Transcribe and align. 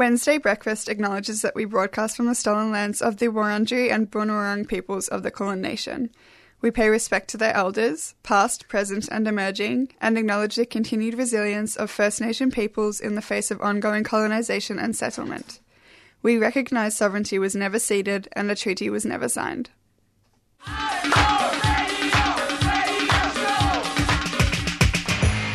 Wednesday 0.00 0.38
Breakfast 0.38 0.88
acknowledges 0.88 1.42
that 1.42 1.54
we 1.54 1.66
broadcast 1.66 2.16
from 2.16 2.24
the 2.24 2.34
stolen 2.34 2.72
lands 2.72 3.02
of 3.02 3.18
the 3.18 3.26
Wurundjeri 3.26 3.92
and 3.92 4.10
Bunurong 4.10 4.66
peoples 4.66 5.08
of 5.08 5.22
the 5.22 5.30
Kulin 5.30 5.60
Nation. 5.60 6.08
We 6.62 6.70
pay 6.70 6.88
respect 6.88 7.28
to 7.28 7.36
their 7.36 7.54
elders, 7.54 8.14
past, 8.22 8.66
present, 8.66 9.08
and 9.12 9.28
emerging, 9.28 9.92
and 10.00 10.16
acknowledge 10.16 10.56
the 10.56 10.64
continued 10.64 11.18
resilience 11.18 11.76
of 11.76 11.90
First 11.90 12.18
Nation 12.18 12.50
peoples 12.50 12.98
in 12.98 13.14
the 13.14 13.20
face 13.20 13.50
of 13.50 13.60
ongoing 13.60 14.02
colonisation 14.02 14.78
and 14.78 14.96
settlement. 14.96 15.60
We 16.22 16.38
recognise 16.38 16.96
sovereignty 16.96 17.38
was 17.38 17.54
never 17.54 17.78
ceded 17.78 18.26
and 18.32 18.50
a 18.50 18.56
treaty 18.56 18.88
was 18.88 19.04
never 19.04 19.28
signed. 19.28 19.68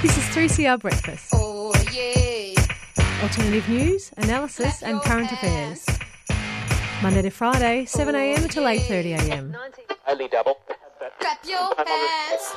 This 0.03 0.15
is 0.15 0.23
3CR 0.35 0.79
Breakfast. 0.79 1.31
Oh 1.33 1.73
yeah. 1.91 2.44
Alternative 3.25 3.67
news, 3.67 4.11
analysis, 4.17 4.83
and 4.83 5.01
current 5.01 5.31
affairs. 5.31 5.83
Monday 7.01 7.23
to 7.23 7.31
Friday, 7.31 7.83
7am 7.85 8.43
until 8.43 8.65
8.30am. 8.65 9.55
Only 10.05 10.27
double. 10.27 10.59
Clap 11.19 11.43
your 11.43 11.73
hands. 11.87 12.53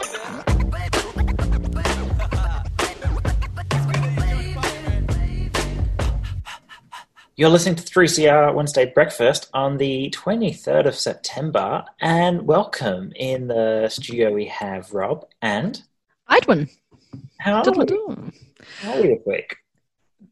You're 7.37 7.49
listening 7.49 7.77
to 7.77 7.83
3CR 7.83 8.53
Wednesday 8.53 8.93
Breakfast 8.95 9.49
on 9.55 9.79
the 9.79 10.11
23rd 10.11 10.85
of 10.85 10.95
September, 10.95 11.87
and 12.03 12.43
welcome. 12.47 13.11
In 13.17 13.47
the 13.49 13.89
studio, 13.89 14.35
we 14.35 14.45
have 14.49 14.93
Rob 14.93 15.25
and 15.41 15.83
Idwin. 16.29 16.69
how 17.39 17.63
are 17.63 17.73
we, 17.73 17.87
how 18.83 18.93
are 18.93 19.01
we 19.01 19.09
this 19.09 19.23
week? 19.25 19.57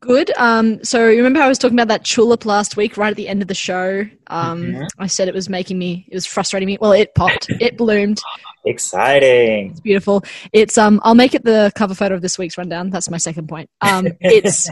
Good. 0.06 0.30
Um, 0.36 0.82
so 0.84 1.04
remember 1.04 1.40
how 1.40 1.46
I 1.46 1.48
was 1.48 1.58
talking 1.58 1.76
about 1.76 1.88
that 1.88 2.04
tulip 2.04 2.44
last 2.46 2.76
week, 2.76 2.96
right 2.96 3.10
at 3.10 3.16
the 3.16 3.28
end 3.28 3.42
of 3.42 3.48
the 3.48 3.54
show? 3.54 4.06
Um, 4.28 4.64
Mhm. 4.66 4.88
I 4.98 5.06
said 5.08 5.26
it 5.28 5.34
was 5.34 5.48
making 5.48 5.78
me, 5.78 6.06
it 6.08 6.14
was 6.14 6.26
frustrating 6.26 6.66
me. 6.66 6.78
Well, 6.80 6.92
it 6.92 7.14
popped, 7.14 7.48
it 7.50 7.76
bloomed. 7.76 8.20
Exciting. 8.64 9.70
It's 9.70 9.80
beautiful. 9.80 10.24
It's 10.52 10.76
um, 10.78 11.00
I'll 11.04 11.14
make 11.14 11.34
it 11.34 11.44
the 11.44 11.72
cover 11.74 11.94
photo 11.94 12.14
of 12.14 12.22
this 12.22 12.38
week's 12.38 12.56
rundown. 12.58 12.90
That's 12.90 13.10
my 13.10 13.16
second 13.16 13.48
point. 13.48 13.70
Um, 13.80 14.08
it's 14.20 14.70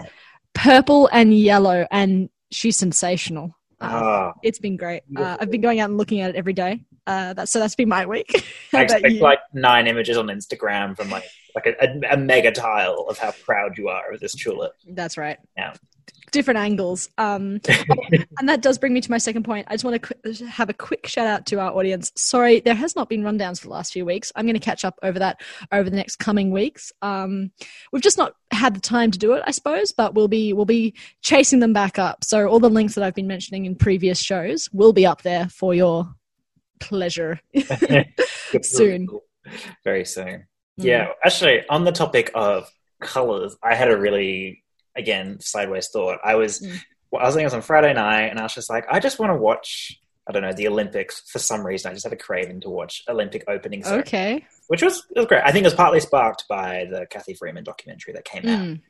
purple 0.54 1.08
and 1.12 1.36
yellow, 1.36 1.86
and 1.90 2.28
she's 2.50 2.76
sensational. 2.76 3.56
Uh, 3.80 3.88
Ah, 3.90 4.32
it's 4.42 4.58
been 4.58 4.76
great. 4.76 5.02
Uh, 5.16 5.36
I've 5.40 5.50
been 5.50 5.60
going 5.60 5.80
out 5.80 5.90
and 5.90 5.98
looking 5.98 6.20
at 6.20 6.30
it 6.30 6.36
every 6.36 6.52
day. 6.52 6.80
Uh, 7.06 7.34
that, 7.34 7.48
so 7.48 7.58
that's 7.58 7.74
been 7.74 7.88
my 7.88 8.06
week. 8.06 8.30
I 8.72 8.82
expect 8.82 9.06
you? 9.10 9.20
like 9.20 9.40
nine 9.52 9.86
images 9.86 10.16
on 10.16 10.28
Instagram 10.28 10.96
from 10.96 11.10
like 11.10 11.24
like 11.54 11.66
a, 11.66 11.74
a, 11.80 12.14
a 12.14 12.16
mega 12.16 12.50
tile 12.50 13.06
of 13.08 13.18
how 13.18 13.32
proud 13.32 13.78
you 13.78 13.88
are 13.88 14.12
of 14.12 14.20
this 14.20 14.34
tulip. 14.34 14.72
That's 14.88 15.16
right. 15.16 15.38
Yeah. 15.56 15.74
Different 16.32 16.58
angles. 16.58 17.08
Um, 17.16 17.60
and 18.38 18.48
that 18.48 18.60
does 18.60 18.76
bring 18.76 18.92
me 18.92 19.00
to 19.00 19.10
my 19.10 19.18
second 19.18 19.44
point. 19.44 19.66
I 19.70 19.74
just 19.74 19.84
want 19.84 20.02
to 20.02 20.14
qu- 20.14 20.46
have 20.46 20.68
a 20.68 20.74
quick 20.74 21.06
shout 21.06 21.28
out 21.28 21.46
to 21.46 21.60
our 21.60 21.70
audience. 21.70 22.10
Sorry, 22.16 22.58
there 22.58 22.74
has 22.74 22.96
not 22.96 23.08
been 23.08 23.22
rundowns 23.22 23.60
for 23.60 23.68
the 23.68 23.72
last 23.72 23.92
few 23.92 24.04
weeks. 24.04 24.32
I'm 24.34 24.44
going 24.44 24.54
to 24.54 24.60
catch 24.60 24.84
up 24.84 24.98
over 25.02 25.18
that 25.20 25.40
over 25.70 25.88
the 25.88 25.96
next 25.96 26.16
coming 26.16 26.50
weeks. 26.50 26.92
Um, 27.02 27.52
we've 27.92 28.02
just 28.02 28.18
not 28.18 28.34
had 28.50 28.74
the 28.74 28.80
time 28.80 29.12
to 29.12 29.18
do 29.18 29.34
it, 29.34 29.44
I 29.46 29.52
suppose, 29.52 29.92
but 29.92 30.14
we'll 30.14 30.28
be 30.28 30.52
we'll 30.52 30.64
be 30.64 30.94
chasing 31.22 31.60
them 31.60 31.72
back 31.72 32.00
up. 32.00 32.24
So 32.24 32.48
all 32.48 32.58
the 32.58 32.68
links 32.68 32.96
that 32.96 33.04
I've 33.04 33.14
been 33.14 33.28
mentioning 33.28 33.64
in 33.64 33.76
previous 33.76 34.18
shows 34.18 34.68
will 34.72 34.92
be 34.92 35.06
up 35.06 35.22
there 35.22 35.48
for 35.48 35.72
your 35.72 36.12
pleasure. 36.80 37.40
Soon. 38.62 39.08
Very 39.84 40.04
soon. 40.04 40.46
Yeah, 40.76 41.08
actually, 41.24 41.66
on 41.68 41.84
the 41.84 41.92
topic 41.92 42.30
of 42.34 42.70
colors, 43.00 43.56
I 43.62 43.74
had 43.74 43.90
a 43.90 43.96
really, 43.96 44.62
again, 44.96 45.38
sideways 45.40 45.88
thought. 45.92 46.18
I 46.24 46.34
was, 46.34 46.60
Mm. 46.60 46.78
well, 47.10 47.22
I 47.22 47.26
was 47.26 47.34
thinking 47.34 47.44
it 47.44 47.46
was 47.46 47.54
on 47.54 47.62
Friday 47.62 47.92
night, 47.92 48.26
and 48.30 48.38
I 48.38 48.42
was 48.42 48.54
just 48.54 48.70
like, 48.70 48.84
I 48.90 48.98
just 49.00 49.18
want 49.18 49.30
to 49.30 49.36
watch. 49.36 50.00
I 50.26 50.32
don't 50.32 50.40
know 50.42 50.54
the 50.54 50.68
Olympics 50.68 51.20
for 51.30 51.38
some 51.38 51.66
reason. 51.66 51.90
I 51.90 51.94
just 51.94 52.04
had 52.06 52.12
a 52.14 52.16
craving 52.16 52.62
to 52.62 52.70
watch 52.70 53.02
Olympic 53.10 53.44
opening, 53.46 53.82
ceremony, 53.84 54.00
Okay. 54.08 54.46
which 54.68 54.82
was 54.82 55.04
it 55.14 55.18
was 55.18 55.26
great. 55.26 55.42
I 55.44 55.52
think 55.52 55.64
it 55.64 55.66
was 55.66 55.74
partly 55.74 56.00
sparked 56.00 56.44
by 56.48 56.86
the 56.90 57.06
Cathy 57.10 57.34
Freeman 57.34 57.62
documentary 57.62 58.14
that 58.14 58.24
came 58.24 58.48
out, 58.48 58.58
Mm. 58.62 58.80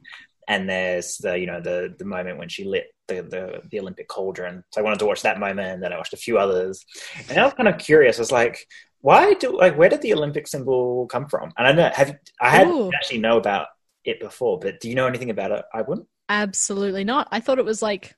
and 0.46 0.68
there's 0.70 1.18
the 1.18 1.36
you 1.36 1.46
know 1.46 1.60
the 1.60 1.92
the 1.98 2.04
moment 2.04 2.38
when 2.38 2.48
she 2.48 2.62
lit 2.64 2.94
the 3.08 3.22
the, 3.22 3.60
the 3.68 3.80
Olympic 3.80 4.06
cauldron. 4.06 4.62
So 4.70 4.80
I 4.80 4.84
wanted 4.84 5.00
to 5.00 5.06
watch 5.06 5.22
that 5.22 5.40
moment, 5.40 5.68
and 5.74 5.82
then 5.82 5.92
I 5.92 5.96
watched 5.96 6.12
a 6.14 6.16
few 6.16 6.38
others, 6.38 6.86
and 7.28 7.36
I 7.36 7.44
was 7.44 7.54
kind 7.54 7.68
of 7.68 7.78
curious. 7.78 8.18
I 8.18 8.22
was 8.22 8.30
like, 8.30 8.68
why 9.04 9.34
do 9.34 9.56
like 9.58 9.76
where 9.76 9.90
did 9.90 10.00
the 10.00 10.14
Olympic 10.14 10.46
symbol 10.46 11.06
come 11.08 11.26
from? 11.28 11.52
And 11.58 11.66
I 11.66 11.72
know 11.72 11.90
have 11.94 12.16
I 12.40 12.50
had 12.50 12.66
Ooh. 12.68 12.90
actually 12.94 13.18
know 13.18 13.36
about 13.36 13.66
it 14.04 14.18
before, 14.18 14.58
but 14.58 14.80
do 14.80 14.88
you 14.88 14.94
know 14.94 15.06
anything 15.06 15.28
about 15.30 15.50
it? 15.52 15.62
I 15.74 15.82
wouldn't. 15.82 16.08
Absolutely 16.30 17.04
not. 17.04 17.28
I 17.30 17.40
thought 17.40 17.58
it 17.58 17.66
was 17.66 17.82
like 17.82 18.14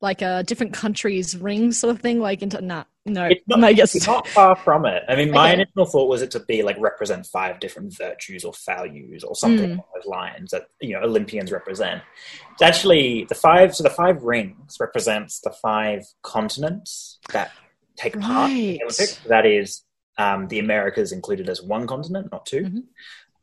like 0.00 0.22
a 0.22 0.42
different 0.44 0.72
country's 0.72 1.36
ring 1.36 1.72
sort 1.72 1.94
of 1.94 2.00
thing. 2.00 2.20
Like 2.20 2.40
into 2.42 2.60
nah, 2.62 2.84
no, 3.04 3.26
It's 3.26 3.46
not, 3.46 3.62
I 3.62 3.74
guess 3.74 3.94
it's 3.94 4.06
not 4.06 4.26
far 4.28 4.56
from 4.56 4.86
it. 4.86 5.02
I 5.08 5.14
mean, 5.14 5.30
my 5.30 5.52
Okay. 5.52 5.62
initial 5.62 5.84
thought 5.84 6.08
was 6.08 6.22
it 6.22 6.30
to 6.32 6.40
be 6.40 6.62
like 6.62 6.76
represent 6.80 7.26
five 7.26 7.60
different 7.60 7.94
virtues 7.96 8.44
or 8.44 8.52
values 8.66 9.22
or 9.24 9.36
something 9.36 9.68
Mm. 9.68 9.74
along 9.74 9.84
those 9.94 10.06
lines 10.06 10.50
that 10.52 10.64
you 10.80 10.94
know 10.94 11.02
Olympians 11.02 11.52
represent. 11.52 12.02
It's 12.54 12.62
actually 12.62 13.26
the 13.28 13.34
five. 13.34 13.76
So 13.76 13.82
the 13.82 13.90
five 13.90 14.22
rings 14.22 14.78
represents 14.80 15.40
the 15.40 15.50
five 15.50 16.04
continents 16.22 17.18
that 17.32 17.52
take 17.96 18.18
part 18.18 18.50
in 18.50 18.56
the 18.56 18.82
Olympics. 18.82 19.18
That 19.28 19.46
is 19.46 19.84
um, 20.18 20.48
the 20.48 20.58
Americas 20.58 21.12
included 21.12 21.48
as 21.48 21.62
one 21.62 21.86
continent, 21.86 22.30
not 22.32 22.46
2 22.46 22.62
Mhm. 22.62 22.82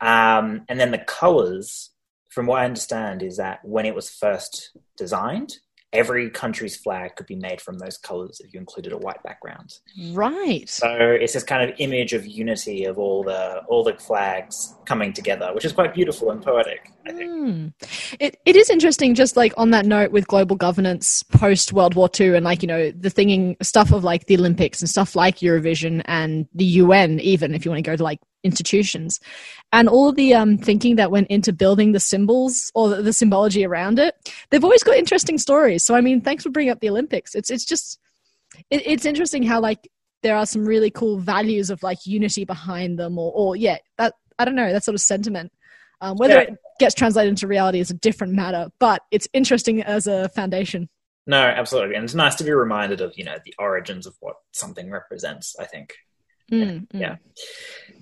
Um, 0.02 0.66
and 0.70 0.80
then 0.80 0.92
the 0.92 1.00
colors, 1.00 1.92
from 2.30 2.46
what 2.46 2.62
I 2.62 2.66
understand, 2.66 3.22
is 3.22 3.38
that 3.38 3.60
when 3.64 3.86
it 3.86 3.96
was 3.96 4.10
first 4.10 4.72
designed, 4.96 5.58
every 5.91 6.29
country's 6.29 6.75
flag 6.75 7.16
could 7.16 7.25
be 7.25 7.35
made 7.35 7.59
from 7.59 7.77
those 7.79 7.97
colors 7.97 8.39
if 8.44 8.53
you 8.53 8.59
included 8.59 8.94
a 8.94 8.97
white 8.97 9.22
background. 9.23 9.73
right. 10.11 10.67
So 10.69 10.88
it's 10.89 11.33
this 11.33 11.44
kind 11.44 11.69
of 11.69 11.75
image 11.79 12.13
of 12.13 12.25
unity 12.25 12.85
of 12.85 13.00
all 13.00 13.23
the 13.23 13.63
all 13.67 13.83
the 13.83 13.94
flags 13.95 14.75
coming 14.85 15.13
together, 15.13 15.51
which 15.53 15.66
is 15.66 15.73
quite 15.73 15.94
beautiful 15.94 16.31
and 16.31 16.41
poetic. 16.41 16.91
I 17.05 17.11
think. 17.11 17.31
Hmm. 17.31 17.67
It 18.19 18.39
it 18.45 18.55
is 18.55 18.69
interesting. 18.69 19.16
Just 19.16 19.35
like 19.35 19.53
on 19.57 19.72
that 19.72 19.85
note, 19.85 20.11
with 20.11 20.27
global 20.27 20.55
governance 20.55 21.23
post 21.23 21.73
World 21.73 21.95
War 21.95 22.09
II, 22.19 22.35
and 22.35 22.45
like 22.45 22.61
you 22.61 22.67
know 22.67 22.91
the 22.91 23.09
thinging 23.09 23.56
stuff 23.63 23.91
of 23.91 24.03
like 24.03 24.25
the 24.27 24.38
Olympics 24.38 24.81
and 24.81 24.89
stuff 24.89 25.16
like 25.16 25.39
Eurovision 25.39 26.01
and 26.06 26.47
the 26.53 26.66
UN, 26.66 27.19
even 27.19 27.56
if 27.56 27.66
you 27.66 27.71
want 27.71 27.83
to 27.83 27.89
go 27.89 27.95
to 27.95 28.03
like 28.03 28.19
institutions, 28.44 29.19
and 29.72 29.89
all 29.89 30.11
the 30.11 30.33
um, 30.33 30.57
thinking 30.57 30.95
that 30.95 31.11
went 31.11 31.27
into 31.29 31.53
building 31.53 31.91
the 31.91 32.00
symbols 32.00 32.72
or 32.73 32.89
the, 32.89 33.01
the 33.01 33.13
symbology 33.13 33.66
around 33.66 34.00
it. 34.00 34.16
They've 34.50 34.63
always 34.63 34.83
got 34.83 34.95
interesting 34.95 35.38
stories. 35.38 35.83
So 35.83 35.95
I 35.95 36.01
mean, 36.01 36.22
thanks 36.22 36.44
for 36.44 36.50
bringing 36.50 36.72
up 36.72 36.79
the 36.79 36.89
Olympics. 36.89 37.35
It's 37.35 37.50
it's 37.50 37.66
just 37.66 38.00
it, 38.69 38.81
it's 38.85 39.05
interesting 39.05 39.44
how 39.44 39.61
like 39.61 39.89
there 40.22 40.35
are 40.35 40.45
some 40.45 40.66
really 40.66 40.91
cool 40.91 41.17
values 41.19 41.69
of 41.69 41.81
like 41.83 42.00
unity 42.05 42.45
behind 42.45 42.97
them, 43.00 43.17
or 43.17 43.31
or 43.33 43.55
yeah, 43.55 43.77
that 43.97 44.13
I 44.38 44.45
don't 44.45 44.56
know 44.56 44.71
that 44.71 44.83
sort 44.83 44.95
of 44.95 45.01
sentiment. 45.01 45.51
Um, 46.01 46.16
whether 46.16 46.35
Yeah. 46.35 46.41
it 46.41 46.57
gets 46.79 46.95
translated 46.95 47.29
into 47.29 47.45
reality 47.45 47.79
is 47.81 47.91
a 47.91 47.94
different 47.94 48.31
matter, 48.33 48.69
but 48.79 49.01
it's 49.11 49.27
interesting 49.33 49.83
as 49.83 50.07
a 50.07 50.29
foundation. 50.29 50.88
No, 51.27 51.41
absolutely, 51.41 51.95
and 51.95 52.06
it's 52.06 52.16
nice 52.16 52.35
to 52.35 52.45
be 52.45 52.51
reminded 52.51 53.01
of 53.01 53.13
you 53.17 53.25
know 53.25 53.38
the 53.44 53.53
origins 53.59 54.07
of 54.07 54.16
what 54.21 54.35
something 54.53 54.89
represents. 54.89 55.56
I 55.59 55.66
think. 55.66 55.94
Mm, 56.51 56.88
mm. 56.88 57.00
Yeah. 57.00 57.17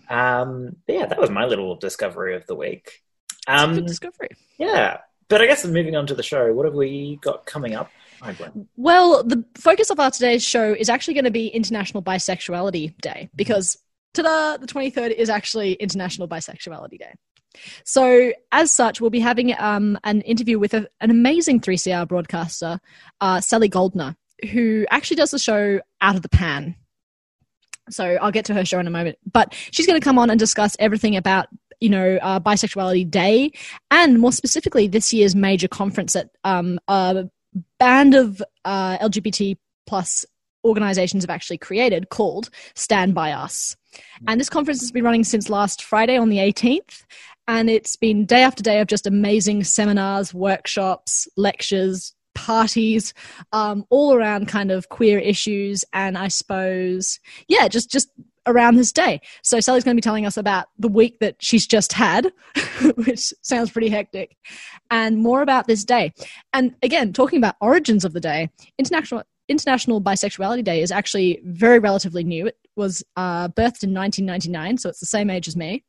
Um, 0.09 0.75
but 0.85 0.95
yeah, 0.95 1.05
that 1.05 1.19
was 1.19 1.29
my 1.29 1.45
little 1.45 1.75
discovery 1.75 2.35
of 2.35 2.45
the 2.47 2.55
week. 2.55 3.03
Um, 3.47 3.75
good 3.75 3.85
discovery. 3.85 4.29
yeah, 4.57 4.99
but 5.29 5.41
I 5.41 5.45
guess 5.45 5.65
moving 5.65 5.95
on 5.95 6.07
to 6.07 6.15
the 6.15 6.23
show, 6.23 6.53
what 6.53 6.65
have 6.65 6.75
we 6.75 7.19
got 7.21 7.45
coming 7.45 7.75
up? 7.75 7.91
Well, 8.77 9.23
the 9.23 9.43
focus 9.55 9.89
of 9.89 9.99
our 9.99 10.11
today's 10.11 10.43
show 10.43 10.73
is 10.73 10.89
actually 10.89 11.13
going 11.13 11.25
to 11.25 11.31
be 11.31 11.47
International 11.47 12.01
Bisexuality 12.01 12.97
Day 12.99 13.29
because 13.35 13.77
ta-da, 14.13 14.57
the 14.57 14.67
23rd 14.67 15.11
is 15.11 15.29
actually 15.29 15.73
International 15.73 16.27
Bisexuality 16.27 16.97
Day. 16.97 17.13
So, 17.83 18.33
as 18.51 18.71
such, 18.71 19.01
we'll 19.01 19.09
be 19.09 19.19
having 19.19 19.57
um, 19.57 19.97
an 20.03 20.21
interview 20.21 20.59
with 20.59 20.73
a, 20.73 20.87
an 21.01 21.11
amazing 21.11 21.59
3CR 21.59 22.07
broadcaster, 22.07 22.79
uh, 23.21 23.41
Sally 23.41 23.67
Goldner, 23.67 24.15
who 24.51 24.85
actually 24.89 25.17
does 25.17 25.31
the 25.31 25.39
show 25.39 25.79
Out 26.01 26.15
of 26.15 26.21
the 26.21 26.29
Pan. 26.29 26.75
So, 27.89 28.17
I'll 28.21 28.31
get 28.31 28.45
to 28.45 28.53
her 28.53 28.65
show 28.65 28.79
in 28.79 28.87
a 28.87 28.91
moment. 28.91 29.17
But 29.31 29.53
she's 29.71 29.87
going 29.87 29.99
to 29.99 30.03
come 30.03 30.17
on 30.17 30.29
and 30.29 30.39
discuss 30.39 30.75
everything 30.79 31.15
about, 31.15 31.47
you 31.79 31.89
know, 31.89 32.17
uh, 32.21 32.39
Bisexuality 32.39 33.09
Day 33.09 33.51
and 33.91 34.19
more 34.19 34.31
specifically 34.31 34.87
this 34.87 35.13
year's 35.13 35.35
major 35.35 35.67
conference 35.67 36.15
at 36.15 36.29
um, 36.43 36.79
uh, 36.87 37.23
band 37.79 38.15
of 38.15 38.41
uh, 38.65 38.97
LGBT 38.99 39.57
plus 39.85 40.25
organizations 40.65 41.23
have 41.23 41.29
actually 41.29 41.57
created 41.57 42.09
called 42.09 42.49
Stand 42.75 43.15
By 43.15 43.31
Us. 43.31 43.75
And 44.27 44.39
this 44.39 44.49
conference 44.49 44.81
has 44.81 44.91
been 44.91 45.03
running 45.03 45.23
since 45.23 45.49
last 45.49 45.83
Friday 45.83 46.17
on 46.17 46.29
the 46.29 46.37
18th. 46.37 47.05
And 47.47 47.69
it's 47.69 47.95
been 47.95 48.25
day 48.25 48.41
after 48.41 48.61
day 48.61 48.81
of 48.81 48.87
just 48.87 49.07
amazing 49.07 49.63
seminars, 49.63 50.33
workshops, 50.33 51.27
lectures, 51.37 52.13
parties, 52.37 53.13
um, 53.51 53.83
all 53.89 54.13
around 54.13 54.47
kind 54.47 54.71
of 54.71 54.89
queer 54.89 55.17
issues. 55.17 55.83
And 55.91 56.17
I 56.17 56.27
suppose, 56.27 57.19
yeah, 57.47 57.67
just, 57.67 57.91
just 57.91 58.09
around 58.45 58.75
this 58.75 58.91
day. 58.91 59.19
So 59.43 59.59
Sally's 59.59 59.83
going 59.83 59.95
to 59.95 59.99
be 59.99 60.03
telling 60.03 60.25
us 60.25 60.37
about 60.37 60.67
the 60.79 60.87
week 60.87 61.19
that 61.19 61.35
she's 61.39 61.67
just 61.67 61.93
had, 61.93 62.31
which 62.95 63.33
sounds 63.41 63.71
pretty 63.71 63.89
hectic, 63.89 64.37
and 64.89 65.17
more 65.17 65.41
about 65.41 65.67
this 65.67 65.83
day. 65.83 66.13
And 66.53 66.75
again, 66.81 67.11
talking 67.11 67.37
about 67.37 67.55
origins 67.59 68.05
of 68.05 68.13
the 68.13 68.21
day, 68.21 68.49
International 68.77 69.23
International 69.49 70.01
Bisexuality 70.01 70.63
Day 70.63 70.81
is 70.81 70.91
actually 70.91 71.39
very 71.43 71.79
relatively 71.79 72.23
new. 72.23 72.47
It 72.47 72.57
was 72.75 73.03
uh, 73.15 73.47
birthed 73.49 73.83
in 73.83 73.93
1999, 73.93 74.77
so 74.77 74.89
it's 74.89 74.99
the 74.99 75.05
same 75.05 75.29
age 75.29 75.47
as 75.47 75.55
me. 75.55 75.83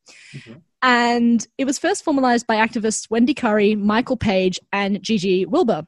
And 0.81 1.45
it 1.59 1.65
was 1.65 1.77
first 1.77 2.05
formalized 2.05 2.47
by 2.47 2.57
activists 2.57 3.11
Wendy 3.11 3.35
Curry, 3.35 3.75
Michael 3.75 4.17
Page, 4.17 4.61
and 4.73 5.03
Gigi 5.03 5.45
Wilbur. 5.45 5.87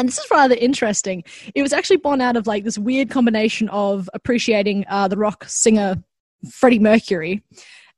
And 0.00 0.08
this 0.08 0.16
is 0.16 0.30
rather 0.30 0.54
interesting. 0.54 1.24
It 1.54 1.60
was 1.60 1.74
actually 1.74 1.98
born 1.98 2.22
out 2.22 2.34
of 2.34 2.46
like 2.46 2.64
this 2.64 2.78
weird 2.78 3.10
combination 3.10 3.68
of 3.68 4.08
appreciating 4.14 4.86
uh, 4.88 5.08
the 5.08 5.18
rock 5.18 5.44
singer 5.46 6.02
Freddie 6.50 6.78
Mercury, 6.78 7.42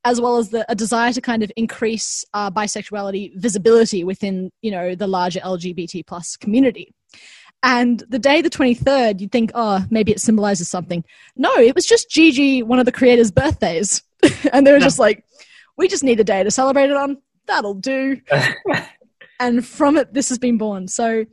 as 0.03 0.19
well 0.19 0.37
as 0.37 0.49
the, 0.49 0.69
a 0.69 0.75
desire 0.75 1.13
to 1.13 1.21
kind 1.21 1.43
of 1.43 1.51
increase 1.55 2.25
uh, 2.33 2.51
bisexuality 2.51 3.31
visibility 3.37 4.03
within 4.03 4.51
you 4.61 4.69
know 4.69 4.95
the 4.95 5.07
larger 5.07 5.39
LGBT 5.39 6.05
plus 6.05 6.35
community. 6.35 6.93
And 7.63 8.03
the 8.09 8.19
day, 8.19 8.41
the 8.41 8.49
23rd, 8.49 9.21
you'd 9.21 9.31
think, 9.31 9.51
oh, 9.55 9.85
maybe 9.89 10.11
it 10.11 10.19
symbolizes 10.19 10.67
something. 10.67 11.05
No, 11.37 11.55
it 11.55 11.73
was 11.73 11.85
just 11.85 12.09
Gigi, 12.09 12.63
one 12.63 12.79
of 12.79 12.85
the 12.85 12.91
creators' 12.91 13.31
birthdays. 13.31 14.03
and 14.51 14.67
they 14.67 14.73
were 14.73 14.79
just 14.79 14.99
like, 14.99 15.23
we 15.77 15.87
just 15.87 16.03
need 16.03 16.19
a 16.19 16.25
day 16.25 16.43
to 16.43 16.51
celebrate 16.51 16.89
it 16.89 16.97
on. 16.97 17.21
That'll 17.47 17.75
do. 17.75 18.19
and 19.43 19.65
from 19.65 19.97
it, 19.97 20.13
this 20.13 20.29
has 20.29 20.39
been 20.39 20.57
born. 20.57 20.87
So 20.87 21.25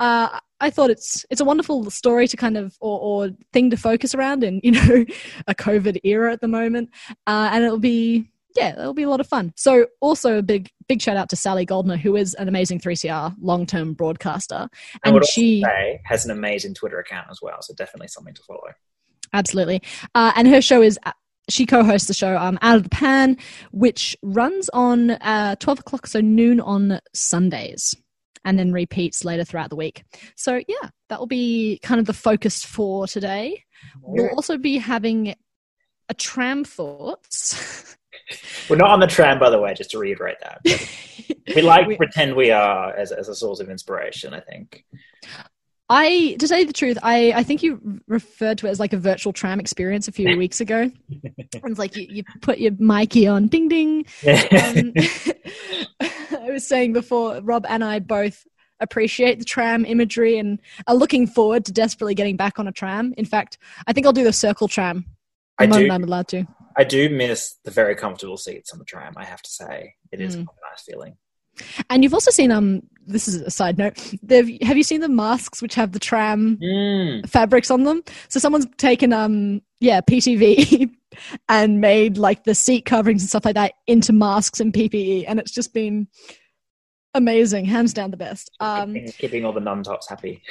uh, 0.00 0.40
I 0.60 0.70
thought 0.70 0.90
it's 0.90 1.24
it's 1.30 1.40
a 1.40 1.44
wonderful 1.44 1.90
story 1.90 2.26
to 2.28 2.36
kind 2.36 2.56
of 2.56 2.76
or, 2.80 2.98
or 3.00 3.30
thing 3.52 3.70
to 3.70 3.76
focus 3.76 4.14
around 4.14 4.42
in 4.42 4.60
you 4.64 4.72
know 4.72 5.04
a 5.46 5.54
COVID 5.54 5.98
era 6.04 6.32
at 6.32 6.40
the 6.40 6.48
moment, 6.48 6.90
uh, 7.26 7.50
and 7.52 7.64
it'll 7.64 7.78
be 7.78 8.30
yeah 8.56 8.72
it'll 8.72 8.94
be 8.94 9.02
a 9.02 9.10
lot 9.10 9.20
of 9.20 9.26
fun. 9.26 9.52
So 9.56 9.86
also 10.00 10.38
a 10.38 10.42
big 10.42 10.70
big 10.88 11.02
shout 11.02 11.16
out 11.16 11.28
to 11.30 11.36
Sally 11.36 11.64
Goldner, 11.64 11.96
who 11.96 12.16
is 12.16 12.34
an 12.34 12.48
amazing 12.48 12.80
3CR 12.80 13.34
long 13.40 13.66
term 13.66 13.94
broadcaster, 13.94 14.68
I 15.04 15.10
and 15.10 15.24
she 15.26 15.62
has 16.04 16.24
an 16.24 16.30
amazing 16.30 16.74
Twitter 16.74 16.98
account 16.98 17.28
as 17.30 17.40
well, 17.42 17.60
so 17.60 17.74
definitely 17.74 18.08
something 18.08 18.34
to 18.34 18.42
follow. 18.42 18.72
Absolutely. 19.34 19.82
Uh, 20.14 20.32
and 20.36 20.48
her 20.48 20.62
show 20.62 20.80
is, 20.80 20.98
she 21.48 21.66
co 21.66 21.82
hosts 21.82 22.08
the 22.08 22.14
show 22.14 22.36
um, 22.36 22.58
Out 22.62 22.76
of 22.76 22.82
the 22.84 22.88
Pan, 22.90 23.36
which 23.72 24.16
runs 24.22 24.68
on 24.70 25.10
uh, 25.10 25.56
12 25.56 25.80
o'clock, 25.80 26.06
so 26.06 26.20
noon 26.20 26.60
on 26.60 27.00
Sundays, 27.14 27.94
and 28.44 28.58
then 28.58 28.72
repeats 28.72 29.24
later 29.24 29.44
throughout 29.44 29.70
the 29.70 29.76
week. 29.76 30.04
So, 30.36 30.60
yeah, 30.68 30.90
that 31.08 31.18
will 31.18 31.26
be 31.26 31.78
kind 31.82 32.00
of 32.00 32.06
the 32.06 32.12
focus 32.12 32.64
for 32.64 33.06
today. 33.06 33.64
We'll 34.02 34.30
also 34.30 34.58
be 34.58 34.78
having 34.78 35.34
a 36.08 36.14
tram 36.14 36.64
thoughts. 36.64 37.96
We're 38.68 38.76
not 38.76 38.90
on 38.90 39.00
the 39.00 39.06
tram, 39.06 39.38
by 39.38 39.50
the 39.50 39.58
way, 39.60 39.72
just 39.74 39.90
to 39.90 39.98
reiterate 39.98 40.36
that. 40.42 40.60
We 41.56 41.62
like 41.62 41.86
We- 41.86 41.96
pretend 41.96 42.36
we 42.36 42.50
are 42.50 42.92
as, 42.94 43.10
as 43.10 43.28
a 43.30 43.34
source 43.34 43.60
of 43.60 43.70
inspiration, 43.70 44.34
I 44.34 44.40
think. 44.40 44.84
I, 45.90 46.36
to 46.38 46.46
tell 46.46 46.58
you 46.58 46.66
the 46.66 46.72
truth, 46.72 46.98
I, 47.02 47.32
I 47.34 47.42
think 47.42 47.62
you 47.62 48.00
referred 48.06 48.58
to 48.58 48.66
it 48.66 48.70
as 48.70 48.78
like 48.80 48.92
a 48.92 48.98
virtual 48.98 49.32
tram 49.32 49.58
experience 49.58 50.06
a 50.06 50.12
few 50.12 50.36
weeks 50.36 50.60
ago. 50.60 50.90
it's 51.08 51.78
like 51.78 51.96
you, 51.96 52.06
you 52.08 52.24
put 52.42 52.58
your 52.58 52.72
Mikey 52.78 53.26
on, 53.26 53.48
ding 53.48 53.68
ding, 53.68 54.04
um, 54.26 54.92
I 56.00 56.50
was 56.50 56.66
saying 56.66 56.92
before, 56.92 57.40
Rob 57.40 57.64
and 57.68 57.82
I 57.82 58.00
both 58.00 58.46
appreciate 58.80 59.38
the 59.38 59.44
tram 59.44 59.84
imagery 59.84 60.38
and 60.38 60.60
are 60.86 60.94
looking 60.94 61.26
forward 61.26 61.64
to 61.64 61.72
desperately 61.72 62.14
getting 62.14 62.36
back 62.36 62.58
on 62.58 62.68
a 62.68 62.72
tram. 62.72 63.14
In 63.16 63.24
fact, 63.24 63.58
I 63.86 63.92
think 63.92 64.06
I'll 64.06 64.12
do 64.12 64.24
the 64.24 64.32
circle 64.32 64.68
tram 64.68 65.06
the 65.58 65.64
I 65.64 65.66
moment 65.66 65.88
do, 65.88 65.92
I'm 65.94 66.04
allowed 66.04 66.28
to. 66.28 66.44
I 66.76 66.84
do 66.84 67.08
miss 67.10 67.56
the 67.64 67.70
very 67.70 67.96
comfortable 67.96 68.36
seats 68.36 68.72
on 68.72 68.78
the 68.78 68.84
tram, 68.84 69.14
I 69.16 69.24
have 69.24 69.42
to 69.42 69.50
say. 69.50 69.94
It 70.12 70.20
is 70.20 70.36
Mm. 70.36 70.46
quite 70.46 70.56
a 70.56 70.70
nice 70.70 70.82
feeling. 70.82 71.16
And 71.90 72.04
you've 72.04 72.14
also 72.14 72.30
seen 72.30 72.52
um. 72.52 72.82
This 73.08 73.26
is 73.26 73.36
a 73.40 73.50
side 73.50 73.78
note. 73.78 73.98
They've, 74.22 74.58
have 74.62 74.76
you 74.76 74.82
seen 74.82 75.00
the 75.00 75.08
masks 75.08 75.60
which 75.62 75.74
have 75.74 75.92
the 75.92 75.98
tram 75.98 76.58
Mm. 76.62 77.28
fabrics 77.28 77.70
on 77.70 77.84
them? 77.84 78.02
So 78.28 78.38
someone's 78.38 78.66
taken 78.76 79.12
um 79.12 79.62
yeah 79.80 80.00
PTV 80.00 80.90
and 81.48 81.80
made 81.80 82.18
like 82.18 82.44
the 82.44 82.54
seat 82.54 82.84
coverings 82.84 83.22
and 83.22 83.28
stuff 83.28 83.44
like 83.44 83.54
that 83.54 83.72
into 83.86 84.12
masks 84.12 84.60
and 84.60 84.72
PPE, 84.72 85.24
and 85.26 85.40
it's 85.40 85.50
just 85.52 85.72
been 85.74 86.06
amazing, 87.14 87.64
hands 87.64 87.92
down 87.94 88.10
the 88.10 88.16
best. 88.16 88.50
Um, 88.60 88.94
keeping, 88.94 89.12
keeping 89.12 89.44
all 89.44 89.52
the 89.52 89.60
NUMTOTs 89.60 90.08
happy. 90.08 90.42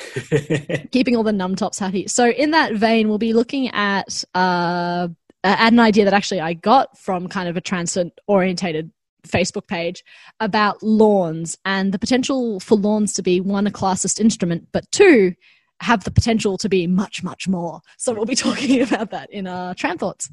keeping 0.91 1.15
all 1.15 1.23
the 1.23 1.31
NUMTOTs 1.31 1.79
happy. 1.79 2.07
So 2.07 2.29
in 2.29 2.51
that 2.51 2.73
vein, 2.73 3.07
we'll 3.07 3.17
be 3.19 3.33
looking 3.33 3.69
at 3.69 4.23
uh, 4.33 5.07
at 5.43 5.71
an 5.71 5.79
idea 5.79 6.03
that 6.05 6.13
actually 6.13 6.41
I 6.41 6.53
got 6.53 6.97
from 6.97 7.27
kind 7.27 7.47
of 7.47 7.55
a 7.57 7.61
transit 7.61 8.11
orientated 8.27 8.91
Facebook 9.27 9.67
page 9.67 10.03
about 10.39 10.81
lawns 10.81 11.57
and 11.65 11.93
the 11.93 11.99
potential 11.99 12.59
for 12.59 12.75
lawns 12.75 13.13
to 13.13 13.23
be 13.23 13.39
one 13.41 13.67
a 13.67 13.71
classist 13.71 14.19
instrument, 14.19 14.67
but 14.71 14.89
two 14.91 15.33
have 15.81 16.03
the 16.03 16.11
potential 16.11 16.57
to 16.57 16.69
be 16.69 16.87
much 16.87 17.23
much 17.23 17.47
more. 17.47 17.81
So 17.97 18.13
we'll 18.13 18.25
be 18.25 18.35
talking 18.47 18.81
about 18.81 19.11
that 19.11 19.31
in 19.31 19.47
our 19.47 19.73
tram 19.75 19.97
thoughts. 19.97 20.29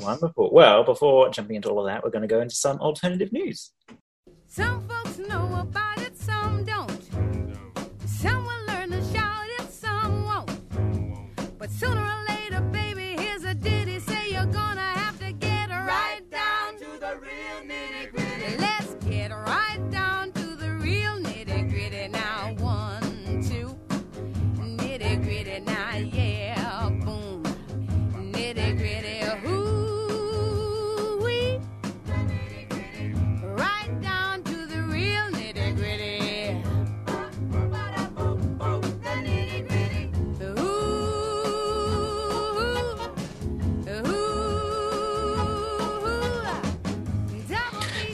Wonderful. 0.00 0.52
Well, 0.52 0.84
before 0.84 1.30
jumping 1.30 1.56
into 1.56 1.70
all 1.70 1.80
of 1.80 1.86
that, 1.86 2.04
we're 2.04 2.10
going 2.10 2.22
to 2.22 2.28
go 2.28 2.40
into 2.40 2.54
some 2.54 2.78
alternative 2.78 3.32
news. 3.32 3.72
Some 4.48 4.86
folks 4.88 5.18
know 5.18 5.58
about 5.60 5.97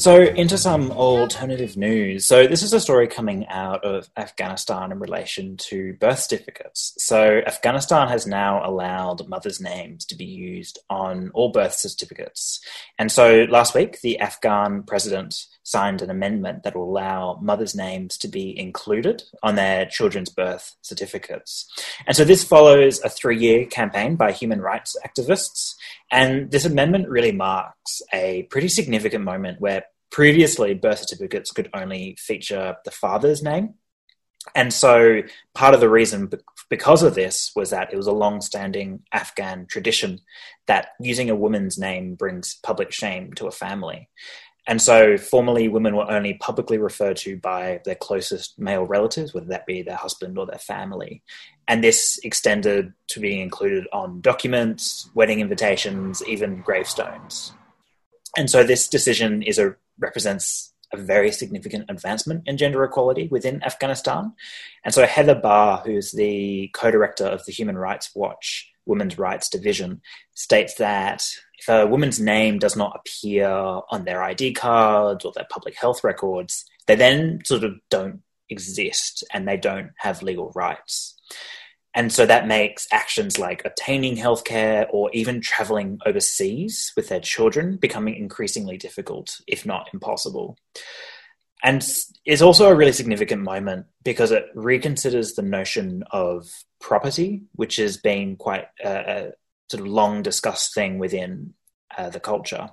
So, 0.05 0.21
into 0.21 0.59
some 0.59 0.91
alternative 0.91 1.79
news. 1.79 2.27
So, 2.27 2.47
this 2.47 2.63
is 2.63 2.75
a 2.75 2.79
story 2.79 3.09
coming 3.09 3.49
out 3.49 3.87
of 3.87 4.11
Afghanistan 4.19 4.93
in 4.93 4.99
relation 4.99 5.57
to 5.71 5.95
birth 5.95 6.19
certificates. 6.19 6.93
So, 6.99 7.41
Afghanistan 7.47 8.09
has 8.09 8.27
now 8.27 8.61
allowed 8.69 9.27
mothers' 9.31 9.63
names 9.63 10.05
to 10.05 10.15
be 10.15 10.27
used 10.27 10.79
on 10.91 11.31
all 11.33 11.53
birth 11.53 11.73
certificates. 11.73 12.61
And 12.99 13.11
so, 13.11 13.47
last 13.49 13.75
week, 13.75 14.03
the 14.03 14.21
Afghan 14.21 14.83
president 14.83 15.37
signed 15.63 16.03
an 16.03 16.11
amendment 16.11 16.65
that 16.65 16.77
will 16.77 16.85
allow 16.85 17.39
mothers' 17.41 17.75
names 17.75 18.19
to 18.19 18.29
be 18.29 18.55
included 18.61 19.23
on 19.43 19.55
their 19.55 19.87
children's 19.87 20.29
birth 20.29 20.77
certificates. 20.83 21.67
And 22.07 22.15
so, 22.15 22.25
this 22.25 22.45
follows 22.45 23.01
a 23.03 23.09
three 23.09 23.39
year 23.39 23.65
campaign 23.65 24.17
by 24.17 24.33
human 24.33 24.61
rights 24.61 24.99
activists. 25.03 25.77
And 26.11 26.51
this 26.51 26.67
amendment 26.67 27.09
really 27.09 27.33
marks 27.33 28.03
a 28.13 28.43
pretty 28.51 28.69
significant 28.69 29.25
moment 29.25 29.63
where 29.63 29.85
previously 30.11 30.75
birth 30.75 31.01
certificates 31.01 31.51
could 31.51 31.71
only 31.75 32.17
feature 32.19 32.77
the 32.85 32.91
father's 32.91 33.43
name. 33.43 33.75
And 34.55 34.73
so 34.73 35.23
part 35.55 35.75
of 35.75 35.81
the 35.81 35.89
reason 35.89 36.31
because 36.69 37.03
of 37.03 37.15
this 37.15 37.53
was 37.57 37.71
that 37.71 37.93
it 37.93 37.97
was 37.97 38.07
a 38.07 38.13
long 38.13 38.41
standing 38.41 39.03
Afghan 39.13 39.67
tradition 39.67 40.21
that 40.67 40.89
using 41.01 41.31
a 41.31 41.37
woman's 41.37 41.79
name 41.79 42.15
brings 42.15 42.59
public 42.63 42.93
shame 42.93 43.33
to 43.35 43.47
a 43.47 43.53
family. 43.53 44.09
And 44.67 44.81
so 44.81 45.19
formerly 45.19 45.69
women 45.69 45.95
were 45.95 46.11
only 46.11 46.35
publicly 46.35 46.79
referred 46.79 47.19
to 47.19 47.37
by 47.37 47.81
their 47.85 47.95
closest 47.95 48.59
male 48.59 48.85
relatives, 48.85 49.35
whether 49.35 49.47
that 49.47 49.67
be 49.67 49.83
their 49.83 49.97
husband 49.97 50.39
or 50.39 50.47
their 50.47 50.59
family. 50.59 51.23
And 51.69 51.85
this 51.85 52.19
extended 52.23 52.93
to 53.09 53.21
being 53.21 53.41
included 53.41 53.87
on 53.93 54.23
documents, 54.23 55.11
wedding 55.15 55.41
invitations, 55.41 56.23
even 56.27 56.63
gravestones. 56.63 57.53
And 58.39 58.49
so 58.51 58.65
this 58.65 58.89
decision 58.89 59.43
is 59.43 59.59
a 59.59 59.77
represents 59.99 60.73
a 60.93 60.97
very 60.97 61.33
significant 61.33 61.87
advancement 61.89 62.43
in 62.47 62.57
gender 62.57 62.85
equality 62.85 63.29
within 63.29 63.63
Afghanistan. 63.65 64.33
And 64.85 64.95
so 64.95 65.07
Heather 65.07 65.35
Barr, 65.35 65.83
who's 65.85 66.13
the 66.13 66.71
co-director 66.73 67.27
of 67.27 67.45
the 67.47 67.53
Human 67.53 67.77
Rights 67.77 68.11
Watch 68.15 68.71
Women's 68.87 69.19
Rights 69.19 69.49
Division, 69.49 70.01
states 70.35 70.75
that 70.75 71.25
if 71.59 71.69
a 71.69 71.87
woman's 71.87 72.21
name 72.21 72.59
does 72.59 72.77
not 72.77 73.01
appear 73.01 73.49
on 73.49 74.05
their 74.05 74.23
ID 74.23 74.53
cards 74.53 75.25
or 75.25 75.33
their 75.35 75.47
public 75.51 75.77
health 75.77 76.05
records, 76.05 76.65
they 76.87 76.95
then 76.95 77.41
sort 77.45 77.65
of 77.65 77.73
don't 77.91 78.21
exist 78.51 79.25
and 79.33 79.49
they 79.49 79.57
don't 79.57 79.91
have 79.97 80.23
legal 80.23 80.53
rights. 80.55 81.19
And 81.95 82.13
so 82.13 82.27
that 82.27 82.49
makes 82.49 82.89
actions 82.91 83.39
like 83.39 83.65
obtaining 83.65 84.17
healthcare 84.17 84.87
or 84.91 85.11
even 85.13 85.41
traveling 85.41 86.01
overseas 86.05 86.93
with 86.97 87.09
their 87.09 87.21
children 87.21 87.77
becoming 87.77 88.17
increasingly 88.17 88.77
difficult, 88.77 89.41
if 89.47 89.65
not 89.65 89.89
impossible. 89.93 90.59
And 91.63 91.87
it's 92.27 92.43
also 92.43 92.69
a 92.69 92.75
really 92.75 92.93
significant 92.93 93.43
moment 93.43 93.87
because 94.03 94.33
it 94.33 94.55
reconsiders 94.55 95.35
the 95.35 95.43
notion 95.43 96.05
of 96.11 96.47
property, 96.81 97.45
which 97.55 97.77
has 97.77 97.97
been 97.97 98.37
quite 98.37 98.67
a, 98.85 98.91
a 98.91 99.33
sort 99.71 99.81
of 99.81 99.87
long 99.87 100.23
discussed 100.23 100.75
thing 100.75 100.99
within 100.99 101.55
uh, 101.97 102.11
the 102.11 102.21
culture. 102.21 102.71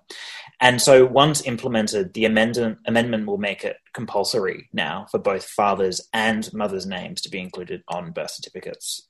And 0.59 0.81
so 0.81 1.05
once 1.05 1.45
implemented, 1.45 2.13
the 2.13 2.25
amendment, 2.25 2.79
amendment 2.85 3.27
will 3.27 3.37
make 3.37 3.63
it 3.63 3.77
compulsory 3.93 4.67
now 4.73 5.05
for 5.09 5.19
both 5.19 5.45
fathers 5.45 6.01
and 6.11 6.51
mothers' 6.53 6.85
names 6.85 7.21
to 7.21 7.29
be 7.29 7.39
included 7.39 7.83
on 7.87 8.11
birth 8.11 8.31
certificates. 8.31 9.07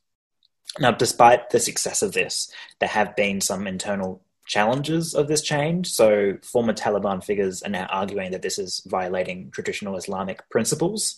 Now, 0.79 0.91
despite 0.91 1.49
the 1.49 1.59
success 1.59 2.01
of 2.01 2.13
this, 2.13 2.51
there 2.79 2.89
have 2.89 3.15
been 3.15 3.41
some 3.41 3.67
internal 3.67 4.21
challenges 4.45 5.13
of 5.13 5.27
this 5.27 5.41
change. 5.41 5.89
So, 5.89 6.37
former 6.43 6.73
Taliban 6.73 7.23
figures 7.23 7.61
are 7.63 7.69
now 7.69 7.87
arguing 7.89 8.31
that 8.31 8.41
this 8.41 8.57
is 8.57 8.81
violating 8.87 9.51
traditional 9.51 9.97
Islamic 9.97 10.49
principles. 10.49 11.17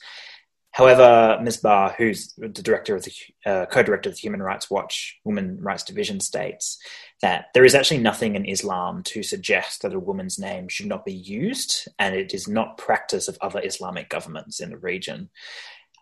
However, 0.74 1.40
Ms. 1.40 1.58
Barr, 1.58 1.94
who's 1.96 2.34
the 2.36 2.50
director 2.50 2.96
of 2.96 3.04
the 3.04 3.14
uh, 3.46 3.68
co-director 3.68 4.10
of 4.10 4.16
the 4.16 4.22
Human 4.22 4.42
Rights 4.42 4.72
Watch 4.72 5.20
Women 5.24 5.60
Rights 5.62 5.84
Division, 5.84 6.20
states 6.20 6.80
that 7.22 7.46
there 7.54 7.64
is 7.64 7.76
actually 7.76 8.00
nothing 8.00 8.36
in 8.36 8.46
Islam 8.46 9.04
to 9.04 9.22
suggest 9.22 9.84
that 9.84 9.94
a 9.94 10.00
woman's 10.00 10.40
name 10.40 10.68
should 10.68 10.88
not 10.88 11.06
be 11.06 11.14
used, 11.14 11.88
and 12.00 12.16
it 12.16 12.34
is 12.34 12.48
not 12.48 12.80
practice 12.80 13.28
of 13.28 13.38
other 13.40 13.62
Islamic 13.64 14.10
governments 14.10 14.60
in 14.60 14.72
the 14.72 14.78
region. 14.78 15.30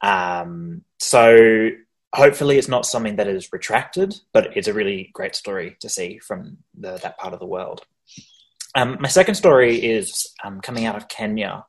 Um, 0.01 0.83
so 0.99 1.71
hopefully 2.13 2.57
it's 2.57 2.67
not 2.67 2.85
something 2.85 3.15
that 3.15 3.27
is 3.27 3.53
retracted, 3.53 4.15
but 4.33 4.55
it's 4.55 4.67
a 4.67 4.73
really 4.73 5.09
great 5.13 5.35
story 5.35 5.77
to 5.79 5.89
see 5.89 6.19
from 6.19 6.57
the, 6.77 6.97
that 6.97 7.17
part 7.17 7.33
of 7.33 7.39
the 7.39 7.45
world. 7.45 7.85
Um, 8.75 8.97
my 8.99 9.09
second 9.09 9.35
story 9.35 9.77
is 9.77 10.33
um, 10.43 10.61
coming 10.61 10.85
out 10.85 10.95
of 10.95 11.09
Kenya, 11.09 11.65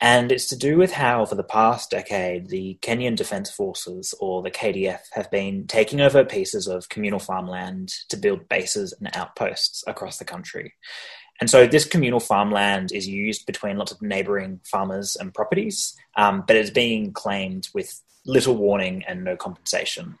and 0.00 0.32
it's 0.32 0.48
to 0.48 0.56
do 0.56 0.78
with 0.78 0.92
how, 0.92 1.26
for 1.26 1.34
the 1.34 1.42
past 1.42 1.90
decade, 1.90 2.48
the 2.48 2.78
Kenyan 2.80 3.16
Defence 3.16 3.50
Forces, 3.50 4.14
or 4.18 4.42
the 4.42 4.50
KDF, 4.50 5.00
have 5.12 5.30
been 5.30 5.66
taking 5.66 6.00
over 6.00 6.24
pieces 6.24 6.66
of 6.66 6.88
communal 6.88 7.18
farmland 7.18 7.90
to 8.08 8.16
build 8.16 8.48
bases 8.48 8.94
and 8.98 9.14
outposts 9.14 9.84
across 9.86 10.16
the 10.16 10.24
country. 10.24 10.72
And 11.40 11.48
so 11.48 11.66
this 11.66 11.86
communal 11.86 12.20
farmland 12.20 12.92
is 12.92 13.08
used 13.08 13.46
between 13.46 13.78
lots 13.78 13.92
of 13.92 14.02
neighbouring 14.02 14.60
farmers 14.64 15.16
and 15.16 15.32
properties, 15.32 15.96
um, 16.16 16.44
but 16.46 16.56
it's 16.56 16.70
being 16.70 17.12
claimed 17.12 17.68
with 17.72 18.02
little 18.26 18.56
warning 18.56 19.02
and 19.08 19.24
no 19.24 19.36
compensation. 19.36 20.18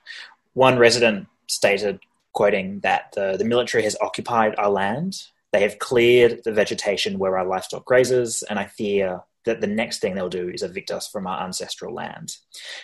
One 0.54 0.78
resident 0.78 1.28
stated, 1.46 2.00
quoting, 2.32 2.80
that 2.80 3.12
the, 3.14 3.36
the 3.36 3.44
military 3.44 3.84
has 3.84 3.96
occupied 4.00 4.54
our 4.56 4.70
land, 4.70 5.22
they 5.52 5.62
have 5.62 5.78
cleared 5.78 6.42
the 6.44 6.52
vegetation 6.52 7.18
where 7.18 7.36
our 7.36 7.44
livestock 7.44 7.84
grazes, 7.84 8.42
and 8.48 8.58
I 8.58 8.66
fear 8.66 9.20
that 9.44 9.60
the 9.60 9.66
next 9.66 10.00
thing 10.00 10.14
they'll 10.14 10.28
do 10.28 10.48
is 10.48 10.62
evict 10.62 10.90
us 10.90 11.08
from 11.08 11.26
our 11.26 11.42
ancestral 11.42 11.94
land. 11.94 12.36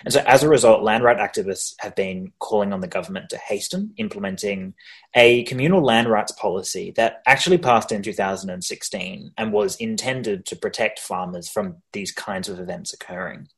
And 0.05 0.13
so, 0.13 0.21
as 0.27 0.43
a 0.43 0.49
result, 0.49 0.83
land 0.83 1.05
right 1.05 1.19
activists 1.19 1.75
have 1.81 1.95
been 1.95 2.33
calling 2.39 2.73
on 2.73 2.81
the 2.81 2.89
government 2.89 3.31
to 3.31 3.39
hasten 3.39 3.93
implementing 3.97 4.75
a 5.15 5.45
communal 5.45 5.83
land 5.83 6.09
rights 6.09 6.33
policy 6.33 6.93
that 6.97 7.23
actually 7.27 7.59
passed 7.59 7.93
in 7.93 8.03
2016 8.03 9.33
and 9.37 9.53
was 9.53 9.77
intended 9.77 10.47
to 10.47 10.57
protect 10.57 10.99
farmers 10.99 11.49
from 11.49 11.77
these 11.93 12.13
kinds 12.13 12.49
of 12.49 12.59
events 12.59 12.93
occurring. 12.93 13.49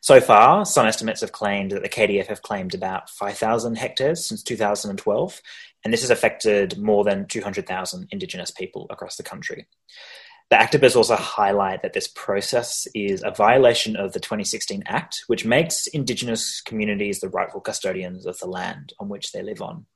So 0.00 0.20
far, 0.20 0.64
some 0.64 0.86
estimates 0.86 1.20
have 1.20 1.32
claimed 1.32 1.70
that 1.72 1.82
the 1.82 1.88
KDF 1.88 2.26
have 2.26 2.42
claimed 2.42 2.74
about 2.74 3.08
5,000 3.08 3.76
hectares 3.76 4.26
since 4.26 4.42
2012, 4.42 5.40
and 5.84 5.92
this 5.92 6.02
has 6.02 6.10
affected 6.10 6.78
more 6.78 7.04
than 7.04 7.26
200,000 7.26 8.08
Indigenous 8.10 8.50
people 8.50 8.86
across 8.90 9.16
the 9.16 9.22
country. 9.22 9.66
The 10.52 10.58
activists 10.58 10.96
also 10.96 11.16
highlight 11.16 11.80
that 11.80 11.94
this 11.94 12.08
process 12.08 12.86
is 12.94 13.22
a 13.24 13.30
violation 13.30 13.96
of 13.96 14.12
the 14.12 14.20
2016 14.20 14.82
Act, 14.84 15.24
which 15.26 15.46
makes 15.46 15.86
Indigenous 15.86 16.60
communities 16.60 17.20
the 17.20 17.30
rightful 17.30 17.62
custodians 17.62 18.26
of 18.26 18.38
the 18.38 18.46
land 18.46 18.92
on 19.00 19.08
which 19.08 19.32
they 19.32 19.42
live 19.42 19.62
on. 19.62 19.86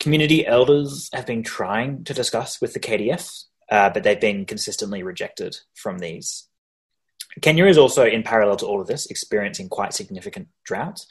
Community 0.00 0.44
elders 0.44 1.08
have 1.12 1.24
been 1.24 1.44
trying 1.44 2.02
to 2.02 2.12
discuss 2.12 2.60
with 2.60 2.72
the 2.72 2.80
KDF, 2.80 3.44
uh, 3.70 3.90
but 3.90 4.02
they've 4.02 4.20
been 4.20 4.44
consistently 4.44 5.04
rejected 5.04 5.56
from 5.76 6.00
these 6.00 6.48
Kenya 7.40 7.66
is 7.66 7.78
also, 7.78 8.04
in 8.04 8.24
parallel 8.24 8.56
to 8.56 8.66
all 8.66 8.80
of 8.80 8.88
this, 8.88 9.06
experiencing 9.06 9.68
quite 9.68 9.94
significant 9.94 10.48
drought. 10.64 11.06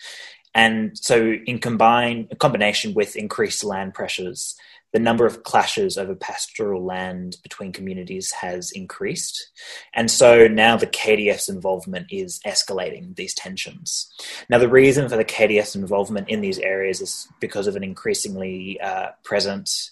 And 0.54 0.98
so, 0.98 1.32
in 1.46 1.60
combine, 1.60 2.28
combination 2.40 2.94
with 2.94 3.16
increased 3.16 3.64
land 3.64 3.94
pressures, 3.94 4.56
the 4.92 5.00
number 5.00 5.26
of 5.26 5.44
clashes 5.44 5.98
over 5.98 6.16
pastoral 6.16 6.84
land 6.84 7.38
between 7.44 7.72
communities 7.72 8.32
has 8.32 8.72
increased. 8.72 9.52
And 9.94 10.10
so 10.10 10.48
now 10.48 10.78
the 10.78 10.88
KDF's 10.88 11.50
involvement 11.50 12.08
is 12.10 12.40
escalating 12.46 13.16
these 13.16 13.34
tensions. 13.34 14.12
Now, 14.50 14.58
the 14.58 14.70
reason 14.70 15.08
for 15.08 15.16
the 15.16 15.26
KDF's 15.26 15.76
involvement 15.76 16.30
in 16.30 16.42
these 16.42 16.60
areas 16.60 17.02
is 17.02 17.28
because 17.40 17.68
of 17.68 17.76
an 17.76 17.84
increasingly 17.84 18.80
uh, 18.82 19.10
present 19.24 19.92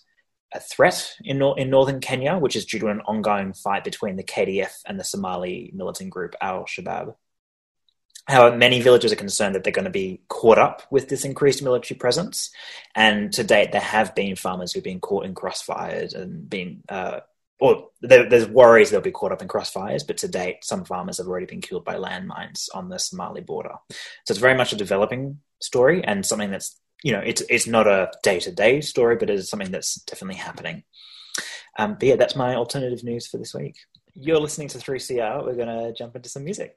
a 0.54 0.60
threat 0.60 1.14
in, 1.24 1.42
in 1.58 1.70
northern 1.70 2.00
Kenya, 2.00 2.38
which 2.38 2.56
is 2.56 2.66
due 2.66 2.80
to 2.80 2.88
an 2.88 3.02
ongoing 3.02 3.54
fight 3.54 3.84
between 3.84 4.16
the 4.16 4.24
KDF 4.24 4.82
and 4.86 5.00
the 5.00 5.04
Somali 5.04 5.72
militant 5.76 6.10
group 6.10 6.36
Al 6.42 6.64
Shabaab. 6.64 7.16
However, 8.28 8.58
many 8.58 8.82
villagers 8.82 9.14
are 9.14 9.18
concerned 9.18 9.56
that 9.56 9.64
they're 9.64 9.72
going 9.72 9.86
to 9.86 9.92
be 9.92 10.22
caught 10.28 10.58
up 10.58 10.84
with 10.92 11.08
this 11.08 11.24
increased 11.24 11.64
military 11.64 11.98
presence. 11.98 12.52
And 12.94 13.32
to 13.34 13.44
date, 13.44 13.72
there 13.72 13.82
have 13.82 14.16
been 14.16 14.36
farmers 14.36 14.74
who've 14.74 14.84
been 14.84 15.00
caught 15.00 15.26
in 15.26 15.34
crossfires 15.34 16.14
and 16.14 16.50
been, 16.50 16.84
uh, 16.90 17.22
or 17.60 17.90
there, 18.02 18.28
there's 18.30 18.48
worries 18.48 18.92
they'll 18.92 19.02
be 19.02 19.12
caught 19.12 19.32
up 19.32 19.42
in 19.42 19.48
crossfires, 19.48 20.06
but 20.06 20.18
to 20.18 20.28
date, 20.28 20.64
some 20.64 20.84
farmers 20.84 21.18
have 21.18 21.28
already 21.28 21.46
been 21.46 21.62
killed 21.62 21.86
by 21.86 21.96
landmines 21.96 22.68
on 22.74 22.90
the 22.90 23.00
Somali 23.00 23.42
border. 23.42 23.76
So 23.90 24.32
it's 24.32 24.40
very 24.40 24.56
much 24.56 24.74
a 24.74 24.78
developing 24.78 25.40
story 25.60 26.04
and 26.04 26.26
something 26.26 26.52
that's 26.52 26.80
you 27.04 27.12
know, 27.12 27.20
it's 27.20 27.44
it's 27.50 27.68
not 27.68 27.88
a 27.88 28.12
day 28.24 28.40
to 28.40 28.52
day 28.52 28.82
story, 28.82 29.16
but 29.16 29.30
it 29.30 29.36
is 29.36 29.50
something 29.50 29.72
that's 29.72 29.96
definitely 30.02 30.40
happening. 30.40 30.84
Um, 31.78 31.94
but 31.94 32.04
yeah, 32.04 32.16
that's 32.16 32.36
my 32.36 32.56
alternative 32.56 33.04
news 33.04 33.28
for 33.28 33.38
this 33.38 33.54
week. 33.54 33.76
You're 34.16 34.40
listening 34.40 34.68
to 34.70 34.80
3CR. 34.80 35.46
We're 35.46 35.56
going 35.56 35.68
to 35.68 35.94
jump 35.94 36.16
into 36.16 36.28
some 36.28 36.44
music. 36.44 36.76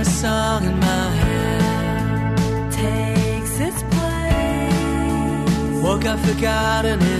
A 0.00 0.04
song 0.04 0.64
in 0.64 0.78
my 0.80 1.10
head. 1.22 2.72
Takes 2.72 3.60
its 3.60 3.82
place. 3.94 5.82
Woke 5.82 6.06
up 6.06 6.18
forgotten 6.20 7.02
in 7.02 7.19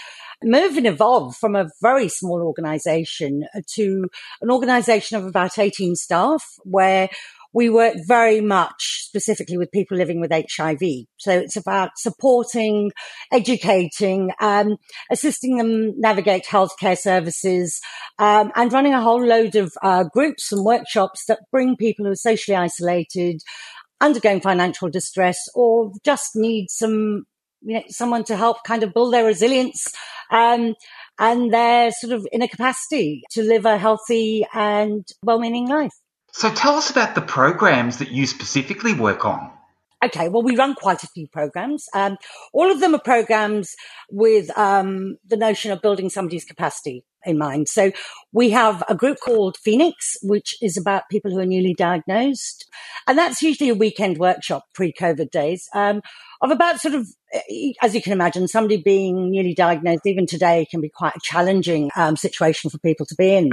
move 0.46 0.78
and 0.78 0.88
evolve 0.88 1.36
from 1.36 1.56
a 1.56 1.70
very 1.82 2.08
small 2.08 2.42
organisation 2.42 3.44
to 3.74 4.08
an 4.42 4.52
organisation 4.52 5.18
of 5.18 5.26
about 5.26 5.58
18 5.58 5.96
staff 5.96 6.44
where 6.64 7.10
we 7.56 7.70
work 7.70 7.96
very 8.06 8.42
much 8.42 9.06
specifically 9.06 9.58
with 9.58 9.72
people 9.72 9.96
living 9.96 10.20
with 10.20 10.30
HIV. 10.30 10.82
So 11.18 11.32
it's 11.32 11.56
about 11.56 11.92
supporting, 11.96 12.92
educating, 13.32 14.32
um, 14.42 14.76
assisting 15.10 15.56
them 15.56 15.94
navigate 15.98 16.46
healthcare 16.46 16.98
services, 16.98 17.80
um, 18.20 18.52
and 18.56 18.74
running 18.74 18.94
a 18.94 19.02
whole 19.02 19.26
load 19.26 19.56
of 19.56 19.72
uh, 19.82 20.04
groups 20.04 20.52
and 20.52 20.66
workshops 20.66 21.24
that 21.30 21.40
bring 21.50 21.78
people 21.78 22.06
who 22.06 22.12
are 22.12 22.16
socially 22.16 22.58
isolated, 22.58 23.40
undergoing 24.02 24.42
financial 24.42 24.90
distress, 24.90 25.40
or 25.56 25.94
just 26.04 26.32
need 26.36 26.68
some, 26.70 27.24
you 27.66 27.76
know, 27.76 27.84
someone 27.90 28.24
to 28.26 28.38
help 28.38 28.64
kind 28.64 28.84
of 28.84 28.94
build 28.94 29.14
their 29.14 29.26
resilience. 29.26 29.94
Um, 30.32 30.76
and 31.18 31.54
their 31.54 31.92
sort 31.92 32.14
of 32.14 32.28
inner 32.32 32.48
capacity 32.48 33.24
to 33.32 33.42
live 33.42 33.66
a 33.66 33.78
healthy 33.78 34.46
and 34.54 35.08
well-meaning 35.24 35.68
life. 35.68 35.94
So 36.34 36.54
tell 36.54 36.76
us 36.76 36.90
about 36.90 37.16
the 37.16 37.22
programs 37.22 38.00
that 38.00 38.12
you 38.12 38.26
specifically 38.26 38.94
work 38.94 39.24
on. 39.26 39.52
Okay, 40.04 40.28
well, 40.28 40.44
we 40.44 40.56
run 40.56 40.76
quite 40.76 41.04
a 41.04 41.08
few 41.08 41.28
programs. 41.28 41.86
Um, 41.94 42.18
all 42.54 42.70
of 42.70 42.82
them 42.82 42.94
are 42.94 43.02
programs 43.02 43.74
with 44.12 44.56
um, 44.58 45.18
the 45.26 45.38
notion 45.38 45.72
of 45.72 45.82
building 45.82 46.10
somebody's 46.10 46.44
capacity 46.44 47.06
in 47.26 47.38
mind. 47.38 47.68
So 47.68 47.92
we 48.32 48.50
have 48.52 48.84
a 48.90 48.96
group 48.96 49.18
called 49.24 49.58
Phoenix, 49.58 50.18
which 50.22 50.56
is 50.62 50.78
about 50.78 51.04
people 51.10 51.32
who 51.32 51.40
are 51.40 51.46
newly 51.46 51.74
diagnosed. 51.74 52.66
And 53.08 53.18
that's 53.18 53.42
usually 53.42 53.70
a 53.70 53.76
weekend 53.76 54.18
workshop 54.18 54.66
pre 54.74 54.92
COVID 54.94 55.32
days 55.32 55.68
um, 55.74 56.02
of 56.42 56.52
about 56.52 56.80
sort 56.80 56.96
of, 56.96 57.08
as 57.82 57.96
you 57.96 58.02
can 58.02 58.14
imagine, 58.14 58.48
somebody 58.48 58.78
being 58.78 59.32
newly 59.32 59.54
diagnosed, 59.54 60.06
even 60.06 60.26
today, 60.26 60.68
can 60.70 60.82
be 60.82 60.90
quite 60.90 61.16
a 61.16 61.20
challenging 61.24 61.90
um, 61.96 62.16
situation 62.16 62.70
for 62.70 62.78
people 62.80 63.06
to 63.06 63.16
be 63.16 63.34
in. 63.34 63.52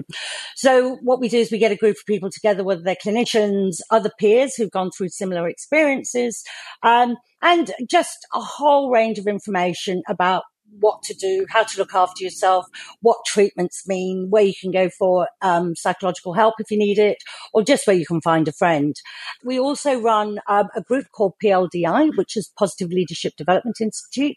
So 0.57 0.97
what 1.03 1.21
we 1.21 1.29
do 1.29 1.39
is 1.39 1.51
we 1.51 1.59
get 1.59 1.73
a 1.73 1.77
group 1.77 1.97
of 1.97 2.07
people 2.07 2.31
together, 2.31 2.65
whether 2.65 2.83
they're 2.83 2.97
clinicians, 2.97 3.77
other 3.91 4.11
peers 4.19 4.55
who've 4.55 4.71
gone 4.71 4.91
through 4.91 5.09
similar 5.11 5.49
experiences, 5.49 6.43
um, 6.83 7.17
and 7.41 7.73
just 7.89 8.27
a 8.33 8.41
whole 8.41 8.91
range 8.91 9.19
of 9.19 9.27
information 9.27 10.03
about 10.09 10.45
what 10.81 11.03
to 11.05 11.15
do, 11.15 11.47
how 11.49 11.63
to 11.63 11.79
look 11.79 11.95
after 11.95 12.25
yourself, 12.25 12.67
what 13.01 13.25
treatments 13.27 13.87
mean, 13.87 14.29
where 14.31 14.43
you 14.43 14.55
can 14.61 14.71
go 14.71 14.89
for 14.91 15.29
um, 15.41 15.75
psychological 15.77 16.35
help 16.35 16.55
if 16.59 16.71
you 16.71 16.79
need 16.79 16.99
it, 16.99 17.19
or 17.53 17.63
just 17.63 17.87
where 17.87 17.97
you 17.97 18.07
can 18.07 18.21
find 18.21 18.49
a 18.49 18.53
friend. 18.53 18.97
We 19.45 19.59
also 19.59 20.01
run 20.01 20.41
um, 20.49 20.69
a 20.75 20.83
group 20.83 21.07
called 21.13 21.35
PLDI, 21.43 22.17
which 22.17 22.37
is 22.37 22.51
Positive 22.59 22.91
Leadership 22.91 23.35
Development 23.37 23.81
Institute. 23.81 24.37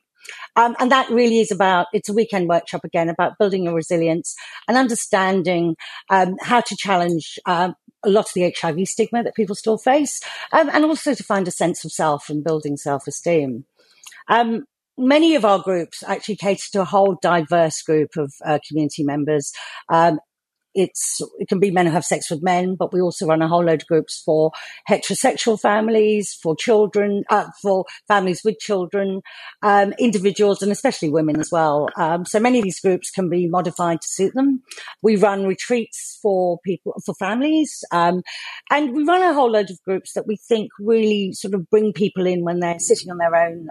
Um, 0.55 0.75
and 0.79 0.91
that 0.91 1.09
really 1.09 1.39
is 1.39 1.51
about, 1.51 1.87
it's 1.93 2.09
a 2.09 2.13
weekend 2.13 2.47
workshop 2.49 2.83
again 2.83 3.09
about 3.09 3.37
building 3.37 3.65
your 3.65 3.75
resilience 3.75 4.35
and 4.67 4.77
understanding 4.77 5.75
um, 6.09 6.35
how 6.41 6.61
to 6.61 6.75
challenge 6.77 7.37
um, 7.45 7.75
a 8.03 8.09
lot 8.09 8.25
of 8.25 8.33
the 8.33 8.53
HIV 8.59 8.87
stigma 8.87 9.23
that 9.23 9.35
people 9.35 9.55
still 9.55 9.77
face, 9.77 10.21
um, 10.51 10.69
and 10.71 10.85
also 10.85 11.13
to 11.13 11.23
find 11.23 11.47
a 11.47 11.51
sense 11.51 11.83
of 11.83 11.91
self 11.91 12.29
and 12.29 12.43
building 12.43 12.77
self 12.77 13.07
esteem. 13.07 13.65
Um, 14.27 14.65
many 14.97 15.35
of 15.35 15.45
our 15.45 15.59
groups 15.59 16.03
actually 16.03 16.37
cater 16.37 16.67
to 16.73 16.81
a 16.81 16.85
whole 16.85 17.17
diverse 17.21 17.81
group 17.81 18.17
of 18.17 18.33
uh, 18.45 18.59
community 18.67 19.03
members. 19.03 19.51
Um, 19.89 20.19
it's 20.75 21.21
it 21.39 21.47
can 21.47 21.59
be 21.59 21.71
men 21.71 21.85
who 21.85 21.93
have 21.93 22.03
sex 22.03 22.29
with 22.29 22.43
men, 22.43 22.75
but 22.75 22.93
we 22.93 22.99
also 22.99 23.25
run 23.25 23.41
a 23.41 23.47
whole 23.47 23.63
load 23.63 23.81
of 23.81 23.87
groups 23.87 24.21
for 24.23 24.51
heterosexual 24.89 25.59
families, 25.59 26.33
for 26.33 26.55
children, 26.55 27.23
uh, 27.29 27.47
for 27.61 27.85
families 28.07 28.41
with 28.43 28.59
children, 28.59 29.21
um, 29.61 29.93
individuals, 29.97 30.61
and 30.61 30.71
especially 30.71 31.09
women 31.09 31.39
as 31.39 31.49
well. 31.51 31.87
Um, 31.95 32.25
so 32.25 32.39
many 32.39 32.59
of 32.59 32.65
these 32.65 32.81
groups 32.81 33.09
can 33.09 33.29
be 33.29 33.47
modified 33.47 34.01
to 34.01 34.07
suit 34.07 34.33
them. 34.33 34.61
We 35.01 35.15
run 35.15 35.47
retreats 35.47 36.19
for 36.21 36.59
people 36.65 36.93
for 37.05 37.15
families, 37.15 37.83
um, 37.91 38.21
and 38.69 38.93
we 38.93 39.05
run 39.05 39.23
a 39.23 39.33
whole 39.33 39.51
load 39.51 39.69
of 39.69 39.81
groups 39.83 40.13
that 40.13 40.27
we 40.27 40.35
think 40.35 40.71
really 40.77 41.31
sort 41.31 41.53
of 41.53 41.69
bring 41.69 41.93
people 41.93 42.27
in 42.27 42.43
when 42.43 42.59
they're 42.59 42.79
sitting 42.79 43.09
on 43.09 43.17
their 43.17 43.35
own. 43.35 43.69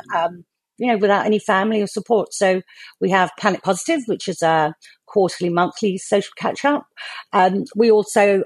You 0.78 0.88
know, 0.88 0.96
without 0.96 1.26
any 1.26 1.38
family 1.38 1.80
or 1.80 1.86
support. 1.86 2.34
So 2.34 2.62
we 3.00 3.10
have 3.10 3.30
Planet 3.38 3.62
Positive, 3.62 4.00
which 4.06 4.28
is 4.28 4.42
a 4.42 4.74
quarterly, 5.06 5.50
monthly 5.50 5.98
social 5.98 6.32
catch 6.36 6.64
up. 6.64 6.86
Um, 7.32 7.64
we 7.76 7.90
also 7.90 8.42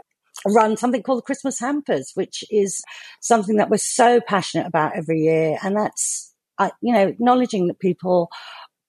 run 0.47 0.77
something 0.77 1.03
called 1.03 1.19
the 1.19 1.23
Christmas 1.23 1.59
Hampers, 1.59 2.13
which 2.15 2.45
is 2.51 2.83
something 3.21 3.57
that 3.57 3.71
we're 3.71 3.79
so 3.79 4.21
passionate 4.21 4.67
about 4.67 4.97
every 4.97 5.21
year. 5.21 5.59
And 5.63 5.77
that's, 5.77 6.35
uh, 6.59 6.71
you 6.83 6.93
know, 6.93 7.09
acknowledging 7.09 7.67
that 7.69 7.81
people 7.81 8.29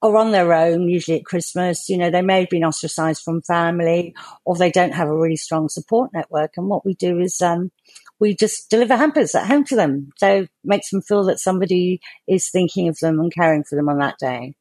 are 0.01 0.15
on 0.15 0.31
their 0.31 0.53
own, 0.53 0.87
usually 0.87 1.17
at 1.17 1.25
Christmas. 1.25 1.89
You 1.89 1.97
know, 1.97 2.09
they 2.09 2.21
may 2.21 2.41
have 2.41 2.49
been 2.49 2.63
ostracized 2.63 3.23
from 3.23 3.41
family 3.41 4.13
or 4.45 4.55
they 4.55 4.71
don't 4.71 4.93
have 4.93 5.07
a 5.07 5.17
really 5.17 5.35
strong 5.35 5.69
support 5.69 6.11
network. 6.13 6.51
And 6.57 6.67
what 6.67 6.85
we 6.85 6.93
do 6.93 7.19
is, 7.19 7.41
um, 7.41 7.71
we 8.19 8.35
just 8.35 8.69
deliver 8.69 8.95
hampers 8.95 9.33
at 9.35 9.47
home 9.47 9.63
to 9.65 9.75
them. 9.75 10.09
So 10.17 10.41
it 10.43 10.49
makes 10.63 10.89
them 10.89 11.01
feel 11.01 11.23
that 11.25 11.39
somebody 11.39 11.99
is 12.27 12.49
thinking 12.49 12.87
of 12.87 12.99
them 12.99 13.19
and 13.19 13.33
caring 13.33 13.63
for 13.63 13.75
them 13.75 13.89
on 13.89 13.99
that 13.99 14.17
day. 14.19 14.55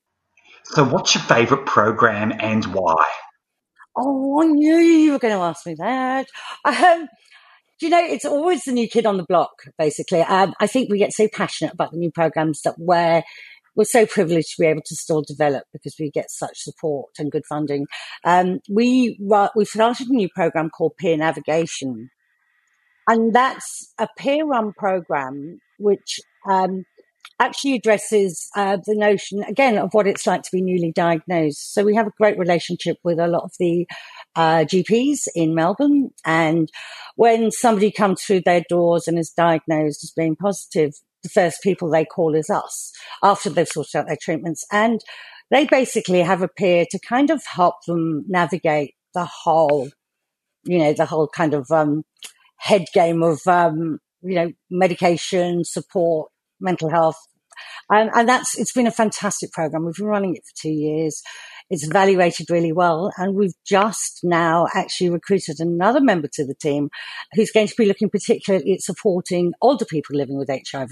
So, 0.64 0.84
what's 0.84 1.14
your 1.14 1.24
favourite 1.24 1.64
program 1.64 2.32
and 2.40 2.64
why? 2.66 3.02
Oh, 3.96 4.42
I 4.42 4.46
knew 4.46 4.76
you 4.76 5.12
were 5.12 5.18
going 5.18 5.34
to 5.34 5.40
ask 5.40 5.66
me 5.66 5.74
that. 5.74 6.26
Um, 6.64 7.08
you 7.80 7.88
know, 7.88 8.04
it's 8.04 8.24
always 8.24 8.64
the 8.64 8.72
new 8.72 8.88
kid 8.88 9.06
on 9.06 9.16
the 9.16 9.24
block, 9.24 9.50
basically. 9.78 10.20
Um, 10.20 10.54
I 10.60 10.66
think 10.66 10.90
we 10.90 10.98
get 10.98 11.12
so 11.12 11.28
passionate 11.32 11.72
about 11.72 11.92
the 11.92 11.98
new 11.98 12.10
programs 12.10 12.62
that 12.62 12.74
we're, 12.76 13.22
we're 13.76 13.84
so 13.84 14.04
privileged 14.04 14.56
to 14.56 14.62
be 14.62 14.66
able 14.66 14.82
to 14.84 14.96
still 14.96 15.22
develop 15.22 15.64
because 15.72 15.94
we 15.98 16.10
get 16.10 16.30
such 16.30 16.58
support 16.58 17.10
and 17.18 17.32
good 17.32 17.46
funding. 17.48 17.86
Um, 18.24 18.60
we, 18.68 19.18
we 19.56 19.64
started 19.64 20.08
a 20.08 20.12
new 20.12 20.28
program 20.34 20.70
called 20.70 20.96
Peer 20.98 21.16
Navigation. 21.16 22.10
And 23.08 23.34
that's 23.34 23.92
a 23.98 24.06
peer 24.18 24.44
run 24.44 24.72
program 24.76 25.60
which 25.78 26.20
um, 26.48 26.84
actually 27.40 27.74
addresses 27.74 28.48
uh, 28.54 28.76
the 28.84 28.94
notion 28.94 29.42
again 29.44 29.78
of 29.78 29.90
what 29.92 30.06
it's 30.06 30.26
like 30.26 30.42
to 30.42 30.50
be 30.52 30.60
newly 30.60 30.92
diagnosed. 30.92 31.72
So 31.72 31.84
we 31.84 31.94
have 31.94 32.06
a 32.06 32.12
great 32.18 32.38
relationship 32.38 32.98
with 33.02 33.18
a 33.18 33.26
lot 33.26 33.44
of 33.44 33.52
the 33.58 33.86
uh, 34.36 34.64
GPs 34.64 35.20
in 35.34 35.54
Melbourne, 35.54 36.10
and 36.24 36.68
when 37.16 37.50
somebody 37.50 37.90
comes 37.90 38.22
through 38.22 38.42
their 38.42 38.62
doors 38.68 39.08
and 39.08 39.18
is 39.18 39.30
diagnosed 39.30 40.04
as 40.04 40.12
being 40.16 40.36
positive, 40.36 40.92
the 41.22 41.28
first 41.28 41.62
people 41.62 41.90
they 41.90 42.04
call 42.04 42.34
is 42.34 42.50
us 42.50 42.92
after 43.22 43.50
they've 43.50 43.66
sorted 43.66 43.96
out 43.96 44.06
their 44.06 44.18
treatments, 44.20 44.64
and 44.70 45.00
they 45.50 45.64
basically 45.64 46.20
have 46.20 46.42
a 46.42 46.48
peer 46.48 46.84
to 46.90 46.98
kind 47.00 47.30
of 47.30 47.42
help 47.46 47.76
them 47.86 48.24
navigate 48.28 48.94
the 49.14 49.24
whole, 49.24 49.88
you 50.64 50.78
know, 50.78 50.92
the 50.92 51.06
whole 51.06 51.28
kind 51.28 51.54
of 51.54 51.70
um, 51.70 52.04
head 52.58 52.84
game 52.92 53.22
of 53.22 53.40
um, 53.46 53.98
you 54.22 54.34
know 54.34 54.52
medication 54.70 55.64
support 55.64 56.30
mental 56.60 56.90
health. 56.90 57.16
And, 57.90 58.10
and 58.14 58.28
that's, 58.28 58.58
it's 58.58 58.72
been 58.72 58.86
a 58.86 58.92
fantastic 58.92 59.50
program. 59.52 59.84
We've 59.84 59.94
been 59.94 60.06
running 60.06 60.36
it 60.36 60.44
for 60.44 60.62
two 60.62 60.70
years. 60.70 61.22
It's 61.70 61.86
evaluated 61.86 62.50
really 62.50 62.72
well. 62.72 63.10
And 63.16 63.34
we've 63.34 63.54
just 63.66 64.20
now 64.22 64.66
actually 64.74 65.10
recruited 65.10 65.56
another 65.58 66.00
member 66.00 66.28
to 66.34 66.46
the 66.46 66.54
team 66.54 66.90
who's 67.32 67.50
going 67.50 67.68
to 67.68 67.74
be 67.76 67.86
looking 67.86 68.10
particularly 68.10 68.72
at 68.72 68.80
supporting 68.80 69.52
older 69.60 69.84
people 69.84 70.16
living 70.16 70.38
with 70.38 70.50
HIV. 70.50 70.90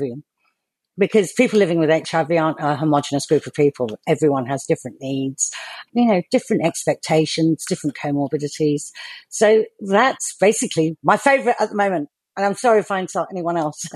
Because 0.99 1.33
people 1.33 1.59
living 1.59 1.79
with 1.79 1.91
HIV 1.91 2.31
aren't 2.31 2.61
a 2.61 2.77
homogenous 2.77 3.27
group 3.27 3.47
of 3.47 3.53
people. 3.53 3.99
Everyone 4.07 4.47
has 4.47 4.65
different 4.67 4.97
needs, 5.01 5.51
you 5.93 6.07
know, 6.07 6.23
different 6.31 6.65
expectations, 6.65 7.65
different 7.69 7.97
comorbidities. 7.97 8.91
So 9.29 9.65
that's 9.81 10.35
basically 10.41 10.97
my 11.03 11.19
favorite 11.19 11.57
at 11.61 11.69
the 11.69 11.77
moment. 11.77 12.09
And 12.37 12.47
I'm 12.47 12.55
sorry 12.55 12.81
if 12.81 12.91
I 12.91 13.01
insult 13.01 13.29
anyone 13.31 13.57
else. 13.57 13.85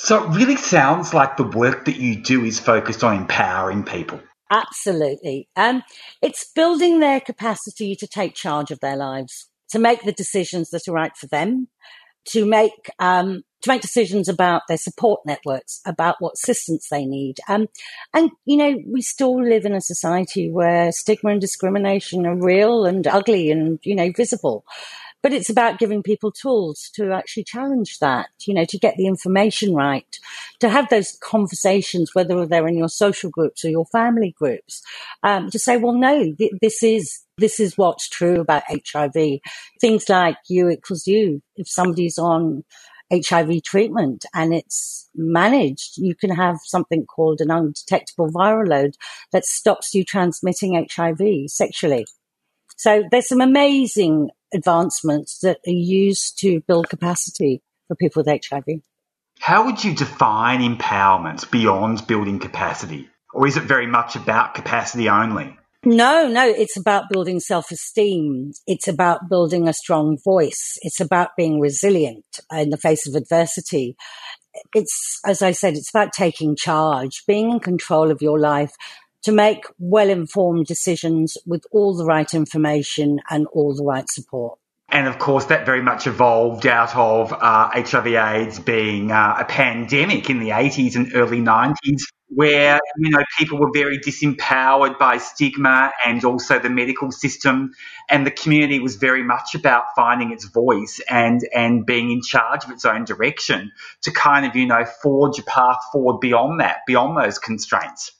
So 0.00 0.22
it 0.22 0.36
really 0.36 0.54
sounds 0.54 1.12
like 1.12 1.36
the 1.36 1.42
work 1.42 1.86
that 1.86 1.96
you 1.96 2.22
do 2.22 2.44
is 2.44 2.60
focused 2.60 3.02
on 3.02 3.16
empowering 3.16 3.82
people. 3.82 4.20
Absolutely. 4.48 5.48
Um, 5.56 5.82
it's 6.22 6.50
building 6.54 7.00
their 7.00 7.20
capacity 7.20 7.96
to 7.96 8.06
take 8.06 8.34
charge 8.34 8.70
of 8.70 8.78
their 8.78 8.96
lives, 8.96 9.50
to 9.70 9.80
make 9.80 10.04
the 10.04 10.12
decisions 10.12 10.70
that 10.70 10.86
are 10.86 10.92
right 10.92 11.16
for 11.16 11.26
them, 11.26 11.66
to 12.26 12.46
make 12.46 12.90
um, 13.00 13.42
to 13.62 13.70
make 13.70 13.82
decisions 13.82 14.28
about 14.28 14.62
their 14.68 14.76
support 14.76 15.20
networks, 15.24 15.80
about 15.84 16.16
what 16.20 16.34
assistance 16.34 16.88
they 16.88 17.04
need. 17.04 17.38
Um, 17.48 17.68
and 18.14 18.30
you 18.44 18.56
know, 18.56 18.78
we 18.86 19.02
still 19.02 19.42
live 19.42 19.64
in 19.64 19.74
a 19.74 19.80
society 19.80 20.50
where 20.50 20.92
stigma 20.92 21.30
and 21.30 21.40
discrimination 21.40 22.26
are 22.26 22.36
real 22.36 22.86
and 22.86 23.06
ugly 23.06 23.50
and 23.50 23.78
you 23.82 23.94
know 23.94 24.12
visible. 24.16 24.64
But 25.20 25.32
it's 25.32 25.50
about 25.50 25.78
giving 25.78 26.02
people 26.02 26.30
tools 26.30 26.90
to 26.94 27.12
actually 27.12 27.44
challenge 27.44 27.98
that, 27.98 28.28
you 28.46 28.54
know, 28.54 28.64
to 28.66 28.78
get 28.78 28.96
the 28.96 29.06
information 29.06 29.74
right, 29.74 30.18
to 30.60 30.68
have 30.68 30.88
those 30.88 31.18
conversations, 31.20 32.14
whether 32.14 32.46
they're 32.46 32.68
in 32.68 32.78
your 32.78 32.88
social 32.88 33.28
groups 33.28 33.64
or 33.64 33.68
your 33.68 33.86
family 33.86 34.34
groups, 34.38 34.80
um, 35.24 35.50
to 35.50 35.58
say, 35.58 35.76
well, 35.76 35.92
no, 35.92 36.32
th- 36.34 36.52
this 36.62 36.84
is, 36.84 37.18
this 37.36 37.58
is 37.58 37.76
what's 37.76 38.08
true 38.08 38.40
about 38.40 38.62
HIV. 38.68 39.40
Things 39.80 40.08
like 40.08 40.36
U 40.48 40.70
equals 40.70 41.08
U. 41.08 41.42
If 41.56 41.68
somebody's 41.68 42.18
on 42.18 42.64
HIV 43.12 43.62
treatment 43.62 44.26
and 44.34 44.54
it's 44.54 45.08
managed, 45.14 45.96
you 45.96 46.14
can 46.14 46.30
have 46.30 46.58
something 46.64 47.06
called 47.06 47.40
an 47.40 47.50
undetectable 47.50 48.30
viral 48.30 48.68
load 48.68 48.96
that 49.32 49.44
stops 49.44 49.94
you 49.94 50.04
transmitting 50.04 50.86
HIV 50.90 51.50
sexually. 51.50 52.06
So 52.76 53.04
there's 53.10 53.28
some 53.28 53.40
amazing 53.40 54.30
advancements 54.54 55.38
that 55.40 55.58
are 55.66 55.70
used 55.70 56.38
to 56.40 56.60
build 56.68 56.88
capacity 56.88 57.62
for 57.88 57.96
people 57.96 58.22
with 58.22 58.40
HIV. 58.48 58.80
How 59.40 59.66
would 59.66 59.82
you 59.82 59.94
define 59.94 60.60
empowerment 60.60 61.50
beyond 61.50 62.06
building 62.06 62.38
capacity? 62.38 63.08
Or 63.32 63.46
is 63.46 63.56
it 63.56 63.62
very 63.64 63.86
much 63.86 64.16
about 64.16 64.54
capacity 64.54 65.08
only? 65.08 65.56
No, 65.84 66.26
no, 66.28 66.48
it's 66.48 66.76
about 66.76 67.08
building 67.08 67.38
self 67.38 67.70
esteem. 67.70 68.52
It's 68.66 68.88
about 68.88 69.28
building 69.28 69.68
a 69.68 69.72
strong 69.72 70.18
voice. 70.24 70.76
It's 70.82 71.00
about 71.00 71.36
being 71.36 71.60
resilient 71.60 72.40
in 72.52 72.70
the 72.70 72.76
face 72.76 73.06
of 73.06 73.14
adversity. 73.14 73.96
It's, 74.74 75.20
as 75.24 75.40
I 75.40 75.52
said, 75.52 75.74
it's 75.74 75.90
about 75.90 76.12
taking 76.12 76.56
charge, 76.56 77.22
being 77.28 77.50
in 77.52 77.60
control 77.60 78.10
of 78.10 78.20
your 78.20 78.40
life 78.40 78.72
to 79.22 79.30
make 79.32 79.64
well 79.78 80.10
informed 80.10 80.66
decisions 80.66 81.36
with 81.46 81.64
all 81.70 81.96
the 81.96 82.04
right 82.04 82.32
information 82.34 83.20
and 83.30 83.46
all 83.52 83.74
the 83.74 83.84
right 83.84 84.08
support. 84.10 84.58
And 84.90 85.06
of 85.06 85.18
course, 85.18 85.46
that 85.46 85.66
very 85.66 85.82
much 85.82 86.06
evolved 86.06 86.66
out 86.66 86.96
of 86.96 87.32
uh, 87.32 87.70
HIV/AIDS 87.74 88.60
being 88.60 89.12
uh, 89.12 89.36
a 89.38 89.44
pandemic 89.44 90.30
in 90.30 90.40
the 90.40 90.50
80s 90.50 90.96
and 90.96 91.14
early 91.14 91.40
90s, 91.40 92.00
where 92.28 92.80
you 92.96 93.10
know 93.10 93.22
people 93.38 93.58
were 93.58 93.70
very 93.74 93.98
disempowered 93.98 94.98
by 94.98 95.18
stigma 95.18 95.92
and 96.06 96.24
also 96.24 96.58
the 96.58 96.70
medical 96.70 97.10
system, 97.10 97.72
and 98.08 98.26
the 98.26 98.30
community 98.30 98.78
was 98.78 98.96
very 98.96 99.22
much 99.22 99.54
about 99.54 99.84
finding 99.94 100.32
its 100.32 100.46
voice 100.46 101.00
and 101.10 101.42
and 101.54 101.84
being 101.84 102.10
in 102.10 102.22
charge 102.22 102.64
of 102.64 102.70
its 102.70 102.86
own 102.86 103.04
direction 103.04 103.70
to 104.02 104.10
kind 104.10 104.46
of 104.46 104.56
you 104.56 104.66
know 104.66 104.86
forge 105.02 105.38
a 105.38 105.42
path 105.42 105.80
forward 105.92 106.18
beyond 106.20 106.60
that, 106.60 106.78
beyond 106.86 107.14
those 107.22 107.38
constraints. 107.38 108.12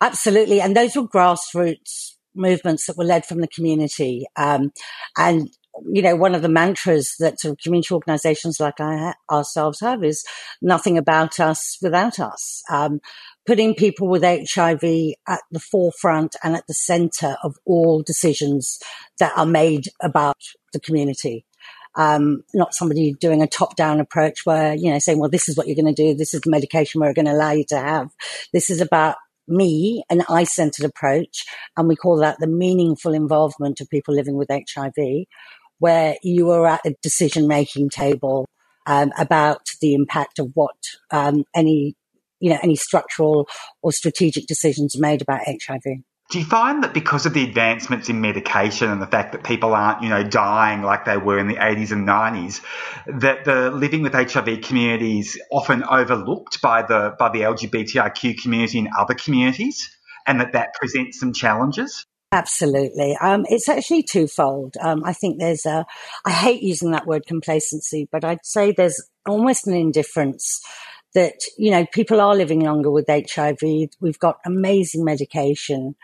Absolutely. 0.00 0.60
And 0.60 0.76
those 0.76 0.96
were 0.96 1.06
grassroots 1.06 2.16
movements 2.34 2.86
that 2.86 2.96
were 2.96 3.04
led 3.04 3.24
from 3.24 3.40
the 3.40 3.48
community. 3.48 4.26
Um, 4.36 4.72
and, 5.16 5.48
you 5.90 6.02
know, 6.02 6.16
one 6.16 6.34
of 6.34 6.42
the 6.42 6.48
mantras 6.48 7.14
that 7.18 7.40
sort 7.40 7.52
of 7.52 7.58
community 7.58 7.94
organizations 7.94 8.60
like 8.60 8.80
I, 8.80 9.14
ourselves 9.30 9.80
have 9.80 10.04
is 10.04 10.24
nothing 10.60 10.98
about 10.98 11.40
us 11.40 11.78
without 11.82 12.18
us. 12.18 12.62
Um, 12.70 13.00
putting 13.46 13.74
people 13.74 14.08
with 14.08 14.22
HIV 14.22 15.14
at 15.28 15.40
the 15.50 15.60
forefront 15.60 16.34
and 16.42 16.56
at 16.56 16.66
the 16.66 16.74
center 16.74 17.36
of 17.42 17.56
all 17.64 18.02
decisions 18.02 18.80
that 19.18 19.32
are 19.36 19.46
made 19.46 19.88
about 20.02 20.40
the 20.72 20.80
community. 20.80 21.44
Um, 21.94 22.42
not 22.52 22.74
somebody 22.74 23.14
doing 23.14 23.42
a 23.42 23.46
top 23.46 23.74
down 23.76 24.00
approach 24.00 24.44
where, 24.44 24.74
you 24.74 24.90
know, 24.90 24.98
saying, 24.98 25.18
well, 25.18 25.30
this 25.30 25.48
is 25.48 25.56
what 25.56 25.66
you're 25.66 25.76
going 25.76 25.94
to 25.94 25.94
do. 25.94 26.14
This 26.14 26.34
is 26.34 26.42
the 26.42 26.50
medication 26.50 27.00
we're 27.00 27.14
going 27.14 27.26
to 27.26 27.32
allow 27.32 27.52
you 27.52 27.64
to 27.68 27.78
have. 27.78 28.10
This 28.52 28.68
is 28.68 28.82
about 28.82 29.16
me, 29.48 30.02
an 30.10 30.22
I 30.28 30.44
centered 30.44 30.84
approach, 30.84 31.44
and 31.76 31.88
we 31.88 31.96
call 31.96 32.18
that 32.18 32.38
the 32.38 32.46
meaningful 32.46 33.14
involvement 33.14 33.80
of 33.80 33.88
people 33.88 34.14
living 34.14 34.36
with 34.36 34.50
HIV, 34.50 35.26
where 35.78 36.16
you 36.22 36.50
are 36.50 36.66
at 36.66 36.86
a 36.86 36.94
decision 37.02 37.46
making 37.46 37.90
table 37.90 38.46
um, 38.86 39.12
about 39.18 39.62
the 39.80 39.94
impact 39.94 40.38
of 40.38 40.50
what 40.54 40.76
um, 41.10 41.44
any 41.54 41.94
you 42.40 42.50
know 42.50 42.58
any 42.62 42.76
structural 42.76 43.48
or 43.82 43.92
strategic 43.92 44.46
decisions 44.46 44.98
made 44.98 45.22
about 45.22 45.40
HIV. 45.46 45.82
Do 46.28 46.40
you 46.40 46.44
find 46.44 46.82
that 46.82 46.92
because 46.92 47.24
of 47.24 47.34
the 47.34 47.44
advancements 47.44 48.08
in 48.08 48.20
medication 48.20 48.90
and 48.90 49.00
the 49.00 49.06
fact 49.06 49.30
that 49.30 49.44
people 49.44 49.74
aren't, 49.74 50.02
you 50.02 50.08
know, 50.08 50.24
dying 50.24 50.82
like 50.82 51.04
they 51.04 51.16
were 51.16 51.38
in 51.38 51.46
the 51.46 51.54
80s 51.54 51.92
and 51.92 52.06
90s, 52.06 52.62
that 53.20 53.44
the 53.44 53.70
living 53.70 54.02
with 54.02 54.12
HIV 54.12 54.62
community 54.62 55.20
is 55.20 55.40
often 55.52 55.84
overlooked 55.84 56.60
by 56.60 56.82
the 56.82 57.14
by 57.16 57.28
the 57.28 57.42
LGBTIQ 57.42 58.42
community 58.42 58.78
in 58.78 58.88
other 58.98 59.14
communities, 59.14 59.88
and 60.26 60.40
that 60.40 60.52
that 60.54 60.74
presents 60.74 61.20
some 61.20 61.32
challenges? 61.32 62.04
Absolutely. 62.32 63.16
Um, 63.20 63.46
it's 63.48 63.68
actually 63.68 64.02
twofold. 64.02 64.74
Um, 64.80 65.02
I 65.04 65.12
think 65.12 65.38
there's 65.38 65.64
a, 65.64 65.86
I 66.24 66.32
hate 66.32 66.62
using 66.62 66.90
that 66.90 67.06
word 67.06 67.24
complacency, 67.26 68.08
but 68.10 68.24
I'd 68.24 68.44
say 68.44 68.72
there's 68.72 69.00
almost 69.26 69.66
an 69.66 69.74
indifference 69.74 70.60
that, 71.14 71.34
you 71.56 71.70
know, 71.70 71.86
people 71.92 72.20
are 72.20 72.34
living 72.34 72.60
longer 72.60 72.90
with 72.90 73.06
HIV. 73.08 73.60
We've 74.00 74.18
got 74.18 74.38
amazing 74.44 75.04
medication. 75.04 75.94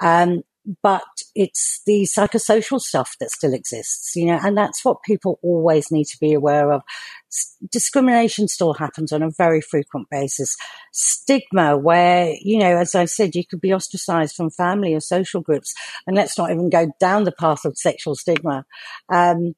Um, 0.00 0.42
but 0.82 1.02
it's 1.34 1.80
the 1.86 2.02
psychosocial 2.02 2.80
stuff 2.80 3.16
that 3.18 3.30
still 3.30 3.52
exists, 3.52 4.14
you 4.14 4.26
know, 4.26 4.38
and 4.42 4.56
that's 4.56 4.84
what 4.84 5.02
people 5.02 5.38
always 5.42 5.90
need 5.90 6.04
to 6.04 6.18
be 6.20 6.32
aware 6.32 6.72
of. 6.72 6.82
S- 7.30 7.56
discrimination 7.70 8.46
still 8.46 8.74
happens 8.74 9.12
on 9.12 9.22
a 9.22 9.30
very 9.30 9.60
frequent 9.60 10.08
basis. 10.10 10.56
Stigma, 10.92 11.76
where, 11.76 12.34
you 12.40 12.58
know, 12.58 12.76
as 12.76 12.94
I 12.94 13.06
said, 13.06 13.34
you 13.34 13.44
could 13.44 13.60
be 13.60 13.74
ostracized 13.74 14.36
from 14.36 14.50
family 14.50 14.94
or 14.94 15.00
social 15.00 15.40
groups, 15.40 15.74
and 16.06 16.16
let's 16.16 16.38
not 16.38 16.50
even 16.50 16.70
go 16.70 16.92
down 17.00 17.24
the 17.24 17.32
path 17.32 17.64
of 17.64 17.76
sexual 17.76 18.14
stigma. 18.14 18.64
Um, 19.08 19.54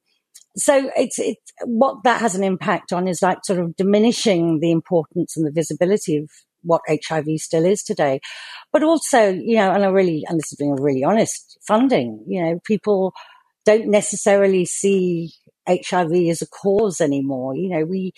so 0.57 0.91
it's 0.97 1.19
it's 1.19 1.53
what 1.65 2.05
that 2.05 2.21
has 2.21 2.35
an 2.35 2.45
impact 2.45 2.93
on 2.93 3.09
is 3.09 3.23
like 3.23 3.39
sort 3.45 3.59
of 3.59 3.77
diminishing 3.77 4.61
the 4.61 4.71
importance 4.71 5.37
and 5.37 5.45
the 5.45 5.51
visibility 5.51 6.17
of 6.17 6.31
what 6.65 6.83
HIV 6.89 7.27
still 7.37 7.65
is 7.65 7.83
today. 7.83 8.21
But 8.73 8.83
also, 8.83 9.31
you 9.31 9.57
know, 9.57 9.71
and 9.71 9.85
I 9.85 9.89
really, 9.89 10.25
and 10.29 10.39
this 10.39 10.53
is 10.53 10.59
being 10.59 10.75
really 10.75 11.05
honest, 11.05 11.59
funding, 11.67 12.25
you 12.27 12.43
know, 12.43 12.61
people 12.65 13.15
don't 13.65 13.89
necessarily 13.89 14.65
see 14.65 15.33
HIV 15.69 16.13
as 16.31 16.43
a 16.43 16.49
cause 16.49 17.01
anymore. 17.01 17.55
You 17.55 17.71
know, 17.71 17.85
we, 17.85 18.13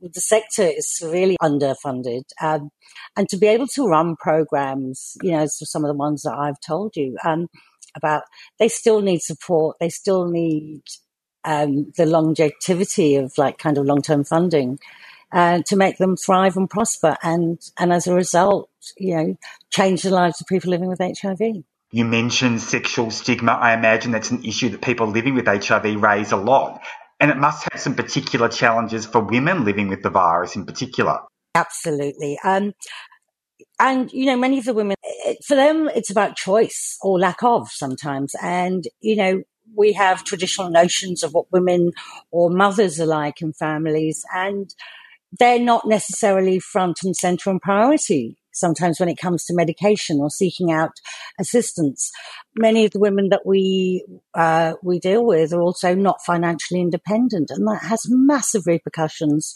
the 0.00 0.20
sector 0.20 0.64
is 0.64 1.02
really 1.04 1.36
underfunded. 1.42 2.22
Um, 2.40 2.70
and 3.16 3.28
to 3.28 3.36
be 3.36 3.46
able 3.46 3.66
to 3.68 3.86
run 3.86 4.16
programs, 4.16 5.16
you 5.22 5.32
know, 5.32 5.46
so 5.46 5.64
some 5.64 5.84
of 5.84 5.88
the 5.88 5.96
ones 5.96 6.22
that 6.22 6.34
I've 6.34 6.60
told 6.66 6.96
you, 6.96 7.16
um, 7.24 7.48
about, 7.96 8.22
they 8.58 8.68
still 8.68 9.00
need 9.00 9.22
support. 9.22 9.76
They 9.80 9.88
still 9.88 10.28
need, 10.28 10.82
um, 11.44 11.92
the 11.96 12.04
longevity 12.04 13.16
of 13.16 13.32
like 13.38 13.58
kind 13.58 13.78
of 13.78 13.86
long-term 13.86 14.24
funding 14.24 14.78
uh, 15.32 15.62
to 15.66 15.76
make 15.76 15.98
them 15.98 16.16
thrive 16.16 16.56
and 16.56 16.68
prosper, 16.68 17.16
and 17.22 17.60
and 17.78 17.92
as 17.92 18.06
a 18.06 18.14
result, 18.14 18.70
you 18.96 19.16
know, 19.16 19.36
change 19.70 20.02
the 20.02 20.10
lives 20.10 20.40
of 20.40 20.46
people 20.46 20.70
living 20.70 20.88
with 20.88 21.00
HIV. 21.00 21.40
You 21.90 22.04
mentioned 22.04 22.60
sexual 22.60 23.10
stigma. 23.10 23.52
I 23.52 23.72
imagine 23.72 24.12
that's 24.12 24.30
an 24.30 24.44
issue 24.44 24.68
that 24.70 24.82
people 24.82 25.06
living 25.06 25.34
with 25.34 25.46
HIV 25.46 26.02
raise 26.02 26.32
a 26.32 26.36
lot. 26.36 26.82
And 27.20 27.30
it 27.30 27.36
must 27.36 27.66
have 27.72 27.80
some 27.80 27.94
particular 27.94 28.48
challenges 28.48 29.06
for 29.06 29.20
women 29.20 29.64
living 29.64 29.88
with 29.88 30.02
the 30.02 30.10
virus 30.10 30.54
in 30.54 30.66
particular. 30.66 31.20
Absolutely. 31.54 32.38
Um, 32.44 32.74
and, 33.80 34.12
you 34.12 34.26
know, 34.26 34.36
many 34.36 34.58
of 34.58 34.64
the 34.64 34.74
women, 34.74 34.96
for 35.46 35.54
them, 35.54 35.88
it's 35.94 36.10
about 36.10 36.36
choice 36.36 36.96
or 37.00 37.18
lack 37.18 37.42
of 37.42 37.68
sometimes. 37.70 38.34
And, 38.42 38.84
you 39.00 39.16
know, 39.16 39.42
we 39.74 39.92
have 39.94 40.24
traditional 40.24 40.70
notions 40.70 41.22
of 41.22 41.32
what 41.32 41.50
women 41.50 41.92
or 42.30 42.50
mothers 42.50 43.00
are 43.00 43.06
like 43.06 43.40
in 43.40 43.52
families. 43.52 44.24
And 44.34 44.72
they're 45.38 45.60
not 45.60 45.86
necessarily 45.86 46.58
front 46.58 46.98
and 47.02 47.14
center 47.16 47.50
and 47.50 47.60
priority 47.60 48.38
sometimes 48.58 48.98
when 48.98 49.08
it 49.08 49.18
comes 49.18 49.44
to 49.44 49.54
medication 49.54 50.18
or 50.20 50.30
seeking 50.30 50.70
out 50.70 50.90
assistance. 51.38 52.10
Many 52.56 52.84
of 52.84 52.90
the 52.90 52.98
women 52.98 53.28
that 53.30 53.46
we 53.46 54.04
uh, 54.34 54.74
we 54.82 54.98
deal 54.98 55.24
with 55.24 55.52
are 55.52 55.62
also 55.62 55.94
not 55.94 56.18
financially 56.26 56.80
independent, 56.80 57.50
and 57.50 57.66
that 57.66 57.82
has 57.82 58.02
massive 58.08 58.66
repercussions 58.66 59.54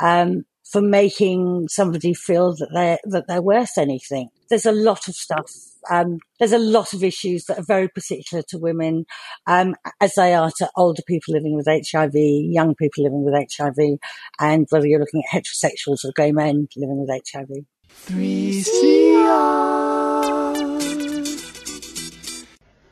um, 0.00 0.44
for 0.70 0.80
making 0.80 1.68
somebody 1.68 2.14
feel 2.14 2.54
that 2.56 2.70
they're 2.72 2.98
that 3.04 3.24
they're 3.28 3.42
worth 3.42 3.76
anything. 3.76 4.28
There's 4.50 4.66
a 4.66 4.72
lot 4.72 5.08
of 5.08 5.14
stuff. 5.14 5.50
Um, 5.90 6.18
there's 6.38 6.52
a 6.52 6.58
lot 6.58 6.92
of 6.92 7.02
issues 7.02 7.44
that 7.44 7.58
are 7.58 7.64
very 7.66 7.88
particular 7.88 8.42
to 8.48 8.58
women, 8.58 9.06
um, 9.46 9.74
as 10.00 10.14
they 10.14 10.34
are 10.34 10.50
to 10.58 10.70
older 10.76 11.02
people 11.06 11.34
living 11.34 11.54
with 11.54 11.66
HIV, 11.66 12.14
young 12.14 12.74
people 12.74 13.04
living 13.04 13.24
with 13.24 13.34
HIV, 13.34 13.98
and 14.38 14.66
whether 14.70 14.86
you're 14.86 15.00
looking 15.00 15.22
at 15.22 15.42
heterosexuals 15.42 16.04
or 16.04 16.12
gay 16.14 16.32
men 16.32 16.68
living 16.76 17.00
with 17.00 17.10
HIV. 17.32 17.64
3CR. 18.06 19.64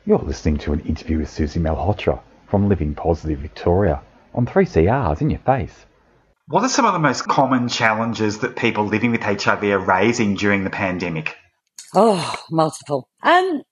You're 0.05 0.19
listening 0.19 0.57
to 0.59 0.73
an 0.73 0.81
interview 0.81 1.19
with 1.19 1.29
Susie 1.29 1.59
Malhotra 1.59 2.19
from 2.47 2.67
Living 2.67 2.93
Positive 2.93 3.39
Victoria 3.39 4.01
on 4.33 4.45
3CR's 4.45 5.21
In 5.21 5.29
Your 5.29 5.39
Face. 5.39 5.85
What 6.47 6.63
are 6.63 6.69
some 6.69 6.85
of 6.85 6.93
the 6.93 6.99
most 6.99 7.25
common 7.25 7.69
challenges 7.69 8.39
that 8.39 8.57
people 8.57 8.85
living 8.85 9.11
with 9.11 9.23
HIV 9.23 9.63
are 9.63 9.79
raising 9.79 10.35
during 10.35 10.65
the 10.65 10.69
pandemic? 10.69 11.37
Oh, 11.95 12.35
multiple. 12.49 13.07
Um, 13.21 13.63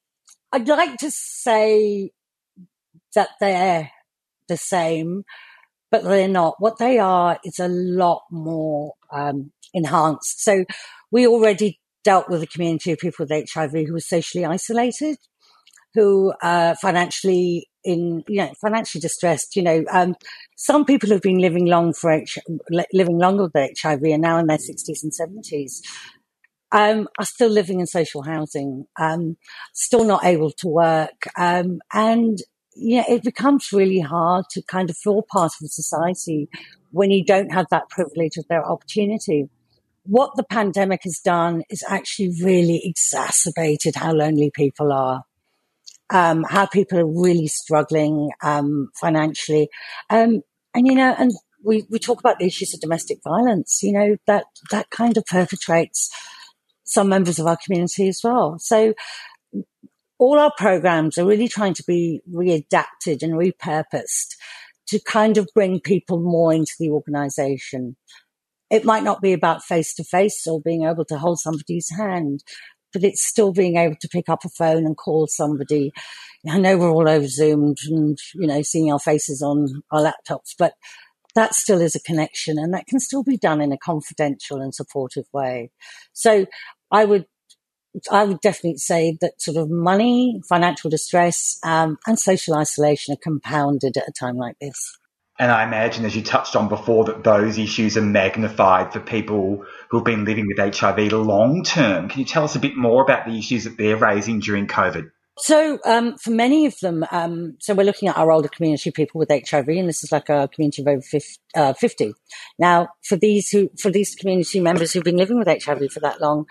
I'd 0.51 0.67
like 0.67 0.97
to 0.97 1.11
say 1.11 2.11
that 3.15 3.29
they're 3.39 3.91
the 4.47 4.57
same, 4.57 5.23
but 5.89 6.03
they're 6.03 6.27
not. 6.27 6.55
What 6.59 6.77
they 6.77 6.99
are 6.99 7.39
is 7.43 7.59
a 7.59 7.67
lot 7.67 8.23
more 8.31 8.93
um, 9.11 9.51
enhanced. 9.73 10.43
So 10.43 10.65
we 11.11 11.27
already 11.27 11.79
dealt 12.03 12.29
with 12.29 12.43
a 12.43 12.47
community 12.47 12.91
of 12.91 12.99
people 12.99 13.25
with 13.27 13.49
HIV 13.53 13.71
who 13.71 13.93
were 13.93 13.99
socially 13.99 14.45
isolated, 14.45 15.17
who 15.95 16.33
uh, 16.41 16.75
financially 16.75 17.67
in 17.83 18.23
you 18.27 18.37
know 18.41 18.53
financially 18.61 19.01
distressed. 19.01 19.55
You 19.55 19.63
know, 19.63 19.85
um, 19.91 20.15
some 20.57 20.85
people 20.85 21.09
have 21.09 21.21
been 21.21 21.39
living 21.39 21.65
long 21.65 21.93
for 21.93 22.11
H- 22.11 22.37
living 22.93 23.17
longer 23.17 23.49
with 23.53 23.79
HIV 23.81 24.03
and 24.03 24.21
now 24.21 24.37
in 24.37 24.47
their 24.47 24.59
sixties 24.59 25.03
and 25.03 25.13
seventies. 25.13 25.81
Um, 26.73 27.09
are 27.19 27.25
still 27.25 27.49
living 27.49 27.81
in 27.81 27.85
social 27.85 28.23
housing, 28.23 28.85
um, 28.97 29.35
still 29.73 30.05
not 30.05 30.23
able 30.23 30.51
to 30.51 30.67
work, 30.69 31.27
um, 31.37 31.81
and 31.91 32.37
yeah, 32.75 33.03
it 33.09 33.23
becomes 33.23 33.73
really 33.73 33.99
hard 33.99 34.45
to 34.51 34.61
kind 34.61 34.89
of 34.89 34.95
feel 34.95 35.25
part 35.29 35.51
of 35.61 35.69
society 35.69 36.47
when 36.91 37.11
you 37.11 37.25
don't 37.25 37.51
have 37.51 37.65
that 37.71 37.89
privilege 37.89 38.37
of 38.37 38.47
their 38.47 38.65
opportunity. 38.65 39.49
What 40.03 40.31
the 40.37 40.45
pandemic 40.45 41.01
has 41.03 41.19
done 41.19 41.63
is 41.69 41.83
actually 41.89 42.33
really 42.41 42.81
exacerbated 42.85 43.95
how 43.95 44.13
lonely 44.13 44.49
people 44.55 44.93
are 44.93 45.23
um, 46.11 46.43
how 46.47 46.65
people 46.65 46.99
are 46.99 47.05
really 47.05 47.47
struggling 47.47 48.31
um, 48.43 48.89
financially. 48.99 49.69
Um, 50.09 50.41
and, 50.73 50.85
you 50.85 50.95
know, 50.95 51.15
and 51.17 51.31
we, 51.63 51.85
we 51.89 51.99
talk 51.99 52.19
about 52.19 52.39
the 52.39 52.45
issues 52.45 52.73
of 52.73 52.81
domestic 52.81 53.19
violence, 53.23 53.79
you 53.81 53.93
know, 53.93 54.17
that, 54.27 54.45
that 54.71 54.89
kind 54.89 55.17
of 55.17 55.25
perpetrates 55.25 56.09
some 56.91 57.09
members 57.09 57.39
of 57.39 57.47
our 57.47 57.57
community 57.63 58.09
as 58.09 58.19
well. 58.23 58.57
So 58.59 58.93
all 60.19 60.37
our 60.37 60.51
programs 60.57 61.17
are 61.17 61.25
really 61.25 61.47
trying 61.47 61.73
to 61.73 61.83
be 61.87 62.21
readapted 62.31 63.23
and 63.23 63.33
repurposed 63.33 64.35
to 64.87 64.99
kind 64.99 65.37
of 65.37 65.47
bring 65.55 65.79
people 65.79 66.19
more 66.19 66.53
into 66.53 66.73
the 66.79 66.89
organization. 66.89 67.95
It 68.69 68.85
might 68.85 69.03
not 69.03 69.21
be 69.21 69.33
about 69.33 69.63
face 69.63 69.93
to 69.95 70.03
face 70.03 70.45
or 70.45 70.61
being 70.61 70.83
able 70.83 71.05
to 71.05 71.17
hold 71.17 71.39
somebody's 71.39 71.89
hand, 71.97 72.43
but 72.93 73.03
it's 73.03 73.25
still 73.25 73.53
being 73.53 73.77
able 73.77 73.95
to 74.01 74.09
pick 74.09 74.27
up 74.27 74.43
a 74.45 74.49
phone 74.49 74.85
and 74.85 74.97
call 74.97 75.27
somebody. 75.27 75.91
I 76.47 76.59
know 76.59 76.77
we're 76.77 76.91
all 76.91 77.09
over 77.09 77.27
Zoomed 77.27 77.77
and, 77.87 78.17
you 78.35 78.47
know, 78.47 78.61
seeing 78.61 78.91
our 78.91 78.99
faces 78.99 79.41
on 79.41 79.81
our 79.91 80.01
laptops, 80.01 80.53
but 80.57 80.73
that 81.35 81.55
still 81.55 81.79
is 81.79 81.95
a 81.95 82.01
connection 82.01 82.59
and 82.59 82.73
that 82.73 82.87
can 82.87 82.99
still 82.99 83.23
be 83.23 83.37
done 83.37 83.61
in 83.61 83.71
a 83.71 83.77
confidential 83.77 84.61
and 84.61 84.75
supportive 84.75 85.25
way. 85.31 85.71
So 86.13 86.45
I 86.91 87.05
would, 87.05 87.25
I 88.11 88.23
would 88.23 88.41
definitely 88.41 88.77
say 88.77 89.17
that 89.21 89.41
sort 89.41 89.57
of 89.57 89.69
money, 89.69 90.41
financial 90.47 90.89
distress, 90.89 91.59
um, 91.63 91.97
and 92.07 92.19
social 92.19 92.55
isolation 92.55 93.13
are 93.13 93.21
compounded 93.21 93.97
at 93.97 94.07
a 94.07 94.11
time 94.11 94.37
like 94.37 94.57
this. 94.59 94.97
And 95.39 95.49
I 95.49 95.63
imagine, 95.63 96.05
as 96.05 96.15
you 96.15 96.21
touched 96.21 96.55
on 96.55 96.69
before, 96.69 97.05
that 97.05 97.23
those 97.23 97.57
issues 97.57 97.97
are 97.97 98.01
magnified 98.01 98.93
for 98.93 98.99
people 98.99 99.65
who've 99.89 100.03
been 100.03 100.23
living 100.23 100.45
with 100.45 100.59
HIV 100.59 101.11
long 101.13 101.63
term. 101.63 102.09
Can 102.09 102.19
you 102.19 102.25
tell 102.25 102.43
us 102.43 102.55
a 102.55 102.59
bit 102.59 102.77
more 102.77 103.01
about 103.01 103.25
the 103.25 103.37
issues 103.39 103.63
that 103.63 103.75
they're 103.75 103.97
raising 103.97 104.39
during 104.39 104.67
COVID? 104.67 105.09
So, 105.39 105.79
um, 105.85 106.17
for 106.17 106.29
many 106.29 106.67
of 106.67 106.77
them, 106.81 107.03
um, 107.11 107.55
so 107.59 107.73
we're 107.73 107.85
looking 107.85 108.09
at 108.09 108.17
our 108.17 108.31
older 108.31 108.49
community 108.49 108.91
people 108.91 109.17
with 109.17 109.29
HIV, 109.29 109.67
and 109.69 109.89
this 109.89 110.03
is 110.03 110.11
like 110.11 110.29
a 110.29 110.47
community 110.53 110.83
of 110.83 110.87
over 110.89 111.01
50, 111.01 111.39
uh, 111.55 111.73
50. 111.73 112.13
Now, 112.59 112.89
for 113.03 113.15
these 113.15 113.49
who, 113.49 113.71
for 113.81 113.89
these 113.89 114.13
community 114.13 114.59
members 114.59 114.93
who've 114.93 115.03
been 115.03 115.17
living 115.17 115.39
with 115.39 115.47
HIV 115.47 115.91
for 115.91 116.01
that 116.01 116.21
long, 116.21 116.45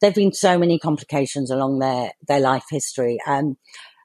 there've 0.00 0.14
been 0.14 0.32
so 0.32 0.58
many 0.58 0.78
complications 0.78 1.50
along 1.50 1.78
their, 1.78 2.12
their 2.28 2.40
life 2.40 2.64
history. 2.70 3.18
And 3.26 3.56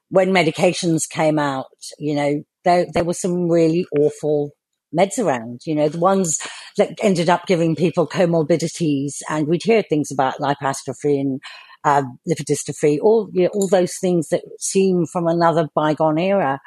when 0.08 0.30
medications 0.30 1.08
came 1.08 1.38
out, 1.38 1.66
you 1.98 2.14
know, 2.14 2.42
there, 2.64 2.86
there 2.92 3.04
were 3.04 3.14
some 3.14 3.48
really 3.48 3.86
awful 3.98 4.52
meds 4.96 5.18
around, 5.18 5.60
you 5.66 5.74
know, 5.74 5.88
the 5.88 5.98
ones 5.98 6.38
that 6.76 6.92
ended 7.02 7.28
up 7.28 7.46
giving 7.46 7.74
people 7.76 8.06
comorbidities. 8.06 9.16
And 9.28 9.46
we'd 9.48 9.64
hear 9.64 9.82
things 9.82 10.10
about 10.10 10.38
lipoatrophy 10.38 11.20
and, 11.20 11.40
um, 11.84 12.18
lipodystrophy, 12.28 12.98
all 13.02 13.28
you 13.32 13.44
know, 13.44 13.50
all 13.54 13.68
those 13.68 13.94
things 14.00 14.28
that 14.28 14.42
seem 14.60 15.04
from 15.06 15.26
another 15.26 15.68
bygone 15.74 16.18
era. 16.18 16.60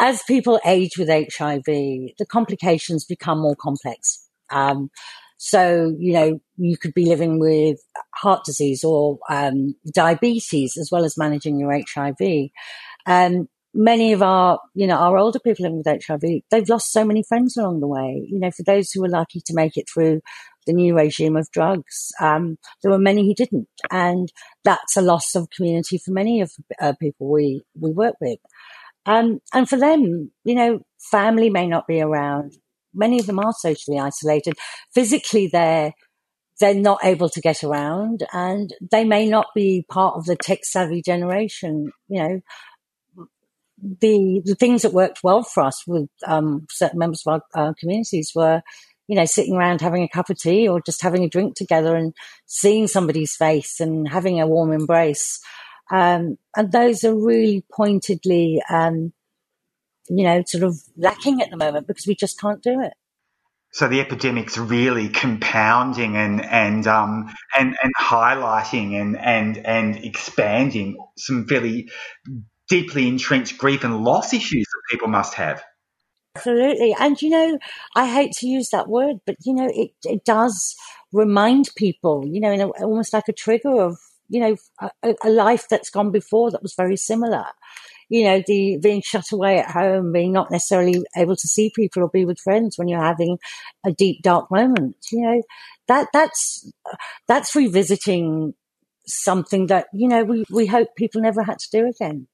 As 0.00 0.22
people 0.24 0.60
age 0.64 0.98
with 0.98 1.08
HIV, 1.08 1.64
the 1.64 2.26
complications 2.28 3.04
become 3.04 3.40
more 3.40 3.56
complex. 3.56 4.28
Um, 4.50 4.90
so, 5.38 5.94
you 5.98 6.12
know, 6.12 6.40
you 6.58 6.76
could 6.76 6.92
be 6.92 7.06
living 7.06 7.38
with 7.38 7.78
heart 8.14 8.44
disease 8.44 8.84
or 8.84 9.18
um, 9.30 9.74
diabetes 9.94 10.76
as 10.76 10.90
well 10.90 11.04
as 11.04 11.16
managing 11.16 11.58
your 11.58 11.72
HIV. 11.72 12.50
Um, 13.06 13.48
many 13.72 14.12
of 14.12 14.22
our, 14.22 14.58
you 14.74 14.86
know, 14.86 14.96
our 14.96 15.16
older 15.16 15.38
people 15.38 15.62
living 15.62 15.82
with 15.84 16.04
HIV, 16.06 16.42
they've 16.50 16.68
lost 16.68 16.92
so 16.92 17.04
many 17.04 17.22
friends 17.22 17.56
along 17.56 17.80
the 17.80 17.86
way. 17.86 18.26
You 18.28 18.40
know, 18.40 18.50
for 18.50 18.64
those 18.64 18.90
who 18.90 19.02
were 19.02 19.08
lucky 19.08 19.40
to 19.46 19.54
make 19.54 19.76
it 19.76 19.86
through 19.92 20.20
the 20.66 20.72
new 20.72 20.96
regime 20.96 21.36
of 21.36 21.50
drugs, 21.52 22.10
um, 22.20 22.58
there 22.82 22.90
were 22.90 22.98
many 22.98 23.26
who 23.26 23.34
didn't, 23.34 23.68
and 23.90 24.30
that's 24.64 24.96
a 24.96 25.02
loss 25.02 25.34
of 25.34 25.48
community 25.50 25.98
for 25.98 26.10
many 26.10 26.40
of 26.40 26.52
uh, 26.80 26.92
people 27.00 27.30
we 27.30 27.62
we 27.78 27.92
work 27.92 28.16
with. 28.20 28.38
Um, 29.06 29.40
and 29.54 29.68
for 29.68 29.78
them, 29.78 30.30
you 30.44 30.54
know, 30.54 30.80
family 30.98 31.48
may 31.48 31.66
not 31.66 31.86
be 31.86 32.00
around. 32.00 32.54
Many 32.92 33.20
of 33.20 33.26
them 33.26 33.38
are 33.38 33.54
socially 33.56 33.98
isolated. 33.98 34.54
Physically, 34.92 35.48
they're 35.50 35.92
they're 36.60 36.74
not 36.74 37.04
able 37.04 37.28
to 37.28 37.40
get 37.40 37.62
around, 37.62 38.24
and 38.32 38.72
they 38.90 39.04
may 39.04 39.28
not 39.28 39.46
be 39.54 39.84
part 39.88 40.16
of 40.16 40.24
the 40.24 40.36
tech 40.36 40.64
savvy 40.64 41.02
generation. 41.02 41.90
You 42.08 42.22
know, 42.22 42.40
the 44.00 44.42
the 44.44 44.54
things 44.54 44.82
that 44.82 44.92
worked 44.92 45.20
well 45.22 45.42
for 45.42 45.62
us 45.62 45.86
with 45.86 46.08
um, 46.26 46.66
certain 46.70 46.98
members 46.98 47.22
of 47.26 47.42
our 47.54 47.68
uh, 47.68 47.72
communities 47.78 48.32
were, 48.34 48.62
you 49.06 49.16
know, 49.16 49.24
sitting 49.24 49.54
around 49.54 49.80
having 49.80 50.02
a 50.02 50.08
cup 50.08 50.30
of 50.30 50.38
tea 50.38 50.68
or 50.68 50.80
just 50.80 51.02
having 51.02 51.24
a 51.24 51.28
drink 51.28 51.54
together 51.54 51.94
and 51.94 52.14
seeing 52.46 52.86
somebody's 52.86 53.36
face 53.36 53.80
and 53.80 54.08
having 54.08 54.40
a 54.40 54.46
warm 54.46 54.72
embrace. 54.72 55.40
Um, 55.90 56.36
and 56.56 56.70
those 56.70 57.04
are 57.04 57.14
really 57.14 57.64
pointedly, 57.72 58.60
um, 58.68 59.12
you 60.08 60.24
know, 60.24 60.42
sort 60.46 60.64
of 60.64 60.76
lacking 60.96 61.40
at 61.40 61.50
the 61.50 61.56
moment 61.56 61.86
because 61.86 62.06
we 62.06 62.14
just 62.14 62.38
can't 62.40 62.62
do 62.62 62.80
it. 62.80 62.92
So 63.78 63.86
the 63.86 64.00
epidemic's 64.00 64.58
really 64.58 65.08
compounding 65.08 66.16
and 66.16 66.44
and 66.44 66.84
um 66.88 67.32
and 67.56 67.76
and 67.80 67.92
highlighting 67.96 69.00
and 69.00 69.16
and 69.16 69.56
and 69.58 70.04
expanding 70.04 70.96
some 71.16 71.46
fairly 71.46 71.88
deeply 72.68 73.06
entrenched 73.06 73.56
grief 73.56 73.84
and 73.84 74.02
loss 74.02 74.34
issues 74.34 74.64
that 74.64 74.82
people 74.90 75.06
must 75.06 75.34
have. 75.34 75.62
Absolutely. 76.34 76.92
And, 76.98 77.22
you 77.22 77.30
know, 77.30 77.58
I 77.94 78.12
hate 78.12 78.32
to 78.38 78.48
use 78.48 78.70
that 78.70 78.88
word, 78.88 79.18
but, 79.24 79.36
you 79.44 79.54
know, 79.54 79.70
it, 79.72 79.92
it 80.02 80.24
does 80.24 80.74
remind 81.12 81.70
people, 81.76 82.24
you 82.26 82.40
know, 82.40 82.50
in 82.50 82.60
a, 82.60 82.68
almost 82.84 83.12
like 83.12 83.28
a 83.28 83.32
trigger 83.32 83.80
of, 83.80 83.96
you 84.28 84.40
know, 84.40 84.56
a, 85.04 85.14
a 85.24 85.30
life 85.30 85.68
that's 85.70 85.88
gone 85.88 86.10
before 86.10 86.50
that 86.50 86.64
was 86.64 86.74
very 86.74 86.96
similar. 86.96 87.44
You 88.08 88.24
know, 88.24 88.42
the 88.46 88.78
being 88.82 89.02
shut 89.02 89.32
away 89.32 89.58
at 89.58 89.70
home, 89.70 90.12
being 90.12 90.32
not 90.32 90.50
necessarily 90.50 91.02
able 91.16 91.36
to 91.36 91.48
see 91.48 91.70
people 91.74 92.02
or 92.02 92.08
be 92.08 92.24
with 92.24 92.38
friends 92.38 92.78
when 92.78 92.88
you're 92.88 93.02
having 93.02 93.38
a 93.86 93.92
deep, 93.92 94.22
dark 94.22 94.50
moment. 94.50 94.96
You 95.12 95.22
know, 95.22 95.42
that, 95.88 96.08
that's, 96.12 96.70
that's 97.26 97.54
revisiting 97.54 98.54
something 99.06 99.66
that, 99.66 99.86
you 99.92 100.08
know, 100.08 100.24
we, 100.24 100.44
we 100.50 100.66
hope 100.66 100.88
people 100.96 101.20
never 101.20 101.42
had 101.42 101.58
to 101.58 101.70
do 101.70 101.86
again. 101.88 102.28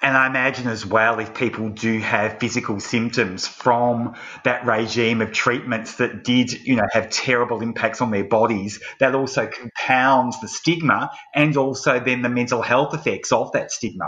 And 0.00 0.16
I 0.16 0.28
imagine 0.28 0.68
as 0.68 0.86
well, 0.86 1.18
if 1.18 1.34
people 1.34 1.70
do 1.70 1.98
have 1.98 2.38
physical 2.38 2.78
symptoms 2.78 3.48
from 3.48 4.14
that 4.44 4.64
regime 4.64 5.20
of 5.20 5.32
treatments 5.32 5.96
that 5.96 6.22
did, 6.22 6.52
you 6.52 6.76
know, 6.76 6.86
have 6.92 7.10
terrible 7.10 7.62
impacts 7.62 8.00
on 8.00 8.12
their 8.12 8.22
bodies, 8.22 8.80
that 9.00 9.16
also 9.16 9.48
compounds 9.48 10.40
the 10.40 10.46
stigma 10.46 11.10
and 11.34 11.56
also 11.56 11.98
then 11.98 12.22
the 12.22 12.28
mental 12.28 12.62
health 12.62 12.94
effects 12.94 13.32
of 13.32 13.50
that 13.52 13.72
stigma. 13.72 14.06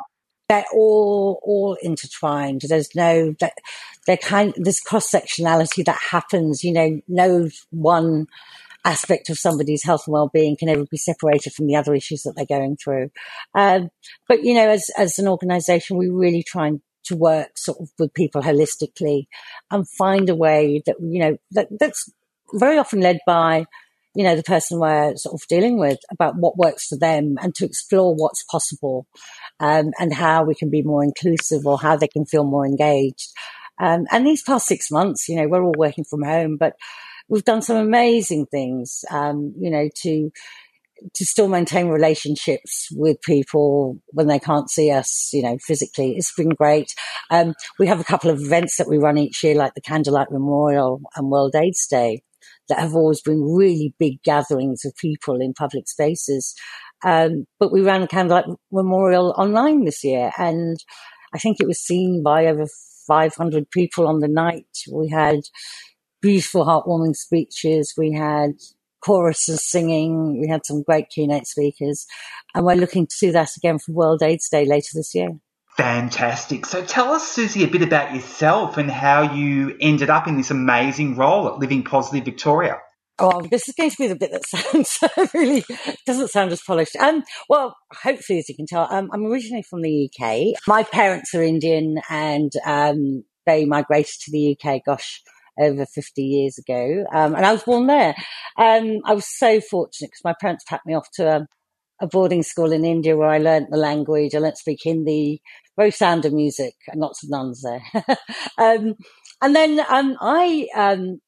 They're 0.50 0.64
all 0.74 1.40
all 1.44 1.76
intertwined. 1.80 2.62
There's 2.68 2.92
no 2.96 3.36
that 3.38 3.52
they're 4.04 4.16
kind 4.16 4.52
this 4.56 4.80
cross 4.80 5.08
sectionality 5.08 5.84
that 5.84 6.00
happens. 6.10 6.64
You 6.64 6.72
know, 6.72 7.00
no 7.06 7.48
one 7.70 8.26
aspect 8.84 9.30
of 9.30 9.38
somebody's 9.38 9.84
health 9.84 10.08
and 10.08 10.12
well-being 10.12 10.56
can 10.56 10.68
ever 10.68 10.86
be 10.90 10.96
separated 10.96 11.52
from 11.52 11.68
the 11.68 11.76
other 11.76 11.94
issues 11.94 12.22
that 12.22 12.32
they're 12.34 12.58
going 12.58 12.76
through. 12.76 13.10
Um, 13.54 13.90
but 14.26 14.42
you 14.42 14.54
know, 14.54 14.68
as 14.70 14.90
as 14.98 15.20
an 15.20 15.28
organisation, 15.28 15.96
we 15.96 16.08
really 16.08 16.42
try 16.42 16.66
and 16.66 16.80
to 17.04 17.14
work 17.14 17.56
sort 17.56 17.78
of 17.78 17.88
with 18.00 18.12
people 18.12 18.42
holistically 18.42 19.28
and 19.70 19.88
find 19.88 20.28
a 20.28 20.34
way 20.34 20.82
that 20.84 20.96
you 21.00 21.20
know 21.20 21.36
that 21.52 21.68
that's 21.78 22.10
very 22.54 22.76
often 22.76 23.00
led 23.00 23.20
by 23.24 23.66
you 24.14 24.25
know 24.25 24.37
the 24.37 24.42
person 24.42 24.81
we're 24.81 25.16
sort 25.16 25.35
of 25.35 25.46
dealing 25.49 25.79
with 25.79 25.99
about 26.11 26.35
what 26.37 26.59
works 26.59 26.87
for 26.88 26.99
them 26.99 27.37
and 27.40 27.55
to 27.55 27.64
explore 27.64 28.14
what's 28.14 28.44
possible 28.44 29.07
um, 29.61 29.90
and 29.99 30.14
how 30.14 30.44
we 30.44 30.55
can 30.55 30.70
be 30.70 30.83
more 30.83 31.05
inclusive 31.05 31.66
or 31.66 31.79
how 31.79 31.96
they 31.96 32.09
can 32.09 32.25
feel 32.25 32.44
more 32.44 32.66
engaged. 32.66 33.29
Um, 33.81 34.07
and 34.11 34.27
these 34.27 34.42
past 34.42 34.66
six 34.66 34.90
months, 34.90 35.29
you 35.29 35.37
know, 35.37 35.49
we're 35.49 35.62
all 35.62 35.75
working 35.77 36.05
from 36.05 36.23
home, 36.23 36.57
but 36.59 36.75
we've 37.29 37.44
done 37.44 37.62
some 37.62 37.77
amazing 37.77 38.46
things, 38.46 39.05
um, 39.11 39.55
you 39.59 39.70
know, 39.70 39.88
to 40.03 40.31
to 41.14 41.25
still 41.25 41.49
maintain 41.49 41.88
relationships 41.88 42.88
with 42.92 43.23
people 43.23 43.99
when 44.09 44.27
they 44.27 44.38
can't 44.38 44.68
see 44.68 44.90
us, 44.90 45.31
you 45.33 45.42
know, 45.42 45.57
physically. 45.66 46.14
It's 46.16 46.35
been 46.35 46.51
great. 46.51 46.94
Um, 47.31 47.55
we 47.79 47.87
have 47.87 48.01
a 48.01 48.05
couple 48.05 48.31
of 48.31 48.38
events 48.38 48.77
that 48.77 48.88
we 48.88 48.99
run 48.99 49.16
each 49.16 49.42
year, 49.42 49.55
like 49.55 49.73
the 49.75 49.81
Candlelight 49.81 50.31
Memorial 50.31 51.01
and 51.16 51.31
World 51.31 51.55
AIDS 51.55 51.87
Day, 51.87 52.23
that 52.70 52.80
have 52.80 52.94
always 52.94 53.22
been 53.22 53.42
really 53.42 53.94
big 53.98 54.22
gatherings 54.24 54.85
of 54.87 54.96
people 54.96 55.40
in 55.40 55.54
public 55.54 55.88
spaces. 55.88 56.54
Um, 57.04 57.46
but 57.59 57.72
we 57.72 57.83
ran 57.83 58.02
a 58.02 58.09
Candlelight 58.09 58.46
Memorial 58.72 59.35
online 59.38 59.85
this 59.85 60.04
year, 60.04 60.33
and 60.38 60.78
I 61.35 61.38
think 61.38 61.59
it 61.61 61.68
was 61.68 61.80
seen 61.80 62.22
by 62.22 62.46
over 62.46 62.66
500 63.06 63.70
people 63.70 64.09
on 64.09 64.20
the 64.20 64.28
night. 64.28 64.66
We 64.92 65.09
had 65.11 65.40
beautiful, 66.22 66.64
heartwarming 66.64 67.16
speeches. 67.16 67.94
We 67.96 68.12
had 68.12 68.52
choruses 69.04 69.68
singing. 69.68 70.40
We 70.40 70.48
had 70.48 70.66
some 70.66 70.83
great 70.83 71.09
keynote 71.11 71.46
speakers. 71.46 72.06
And 72.54 72.64
we're 72.64 72.74
looking 72.74 73.06
to 73.06 73.16
do 73.20 73.33
that 73.33 73.50
again 73.56 73.78
for 73.78 73.92
World 73.92 74.22
AIDS 74.22 74.48
Day 74.48 74.64
later 74.66 74.90
this 74.94 75.14
year. 75.14 75.30
Fantastic. 75.76 76.66
So 76.66 76.85
tell 76.85 77.12
us, 77.12 77.26
Susie, 77.26 77.64
a 77.64 77.68
bit 77.68 77.83
about 77.83 78.14
yourself 78.14 78.76
and 78.76 78.90
how 78.90 79.35
you 79.35 79.76
ended 79.80 80.11
up 80.11 80.26
in 80.26 80.37
this 80.37 80.50
amazing 80.50 81.16
role 81.16 81.48
at 81.48 81.59
Living 81.59 81.83
Positive 81.85 82.24
Victoria. 82.24 82.78
Oh, 83.18 83.42
this 83.50 83.68
is 83.68 83.74
going 83.74 83.90
to 83.90 83.96
be 83.98 84.06
the 84.06 84.16
bit 84.16 84.33
that 84.33 84.46
sounds 84.46 84.98
really 85.35 85.64
doesn't 86.06 86.28
sound 86.28 86.52
as 86.52 86.62
polished. 86.62 86.96
Um, 86.96 87.22
well, 87.48 87.76
hopefully, 87.92 88.38
as 88.38 88.48
you 88.48 88.56
can 88.56 88.66
tell, 88.66 88.88
um, 88.90 89.11
I'm 89.12 89.26
originally 89.26 89.62
from 89.62 89.83
the 89.83 90.11
UK. 90.11 90.59
My 90.66 90.83
parents 90.83 91.35
are 91.35 91.42
Indian, 91.42 92.00
and 92.09 92.50
um, 92.64 93.24
they 93.46 93.66
migrated 93.66 94.14
to 94.24 94.30
the 94.30 94.56
UK. 94.56 94.80
Gosh, 94.87 95.22
over 95.61 95.87
50 95.87 96.22
years 96.22 96.59
ago. 96.59 97.04
Um, 97.12 97.35
and 97.35 97.44
I 97.44 97.52
was 97.52 97.62
born 97.62 97.87
there. 97.87 98.14
Um, 98.56 99.00
I 99.04 99.14
was 99.14 99.26
so 99.26 99.61
fortunate 99.61 100.09
because 100.09 100.24
my 100.24 100.35
parents 100.40 100.64
packed 100.66 100.87
me 100.87 100.94
off 100.94 101.09
to 101.14 101.28
a, 101.28 101.46
a, 102.00 102.06
boarding 102.06 102.42
school 102.42 102.72
in 102.72 102.84
India 102.84 103.16
where 103.16 103.28
I 103.28 103.38
learnt 103.38 103.70
the 103.70 103.76
language. 103.76 104.34
I 104.34 104.38
learnt 104.38 104.56
to 104.56 104.60
speak 104.60 104.80
Hindi, 104.82 105.42
very 105.76 105.90
sound 105.90 106.24
of 106.24 106.32
music 106.32 106.74
and 106.88 107.00
lots 107.00 107.22
of 107.22 107.31
nuns 107.31 107.62
there. 107.62 107.83
um, 108.58 108.94
and 109.42 109.56
then 109.56 109.81
um, 109.88 110.16
I, 110.20 110.68
um, 110.75 111.20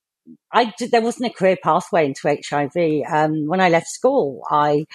I 0.52 0.72
did, 0.78 0.90
there 0.90 1.02
wasn't 1.02 1.30
a 1.30 1.34
career 1.34 1.56
pathway 1.62 2.06
into 2.06 2.28
HIV. 2.28 3.02
Um, 3.10 3.46
when 3.46 3.60
I 3.60 3.68
left 3.68 3.88
school, 3.88 4.42
I, 4.50 4.86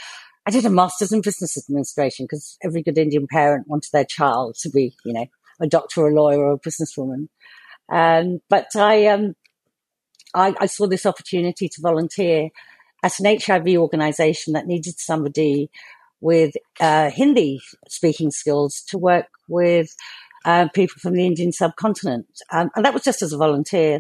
I 0.46 0.52
did 0.52 0.66
a 0.66 0.70
master's 0.70 1.12
in 1.12 1.22
business 1.22 1.58
administration 1.58 2.26
because 2.26 2.58
every 2.64 2.82
good 2.82 2.98
Indian 2.98 3.28
parent 3.30 3.68
wanted 3.68 3.90
their 3.92 4.06
child 4.06 4.56
to 4.62 4.70
be, 4.70 4.96
you 5.04 5.14
know, 5.14 5.26
a 5.60 5.68
doctor, 5.68 6.08
a 6.08 6.14
lawyer, 6.14 6.40
or 6.40 6.54
a 6.54 6.60
businesswoman. 6.60 7.28
Um, 7.90 8.40
but 8.50 8.68
I, 8.76 9.08
um, 9.08 9.34
I, 10.34 10.54
I, 10.60 10.66
saw 10.66 10.88
this 10.88 11.06
opportunity 11.06 11.70
to 11.70 11.82
volunteer 11.82 12.50
at 13.08 13.20
an 13.20 13.40
HIV 13.40 13.78
organization 13.78 14.54
that 14.54 14.68
needed 14.68 15.00
somebody 15.00 15.70
with 16.20 16.56
uh, 16.80 17.10
Hindi 17.10 17.60
speaking 17.88 18.32
skills 18.32 18.84
to 18.90 18.98
work 18.98 19.28
with 19.48 19.96
uh, 20.46 20.68
people 20.74 20.96
from 21.00 21.14
the 21.14 21.26
Indian 21.26 21.52
subcontinent. 21.52 22.28
Um, 22.52 22.70
and 22.76 22.86
that 22.86 22.94
was 22.94 23.04
just 23.04 23.22
as 23.22 23.34
a 23.34 23.38
volunteer. 23.38 24.00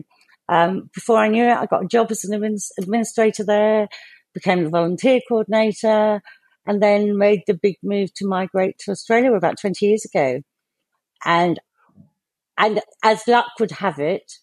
Um, 0.49 0.89
before 0.93 1.18
I 1.18 1.28
knew 1.28 1.45
it, 1.45 1.58
I 1.58 1.66
got 1.66 1.84
a 1.84 1.88
job 1.88 2.12
as 2.12 2.24
an 2.24 2.58
administrator 2.80 3.43
there, 3.43 3.88
became 4.34 4.64
the 4.64 4.70
volunteer 4.70 5.20
coordinator, 5.28 6.22
and 6.66 6.82
then 6.82 7.18
made 7.18 7.41
the 7.47 7.53
big 7.53 7.76
move 7.84 8.14
to 8.16 8.28
migrate 8.28 8.78
to 8.80 8.91
Australia 8.91 9.34
about 9.34 9.60
20 9.60 9.86
years 9.86 10.05
ago. 10.05 10.41
And 11.26 11.60
and 12.60 12.82
as 13.03 13.28
luck 13.28 13.51
would 13.60 13.72
have 13.72 13.99
it, 13.99 14.34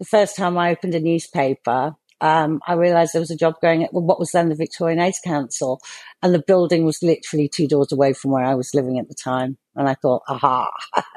the 0.00 0.04
first 0.04 0.36
time 0.36 0.58
I 0.58 0.70
opened 0.70 0.96
a 0.96 1.00
newspaper, 1.00 1.94
um, 2.22 2.60
I 2.68 2.74
realised 2.74 3.12
there 3.12 3.20
was 3.20 3.32
a 3.32 3.36
job 3.36 3.56
going 3.60 3.82
at 3.82 3.92
what 3.92 4.20
was 4.20 4.30
then 4.30 4.48
the 4.48 4.54
Victorian 4.54 5.00
AIDS 5.00 5.20
Council, 5.24 5.80
and 6.22 6.32
the 6.32 6.42
building 6.46 6.84
was 6.84 7.02
literally 7.02 7.48
two 7.48 7.66
doors 7.66 7.90
away 7.90 8.12
from 8.12 8.30
where 8.30 8.44
I 8.44 8.54
was 8.54 8.74
living 8.74 9.00
at 9.00 9.08
the 9.08 9.14
time. 9.14 9.58
And 9.74 9.88
I 9.88 9.94
thought, 9.94 10.22
aha, 10.28 10.70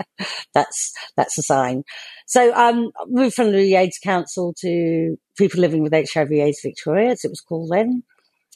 that's 0.55 0.93
that's 1.15 1.37
a 1.37 1.43
sign. 1.43 1.83
So 2.25 2.51
um, 2.55 2.89
moved 3.05 3.35
from 3.35 3.51
the 3.51 3.75
AIDS 3.75 3.99
Council 4.03 4.55
to 4.61 5.15
people 5.37 5.61
living 5.61 5.83
with 5.83 5.93
HIV/AIDS 5.93 6.61
Victoria, 6.63 7.11
as 7.11 7.23
it 7.23 7.29
was 7.29 7.41
called 7.41 7.69
then, 7.71 8.01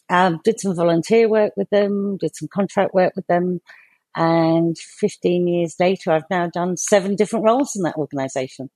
Um, 0.10 0.40
did 0.44 0.60
some 0.60 0.76
volunteer 0.76 1.30
work 1.30 1.54
with 1.56 1.70
them, 1.70 2.18
did 2.18 2.36
some 2.36 2.48
contract 2.52 2.96
work 2.96 3.14
with 3.16 3.28
them. 3.28 3.62
And 4.16 4.76
15 4.76 5.48
years 5.48 5.76
later, 5.80 6.12
I've 6.12 6.30
now 6.32 6.48
done 6.48 6.78
seven 6.78 7.16
different 7.16 7.46
roles 7.46 7.76
in 7.76 7.84
that 7.84 7.96
organisation. 7.96 8.72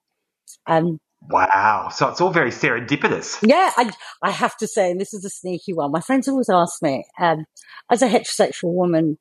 Um, 0.67 0.99
Wow. 1.30 1.89
So 1.93 2.09
it's 2.09 2.21
all 2.21 2.32
very 2.32 2.51
serendipitous. 2.51 3.39
yeah, 3.43 3.71
I, 3.78 3.91
I 4.21 4.32
have 4.32 4.57
to 4.57 4.67
say, 4.67 4.91
and 4.91 4.99
this 4.99 5.13
is 5.13 5.24
a 5.26 5.30
sneaky 5.30 5.74
one. 5.74 5.91
My 5.91 6.01
friends 6.01 6.28
always 6.28 6.49
ask 6.49 6.82
me, 6.82 7.05
um, 7.19 7.45
as 7.89 8.01
a 8.01 8.09
heterosexual 8.09 8.74
woman, 8.74 9.17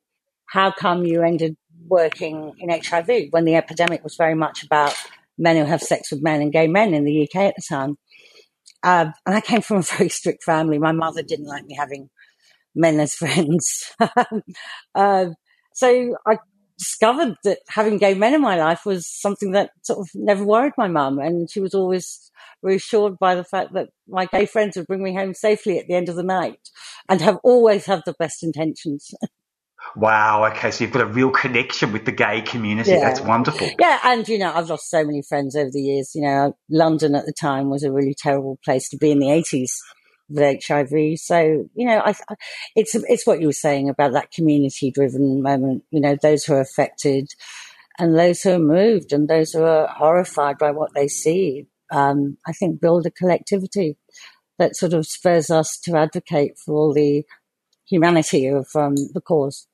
how 0.47 0.71
come 0.71 1.05
you 1.05 1.23
ended 1.23 1.55
working 1.87 2.53
in 2.59 2.69
HIV 2.69 3.27
when 3.31 3.45
the 3.45 3.55
epidemic 3.55 4.03
was 4.03 4.15
very 4.15 4.35
much 4.35 4.63
about 4.63 4.93
men 5.37 5.57
who 5.57 5.65
have 5.65 5.81
sex 5.81 6.11
with 6.11 6.21
men 6.21 6.41
and 6.41 6.51
gay 6.51 6.67
men 6.67 6.93
in 6.93 7.05
the 7.05 7.23
UK 7.23 7.35
at 7.37 7.55
the 7.55 7.63
time? 7.67 7.97
Um, 8.83 9.13
and 9.25 9.35
I 9.35 9.41
came 9.41 9.61
from 9.61 9.77
a 9.77 9.81
very 9.97 10.09
strict 10.09 10.43
family. 10.43 10.77
My 10.77 10.91
mother 10.91 11.23
didn't 11.23 11.47
like 11.47 11.65
me 11.65 11.75
having 11.75 12.09
men 12.75 12.99
as 12.99 13.15
friends. 13.15 13.91
uh, 14.95 15.25
so 15.73 16.15
I 16.27 16.37
discovered 16.77 17.35
that 17.43 17.59
having 17.69 17.97
gay 17.97 18.13
men 18.13 18.33
in 18.33 18.41
my 18.41 18.57
life 18.57 18.85
was 18.85 19.07
something 19.07 19.51
that 19.51 19.71
sort 19.83 19.99
of 19.99 20.09
never 20.15 20.43
worried 20.43 20.73
my 20.77 20.87
mum. 20.87 21.19
And 21.19 21.49
she 21.49 21.59
was 21.59 21.73
always 21.73 22.31
reassured 22.61 23.19
by 23.19 23.35
the 23.35 23.43
fact 23.43 23.73
that 23.73 23.89
my 24.07 24.25
gay 24.25 24.45
friends 24.45 24.77
would 24.77 24.87
bring 24.87 25.03
me 25.03 25.13
home 25.13 25.33
safely 25.33 25.79
at 25.79 25.87
the 25.87 25.95
end 25.95 26.09
of 26.09 26.15
the 26.15 26.23
night 26.23 26.69
and 27.09 27.21
have 27.21 27.39
always 27.43 27.85
had 27.85 28.01
the 28.05 28.15
best 28.17 28.43
intentions. 28.43 29.11
Wow. 29.95 30.45
Okay. 30.45 30.71
So 30.71 30.83
you've 30.83 30.93
got 30.93 31.01
a 31.01 31.07
real 31.07 31.29
connection 31.29 31.91
with 31.91 32.05
the 32.05 32.11
gay 32.13 32.41
community. 32.41 32.91
Yeah. 32.91 33.01
That's 33.01 33.19
wonderful. 33.19 33.69
Yeah, 33.77 33.99
and 34.03 34.27
you 34.29 34.37
know, 34.37 34.51
I've 34.51 34.69
lost 34.69 34.89
so 34.89 35.03
many 35.03 35.21
friends 35.27 35.57
over 35.57 35.69
the 35.71 35.81
years. 35.81 36.11
You 36.15 36.21
know, 36.21 36.55
London 36.69 37.15
at 37.15 37.25
the 37.25 37.33
time 37.33 37.69
was 37.69 37.83
a 37.83 37.91
really 37.91 38.15
terrible 38.17 38.57
place 38.63 38.87
to 38.89 38.97
be 38.97 39.11
in 39.11 39.19
the 39.19 39.29
eighties 39.29 39.77
with 40.33 40.65
HIV. 40.65 41.19
So, 41.19 41.69
you 41.73 41.85
know, 41.85 42.01
I, 42.03 42.13
it's 42.75 42.95
it's 42.95 43.27
what 43.27 43.39
you 43.39 43.47
were 43.47 43.53
saying 43.53 43.89
about 43.89 44.13
that 44.13 44.31
community-driven 44.31 45.41
moment. 45.41 45.83
You 45.91 46.01
know, 46.01 46.17
those 46.21 46.43
who 46.43 46.53
are 46.53 46.61
affected, 46.61 47.29
and 47.99 48.17
those 48.17 48.41
who 48.41 48.51
are 48.51 48.59
moved, 48.59 49.13
and 49.13 49.27
those 49.27 49.53
who 49.53 49.63
are 49.63 49.87
horrified 49.87 50.57
by 50.57 50.71
what 50.71 50.93
they 50.93 51.07
see. 51.07 51.67
Um, 51.91 52.37
I 52.47 52.53
think 52.53 52.81
build 52.81 53.05
a 53.05 53.11
collectivity 53.11 53.97
that 54.57 54.75
sort 54.75 54.93
of 54.93 55.05
spurs 55.05 55.51
us 55.51 55.77
to 55.83 55.97
advocate 55.97 56.57
for 56.57 56.73
all 56.73 56.93
the 56.93 57.23
humanity 57.87 58.47
of 58.47 58.67
um, 58.75 58.95
the 59.13 59.21
cause. 59.21 59.67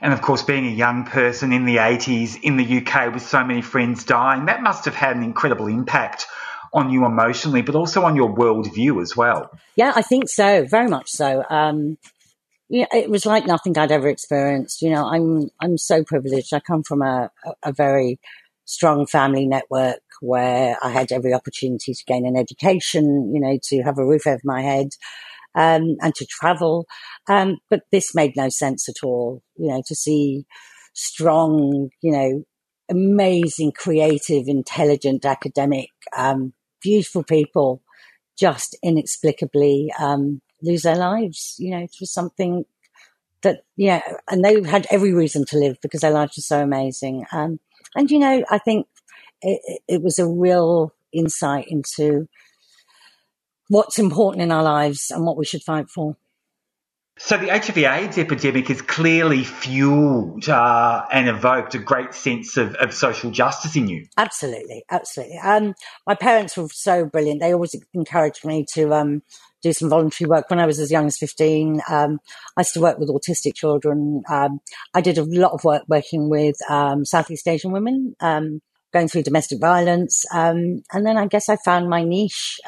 And 0.00 0.12
of 0.12 0.22
course, 0.22 0.42
being 0.42 0.66
a 0.66 0.70
young 0.70 1.04
person 1.04 1.52
in 1.52 1.64
the 1.64 1.76
80s 1.76 2.40
in 2.42 2.56
the 2.56 2.78
UK 2.78 3.12
with 3.12 3.22
so 3.22 3.42
many 3.44 3.62
friends 3.62 4.04
dying, 4.04 4.46
that 4.46 4.62
must 4.62 4.84
have 4.84 4.94
had 4.94 5.16
an 5.16 5.22
incredible 5.22 5.66
impact 5.66 6.26
on 6.74 6.90
you 6.90 7.06
emotionally, 7.06 7.62
but 7.62 7.74
also 7.74 8.04
on 8.04 8.16
your 8.16 8.34
worldview 8.34 9.00
as 9.00 9.16
well. 9.16 9.50
Yeah, 9.76 9.92
I 9.94 10.02
think 10.02 10.28
so. 10.28 10.66
Very 10.68 10.88
much 10.88 11.08
so. 11.08 11.44
Um, 11.48 11.96
yeah, 12.68 12.86
it 12.92 13.08
was 13.08 13.24
like 13.24 13.46
nothing 13.46 13.78
I'd 13.78 13.92
ever 13.92 14.08
experienced. 14.08 14.82
You 14.82 14.90
know, 14.90 15.06
I'm 15.06 15.50
I'm 15.60 15.78
so 15.78 16.02
privileged. 16.02 16.52
I 16.52 16.60
come 16.60 16.82
from 16.82 17.02
a, 17.02 17.30
a 17.62 17.72
very 17.72 18.18
strong 18.64 19.06
family 19.06 19.46
network 19.46 20.00
where 20.20 20.76
I 20.82 20.90
had 20.90 21.12
every 21.12 21.32
opportunity 21.32 21.94
to 21.94 22.04
gain 22.06 22.26
an 22.26 22.36
education. 22.36 23.32
You 23.32 23.40
know, 23.40 23.58
to 23.64 23.82
have 23.82 23.98
a 23.98 24.04
roof 24.04 24.26
over 24.26 24.40
my 24.44 24.62
head. 24.62 24.88
Um, 25.56 25.94
and 26.00 26.12
to 26.16 26.26
travel. 26.26 26.84
Um, 27.28 27.58
but 27.70 27.82
this 27.92 28.12
made 28.12 28.32
no 28.36 28.48
sense 28.48 28.88
at 28.88 29.04
all. 29.04 29.40
You 29.56 29.68
know, 29.68 29.82
to 29.86 29.94
see 29.94 30.46
strong, 30.94 31.90
you 32.02 32.10
know, 32.10 32.42
amazing, 32.90 33.72
creative, 33.72 34.48
intelligent, 34.48 35.24
academic, 35.24 35.90
um, 36.16 36.54
beautiful 36.84 37.24
people 37.24 37.82
just 38.38 38.76
inexplicably 38.84 39.92
um, 39.98 40.42
lose 40.62 40.82
their 40.82 40.96
lives. 40.96 41.56
You 41.58 41.72
know, 41.72 41.86
was 42.00 42.12
something 42.12 42.64
that, 43.42 43.62
yeah, 43.76 44.02
and 44.30 44.44
they 44.44 44.62
had 44.62 44.86
every 44.90 45.12
reason 45.14 45.44
to 45.46 45.58
live 45.58 45.78
because 45.82 46.02
their 46.02 46.12
lives 46.12 46.36
were 46.36 46.42
so 46.42 46.62
amazing. 46.62 47.26
Um, 47.32 47.60
and, 47.96 48.10
you 48.10 48.18
know, 48.20 48.44
I 48.50 48.58
think 48.58 48.86
it- 49.42 49.82
it 49.88 50.02
was 50.02 50.18
a 50.18 50.28
real 50.28 50.92
insight 51.12 51.66
into 51.68 52.28
what's 53.68 53.98
important 53.98 54.42
in 54.42 54.52
our 54.52 54.62
lives 54.62 55.10
and 55.10 55.24
what 55.24 55.36
we 55.36 55.44
should 55.44 55.62
fight 55.62 55.88
for. 55.88 56.16
So 57.16 57.36
the 57.36 57.46
HIV 57.46 57.78
AIDS 57.78 58.18
epidemic 58.18 58.68
has 58.68 58.82
clearly 58.82 59.44
fueled 59.44 60.48
uh, 60.48 61.06
and 61.12 61.28
evoked 61.28 61.76
a 61.76 61.78
great 61.78 62.12
sense 62.12 62.56
of, 62.56 62.74
of 62.74 62.92
social 62.92 63.30
justice 63.30 63.76
in 63.76 63.88
you. 63.88 64.06
Absolutely, 64.16 64.84
absolutely. 64.90 65.38
Um, 65.38 65.74
my 66.08 66.16
parents 66.16 66.56
were 66.56 66.68
so 66.72 67.04
brilliant. 67.04 67.40
They 67.40 67.54
always 67.54 67.76
encouraged 67.94 68.44
me 68.44 68.66
to 68.72 68.92
um, 68.92 69.22
do 69.62 69.72
some 69.72 69.88
voluntary 69.88 70.28
work 70.28 70.50
when 70.50 70.58
I 70.58 70.66
was 70.66 70.80
as 70.80 70.90
young 70.90 71.06
as 71.06 71.16
15. 71.16 71.82
Um, 71.88 72.18
I 72.56 72.62
used 72.62 72.74
to 72.74 72.80
work 72.80 72.98
with 72.98 73.08
autistic 73.08 73.54
children. 73.54 74.22
Um, 74.28 74.60
I 74.92 75.00
did 75.00 75.16
a 75.16 75.24
lot 75.24 75.52
of 75.52 75.62
work 75.62 75.84
working 75.86 76.28
with 76.28 76.56
um, 76.68 77.04
Southeast 77.04 77.46
Asian 77.46 77.70
women 77.70 78.16
um, 78.18 78.60
going 78.92 79.06
through 79.06 79.22
domestic 79.22 79.60
violence. 79.60 80.24
And 80.32 80.82
then 80.92 81.16
I 81.16 81.26
guess 81.28 81.48
I 81.48 81.58
found 81.64 81.88
my 81.88 82.02
niche. 82.02 82.58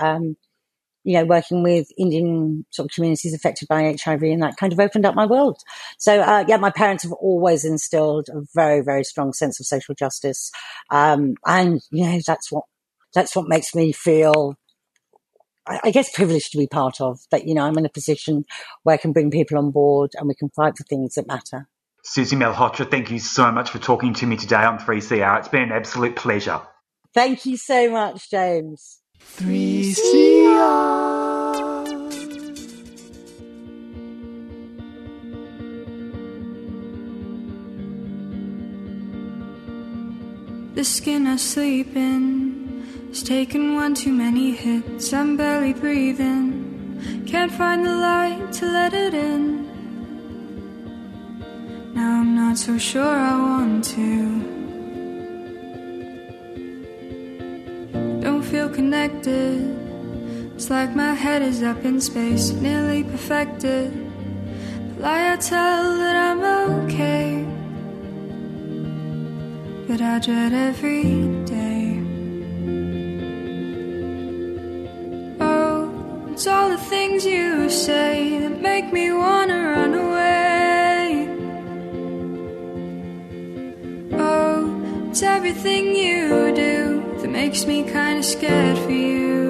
You 1.07 1.13
know, 1.13 1.25
working 1.25 1.63
with 1.63 1.87
Indian 1.97 2.67
sort 2.71 2.87
of 2.87 2.93
communities 2.93 3.33
affected 3.33 3.69
by 3.69 3.97
HIV, 4.05 4.25
and 4.25 4.43
that 4.43 4.57
kind 4.57 4.73
of 4.73 4.81
opened 4.81 5.07
up 5.07 5.15
my 5.15 5.25
world. 5.25 5.57
So, 5.99 6.21
uh, 6.21 6.45
yeah, 6.49 6.57
my 6.57 6.71
parents 6.71 7.05
have 7.05 7.13
always 7.13 7.65
instilled 7.65 8.29
a 8.29 8.41
very, 8.55 8.81
very 8.83 9.05
strong 9.05 9.33
sense 9.33 9.61
of 9.61 9.67
social 9.67 9.95
justice, 9.95 10.51
um, 10.91 11.37
and 11.47 11.81
you 11.93 12.05
know, 12.05 12.19
that's 12.27 12.51
what 12.51 12.65
that's 13.15 13.37
what 13.37 13.47
makes 13.49 13.73
me 13.73 13.93
feel, 13.93 14.57
I, 15.65 15.79
I 15.85 15.91
guess, 15.93 16.11
privileged 16.13 16.51
to 16.53 16.59
be 16.59 16.67
part 16.67 17.01
of. 17.01 17.21
That 17.31 17.47
you 17.47 17.55
know, 17.55 17.63
I'm 17.63 17.79
in 17.79 17.87
a 17.87 17.91
position 17.91 18.45
where 18.83 18.95
I 18.95 18.99
can 18.99 19.13
bring 19.13 19.31
people 19.31 19.59
on 19.59 19.71
board, 19.71 20.11
and 20.17 20.27
we 20.27 20.35
can 20.35 20.49
fight 20.51 20.77
for 20.77 20.83
things 20.83 21.15
that 21.15 21.29
matter. 21.29 21.69
Susie 22.03 22.35
Malhotra, 22.35 22.91
thank 22.91 23.13
you 23.13 23.21
so 23.21 23.53
much 23.53 23.71
for 23.71 23.79
talking 23.79 24.15
to 24.15 24.27
me 24.27 24.37
today 24.37 24.65
on 24.65 24.79
3CR. 24.79 25.39
It's 25.39 25.49
been 25.49 25.63
an 25.63 25.73
absolute 25.73 26.17
pleasure. 26.17 26.61
Thank 27.15 27.47
you 27.47 27.57
so 27.57 27.91
much, 27.91 28.31
James. 28.31 29.01
3CR. 29.35 31.17
The 40.75 40.85
skin 40.85 41.27
I 41.27 41.37
sleep 41.37 41.97
in 41.97 42.85
has 43.09 43.23
taken 43.23 43.75
one 43.75 43.95
too 43.95 44.13
many 44.13 44.53
hits. 44.53 45.13
I'm 45.13 45.37
barely 45.37 45.73
breathing. 45.73 47.25
Can't 47.27 47.53
find 47.53 47.85
the 47.85 47.95
light 47.95 48.53
to 48.55 48.67
let 48.67 48.95
it 48.95 49.15
in. 49.15 49.67
Now 51.95 52.21
I'm 52.21 52.35
not 52.37 52.57
so 52.59 52.79
sure 52.79 53.05
I 53.05 53.37
want 53.37 53.85
to. 53.97 54.56
Connected. 58.77 59.59
It's 60.55 60.71
like 60.71 60.95
my 60.95 61.15
head 61.15 61.43
is 61.43 61.63
up 61.63 61.85
in 61.85 62.01
space, 62.01 62.51
nearly 62.51 63.03
perfected. 63.03 63.91
The 64.89 65.01
lie 65.03 65.33
I 65.33 65.37
tell 65.37 65.83
that 65.99 66.17
I'm 66.29 66.43
okay 66.85 67.47
but 69.87 70.01
I 70.01 70.19
dread 70.19 70.53
every 70.53 71.05
day. 71.45 72.03
Oh, 75.41 76.29
it's 76.33 76.47
all 76.47 76.69
the 76.71 76.77
things 76.77 77.25
you 77.25 77.71
say 77.71 78.39
that 78.41 78.61
make 78.61 78.93
me 78.93 79.13
wanna 79.13 79.61
run 79.75 79.95
away. 79.95 81.29
Oh, 84.13 85.09
it's 85.09 85.23
everything 85.23 85.95
you 85.95 86.46
makes 87.37 87.67
me 87.67 87.83
kinda 87.83 88.23
scared 88.23 88.79
for 88.79 88.91
you. 88.91 89.46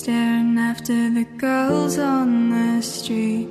Staring 0.00 0.56
after 0.58 1.10
the 1.10 1.24
girls 1.36 1.98
on 1.98 2.48
the 2.48 2.80
street. 2.80 3.46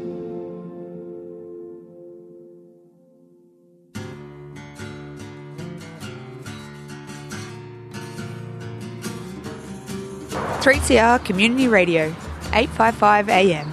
Three 10.63 10.79
CR 10.79 11.23
Community 11.23 11.67
Radio, 11.67 12.15
855 12.51 13.29
AM. 13.29 13.71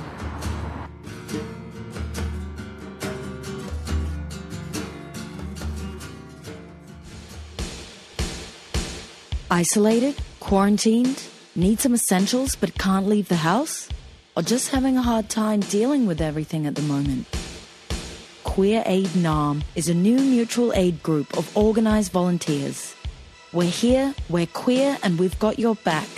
Isolated? 9.51 10.15
Quarantined? 10.41 11.23
Need 11.59 11.81
some 11.81 11.95
essentials 11.95 12.55
but 12.55 12.77
can't 12.77 13.09
leave 13.09 13.29
the 13.29 13.37
house? 13.37 13.89
Or 14.37 14.43
just 14.43 14.69
having 14.69 14.99
a 14.99 15.03
hard 15.03 15.31
time 15.31 15.61
dealing 15.61 16.05
with 16.05 16.21
everything 16.21 16.67
at 16.67 16.75
the 16.75 16.83
moment? 16.83 17.27
Queer 18.45 18.83
Aid 18.85 19.09
Naarm 19.17 19.63
is 19.75 19.89
a 19.89 19.95
new 19.95 20.19
mutual 20.19 20.75
aid 20.75 21.03
group 21.03 21.35
of 21.39 21.57
organised 21.57 22.13
volunteers. 22.13 22.95
We're 23.55 23.71
here, 23.71 24.15
we're 24.29 24.45
queer, 24.45 24.99
and 25.03 25.19
we've 25.19 25.39
got 25.39 25.59
your 25.59 25.77
back. 25.77 26.09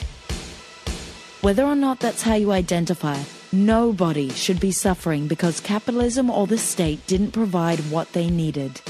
Whether 1.41 1.64
or 1.64 1.76
not 1.76 2.01
that's 2.01 2.22
how 2.22 2.34
you 2.34 2.51
identify, 2.51 3.22
nobody 3.53 4.30
should 4.30 4.59
be 4.59 4.72
suffering 4.72 5.28
because 5.28 5.61
capitalism 5.61 6.30
or 6.30 6.49
the 6.49 6.59
state 6.59 7.07
didn't 7.07 7.30
provide 7.30 7.78
what 7.93 8.12
they 8.12 8.28
needed. 8.28 8.80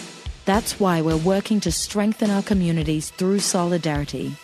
That's 0.46 0.80
why 0.80 1.02
we're 1.02 1.18
working 1.18 1.60
to 1.60 1.70
strengthen 1.70 2.30
our 2.30 2.42
communities 2.42 3.10
through 3.10 3.40
solidarity. 3.40 4.34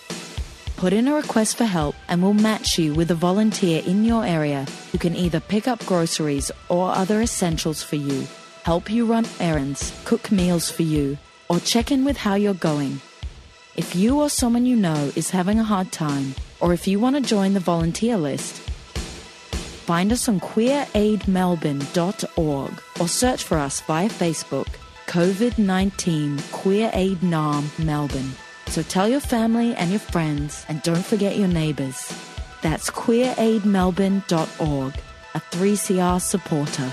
Put 0.76 0.92
in 0.92 1.08
a 1.08 1.14
request 1.14 1.56
for 1.56 1.64
help 1.64 1.94
and 2.08 2.22
we'll 2.22 2.34
match 2.34 2.78
you 2.78 2.92
with 2.94 3.10
a 3.10 3.14
volunteer 3.14 3.82
in 3.86 4.04
your 4.04 4.26
area 4.26 4.66
who 4.92 4.98
can 4.98 5.16
either 5.16 5.40
pick 5.40 5.66
up 5.68 5.86
groceries 5.86 6.50
or 6.68 6.90
other 6.90 7.22
essentials 7.22 7.82
for 7.82 7.96
you, 7.96 8.26
help 8.64 8.90
you 8.90 9.06
run 9.06 9.26
errands, 9.40 9.92
cook 10.04 10.30
meals 10.32 10.70
for 10.70 10.82
you, 10.82 11.16
or 11.48 11.60
check 11.60 11.90
in 11.90 12.04
with 12.04 12.16
how 12.16 12.34
you're 12.34 12.54
going. 12.54 13.00
If 13.76 13.96
you 13.96 14.20
or 14.20 14.28
someone 14.28 14.66
you 14.66 14.76
know 14.76 15.10
is 15.16 15.30
having 15.30 15.58
a 15.58 15.64
hard 15.64 15.90
time, 15.92 16.34
or 16.60 16.72
if 16.72 16.86
you 16.86 17.00
want 17.00 17.16
to 17.16 17.22
join 17.22 17.54
the 17.54 17.60
volunteer 17.60 18.16
list, 18.16 18.60
find 19.86 20.12
us 20.12 20.28
on 20.28 20.38
queeraidmelbourne.org 20.40 22.82
or 23.00 23.08
search 23.08 23.42
for 23.44 23.58
us 23.58 23.80
via 23.80 24.08
Facebook, 24.08 24.68
COVID 25.06 25.58
19 25.58 26.38
Queer 26.52 26.90
Aid 26.94 27.18
Naarm 27.18 27.68
Melbourne. 27.84 28.32
So 28.68 28.82
tell 28.82 29.08
your 29.08 29.20
family 29.20 29.74
and 29.76 29.90
your 29.90 30.00
friends, 30.00 30.64
and 30.68 30.82
don't 30.82 31.04
forget 31.04 31.36
your 31.36 31.48
neighbours. 31.48 32.12
That's 32.62 32.90
queeraidmelbourne.org, 32.90 34.94
a 35.34 35.40
3CR 35.40 36.20
supporter. 36.20 36.90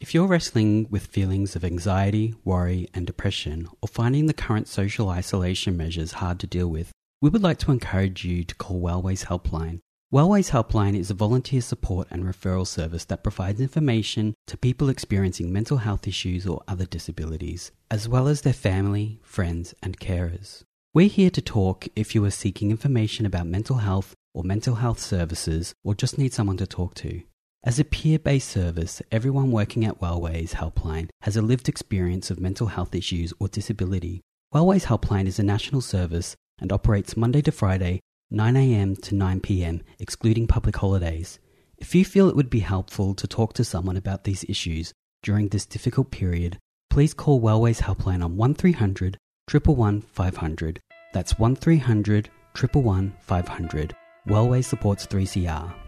If 0.00 0.14
you're 0.14 0.26
wrestling 0.26 0.88
with 0.90 1.06
feelings 1.06 1.54
of 1.54 1.64
anxiety, 1.64 2.34
worry, 2.44 2.88
and 2.92 3.06
depression, 3.06 3.68
or 3.80 3.88
finding 3.88 4.26
the 4.26 4.32
current 4.32 4.66
social 4.66 5.08
isolation 5.08 5.76
measures 5.76 6.12
hard 6.12 6.40
to 6.40 6.46
deal 6.46 6.68
with, 6.68 6.90
we 7.22 7.30
would 7.30 7.42
like 7.42 7.58
to 7.58 7.70
encourage 7.70 8.24
you 8.24 8.44
to 8.44 8.54
call 8.54 8.80
Wellways 8.80 9.26
Helpline. 9.26 9.80
Wellways 10.12 10.50
Helpline 10.50 10.98
is 10.98 11.08
a 11.08 11.14
volunteer 11.14 11.60
support 11.60 12.08
and 12.10 12.24
referral 12.24 12.66
service 12.66 13.04
that 13.04 13.22
provides 13.22 13.60
information 13.60 14.34
to 14.48 14.56
people 14.56 14.88
experiencing 14.88 15.52
mental 15.52 15.76
health 15.76 16.08
issues 16.08 16.48
or 16.48 16.64
other 16.66 16.84
disabilities, 16.84 17.70
as 17.92 18.08
well 18.08 18.26
as 18.26 18.40
their 18.40 18.52
family, 18.52 19.20
friends, 19.22 19.72
and 19.84 20.00
carers. 20.00 20.64
We're 20.92 21.06
here 21.06 21.30
to 21.30 21.40
talk 21.40 21.86
if 21.94 22.12
you 22.16 22.24
are 22.24 22.32
seeking 22.32 22.72
information 22.72 23.24
about 23.24 23.46
mental 23.46 23.76
health 23.76 24.16
or 24.34 24.42
mental 24.42 24.74
health 24.74 24.98
services 24.98 25.74
or 25.84 25.94
just 25.94 26.18
need 26.18 26.34
someone 26.34 26.56
to 26.56 26.66
talk 26.66 26.94
to. 26.94 27.22
As 27.62 27.78
a 27.78 27.84
peer 27.84 28.18
based 28.18 28.48
service, 28.48 29.00
everyone 29.12 29.52
working 29.52 29.84
at 29.84 30.00
Wellways 30.00 30.54
Helpline 30.54 31.08
has 31.20 31.36
a 31.36 31.42
lived 31.42 31.68
experience 31.68 32.32
of 32.32 32.40
mental 32.40 32.66
health 32.66 32.96
issues 32.96 33.32
or 33.38 33.46
disability. 33.46 34.22
Wellways 34.52 34.86
Helpline 34.86 35.26
is 35.26 35.38
a 35.38 35.44
national 35.44 35.82
service 35.82 36.34
and 36.60 36.72
operates 36.72 37.16
Monday 37.16 37.42
to 37.42 37.52
Friday, 37.52 38.00
9am 38.32 39.00
to 39.02 39.14
9pm, 39.14 39.82
excluding 39.98 40.46
public 40.46 40.76
holidays. 40.76 41.38
If 41.78 41.94
you 41.94 42.04
feel 42.04 42.28
it 42.28 42.36
would 42.36 42.50
be 42.50 42.60
helpful 42.60 43.14
to 43.14 43.26
talk 43.26 43.54
to 43.54 43.64
someone 43.64 43.96
about 43.96 44.24
these 44.24 44.44
issues 44.48 44.92
during 45.22 45.48
this 45.48 45.66
difficult 45.66 46.10
period, 46.10 46.58
please 46.90 47.12
call 47.12 47.40
Wellways 47.40 47.80
Helpline 47.80 48.24
on 48.24 48.36
1300 48.36 49.16
111 49.52 50.02
500. 50.02 50.80
That's 51.12 51.38
1300 51.38 52.30
111 52.54 53.14
500. 53.20 53.96
Wellways 54.28 54.64
supports 54.66 55.06
3CR. 55.06 55.79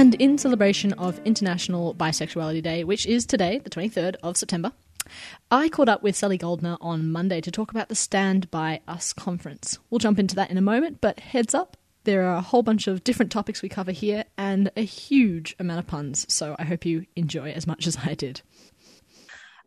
And 0.00 0.14
in 0.14 0.38
celebration 0.38 0.94
of 0.94 1.20
International 1.26 1.94
Bisexuality 1.94 2.62
Day, 2.62 2.84
which 2.84 3.04
is 3.04 3.26
today, 3.26 3.58
the 3.58 3.68
23rd 3.68 4.16
of 4.22 4.38
September, 4.38 4.72
I 5.50 5.68
caught 5.68 5.90
up 5.90 6.02
with 6.02 6.16
Sally 6.16 6.38
Goldner 6.38 6.78
on 6.80 7.12
Monday 7.12 7.42
to 7.42 7.50
talk 7.50 7.70
about 7.70 7.90
the 7.90 7.94
Stand 7.94 8.50
By 8.50 8.80
Us 8.88 9.12
conference. 9.12 9.78
We'll 9.90 9.98
jump 9.98 10.18
into 10.18 10.34
that 10.36 10.50
in 10.50 10.56
a 10.56 10.62
moment, 10.62 11.02
but 11.02 11.20
heads 11.20 11.52
up, 11.52 11.76
there 12.04 12.22
are 12.22 12.36
a 12.36 12.40
whole 12.40 12.62
bunch 12.62 12.86
of 12.86 13.04
different 13.04 13.30
topics 13.30 13.60
we 13.60 13.68
cover 13.68 13.92
here 13.92 14.24
and 14.38 14.70
a 14.74 14.86
huge 14.86 15.54
amount 15.58 15.80
of 15.80 15.86
puns, 15.86 16.24
so 16.32 16.56
I 16.58 16.64
hope 16.64 16.86
you 16.86 17.04
enjoy 17.14 17.50
as 17.50 17.66
much 17.66 17.86
as 17.86 17.98
I 18.02 18.14
did. 18.14 18.40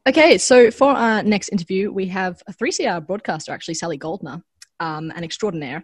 Okay, 0.07 0.39
so 0.39 0.71
for 0.71 0.93
our 0.93 1.21
next 1.21 1.49
interview, 1.49 1.91
we 1.91 2.07
have 2.07 2.41
a 2.47 2.53
3CR 2.53 3.05
broadcaster, 3.05 3.51
actually, 3.51 3.75
Sally 3.75 3.97
Goldner, 3.97 4.41
um, 4.84 5.11
an 5.15 5.23
extraordinaire. 5.23 5.84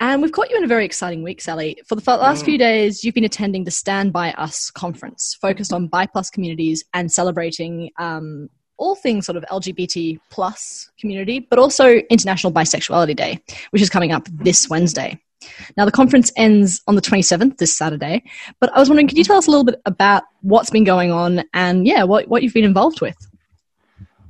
And 0.00 0.20
we've 0.20 0.32
caught 0.32 0.50
you 0.50 0.56
in 0.56 0.64
a 0.64 0.68
very 0.68 0.84
exciting 0.84 1.22
week, 1.22 1.40
Sally. 1.40 1.78
For 1.88 1.94
the 1.94 2.02
last 2.16 2.42
Mm. 2.42 2.44
few 2.44 2.58
days, 2.58 3.02
you've 3.02 3.14
been 3.14 3.24
attending 3.24 3.64
the 3.64 3.70
Stand 3.70 4.12
By 4.12 4.32
Us 4.32 4.70
conference, 4.70 5.36
focused 5.40 5.72
on 5.72 5.86
bi 5.86 6.06
plus 6.06 6.28
communities 6.30 6.84
and 6.92 7.10
celebrating 7.10 7.90
um, 7.98 8.48
all 8.76 8.96
things 8.96 9.24
sort 9.24 9.36
of 9.36 9.44
LGBT 9.50 10.18
plus 10.30 10.90
community, 11.00 11.46
but 11.48 11.58
also 11.58 11.86
International 12.10 12.52
Bisexuality 12.52 13.16
Day, 13.16 13.40
which 13.70 13.80
is 13.80 13.88
coming 13.88 14.12
up 14.12 14.28
this 14.30 14.68
Wednesday. 14.68 15.18
Now, 15.76 15.84
the 15.84 15.92
conference 15.92 16.32
ends 16.36 16.82
on 16.86 16.96
the 16.96 17.02
27th, 17.02 17.58
this 17.58 17.76
Saturday. 17.76 18.24
But 18.60 18.74
I 18.74 18.80
was 18.80 18.88
wondering, 18.88 19.08
could 19.08 19.18
you 19.18 19.24
tell 19.24 19.36
us 19.36 19.46
a 19.46 19.50
little 19.50 19.64
bit 19.64 19.80
about 19.86 20.24
what's 20.40 20.70
been 20.70 20.84
going 20.84 21.12
on 21.12 21.44
and, 21.54 21.86
yeah, 21.86 22.02
what, 22.02 22.28
what 22.28 22.42
you've 22.42 22.54
been 22.54 22.64
involved 22.64 23.00
with? 23.00 23.16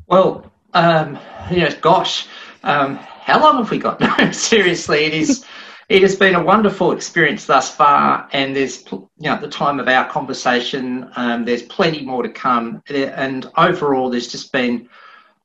Well, 0.07 0.51
um, 0.75 1.19
know, 1.51 1.69
gosh, 1.81 2.27
um, 2.65 2.99
how 3.25 3.41
long 3.41 3.57
have 3.57 3.71
we 3.71 3.79
got? 3.79 4.01
No, 4.19 4.31
seriously, 4.33 5.05
it 5.07 5.15
is. 5.15 5.47
It 5.89 6.03
has 6.03 6.15
been 6.15 6.35
a 6.35 6.43
wonderful 6.43 6.93
experience 6.93 7.47
thus 7.47 7.75
far, 7.75 8.29
and 8.33 8.55
there's, 8.55 8.85
you 8.91 9.09
know, 9.19 9.33
at 9.33 9.41
the 9.41 9.49
time 9.49 9.81
of 9.81 9.89
our 9.89 10.09
conversation, 10.09 11.11
um, 11.17 11.45
there's 11.45 11.63
plenty 11.63 12.05
more 12.05 12.23
to 12.23 12.29
come. 12.29 12.83
And 12.91 13.51
overall, 13.57 14.11
there's 14.11 14.29
just 14.29 14.53
been. 14.53 14.89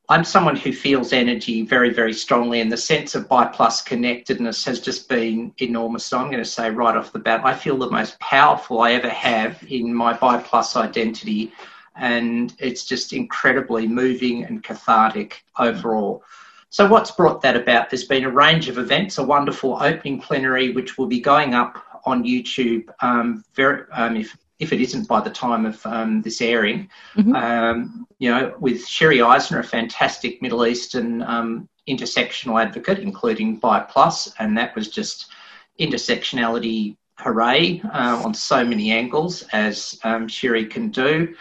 I'm 0.10 0.26
someone 0.26 0.56
who 0.56 0.74
feels 0.74 1.14
energy 1.14 1.62
very, 1.62 1.94
very 1.94 2.14
strongly, 2.14 2.60
and 2.60 2.70
the 2.70 2.78
sense 2.78 3.16
of 3.16 3.30
bi 3.30 3.46
plus 3.46 3.82
connectedness 3.82 4.66
has 4.66 4.82
just 4.82 5.08
been 5.08 5.54
enormous. 5.60 6.06
So 6.06 6.18
I'm 6.18 6.32
going 6.32 6.44
to 6.44 6.50
say 6.50 6.70
right 6.72 6.98
off 6.98 7.14
the 7.14 7.20
bat, 7.20 7.42
I 7.46 7.54
feel 7.54 7.78
the 7.78 7.90
most 7.90 8.20
powerful 8.20 8.82
I 8.82 8.94
ever 8.94 9.10
have 9.10 9.64
in 9.70 9.94
my 9.94 10.12
bi 10.14 10.38
plus 10.42 10.76
identity, 10.76 11.54
and 11.96 12.54
it's 12.60 12.84
just 12.84 13.14
incredibly 13.14 13.88
moving 13.88 14.44
and 14.44 14.64
cathartic 14.64 15.44
overall. 15.58 16.24
So, 16.72 16.88
what's 16.88 17.12
brought 17.12 17.42
that 17.42 17.56
about? 17.56 17.90
There's 17.90 18.04
been 18.06 18.26
a 18.26 18.30
range 18.30 18.70
of 18.70 18.78
events, 18.78 19.18
a 19.18 19.24
wonderful 19.24 19.78
opening 19.82 20.22
plenary, 20.22 20.72
which 20.72 20.98
will 20.98 21.08
be 21.08 21.20
going 21.20 21.56
up 21.56 21.84
on 22.06 22.24
YouTube 22.24 22.88
um, 23.02 23.44
very, 23.56 23.84
um, 23.92 24.16
if, 24.16 24.38
if 24.60 24.72
it 24.72 24.80
isn't 24.80 25.08
by 25.08 25.22
the 25.22 25.30
time 25.30 25.66
of 25.66 25.84
um, 25.86 26.22
this 26.22 26.42
airing. 26.42 26.90
Um, 27.36 28.08
you 28.20 28.30
know, 28.30 28.56
with 28.60 28.86
Shiri 28.86 29.26
Eisner, 29.26 29.60
a 29.60 29.64
fantastic 29.64 30.42
Middle 30.42 30.66
Eastern 30.66 31.24
um, 31.24 31.68
intersectional 31.88 32.62
advocate, 32.62 33.00
including 33.00 33.56
Bi 33.56 33.80
Plus, 33.80 34.32
and 34.38 34.58
that 34.58 34.76
was 34.76 34.90
just 34.90 35.32
intersectionality 35.80 36.98
hooray 37.18 37.82
uh, 37.94 38.22
on 38.24 38.34
so 38.34 38.64
many 38.64 38.92
angles, 38.92 39.44
as 39.54 40.00
um, 40.04 40.28
Shiri 40.28 40.70
can 40.70 40.90
do. 40.90 41.36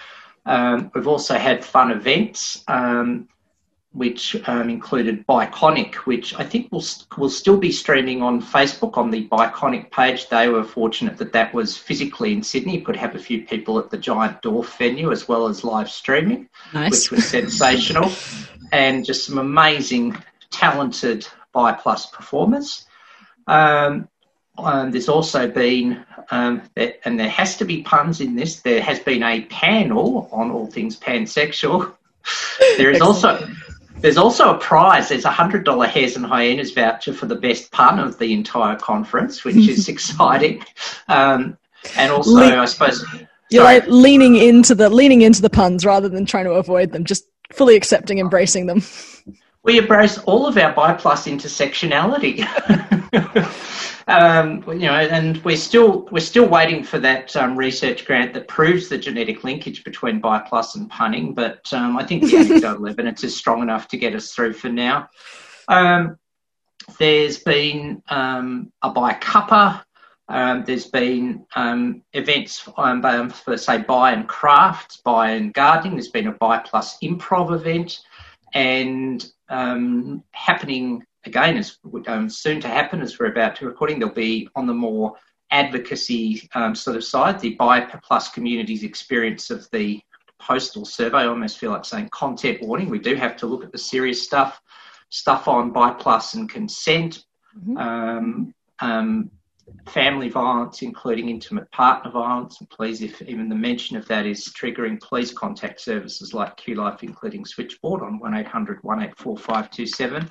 Um, 0.47 0.91
we've 0.95 1.07
also 1.07 1.35
had 1.35 1.63
fun 1.63 1.91
events. 1.91 2.65
Um, 2.67 3.29
which 3.93 4.37
um, 4.49 4.69
included 4.69 5.27
Biconic, 5.27 5.95
which 6.07 6.35
I 6.35 6.45
think 6.45 6.71
will 6.71 6.85
will 7.17 7.31
still 7.31 7.57
be 7.57 7.73
streaming 7.73 8.23
on 8.23 8.43
Facebook 8.43 8.99
on 8.99 9.11
the 9.11 9.27
Biconic 9.29 9.91
page. 9.91 10.29
They 10.29 10.49
were 10.49 10.63
fortunate 10.65 11.17
that 11.19 11.33
that 11.33 11.55
was 11.55 11.77
physically 11.77 12.33
in 12.33 12.43
Sydney. 12.43 12.79
You 12.79 12.85
Could 12.85 12.97
have 12.97 13.15
a 13.15 13.19
few 13.19 13.47
people 13.47 13.79
at 13.79 13.91
the 13.91 13.97
Giant 13.99 14.43
Dwarf 14.43 14.77
venue 14.77 15.11
as 15.11 15.27
well 15.27 15.49
as 15.49 15.65
live 15.65 15.91
streaming, 15.91 16.49
Nice. 16.75 17.11
which 17.11 17.11
was 17.11 17.29
sensational, 17.29 18.13
and 18.73 19.05
just 19.05 19.27
some 19.27 19.39
amazing, 19.39 20.17
talented 20.51 21.27
Bi 21.53 21.73
Plus 21.73 22.07
performers. 22.07 22.85
Um, 23.47 24.09
um, 24.59 24.91
there's 24.91 25.09
also 25.09 25.49
been, 25.49 26.05
um, 26.31 26.63
there, 26.75 26.95
and 27.05 27.19
there 27.19 27.29
has 27.29 27.57
to 27.59 27.65
be 27.65 27.83
puns 27.83 28.21
in 28.21 28.37
this. 28.37 28.61
There 28.61 28.83
has 28.83 28.99
been 28.99 29.23
a 29.23 29.43
panel 29.43 30.29
on 30.31 30.51
all 30.51 30.67
things 30.67 30.99
pansexual. 30.99 31.95
There 32.77 32.91
is 32.91 33.01
also 33.01 33.49
there's 34.01 34.17
also 34.17 34.55
a 34.55 34.59
prize. 34.59 35.09
There's 35.09 35.25
a 35.25 35.31
hundred 35.31 35.65
dollar 35.65 35.87
Hares 35.87 36.17
and 36.17 36.25
Hyenas 36.25 36.73
voucher 36.73 37.13
for 37.13 37.27
the 37.27 37.35
best 37.35 37.71
pun 37.73 37.99
of 37.99 38.19
the 38.19 38.33
entire 38.33 38.77
conference, 38.77 39.45
which 39.45 39.57
is 39.57 39.89
exciting. 39.95 40.65
Um, 41.09 41.57
and 41.97 42.13
also, 42.13 42.31
Le- 42.33 42.59
I 42.59 42.65
suppose, 42.65 43.05
You're 43.51 43.65
like 43.65 43.87
leaning 43.87 44.37
into 44.37 44.75
the 44.75 44.89
leaning 44.91 45.23
into 45.23 45.43
the 45.43 45.51
puns 45.51 45.85
rather 45.85 46.09
than 46.09 46.27
trying 46.27 46.45
to 46.45 46.53
avoid 46.53 46.93
them, 46.93 47.05
just 47.05 47.25
fully 47.53 47.77
accepting, 47.77 48.19
embracing 48.19 48.67
them. 48.67 48.83
we 49.63 49.79
embrace 49.79 50.19
all 50.19 50.47
of 50.47 50.57
our 50.59 50.73
bi 50.73 50.93
plus 50.95 51.27
intersectionality. 51.27 52.45
um, 54.09 54.65
you 54.69 54.87
know, 54.87 54.95
and 54.95 55.43
we're 55.45 55.57
still 55.57 56.09
we're 56.11 56.21
still 56.21 56.49
waiting 56.49 56.83
for 56.83 56.99
that 56.99 57.37
um, 57.37 57.57
research 57.57 58.07
grant 58.07 58.33
that 58.35 58.49
proves 58.49 58.89
the 58.89 58.97
genetic 58.97 59.45
linkage 59.45 59.85
between 59.85 60.19
bi 60.19 60.39
plus 60.41 60.75
and 60.77 60.89
punning. 60.89 61.35
But 61.35 61.71
um, 61.75 61.99
I 61.99 62.05
think 62.05 62.25
the 62.25 62.37
anecdotal 62.39 62.89
evidence 62.89 63.23
is 63.23 63.37
strong 63.37 63.61
enough 63.61 63.87
to 63.89 63.99
get 63.99 64.15
us 64.15 64.33
through 64.33 64.55
for 64.55 64.71
now. 64.71 65.11
Um, 65.69 66.19
there's 66.99 67.41
been 67.41 68.03
um, 68.09 68.73
a 68.83 68.91
bi 68.91 69.13
cuppa. 69.15 69.83
Um, 70.31 70.65
there's 70.67 70.87
been 70.87 71.47
um, 71.55 72.03
events 72.13 72.67
um, 72.77 73.31
for, 73.31 73.57
say, 73.57 73.79
Buy 73.79 74.13
and 74.13 74.29
Crafts, 74.29 74.99
Buy 74.99 75.31
and 75.31 75.55
Gardening. 75.55 75.95
There's 75.95 76.11
been 76.11 76.27
a 76.27 76.33
Bi 76.33 76.59
Plus 76.59 76.99
improv 77.03 77.55
event, 77.55 78.01
and 78.53 79.27
um, 79.49 80.23
happening 80.33 81.03
again, 81.29 81.57
is 81.57 81.79
um, 82.07 82.29
soon 82.29 82.61
to 82.61 82.69
happen 82.69 83.01
as 83.01 83.19
we're 83.19 83.27
about 83.27 83.55
to 83.57 83.67
recording. 83.67 83.99
They'll 83.99 84.13
be 84.13 84.49
on 84.57 84.67
the 84.67 84.75
more 84.75 85.15
advocacy 85.51 86.49
um, 86.55 86.75
sort 86.75 86.97
of 86.97 87.05
side, 87.05 87.41
the 87.41 87.55
Bi 87.55 87.81
Plus 88.03 88.29
community's 88.31 88.83
experience 88.83 89.51
of 89.51 89.69
the 89.71 90.01
postal 90.41 90.85
survey. 90.85 91.19
I 91.19 91.27
almost 91.27 91.59
feel 91.59 91.71
like 91.71 91.85
saying 91.85 92.09
content 92.11 92.63
warning. 92.63 92.89
We 92.89 92.99
do 92.99 93.15
have 93.15 93.37
to 93.37 93.47
look 93.47 93.65
at 93.65 93.73
the 93.73 93.79
serious 93.79 94.23
stuff, 94.23 94.61
stuff 95.11 95.47
on 95.47 95.73
Bi 95.73 95.93
Plus 95.93 96.35
and 96.35 96.49
consent. 96.49 97.25
Um, 97.77 98.55
um, 98.81 99.31
family 99.89 100.29
violence, 100.29 100.83
including 100.83 101.29
intimate 101.29 101.71
partner 101.73 102.11
violence. 102.11 102.61
And 102.61 102.69
please, 102.71 103.03
if 103.03 103.21
even 103.23 103.49
the 103.49 103.55
mention 103.55 103.97
of 103.97 104.07
that 104.09 104.27
is 104.27 104.49
triggering, 104.49 105.01
please 105.01 105.33
contact 105.33 105.81
services 105.81 106.35
like 106.35 106.57
QLife, 106.57 107.03
including 107.03 107.45
Switchboard 107.45 108.03
on 108.03 108.19
1800 108.21 108.83
184527. 108.83 110.29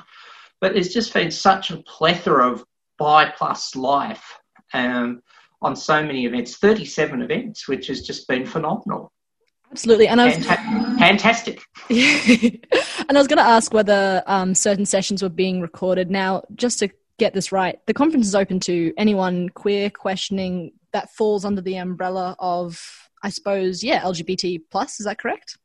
But 0.60 0.74
there's 0.74 0.94
just 0.94 1.14
been 1.14 1.32
such 1.32 1.72
a 1.72 1.78
plethora 1.84 2.52
of 2.52 2.64
bi 2.98 3.30
plus 3.30 3.76
life 3.76 4.40
um, 4.74 5.22
on 5.62 5.76
so 5.76 6.04
many 6.04 6.26
events 6.26 6.58
37 6.58 7.22
events, 7.22 7.68
which 7.68 7.88
has 7.88 8.02
just 8.02 8.28
been 8.28 8.46
phenomenal. 8.46 9.12
Absolutely, 9.72 10.08
and 10.08 10.22
I 10.22 10.26
was 10.26 10.38
Fanta- 10.38 11.00
fantastic. 11.00 11.62
and 11.90 13.18
I 13.18 13.20
was 13.20 13.28
going 13.28 13.38
to 13.38 13.44
ask 13.44 13.74
whether 13.74 14.24
um, 14.26 14.56
certain 14.56 14.86
sessions 14.86 15.22
were 15.22 15.30
being 15.30 15.62
recorded. 15.62 16.10
Now, 16.10 16.44
just 16.56 16.80
to 16.80 16.90
get 17.20 17.34
this 17.34 17.52
right, 17.52 17.80
the 17.86 17.94
conference 17.94 18.28
is 18.28 18.36
open 18.36 18.60
to 18.62 18.94
anyone 18.98 19.50
queer 19.50 19.90
questioning 19.90 20.72
that 20.94 21.12
falls 21.12 21.44
under 21.44 21.62
the 21.62 21.76
umbrella 21.76 22.36
of, 22.40 22.82
I 23.24 23.30
suppose, 23.30 23.84
yeah, 23.84 24.02
LGBT 24.02 24.62
plus. 24.72 25.00
Is 25.00 25.06
that 25.06 25.20
correct? 25.20 25.58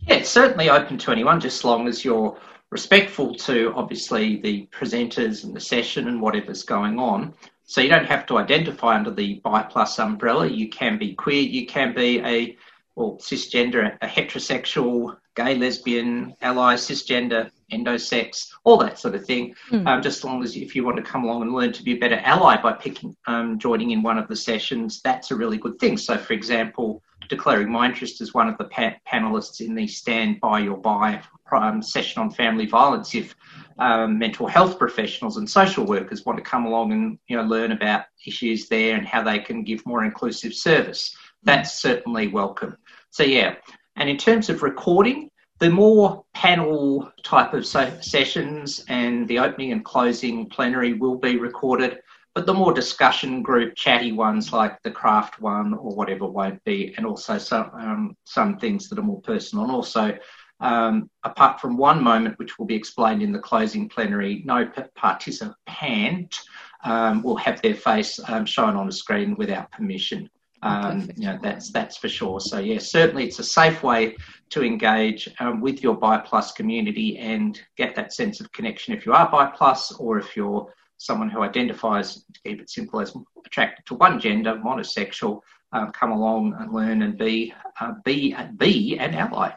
Yeah, 0.00 0.16
it's 0.16 0.30
certainly 0.30 0.68
open 0.68 0.98
to 0.98 1.12
anyone, 1.12 1.40
just 1.40 1.60
as 1.60 1.64
long 1.64 1.86
as 1.86 2.04
you're 2.04 2.36
respectful 2.70 3.34
to 3.34 3.72
obviously 3.74 4.40
the 4.40 4.66
presenters 4.72 5.44
and 5.44 5.54
the 5.54 5.60
session 5.60 6.08
and 6.08 6.20
whatever's 6.20 6.62
going 6.62 6.98
on. 6.98 7.34
So 7.64 7.80
you 7.80 7.88
don't 7.88 8.06
have 8.06 8.26
to 8.26 8.38
identify 8.38 8.96
under 8.96 9.10
the 9.10 9.40
bi 9.44 9.62
plus 9.62 9.98
umbrella. 9.98 10.46
You 10.46 10.68
can 10.68 10.98
be 10.98 11.14
queer, 11.14 11.42
you 11.42 11.66
can 11.66 11.94
be 11.94 12.20
a 12.20 12.56
well 12.94 13.16
cisgender, 13.20 13.96
a 14.02 14.06
heterosexual, 14.06 15.16
gay, 15.34 15.54
lesbian, 15.54 16.34
ally, 16.42 16.74
cisgender, 16.74 17.50
endosex, 17.72 18.48
all 18.64 18.76
that 18.78 18.98
sort 18.98 19.14
of 19.14 19.24
thing. 19.24 19.54
Hmm. 19.68 19.86
Um, 19.86 20.02
just 20.02 20.18
as 20.18 20.24
long 20.24 20.42
as 20.42 20.56
if 20.56 20.74
you 20.74 20.84
want 20.84 20.96
to 20.96 21.02
come 21.02 21.24
along 21.24 21.42
and 21.42 21.54
learn 21.54 21.72
to 21.72 21.82
be 21.82 21.92
a 21.92 21.98
better 21.98 22.20
ally 22.24 22.60
by 22.60 22.72
picking, 22.72 23.16
um, 23.26 23.58
joining 23.58 23.92
in 23.92 24.02
one 24.02 24.18
of 24.18 24.28
the 24.28 24.36
sessions, 24.36 25.00
that's 25.02 25.30
a 25.30 25.36
really 25.36 25.58
good 25.58 25.78
thing. 25.78 25.96
So, 25.96 26.18
for 26.18 26.32
example, 26.32 27.02
declaring 27.28 27.70
my 27.70 27.86
interest 27.86 28.20
as 28.20 28.34
one 28.34 28.48
of 28.48 28.58
the 28.58 28.64
pa- 28.64 28.96
panelists 29.06 29.60
in 29.60 29.74
the 29.74 29.86
Stand 29.86 30.40
By 30.40 30.60
Your 30.60 30.78
By 30.78 31.22
um, 31.52 31.82
session 31.82 32.22
on 32.22 32.30
family 32.30 32.66
violence, 32.66 33.14
if 33.14 33.34
um, 33.78 34.18
mental 34.18 34.46
health 34.46 34.78
professionals 34.78 35.36
and 35.36 35.48
social 35.48 35.84
workers 35.86 36.24
want 36.24 36.36
to 36.36 36.44
come 36.44 36.66
along 36.66 36.92
and 36.92 37.18
you 37.28 37.36
know 37.36 37.44
learn 37.44 37.72
about 37.72 38.04
issues 38.26 38.68
there 38.68 38.96
and 38.96 39.06
how 39.06 39.22
they 39.22 39.38
can 39.38 39.62
give 39.62 39.84
more 39.86 40.04
inclusive 40.04 40.54
service, 40.54 41.16
that's 41.44 41.80
certainly 41.80 42.28
welcome. 42.28 42.76
So 43.10 43.22
yeah, 43.22 43.54
and 43.96 44.08
in 44.08 44.16
terms 44.16 44.48
of 44.50 44.62
recording, 44.62 45.30
the 45.58 45.70
more 45.70 46.24
panel 46.34 47.12
type 47.24 47.52
of 47.52 47.66
sessions 47.66 48.84
and 48.88 49.26
the 49.28 49.38
opening 49.40 49.72
and 49.72 49.84
closing 49.84 50.48
plenary 50.48 50.92
will 50.94 51.16
be 51.16 51.36
recorded. 51.36 51.98
but 52.38 52.46
the 52.46 52.54
more 52.54 52.72
discussion 52.72 53.42
group, 53.42 53.74
chatty 53.74 54.12
ones 54.12 54.52
like 54.52 54.80
the 54.82 54.90
craft 54.90 55.40
one 55.40 55.74
or 55.74 55.92
whatever 55.96 56.24
won't 56.24 56.62
be, 56.62 56.94
and 56.96 57.04
also 57.04 57.36
some 57.36 57.68
um, 57.74 58.16
some 58.22 58.56
things 58.58 58.88
that 58.88 58.96
are 58.96 59.02
more 59.02 59.20
personal. 59.22 59.64
And 59.64 59.72
also, 59.72 60.16
um, 60.60 61.08
apart 61.24 61.60
from 61.60 61.76
one 61.76 62.02
moment, 62.02 62.38
which 62.38 62.58
will 62.58 62.66
be 62.66 62.74
explained 62.74 63.22
in 63.22 63.32
the 63.32 63.38
closing 63.38 63.88
plenary, 63.88 64.42
no 64.44 64.70
participant 64.94 66.40
um, 66.84 67.22
will 67.22 67.36
have 67.36 67.62
their 67.62 67.74
face 67.74 68.20
um, 68.28 68.44
shown 68.44 68.76
on 68.76 68.88
a 68.88 68.92
screen 68.92 69.36
without 69.36 69.70
permission. 69.70 70.28
Um, 70.62 71.08
you 71.16 71.26
know, 71.26 71.38
that's 71.40 71.70
that's 71.70 71.96
for 71.96 72.08
sure. 72.08 72.40
So 72.40 72.58
yeah, 72.58 72.78
certainly 72.78 73.24
it's 73.24 73.38
a 73.38 73.44
safe 73.44 73.84
way 73.84 74.16
to 74.50 74.64
engage 74.64 75.28
um, 75.38 75.60
with 75.60 75.82
your 75.82 75.96
BIPLUS 75.96 76.52
community 76.54 77.16
and 77.18 77.60
get 77.76 77.94
that 77.94 78.12
sense 78.12 78.40
of 78.40 78.50
connection 78.50 78.94
if 78.94 79.06
you 79.06 79.12
are 79.12 79.30
BIPLUS 79.30 80.00
or 80.00 80.18
if 80.18 80.36
you're 80.36 80.72
someone 80.96 81.30
who 81.30 81.42
identifies, 81.42 82.24
to 82.32 82.40
keep 82.44 82.60
it 82.60 82.68
simple, 82.68 83.00
as 83.00 83.14
attracted 83.46 83.86
to 83.86 83.94
one 83.94 84.18
gender, 84.18 84.56
monosexual, 84.56 85.40
uh, 85.72 85.86
come 85.92 86.10
along 86.10 86.56
and 86.58 86.72
learn 86.72 87.02
and 87.02 87.16
be 87.16 87.54
uh, 87.80 87.92
be 88.04 88.34
be 88.56 88.98
an 88.98 89.14
ally. 89.14 89.52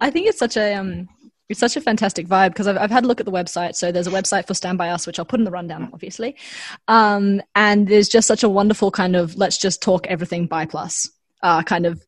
I 0.00 0.10
think 0.10 0.26
it's 0.26 0.38
such 0.38 0.56
a 0.56 0.74
um, 0.74 1.08
it's 1.48 1.60
such 1.60 1.76
a 1.76 1.80
fantastic 1.80 2.26
vibe 2.26 2.50
because 2.50 2.66
I've, 2.66 2.78
I've 2.78 2.90
had 2.90 3.04
a 3.04 3.06
look 3.06 3.20
at 3.20 3.26
the 3.26 3.32
website. 3.32 3.74
So 3.74 3.92
there's 3.92 4.06
a 4.06 4.10
website 4.10 4.46
for 4.46 4.54
Stand 4.54 4.78
By 4.78 4.88
Us, 4.88 5.06
which 5.06 5.18
I'll 5.18 5.24
put 5.24 5.40
in 5.40 5.44
the 5.44 5.50
rundown, 5.50 5.90
obviously. 5.92 6.36
Um, 6.88 7.42
and 7.54 7.88
there's 7.88 8.08
just 8.08 8.26
such 8.26 8.42
a 8.42 8.48
wonderful 8.48 8.90
kind 8.90 9.16
of 9.16 9.36
let's 9.36 9.58
just 9.58 9.82
talk 9.82 10.06
everything 10.06 10.48
BIPLUS 10.48 11.08
uh, 11.42 11.62
kind 11.62 11.86
of 11.86 12.02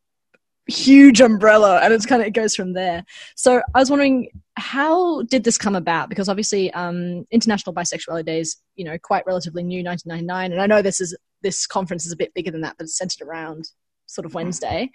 huge 0.66 1.20
umbrella 1.20 1.80
and 1.82 1.92
it's 1.92 2.06
kind 2.06 2.22
of 2.22 2.28
it 2.28 2.30
goes 2.30 2.54
from 2.54 2.72
there 2.72 3.04
so 3.36 3.60
i 3.74 3.78
was 3.78 3.90
wondering 3.90 4.30
how 4.56 5.20
did 5.24 5.44
this 5.44 5.58
come 5.58 5.76
about 5.76 6.08
because 6.08 6.26
obviously 6.26 6.72
um, 6.72 7.26
international 7.30 7.74
bisexuality 7.74 8.24
day 8.24 8.40
is 8.40 8.56
you 8.74 8.84
know 8.84 8.96
quite 9.02 9.26
relatively 9.26 9.62
new 9.62 9.84
1999 9.84 10.52
and 10.52 10.62
i 10.62 10.66
know 10.66 10.80
this 10.80 11.02
is 11.02 11.14
this 11.42 11.66
conference 11.66 12.06
is 12.06 12.12
a 12.12 12.16
bit 12.16 12.32
bigger 12.32 12.50
than 12.50 12.62
that 12.62 12.76
but 12.78 12.84
it's 12.84 12.96
centered 12.96 13.26
around 13.26 13.68
sort 14.06 14.26
of 14.26 14.34
wednesday 14.34 14.90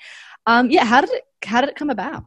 um, 0.46 0.70
yeah 0.70 0.86
how 0.86 1.02
did 1.02 1.10
it 1.12 1.24
how 1.44 1.62
did 1.62 1.70
it 1.70 1.76
come 1.76 1.90
about 1.90 2.24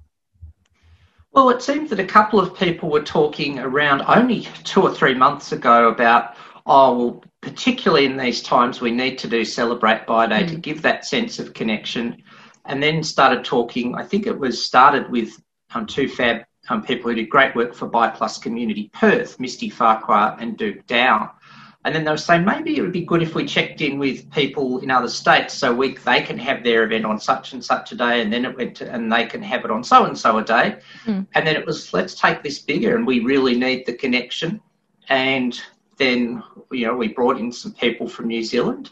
well, 1.32 1.48
it 1.48 1.62
seems 1.62 1.88
that 1.88 1.98
a 1.98 2.04
couple 2.04 2.38
of 2.38 2.54
people 2.54 2.90
were 2.90 3.02
talking 3.02 3.58
around 3.58 4.02
only 4.02 4.42
two 4.64 4.82
or 4.82 4.92
three 4.92 5.14
months 5.14 5.52
ago 5.52 5.88
about, 5.88 6.36
oh, 6.66 6.98
well, 6.98 7.24
particularly 7.40 8.04
in 8.04 8.18
these 8.18 8.42
times, 8.42 8.82
we 8.82 8.90
need 8.90 9.16
to 9.18 9.28
do 9.28 9.42
Celebrate 9.42 10.06
Bi 10.06 10.26
Day 10.26 10.42
mm. 10.42 10.48
to 10.48 10.56
give 10.56 10.82
that 10.82 11.06
sense 11.06 11.38
of 11.38 11.54
connection. 11.54 12.22
And 12.66 12.82
then 12.82 13.02
started 13.02 13.44
talking, 13.44 13.94
I 13.94 14.04
think 14.04 14.26
it 14.26 14.38
was 14.38 14.62
started 14.62 15.10
with 15.10 15.42
um, 15.74 15.86
two 15.86 16.06
fab 16.06 16.44
um, 16.68 16.82
people 16.82 17.10
who 17.10 17.16
did 17.16 17.30
great 17.30 17.56
work 17.56 17.74
for 17.74 17.88
Bi 17.88 18.10
Plus 18.10 18.38
Community 18.38 18.90
Perth, 18.92 19.40
Misty 19.40 19.70
Farquhar 19.70 20.36
and 20.38 20.58
Duke 20.58 20.86
Dow. 20.86 21.32
And 21.84 21.94
then 21.94 22.04
they 22.04 22.12
were 22.12 22.16
saying 22.16 22.44
maybe 22.44 22.76
it 22.76 22.80
would 22.80 22.92
be 22.92 23.04
good 23.04 23.22
if 23.22 23.34
we 23.34 23.44
checked 23.44 23.80
in 23.80 23.98
with 23.98 24.30
people 24.30 24.78
in 24.78 24.90
other 24.90 25.08
states 25.08 25.54
so 25.54 25.74
we 25.74 25.96
they 25.96 26.22
can 26.22 26.38
have 26.38 26.62
their 26.62 26.84
event 26.84 27.04
on 27.04 27.18
such 27.18 27.52
and 27.52 27.64
such 27.64 27.90
a 27.90 27.96
day, 27.96 28.22
and 28.22 28.32
then 28.32 28.44
it 28.44 28.56
went 28.56 28.76
to, 28.76 28.90
and 28.90 29.12
they 29.12 29.26
can 29.26 29.42
have 29.42 29.64
it 29.64 29.70
on 29.70 29.82
so 29.82 30.04
and 30.04 30.16
so 30.16 30.38
a 30.38 30.44
day. 30.44 30.78
Mm. 31.06 31.26
And 31.34 31.46
then 31.46 31.56
it 31.56 31.66
was 31.66 31.92
let's 31.92 32.14
take 32.14 32.42
this 32.42 32.60
bigger, 32.60 32.94
and 32.94 33.06
we 33.06 33.20
really 33.20 33.58
need 33.58 33.84
the 33.84 33.94
connection. 33.94 34.60
And 35.08 35.60
then 35.96 36.42
you 36.70 36.86
know 36.86 36.94
we 36.94 37.08
brought 37.08 37.38
in 37.38 37.50
some 37.50 37.72
people 37.72 38.08
from 38.08 38.28
New 38.28 38.44
Zealand. 38.44 38.90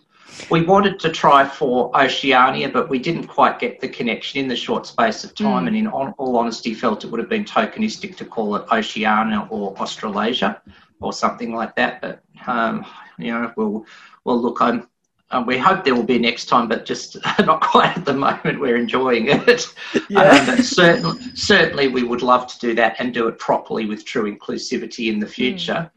We 0.49 0.62
wanted 0.62 0.99
to 1.01 1.11
try 1.11 1.45
for 1.45 1.97
Oceania, 1.97 2.68
but 2.68 2.88
we 2.88 2.99
didn't 2.99 3.26
quite 3.26 3.59
get 3.59 3.80
the 3.80 3.88
connection 3.88 4.41
in 4.41 4.49
the 4.49 4.57
short 4.57 4.86
space 4.86 5.22
of 5.22 5.34
time. 5.36 5.64
Mm. 5.64 5.68
And 5.68 5.76
in 5.76 5.86
all 5.86 6.36
honesty, 6.36 6.74
felt 6.74 7.05
it 7.05 7.11
would 7.12 7.20
have 7.20 7.28
been 7.28 7.45
tokenistic 7.45 8.16
to 8.16 8.24
call 8.24 8.57
it 8.57 8.64
Oceania 8.72 9.47
or 9.49 9.76
Australasia 9.78 10.61
or 11.01 11.12
something 11.12 11.55
like 11.55 11.74
that. 11.76 12.01
But 12.01 12.22
um, 12.46 12.84
you 13.18 13.32
know, 13.32 13.53
we'll 13.57 13.86
we'll 14.24 14.40
look. 14.40 14.61
on. 14.61 14.86
um, 15.32 15.46
we 15.46 15.57
hope 15.59 15.84
there 15.84 15.94
will 15.94 16.03
be 16.03 16.18
next 16.18 16.46
time, 16.46 16.68
but 16.68 16.84
just 16.84 17.16
not 17.40 17.61
quite 17.61 17.96
at 17.96 18.05
the 18.05 18.14
moment. 18.14 18.61
We're 18.61 18.76
enjoying 18.76 19.28
it. 19.28 19.66
Yeah. 20.09 20.22
Um, 20.22 20.46
but 20.46 20.64
certainly, 20.64 21.20
certainly, 21.34 21.86
we 21.86 22.03
would 22.03 22.22
love 22.22 22.48
to 22.48 22.59
do 22.59 22.74
that 22.74 22.96
and 22.98 23.14
do 23.14 23.28
it 23.28 23.38
properly 23.38 23.86
with 23.86 24.05
true 24.05 24.34
inclusivity 24.34 25.12
in 25.12 25.20
the 25.20 25.26
future. 25.26 25.88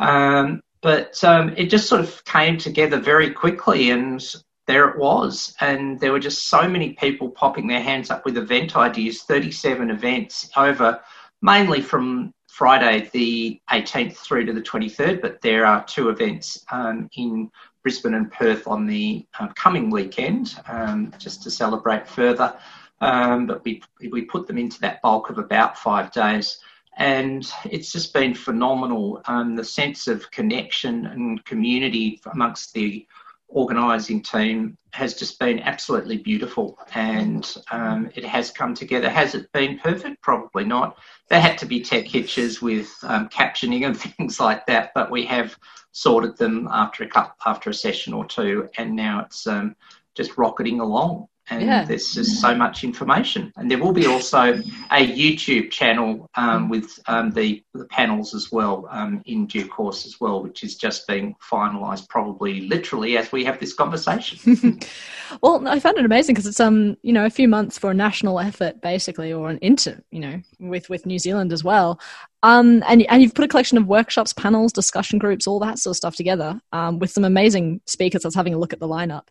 Mm. 0.00 0.06
Um, 0.06 0.62
but 0.82 1.22
um, 1.22 1.54
it 1.56 1.66
just 1.66 1.88
sort 1.88 2.00
of 2.00 2.24
came 2.24 2.58
together 2.58 2.98
very 2.98 3.30
quickly, 3.30 3.90
and 3.90 4.20
there 4.66 4.88
it 4.88 4.98
was. 4.98 5.54
And 5.60 6.00
there 6.00 6.10
were 6.10 6.18
just 6.18 6.48
so 6.48 6.68
many 6.68 6.94
people 6.94 7.30
popping 7.30 7.68
their 7.68 7.82
hands 7.82 8.10
up 8.10 8.24
with 8.24 8.36
event 8.38 8.76
ideas. 8.76 9.22
Thirty-seven 9.22 9.88
events 9.90 10.50
over, 10.56 11.00
mainly 11.42 11.80
from 11.80 12.34
Friday 12.60 13.08
the 13.14 13.58
18th 13.70 14.16
through 14.16 14.44
to 14.44 14.52
the 14.52 14.60
23rd, 14.60 15.22
but 15.22 15.40
there 15.40 15.64
are 15.64 15.82
two 15.84 16.10
events 16.10 16.62
um, 16.70 17.08
in 17.16 17.50
Brisbane 17.82 18.12
and 18.12 18.30
Perth 18.30 18.68
on 18.68 18.86
the 18.86 19.24
uh, 19.38 19.48
coming 19.54 19.88
weekend 19.88 20.60
um, 20.68 21.10
just 21.16 21.42
to 21.44 21.50
celebrate 21.50 22.06
further. 22.06 22.54
Um, 23.00 23.46
but 23.46 23.64
we, 23.64 23.82
we 24.10 24.26
put 24.26 24.46
them 24.46 24.58
into 24.58 24.78
that 24.80 25.00
bulk 25.00 25.30
of 25.30 25.38
about 25.38 25.78
five 25.78 26.12
days. 26.12 26.58
And 26.98 27.50
it's 27.64 27.92
just 27.92 28.12
been 28.12 28.34
phenomenal. 28.34 29.22
Um, 29.24 29.56
the 29.56 29.64
sense 29.64 30.06
of 30.06 30.30
connection 30.30 31.06
and 31.06 31.42
community 31.46 32.20
amongst 32.30 32.74
the 32.74 33.06
organising 33.50 34.22
team 34.22 34.76
has 34.92 35.14
just 35.14 35.38
been 35.38 35.60
absolutely 35.60 36.16
beautiful 36.16 36.78
and 36.94 37.56
um, 37.70 38.10
it 38.14 38.24
has 38.24 38.50
come 38.50 38.74
together. 38.74 39.08
Has 39.08 39.34
it 39.34 39.50
been 39.52 39.78
perfect? 39.78 40.20
Probably 40.22 40.64
not. 40.64 40.98
There 41.28 41.40
had 41.40 41.58
to 41.58 41.66
be 41.66 41.80
tech 41.80 42.06
hitches 42.06 42.60
with 42.60 42.92
um, 43.02 43.28
captioning 43.28 43.86
and 43.86 43.96
things 44.16 44.40
like 44.40 44.66
that, 44.66 44.92
but 44.94 45.10
we 45.10 45.24
have 45.26 45.56
sorted 45.92 46.36
them 46.36 46.68
after 46.70 47.04
a 47.04 47.08
couple, 47.08 47.34
after 47.46 47.70
a 47.70 47.74
session 47.74 48.12
or 48.12 48.24
two, 48.24 48.68
and 48.78 48.94
now 48.94 49.20
it's 49.20 49.46
um, 49.46 49.74
just 50.14 50.38
rocketing 50.38 50.80
along 50.80 51.26
and 51.50 51.62
yeah. 51.62 51.84
there's 51.84 52.14
just 52.14 52.40
so 52.40 52.54
much 52.54 52.84
information. 52.84 53.52
And 53.56 53.70
there 53.70 53.78
will 53.78 53.92
be 53.92 54.06
also 54.06 54.54
a 54.92 55.06
YouTube 55.06 55.70
channel 55.70 56.28
um, 56.36 56.68
with 56.68 56.98
um, 57.06 57.32
the, 57.32 57.62
the, 57.74 57.86
panels 57.86 58.34
as 58.34 58.52
well 58.52 58.86
um, 58.90 59.20
in 59.26 59.46
due 59.46 59.66
course 59.66 60.06
as 60.06 60.20
well, 60.20 60.42
which 60.42 60.62
is 60.62 60.76
just 60.76 61.08
being 61.08 61.34
finalised 61.50 62.08
probably 62.08 62.62
literally 62.62 63.18
as 63.18 63.32
we 63.32 63.44
have 63.44 63.58
this 63.58 63.74
conversation. 63.74 64.78
well, 65.42 65.66
I 65.66 65.80
found 65.80 65.98
it 65.98 66.04
amazing 66.04 66.34
because 66.34 66.46
it's 66.46 66.60
um 66.60 66.96
you 67.02 67.12
know 67.12 67.26
a 67.26 67.30
few 67.30 67.48
months 67.48 67.78
for 67.78 67.90
a 67.90 67.94
national 67.94 68.38
effort 68.38 68.80
basically, 68.80 69.32
or 69.32 69.50
an 69.50 69.58
inter 69.60 70.00
you 70.10 70.20
know 70.20 70.40
with 70.60 70.88
with 70.88 71.04
New 71.04 71.18
Zealand 71.18 71.52
as 71.52 71.64
well. 71.64 72.00
Um, 72.42 72.82
and 72.86 73.02
and 73.10 73.22
you've 73.22 73.34
put 73.34 73.44
a 73.44 73.48
collection 73.48 73.76
of 73.76 73.86
workshops, 73.86 74.32
panels, 74.32 74.72
discussion 74.72 75.18
groups, 75.18 75.46
all 75.46 75.58
that 75.60 75.78
sort 75.78 75.92
of 75.92 75.96
stuff 75.96 76.14
together 76.14 76.60
um, 76.72 76.98
with 77.00 77.10
some 77.10 77.24
amazing 77.24 77.80
speakers. 77.86 78.24
I 78.24 78.28
was 78.28 78.34
having 78.34 78.54
a 78.54 78.58
look 78.58 78.72
at 78.72 78.78
the 78.78 78.88
lineup 78.88 79.26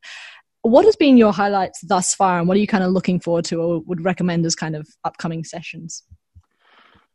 what 0.61 0.85
has 0.85 0.95
been 0.95 1.17
your 1.17 1.33
highlights 1.33 1.81
thus 1.81 2.13
far, 2.13 2.39
and 2.39 2.47
what 2.47 2.57
are 2.57 2.59
you 2.59 2.67
kind 2.67 2.83
of 2.83 2.91
looking 2.91 3.19
forward 3.19 3.45
to, 3.45 3.61
or 3.61 3.79
would 3.81 4.03
recommend 4.03 4.45
as 4.45 4.55
kind 4.55 4.75
of 4.75 4.87
upcoming 5.05 5.43
sessions? 5.43 6.03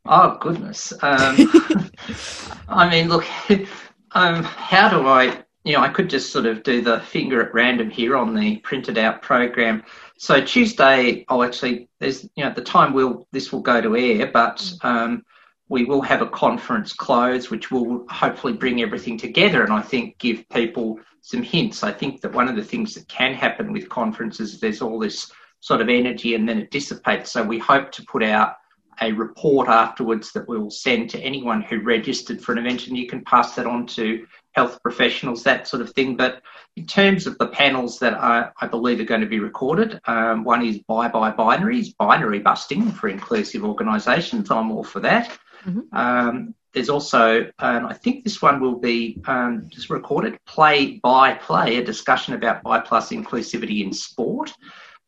Oh 0.06 0.36
goodness! 0.40 0.92
Um, 1.02 1.50
I 2.68 2.88
mean, 2.90 3.08
look, 3.08 3.24
um, 4.12 4.42
how 4.44 4.88
do 4.88 5.06
I? 5.06 5.42
You 5.64 5.72
know, 5.72 5.80
I 5.80 5.88
could 5.88 6.10
just 6.10 6.30
sort 6.30 6.44
of 6.44 6.62
do 6.62 6.82
the 6.82 7.00
finger 7.00 7.42
at 7.42 7.54
random 7.54 7.88
here 7.88 8.16
on 8.16 8.34
the 8.34 8.58
printed 8.58 8.98
out 8.98 9.22
program. 9.22 9.82
So 10.18 10.42
Tuesday, 10.42 11.24
I'll 11.28 11.42
actually 11.42 11.88
there's 12.00 12.24
you 12.24 12.44
know 12.44 12.46
at 12.46 12.56
the 12.56 12.62
time 12.62 12.92
will 12.92 13.26
this 13.32 13.52
will 13.52 13.62
go 13.62 13.80
to 13.80 13.96
air, 13.96 14.30
but 14.32 14.56
mm. 14.56 14.84
um, 14.84 15.22
we 15.68 15.84
will 15.84 16.02
have 16.02 16.20
a 16.20 16.28
conference 16.28 16.92
close, 16.92 17.50
which 17.50 17.70
will 17.70 18.04
hopefully 18.10 18.52
bring 18.52 18.82
everything 18.82 19.16
together, 19.16 19.64
and 19.64 19.72
I 19.72 19.80
think 19.80 20.18
give 20.18 20.46
people 20.50 20.98
some 21.24 21.42
hints. 21.42 21.82
I 21.82 21.90
think 21.90 22.20
that 22.20 22.34
one 22.34 22.48
of 22.48 22.54
the 22.54 22.62
things 22.62 22.94
that 22.94 23.08
can 23.08 23.32
happen 23.32 23.72
with 23.72 23.88
conferences, 23.88 24.52
is 24.52 24.60
there's 24.60 24.82
all 24.82 24.98
this 24.98 25.32
sort 25.60 25.80
of 25.80 25.88
energy 25.88 26.34
and 26.34 26.46
then 26.46 26.58
it 26.58 26.70
dissipates. 26.70 27.32
So 27.32 27.42
we 27.42 27.58
hope 27.58 27.90
to 27.92 28.04
put 28.04 28.22
out 28.22 28.56
a 29.00 29.10
report 29.12 29.66
afterwards 29.68 30.32
that 30.32 30.46
we'll 30.46 30.70
send 30.70 31.08
to 31.10 31.18
anyone 31.20 31.62
who 31.62 31.80
registered 31.80 32.42
for 32.42 32.52
an 32.52 32.58
event 32.58 32.88
and 32.88 32.96
you 32.98 33.06
can 33.06 33.24
pass 33.24 33.54
that 33.54 33.64
on 33.64 33.86
to 33.86 34.26
health 34.52 34.82
professionals, 34.82 35.42
that 35.42 35.66
sort 35.66 35.80
of 35.80 35.90
thing. 35.94 36.14
But 36.14 36.42
in 36.76 36.86
terms 36.86 37.26
of 37.26 37.38
the 37.38 37.48
panels 37.48 37.98
that 38.00 38.12
I, 38.12 38.50
I 38.60 38.66
believe 38.66 39.00
are 39.00 39.04
going 39.04 39.22
to 39.22 39.26
be 39.26 39.40
recorded, 39.40 39.98
um, 40.04 40.44
one 40.44 40.62
is 40.62 40.80
Bye 40.80 41.08
Bye 41.08 41.32
Binaries, 41.32 41.96
binary 41.96 42.40
busting 42.40 42.92
for 42.92 43.08
inclusive 43.08 43.64
organisations. 43.64 44.50
I'm 44.50 44.70
all 44.70 44.84
for 44.84 45.00
that. 45.00 45.30
Mm-hmm. 45.64 45.96
Um, 45.96 46.54
there's 46.74 46.90
also, 46.90 47.50
um, 47.60 47.86
I 47.86 47.94
think 47.94 48.24
this 48.24 48.42
one 48.42 48.60
will 48.60 48.78
be 48.78 49.22
um, 49.26 49.68
just 49.68 49.90
recorded, 49.90 50.36
Play 50.44 50.98
by 51.02 51.34
Play, 51.34 51.76
a 51.76 51.84
discussion 51.84 52.34
about 52.34 52.64
BIPLUS 52.64 53.12
inclusivity 53.12 53.84
in 53.84 53.92
sport. 53.92 54.52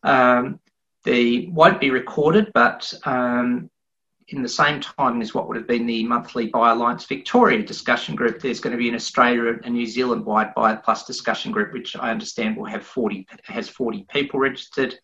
Um, 0.04 0.60
they 1.04 1.48
won't 1.50 1.80
be 1.80 1.90
recorded, 1.90 2.50
but 2.54 2.92
um, 3.04 3.68
in 4.28 4.42
the 4.42 4.48
same 4.48 4.80
time 4.80 5.20
as 5.20 5.34
what 5.34 5.48
would 5.48 5.56
have 5.56 5.66
been 5.66 5.86
the 5.86 6.04
monthly 6.04 6.46
Bi 6.46 6.72
Alliance 6.72 7.04
Victoria 7.04 7.62
discussion 7.62 8.14
group, 8.14 8.40
there's 8.40 8.60
going 8.60 8.72
to 8.72 8.78
be 8.78 8.88
an 8.88 8.94
Australia 8.94 9.58
and 9.64 9.74
New 9.74 9.86
Zealand 9.86 10.24
wide 10.24 10.54
BIPLUS 10.54 11.04
discussion 11.04 11.50
group, 11.50 11.72
which 11.72 11.96
I 11.96 12.10
understand 12.10 12.56
will 12.56 12.64
have 12.66 12.84
40 12.84 13.26
has 13.44 13.68
40 13.68 14.06
people 14.08 14.38
registered. 14.38 14.96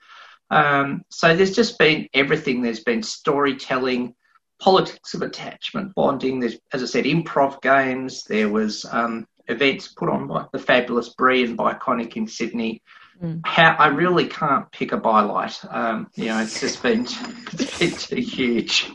Um, 0.51 1.03
so 1.11 1.35
there's 1.35 1.57
just 1.57 1.79
been 1.79 2.09
everything. 2.15 2.63
There's 2.63 2.85
been 2.85 3.03
storytelling 3.03 4.15
politics 4.63 5.13
of 5.15 5.23
attachment 5.23 5.93
bonding. 5.97 6.39
There's, 6.39 6.57
as 6.73 6.85
I 6.85 6.87
said, 6.87 7.05
improv 7.05 7.61
games. 7.63 8.23
There 8.25 8.49
was 8.49 8.85
um, 8.85 9.27
events 9.49 9.89
put 9.89 10.09
on 10.09 10.29
by 10.29 10.47
the 10.53 10.59
fabulous 10.61 11.09
Brie 11.11 11.45
and 11.45 11.59
Biconic 11.59 12.17
in 12.17 12.29
Sydney. 12.29 12.81
How 13.45 13.77
I 13.79 13.87
really 13.89 14.27
can't 14.27 14.71
pick 14.73 14.93
a 14.93 14.97
bylight. 14.97 15.61
Um, 15.69 16.09
you 16.15 16.27
know, 16.27 16.41
it's 16.41 16.61
just 16.61 16.83
been 16.83 17.03
it's 17.53 17.79
been 17.79 17.91
too 17.93 18.21
huge. 18.21 18.91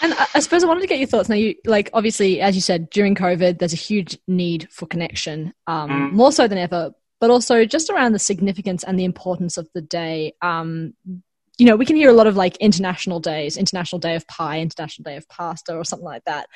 And 0.00 0.14
I, 0.14 0.26
I 0.34 0.40
suppose 0.40 0.64
I 0.64 0.66
wanted 0.66 0.80
to 0.82 0.86
get 0.86 0.98
your 0.98 1.08
thoughts 1.08 1.28
now. 1.28 1.34
You 1.36 1.54
like 1.64 1.90
obviously, 1.92 2.40
as 2.40 2.54
you 2.54 2.60
said, 2.62 2.90
during 2.90 3.14
COVID, 3.14 3.58
there's 3.58 3.74
a 3.74 3.76
huge 3.76 4.18
need 4.26 4.68
for 4.70 4.86
connection, 4.86 5.52
um, 5.66 5.90
Mm. 5.90 6.12
more 6.12 6.32
so 6.32 6.48
than 6.48 6.58
ever. 6.58 6.92
But 7.20 7.30
also 7.30 7.64
just 7.64 7.88
around 7.90 8.12
the 8.12 8.18
significance 8.18 8.84
and 8.84 8.98
the 8.98 9.04
importance 9.04 9.56
of 9.56 9.68
the 9.74 9.82
day. 9.82 10.34
Um, 10.42 10.94
you 11.58 11.66
know, 11.66 11.76
we 11.76 11.84
can 11.84 11.96
hear 11.96 12.10
a 12.10 12.14
lot 12.14 12.26
of 12.26 12.36
like 12.36 12.56
international 12.56 13.20
days, 13.20 13.56
International 13.56 13.98
Day 13.98 14.14
of 14.14 14.26
Pie, 14.26 14.60
International 14.60 15.04
Day 15.04 15.16
of 15.16 15.28
Pasta, 15.28 15.76
or 15.76 15.84
something 15.84 16.06
like 16.06 16.24
that. 16.24 16.46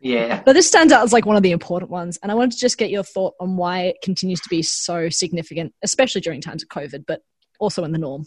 Yeah. 0.00 0.42
But 0.44 0.52
this 0.52 0.68
stands 0.68 0.92
out 0.92 1.02
as 1.02 1.12
like 1.12 1.26
one 1.26 1.36
of 1.36 1.42
the 1.42 1.50
important 1.50 1.90
ones. 1.90 2.18
And 2.22 2.30
I 2.30 2.34
wanted 2.34 2.52
to 2.52 2.58
just 2.58 2.78
get 2.78 2.90
your 2.90 3.02
thought 3.02 3.34
on 3.40 3.56
why 3.56 3.82
it 3.82 3.96
continues 4.02 4.40
to 4.40 4.48
be 4.48 4.62
so 4.62 5.08
significant, 5.08 5.74
especially 5.82 6.20
during 6.20 6.40
times 6.40 6.62
of 6.62 6.68
COVID, 6.68 7.04
but 7.06 7.22
also 7.58 7.84
in 7.84 7.92
the 7.92 7.98
norm. 7.98 8.26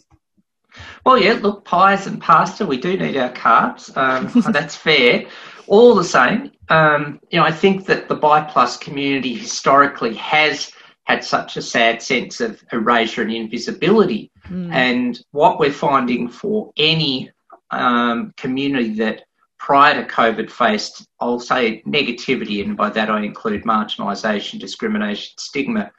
Well, 1.06 1.18
yeah, 1.18 1.32
look, 1.32 1.64
pies 1.64 2.06
and 2.06 2.20
pasta, 2.20 2.66
we 2.66 2.76
do 2.76 2.96
need 2.96 3.16
our 3.16 3.32
carbs. 3.32 3.96
Um, 3.96 4.52
that's 4.52 4.76
fair. 4.76 5.26
All 5.66 5.94
the 5.94 6.04
same, 6.04 6.52
um, 6.68 7.20
you 7.30 7.38
know, 7.38 7.44
I 7.44 7.52
think 7.52 7.86
that 7.86 8.08
the 8.08 8.16
BiPlus 8.16 8.80
community 8.80 9.34
historically 9.34 10.14
has 10.14 10.72
had 11.08 11.24
such 11.24 11.56
a 11.56 11.62
sad 11.62 12.02
sense 12.02 12.40
of 12.40 12.62
erasure 12.72 13.22
and 13.22 13.32
invisibility. 13.32 14.30
And 14.72 15.18
what 15.30 15.58
we're 15.58 15.72
finding 15.72 16.28
for 16.28 16.70
any 16.76 17.30
um, 17.70 18.32
community 18.36 18.94
that 18.94 19.22
prior 19.58 19.94
to 20.02 20.08
COVID 20.08 20.50
faced, 20.50 21.06
I'll 21.18 21.40
say 21.40 21.82
negativity, 21.86 22.62
and 22.64 22.76
by 22.76 22.90
that 22.90 23.10
I 23.10 23.22
include 23.22 23.64
marginalisation, 23.64 24.60
discrimination, 24.60 25.32
stigma, 25.38 25.90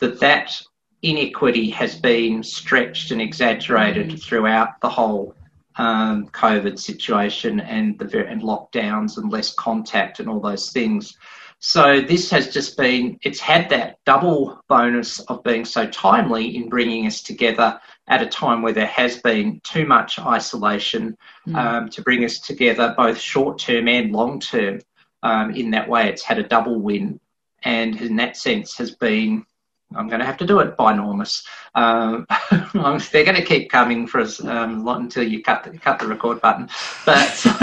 that 0.00 0.20
that 0.20 0.60
inequity 1.02 1.70
has 1.70 1.96
been 1.96 2.42
stretched 2.42 3.10
and 3.10 3.22
exaggerated 3.22 4.20
throughout 4.22 4.80
the 4.80 4.88
whole 4.88 5.34
um, 5.76 6.28
COVID 6.28 6.78
situation 6.78 7.60
and 7.60 7.98
the 7.98 8.26
and 8.26 8.42
lockdowns 8.42 9.16
and 9.16 9.32
less 9.32 9.54
contact 9.54 10.20
and 10.20 10.28
all 10.28 10.40
those 10.40 10.70
things. 10.72 11.16
So 11.60 12.00
this 12.00 12.30
has 12.30 12.52
just 12.52 12.76
been, 12.76 13.18
it's 13.22 13.40
had 13.40 13.68
that 13.70 13.98
double 14.06 14.60
bonus 14.68 15.18
of 15.20 15.42
being 15.42 15.64
so 15.64 15.86
timely 15.86 16.56
in 16.56 16.68
bringing 16.68 17.06
us 17.06 17.20
together 17.20 17.80
at 18.06 18.22
a 18.22 18.26
time 18.26 18.62
where 18.62 18.72
there 18.72 18.86
has 18.86 19.18
been 19.18 19.60
too 19.64 19.84
much 19.84 20.18
isolation 20.20 21.16
um, 21.54 21.88
to 21.90 22.02
bring 22.02 22.24
us 22.24 22.38
together, 22.38 22.94
both 22.96 23.18
short 23.18 23.58
term 23.58 23.88
and 23.88 24.12
long 24.12 24.38
term. 24.38 24.80
Um, 25.22 25.50
in 25.50 25.70
that 25.72 25.88
way, 25.88 26.08
it's 26.08 26.22
had 26.22 26.38
a 26.38 26.46
double 26.46 26.80
win, 26.80 27.18
and 27.64 28.00
in 28.00 28.16
that 28.16 28.36
sense, 28.36 28.76
has 28.78 28.92
been. 28.92 29.44
I'm 29.96 30.08
going 30.08 30.20
to 30.20 30.26
have 30.26 30.36
to 30.38 30.46
do 30.46 30.58
it, 30.60 30.76
binormous. 30.76 31.44
Um, 31.74 32.26
they're 33.12 33.24
going 33.24 33.36
to 33.36 33.44
keep 33.44 33.70
coming 33.70 34.06
for 34.06 34.20
us 34.20 34.42
um, 34.44 34.86
until 34.86 35.22
you 35.22 35.42
cut 35.42 35.64
the, 35.64 35.78
cut 35.78 35.98
the 35.98 36.06
record 36.06 36.40
button. 36.42 36.68
But 37.06 37.42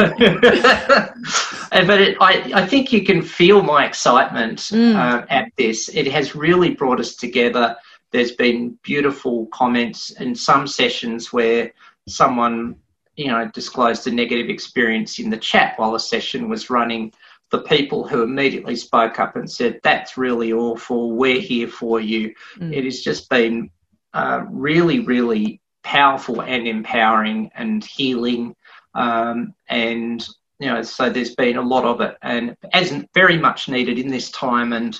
but 1.72 2.02
it, 2.02 2.18
I 2.20 2.52
I 2.56 2.66
think 2.66 2.92
you 2.92 3.04
can 3.04 3.22
feel 3.22 3.62
my 3.62 3.86
excitement 3.86 4.72
uh, 4.74 5.26
at 5.30 5.52
this. 5.56 5.90
It 5.90 6.08
has 6.08 6.36
really 6.36 6.72
brought 6.72 7.00
us 7.00 7.16
together. 7.16 7.76
There's 8.12 8.32
been 8.32 8.78
beautiful 8.82 9.46
comments 9.48 10.12
in 10.12 10.34
some 10.34 10.66
sessions 10.66 11.32
where 11.32 11.72
someone 12.08 12.76
you 13.18 13.28
know 13.28 13.50
disclosed 13.54 14.08
a 14.08 14.12
negative 14.12 14.50
experience 14.50 15.20
in 15.20 15.30
the 15.30 15.38
chat 15.38 15.78
while 15.78 15.92
the 15.92 16.00
session 16.00 16.50
was 16.50 16.70
running 16.70 17.14
the 17.52 17.62
people 17.62 18.08
who 18.08 18.24
immediately 18.24 18.76
spoke 18.76 19.20
up 19.20 19.36
and 19.36 19.50
said 19.50 19.80
that's 19.84 20.18
really 20.18 20.52
awful. 20.52 21.12
We're 21.12 21.40
here 21.40 21.68
for 21.68 22.00
you. 22.00 22.34
It 22.60 22.84
has 22.86 23.02
just 23.02 23.30
been 23.30 23.70
uh, 24.14 24.46
really 24.50 25.00
really 25.02 25.62
powerful 25.84 26.42
and 26.42 26.68
empowering 26.68 27.52
and 27.56 27.84
healing. 27.84 28.56
Um, 28.94 29.54
and 29.70 30.28
you 30.60 30.68
know 30.68 30.82
so 30.82 31.10
there's 31.10 31.36
been 31.36 31.58
a 31.58 31.62
lot 31.62 31.86
of 31.86 32.02
it. 32.02 32.18
And 32.22 32.58
as 32.74 32.94
very 33.14 33.38
much 33.38 33.70
needed 33.70 34.00
in 34.00 34.10
this 34.10 34.32
time. 34.32 34.74
And 34.74 35.00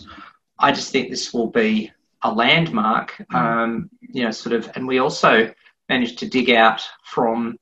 i 0.60 0.72
just 0.72 0.92
think 0.92 1.10
this 1.10 1.34
will 1.34 1.50
be 1.50 1.92
a 2.22 2.32
landmark. 2.32 3.22
Um, 3.34 3.90
you 4.02 4.24
know 4.24 4.32
sort 4.32 4.54
of 4.54 4.70
and 4.76 4.88
we 4.88 5.00
also 5.00 5.54
managed 5.90 6.20
to 6.20 6.28
dig 6.28 6.50
out 6.50 6.82
from 7.04 7.58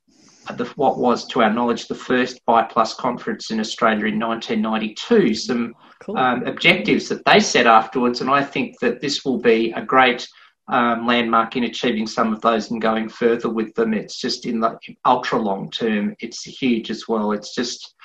the, 0.58 0.66
what 0.76 0.98
was, 0.98 1.26
to 1.28 1.42
our 1.42 1.52
knowledge, 1.52 1.88
the 1.88 1.96
first 1.96 2.46
BiPlus 2.46 2.96
conference 2.98 3.52
in 3.52 3.60
Australia 3.60 4.06
in 4.06 4.20
1992, 4.20 5.34
some 5.36 5.74
um, 6.16 6.46
objectives 6.46 7.10
that 7.10 7.24
they 7.26 7.40
set 7.40 7.68
afterwards. 7.68 8.22
And 8.22 8.30
I 8.30 8.44
think 8.44 8.80
that 8.80 9.02
this 9.02 9.24
will 9.24 9.40
be 9.40 9.72
a 9.72 9.82
great 9.82 10.28
um, 10.68 11.06
landmark 11.06 11.56
in 11.56 11.66
achieving 11.66 12.08
some 12.08 12.34
of 12.34 12.42
those 12.42 12.72
and 12.72 12.82
going 12.82 13.10
further 13.10 13.50
with 13.50 13.74
them. 13.76 13.94
It's 13.94 14.20
just 14.20 14.46
in 14.46 14.60
the 14.60 14.78
ultra 15.06 15.40
long 15.40 15.70
term, 15.72 16.16
it's 16.20 16.44
huge 16.44 16.90
as 16.90 17.08
well. 17.08 17.32
It's 17.32 17.54
just, 17.54 17.96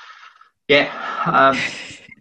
yeah, 0.68 0.90
um, 1.26 1.58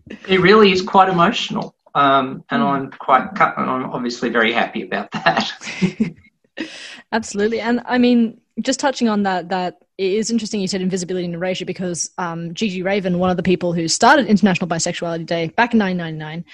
it 0.28 0.40
really 0.40 0.72
is 0.72 0.82
quite 0.82 1.10
emotional. 1.10 1.76
Um, 1.96 2.44
and 2.52 2.62
I'm 2.62 2.92
quite, 2.92 3.28
and 3.32 3.70
I'm 3.70 3.90
obviously 3.90 4.30
very 4.30 4.54
happy 4.54 4.84
about 4.84 5.12
that. 5.12 5.52
Absolutely. 7.12 7.60
And 7.60 7.82
I 7.86 7.98
mean, 7.98 8.40
just 8.62 8.80
touching 8.80 9.10
on 9.10 9.24
that, 9.24 9.50
that 9.50 9.80
it 9.98 10.14
is 10.14 10.30
interesting 10.30 10.62
you 10.62 10.68
said 10.68 10.82
invisibility 10.82 11.26
and 11.26 11.34
erasure 11.34 11.66
because 11.66 12.12
um, 12.18 12.54
Gigi 12.54 12.84
Raven, 12.84 13.18
one 13.18 13.32
of 13.32 13.38
the 13.38 13.44
people 13.44 13.74
who 13.74 13.88
started 13.88 14.28
International 14.28 14.68
Bisexuality 14.68 15.26
Day 15.26 15.48
back 15.48 15.74
in 15.74 15.80
1999, 15.80 16.46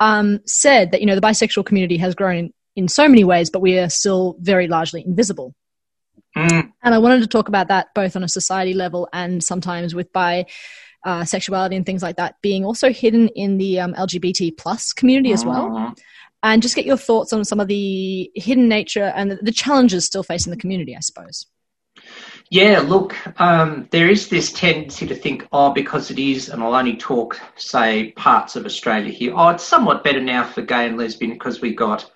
um, 0.00 0.40
said 0.46 0.92
that, 0.92 1.00
you 1.00 1.06
know, 1.06 1.14
the 1.14 1.20
bisexual 1.20 1.66
community 1.66 1.98
has 1.98 2.14
grown 2.14 2.52
in 2.74 2.88
so 2.88 3.06
many 3.06 3.22
ways, 3.22 3.50
but 3.50 3.60
we 3.60 3.78
are 3.78 3.90
still 3.90 4.36
very 4.40 4.66
largely 4.66 5.04
invisible. 5.04 5.54
Mm. 6.36 6.72
And 6.82 6.94
I 6.94 6.98
wanted 6.98 7.20
to 7.20 7.26
talk 7.26 7.48
about 7.48 7.68
that 7.68 7.88
both 7.94 8.16
on 8.16 8.24
a 8.24 8.28
society 8.28 8.74
level 8.74 9.08
and 9.12 9.42
sometimes 9.42 9.94
with 9.94 10.12
bi 10.12 10.46
uh, 11.04 11.24
sexuality 11.24 11.76
and 11.76 11.86
things 11.86 12.02
like 12.02 12.16
that 12.16 12.34
being 12.42 12.64
also 12.64 12.90
hidden 12.90 13.28
in 13.28 13.58
the 13.58 13.78
um, 13.78 13.94
LGBT 13.94 14.56
plus 14.56 14.92
community 14.92 15.32
as 15.32 15.44
well. 15.44 15.70
Mhm. 15.70 15.98
And 16.42 16.62
just 16.62 16.76
get 16.76 16.84
your 16.84 16.96
thoughts 16.96 17.32
on 17.32 17.44
some 17.44 17.60
of 17.60 17.68
the 17.68 18.30
hidden 18.34 18.68
nature 18.68 19.12
and 19.14 19.30
the, 19.30 19.36
the 19.36 19.52
challenges 19.52 20.04
still 20.04 20.22
facing 20.22 20.50
the 20.50 20.56
community, 20.56 20.96
I 20.96 21.00
suppose. 21.00 21.46
Yeah, 22.50 22.78
look, 22.78 23.14
um, 23.40 23.88
there 23.90 24.08
is 24.08 24.28
this 24.28 24.52
tendency 24.52 25.06
to 25.08 25.14
think, 25.16 25.46
oh, 25.52 25.72
because 25.72 26.10
it 26.12 26.18
is, 26.18 26.48
and 26.48 26.62
I'll 26.62 26.74
only 26.76 26.96
talk, 26.96 27.40
say, 27.56 28.12
parts 28.12 28.54
of 28.54 28.64
Australia 28.64 29.10
here. 29.12 29.32
Oh, 29.34 29.48
it's 29.48 29.64
somewhat 29.64 30.04
better 30.04 30.20
now 30.20 30.44
for 30.44 30.62
gay 30.62 30.86
and 30.86 30.96
lesbian 30.96 31.32
because 31.32 31.60
we 31.60 31.74
got 31.74 32.08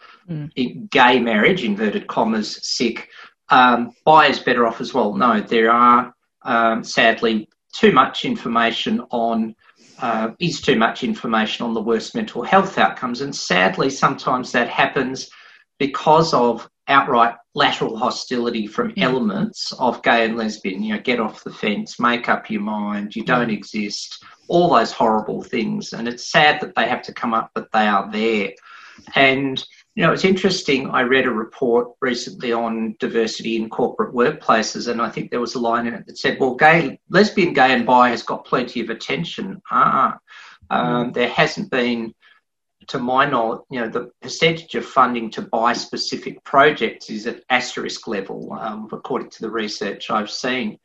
i- 0.57 0.77
gay 0.91 1.19
marriage, 1.19 1.65
inverted 1.65 2.07
commas, 2.07 2.61
sick. 2.63 3.09
Um, 3.49 3.91
bi 4.05 4.27
is 4.29 4.39
better 4.39 4.67
off 4.69 4.81
as 4.81 4.95
well. 4.95 5.15
No, 5.15 5.41
there 5.41 5.73
are 5.73 6.15
um, 6.43 6.85
sadly 6.85 7.49
too 7.75 7.91
much 7.93 8.25
information 8.25 9.01
on. 9.11 9.55
Uh, 10.01 10.31
is 10.39 10.63
too 10.63 10.77
much 10.77 11.05
information 11.05 11.67
on 11.67 11.75
the 11.75 11.83
worst 11.83 12.15
mental 12.15 12.43
health 12.43 12.79
outcomes, 12.79 13.21
and 13.21 13.37
sadly, 13.37 13.91
sometimes 13.91 14.51
that 14.51 14.67
happens 14.67 15.29
because 15.79 16.33
of 16.33 16.67
outright 16.91 17.35
lateral 17.55 17.97
hostility 17.97 18.67
from 18.67 18.93
elements 18.97 19.73
of 19.79 20.03
gay 20.03 20.25
and 20.25 20.37
lesbian. 20.37 20.83
You 20.83 20.95
know, 20.95 21.01
get 21.01 21.21
off 21.21 21.45
the 21.45 21.53
fence, 21.53 21.99
make 21.99 22.29
up 22.29 22.51
your 22.51 22.61
mind, 22.61 23.17
you 23.17 23.25
don't 23.25 23.51
exist, 23.51 24.23
all 24.49 24.75
those 24.75 24.93
horrible 24.93 25.43
things. 25.43 25.93
And 25.93 26.07
it's 26.07 26.31
sad 26.31 26.61
that 26.61 26.75
they 26.75 26.87
have 26.87 27.03
to 27.03 27.15
come 27.15 27.35
up, 27.35 27.51
but 27.55 27.71
they 27.73 27.87
are 27.87 28.11
there. 28.11 28.53
And, 29.15 29.65
you 29.95 30.05
know, 30.05 30.13
it's 30.13 30.25
interesting. 30.25 30.91
I 30.91 31.03
read 31.03 31.27
a 31.27 31.31
report 31.31 31.89
recently 32.01 32.53
on 32.53 32.97
diversity 32.99 33.57
in 33.57 33.71
corporate 33.71 34.15
workplaces, 34.15 34.89
and 34.89 35.01
I 35.01 35.09
think 35.09 35.31
there 35.31 35.41
was 35.41 35.55
a 35.55 35.61
line 35.61 35.87
in 35.87 35.95
it 35.95 36.07
that 36.07 36.19
said, 36.19 36.39
well, 36.39 36.55
gay, 36.55 37.01
lesbian, 37.09 37.55
gay, 37.55 37.73
and 37.73 37.87
bi 37.87 38.11
has 38.11 38.23
got 38.23 38.45
plenty 38.45 38.81
of 38.81 38.91
attention. 38.91 39.63
Ah, 39.71 40.19
um, 40.71 41.13
there 41.13 41.29
hasn't 41.29 41.71
been 41.71 42.15
to 42.91 42.99
my 42.99 43.25
knowledge, 43.25 43.61
you 43.71 43.81
know, 43.81 43.89
the 43.89 44.11
percentage 44.21 44.75
of 44.75 44.85
funding 44.85 45.31
to 45.31 45.43
bi 45.43 45.73
specific 45.73 46.43
projects 46.43 47.09
is 47.09 47.25
at 47.29 47.45
asterisk 47.49 48.09
level, 48.09 48.53
um, 48.53 48.89
according 48.91 49.31
to 49.31 49.43
the 49.43 49.51
research 49.51 50.11
I've 50.11 50.31
seen. 50.31 50.77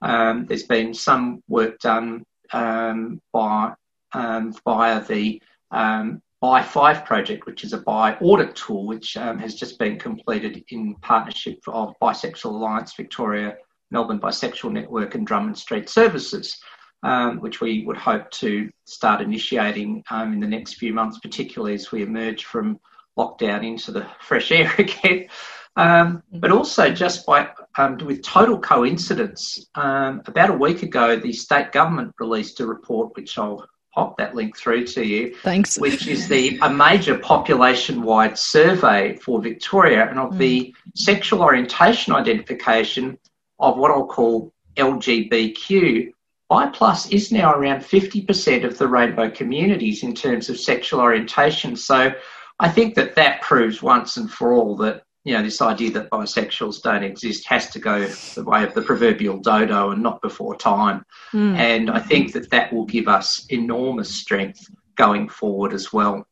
Um, 0.00 0.44
there's 0.46 0.64
been 0.64 0.92
some 0.92 1.40
work 1.48 1.78
done 1.78 2.24
um, 2.52 3.20
by 3.32 3.74
um, 4.12 4.52
via 4.64 5.04
the 5.04 5.40
um, 5.70 6.20
Buy 6.40 6.62
Five 6.62 7.04
project, 7.04 7.46
which 7.46 7.62
is 7.62 7.72
a 7.72 7.78
bi 7.78 8.16
audit 8.16 8.56
tool, 8.56 8.84
which 8.84 9.16
um, 9.16 9.38
has 9.38 9.54
just 9.54 9.78
been 9.78 10.00
completed 10.00 10.64
in 10.70 10.96
partnership 10.96 11.60
of 11.68 11.94
Bisexual 12.02 12.46
Alliance 12.46 12.94
Victoria, 12.96 13.56
Melbourne 13.92 14.18
Bisexual 14.18 14.72
Network, 14.72 15.14
and 15.14 15.24
Drummond 15.24 15.56
Street 15.56 15.88
Services 15.88 16.60
um, 17.02 17.40
which 17.40 17.60
we 17.60 17.84
would 17.84 17.96
hope 17.96 18.30
to 18.30 18.70
start 18.84 19.20
initiating 19.20 20.04
um, 20.10 20.32
in 20.32 20.40
the 20.40 20.46
next 20.46 20.74
few 20.74 20.92
months, 20.92 21.18
particularly 21.18 21.74
as 21.74 21.90
we 21.90 22.02
emerge 22.02 22.44
from 22.44 22.78
lockdown 23.18 23.66
into 23.66 23.92
the 23.92 24.06
fresh 24.20 24.52
air 24.52 24.72
again. 24.78 25.28
Um, 25.74 26.22
but 26.32 26.52
also, 26.52 26.90
just 26.90 27.24
by 27.24 27.48
um, 27.78 27.96
with 27.98 28.22
total 28.22 28.58
coincidence, 28.58 29.66
um, 29.74 30.22
about 30.26 30.50
a 30.50 30.54
week 30.54 30.82
ago, 30.82 31.16
the 31.16 31.32
state 31.32 31.72
government 31.72 32.14
released 32.18 32.60
a 32.60 32.66
report, 32.66 33.16
which 33.16 33.38
I'll 33.38 33.66
pop 33.94 34.18
that 34.18 34.34
link 34.34 34.56
through 34.56 34.86
to 34.88 35.04
you. 35.04 35.34
Thanks. 35.42 35.78
Which 35.78 36.06
is 36.06 36.28
the 36.28 36.58
a 36.62 36.70
major 36.70 37.18
population-wide 37.18 38.38
survey 38.38 39.16
for 39.16 39.40
Victoria 39.40 40.08
and 40.08 40.18
of 40.18 40.38
the 40.38 40.74
sexual 40.94 41.42
orientation 41.42 42.14
identification 42.14 43.18
of 43.58 43.78
what 43.78 43.90
I'll 43.90 44.06
call 44.06 44.52
LGBTQ. 44.76 46.12
Bi 46.52 46.66
plus 46.66 47.08
is 47.08 47.32
now 47.32 47.54
around 47.54 47.80
50% 47.80 48.64
of 48.66 48.76
the 48.76 48.86
rainbow 48.86 49.30
communities 49.30 50.02
in 50.02 50.14
terms 50.14 50.50
of 50.50 50.60
sexual 50.60 51.00
orientation. 51.00 51.74
So 51.74 52.12
I 52.60 52.68
think 52.68 52.94
that 52.96 53.14
that 53.14 53.40
proves 53.40 53.82
once 53.82 54.18
and 54.18 54.30
for 54.30 54.52
all 54.52 54.76
that 54.76 55.04
you 55.24 55.32
know 55.32 55.42
this 55.42 55.62
idea 55.62 55.90
that 55.92 56.10
bisexuals 56.10 56.82
don't 56.82 57.04
exist 57.04 57.46
has 57.46 57.70
to 57.70 57.78
go 57.78 58.04
the 58.04 58.44
way 58.44 58.64
of 58.64 58.74
the 58.74 58.82
proverbial 58.82 59.38
dodo 59.38 59.92
and 59.92 60.02
not 60.02 60.20
before 60.20 60.54
time. 60.54 61.06
Mm. 61.32 61.56
And 61.56 61.90
I 61.90 62.00
think 62.00 62.34
that 62.34 62.50
that 62.50 62.70
will 62.70 62.84
give 62.84 63.08
us 63.08 63.46
enormous 63.48 64.14
strength 64.14 64.68
going 64.96 65.30
forward 65.30 65.72
as 65.72 65.90
well. 65.90 66.26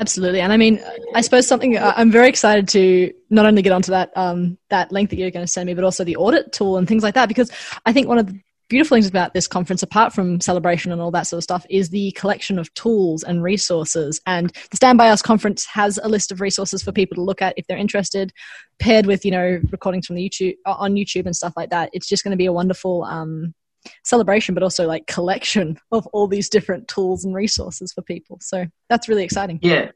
Absolutely, 0.00 0.40
and 0.40 0.52
I 0.52 0.56
mean, 0.56 0.80
I 1.14 1.22
suppose 1.22 1.48
something 1.48 1.76
I'm 1.76 2.12
very 2.12 2.28
excited 2.28 2.68
to 2.68 3.12
not 3.30 3.46
only 3.46 3.62
get 3.62 3.72
onto 3.72 3.90
that 3.90 4.12
um, 4.16 4.56
that 4.70 4.92
link 4.92 5.10
that 5.10 5.16
you're 5.16 5.32
going 5.32 5.44
to 5.44 5.50
send 5.50 5.66
me, 5.66 5.74
but 5.74 5.82
also 5.82 6.04
the 6.04 6.14
audit 6.16 6.52
tool 6.52 6.76
and 6.76 6.86
things 6.86 7.02
like 7.02 7.14
that, 7.14 7.26
because 7.26 7.50
I 7.84 7.92
think 7.92 8.06
one 8.06 8.18
of 8.18 8.28
the 8.28 8.40
beautiful 8.68 8.94
things 8.94 9.08
about 9.08 9.34
this 9.34 9.48
conference, 9.48 9.82
apart 9.82 10.12
from 10.12 10.40
celebration 10.40 10.92
and 10.92 11.00
all 11.00 11.10
that 11.10 11.26
sort 11.26 11.38
of 11.38 11.42
stuff, 11.42 11.66
is 11.68 11.90
the 11.90 12.12
collection 12.12 12.60
of 12.60 12.72
tools 12.74 13.24
and 13.24 13.42
resources. 13.42 14.20
And 14.24 14.50
the 14.70 14.76
Stand 14.76 14.98
By 14.98 15.08
Us 15.08 15.22
conference 15.22 15.64
has 15.66 15.98
a 16.00 16.08
list 16.08 16.30
of 16.30 16.40
resources 16.40 16.80
for 16.82 16.92
people 16.92 17.16
to 17.16 17.22
look 17.22 17.42
at 17.42 17.54
if 17.56 17.66
they're 17.66 17.76
interested, 17.76 18.32
paired 18.78 19.06
with 19.06 19.24
you 19.24 19.32
know 19.32 19.60
recordings 19.72 20.06
from 20.06 20.14
the 20.14 20.28
YouTube 20.28 20.54
on 20.64 20.94
YouTube 20.94 21.26
and 21.26 21.34
stuff 21.34 21.54
like 21.56 21.70
that. 21.70 21.90
It's 21.92 22.06
just 22.06 22.22
going 22.22 22.32
to 22.32 22.36
be 22.36 22.46
a 22.46 22.52
wonderful 22.52 23.02
um, 23.02 23.52
celebration, 24.04 24.54
but 24.54 24.62
also 24.62 24.86
like 24.86 25.06
collection 25.06 25.78
of 25.92 26.06
all 26.08 26.26
these 26.26 26.48
different 26.48 26.88
tools 26.88 27.24
and 27.24 27.34
resources 27.34 27.92
for 27.92 28.02
people. 28.02 28.38
So 28.40 28.66
that's 28.88 29.08
really 29.08 29.24
exciting. 29.24 29.58
Yeah. 29.62 29.90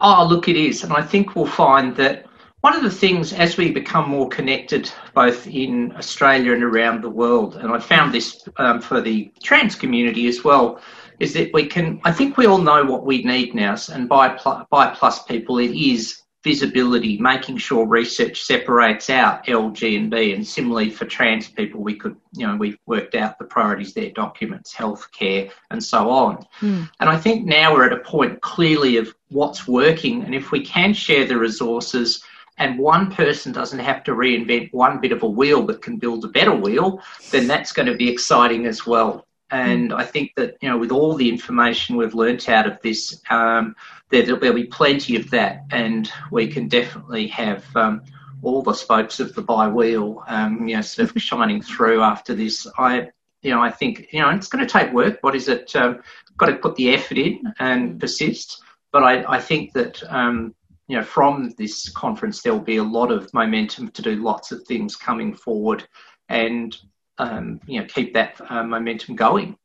Oh, 0.00 0.26
look, 0.28 0.48
it 0.48 0.56
is. 0.56 0.84
And 0.84 0.92
I 0.92 1.02
think 1.02 1.34
we'll 1.34 1.46
find 1.46 1.96
that 1.96 2.26
one 2.60 2.74
of 2.74 2.82
the 2.82 2.90
things 2.90 3.32
as 3.32 3.56
we 3.56 3.70
become 3.70 4.08
more 4.08 4.28
connected, 4.28 4.90
both 5.14 5.46
in 5.46 5.94
Australia 5.96 6.52
and 6.52 6.62
around 6.62 7.02
the 7.02 7.10
world, 7.10 7.56
and 7.56 7.72
I 7.72 7.78
found 7.78 8.12
this 8.12 8.48
um, 8.56 8.80
for 8.80 9.00
the 9.00 9.32
trans 9.42 9.76
community 9.76 10.26
as 10.26 10.42
well, 10.42 10.80
is 11.20 11.34
that 11.34 11.52
we 11.52 11.66
can, 11.66 12.00
I 12.04 12.12
think 12.12 12.36
we 12.36 12.46
all 12.46 12.58
know 12.58 12.84
what 12.84 13.04
we 13.04 13.22
need 13.22 13.54
now. 13.54 13.76
And 13.92 14.08
by, 14.08 14.38
bi 14.70 14.94
plus 14.94 15.22
people, 15.24 15.58
it 15.58 15.70
is 15.70 16.22
visibility, 16.48 17.18
making 17.18 17.58
sure 17.58 17.86
research 17.86 18.40
separates 18.40 19.10
out 19.10 19.46
L, 19.50 19.68
G, 19.68 19.96
and 19.96 20.10
B. 20.10 20.32
And 20.32 20.46
similarly 20.46 20.88
for 20.88 21.04
trans 21.04 21.46
people, 21.46 21.82
we 21.82 21.94
could, 21.94 22.16
you 22.32 22.46
know, 22.46 22.56
we've 22.56 22.78
worked 22.86 23.14
out 23.14 23.38
the 23.38 23.44
priorities 23.44 23.92
there, 23.92 24.08
documents, 24.12 24.74
healthcare, 24.74 25.50
and 25.70 25.84
so 25.84 26.08
on. 26.08 26.46
Mm. 26.60 26.88
And 27.00 27.10
I 27.10 27.18
think 27.18 27.44
now 27.44 27.74
we're 27.74 27.84
at 27.84 27.92
a 27.92 28.02
point 28.02 28.40
clearly 28.40 28.96
of 28.96 29.14
what's 29.28 29.68
working. 29.68 30.24
And 30.24 30.34
if 30.34 30.50
we 30.50 30.64
can 30.64 30.94
share 30.94 31.26
the 31.26 31.36
resources 31.36 32.24
and 32.56 32.78
one 32.78 33.12
person 33.12 33.52
doesn't 33.52 33.78
have 33.78 34.02
to 34.04 34.12
reinvent 34.12 34.72
one 34.72 35.02
bit 35.02 35.12
of 35.12 35.22
a 35.22 35.28
wheel 35.28 35.62
but 35.62 35.82
can 35.82 35.98
build 35.98 36.24
a 36.24 36.28
better 36.28 36.54
wheel, 36.54 37.02
then 37.30 37.46
that's 37.46 37.72
going 37.72 37.88
to 37.88 37.94
be 37.94 38.10
exciting 38.10 38.64
as 38.64 38.86
well. 38.86 39.27
And 39.50 39.92
I 39.92 40.04
think 40.04 40.34
that, 40.36 40.56
you 40.60 40.68
know, 40.68 40.76
with 40.76 40.92
all 40.92 41.14
the 41.14 41.28
information 41.28 41.96
we've 41.96 42.14
learnt 42.14 42.48
out 42.48 42.66
of 42.66 42.80
this, 42.82 43.20
um, 43.30 43.74
there, 44.10 44.22
there'll 44.22 44.54
be 44.54 44.64
plenty 44.64 45.16
of 45.16 45.30
that. 45.30 45.64
And 45.70 46.10
we 46.30 46.48
can 46.48 46.68
definitely 46.68 47.28
have 47.28 47.64
um, 47.74 48.02
all 48.42 48.62
the 48.62 48.74
spokes 48.74 49.20
of 49.20 49.34
the 49.34 49.42
bi 49.42 49.68
wheel, 49.68 50.22
um, 50.28 50.68
you 50.68 50.76
know, 50.76 50.82
sort 50.82 51.10
of 51.10 51.22
shining 51.22 51.62
through 51.62 52.02
after 52.02 52.34
this. 52.34 52.66
I, 52.76 53.08
you 53.42 53.50
know, 53.50 53.62
I 53.62 53.70
think, 53.70 54.08
you 54.12 54.20
know, 54.20 54.30
it's 54.30 54.48
going 54.48 54.66
to 54.66 54.70
take 54.70 54.92
work. 54.92 55.18
What 55.22 55.34
is 55.34 55.48
it? 55.48 55.74
Um, 55.74 56.02
got 56.36 56.46
to 56.46 56.56
put 56.56 56.76
the 56.76 56.94
effort 56.94 57.18
in 57.18 57.52
and 57.58 57.98
persist. 57.98 58.62
But 58.92 59.02
I, 59.02 59.24
I 59.36 59.40
think 59.40 59.72
that, 59.74 60.02
um, 60.08 60.54
you 60.88 60.96
know, 60.96 61.04
from 61.04 61.54
this 61.58 61.88
conference, 61.90 62.42
there'll 62.42 62.58
be 62.58 62.78
a 62.78 62.84
lot 62.84 63.10
of 63.10 63.32
momentum 63.34 63.90
to 63.90 64.02
do 64.02 64.16
lots 64.16 64.52
of 64.52 64.62
things 64.64 64.96
coming 64.96 65.34
forward 65.34 65.86
and, 66.28 66.76
um, 67.18 67.60
you 67.66 67.80
know, 67.80 67.86
keep 67.86 68.14
that 68.14 68.40
uh, 68.48 68.62
momentum 68.62 69.16
going. 69.16 69.56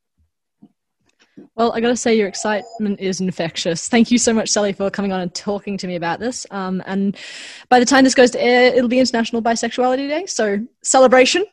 Well, 1.55 1.71
I 1.73 1.81
got 1.81 1.89
to 1.89 1.97
say, 1.97 2.15
your 2.15 2.27
excitement 2.27 2.99
is 2.99 3.19
infectious. 3.19 3.87
Thank 3.87 4.11
you 4.11 4.17
so 4.17 4.33
much, 4.33 4.49
Sally, 4.49 4.73
for 4.73 4.89
coming 4.89 5.11
on 5.11 5.21
and 5.21 5.33
talking 5.33 5.77
to 5.77 5.87
me 5.87 5.95
about 5.95 6.19
this. 6.19 6.45
Um, 6.51 6.83
and 6.85 7.17
bi 7.69 7.79
the 7.79 7.85
time 7.85 8.03
this 8.03 8.15
goes 8.15 8.31
to 8.31 8.43
air, 8.43 8.73
it'll 8.73 8.89
be 8.89 8.99
International 8.99 9.41
Bisexuality 9.41 10.07
Day. 10.07 10.25
So, 10.25 10.65
celebration. 10.83 11.45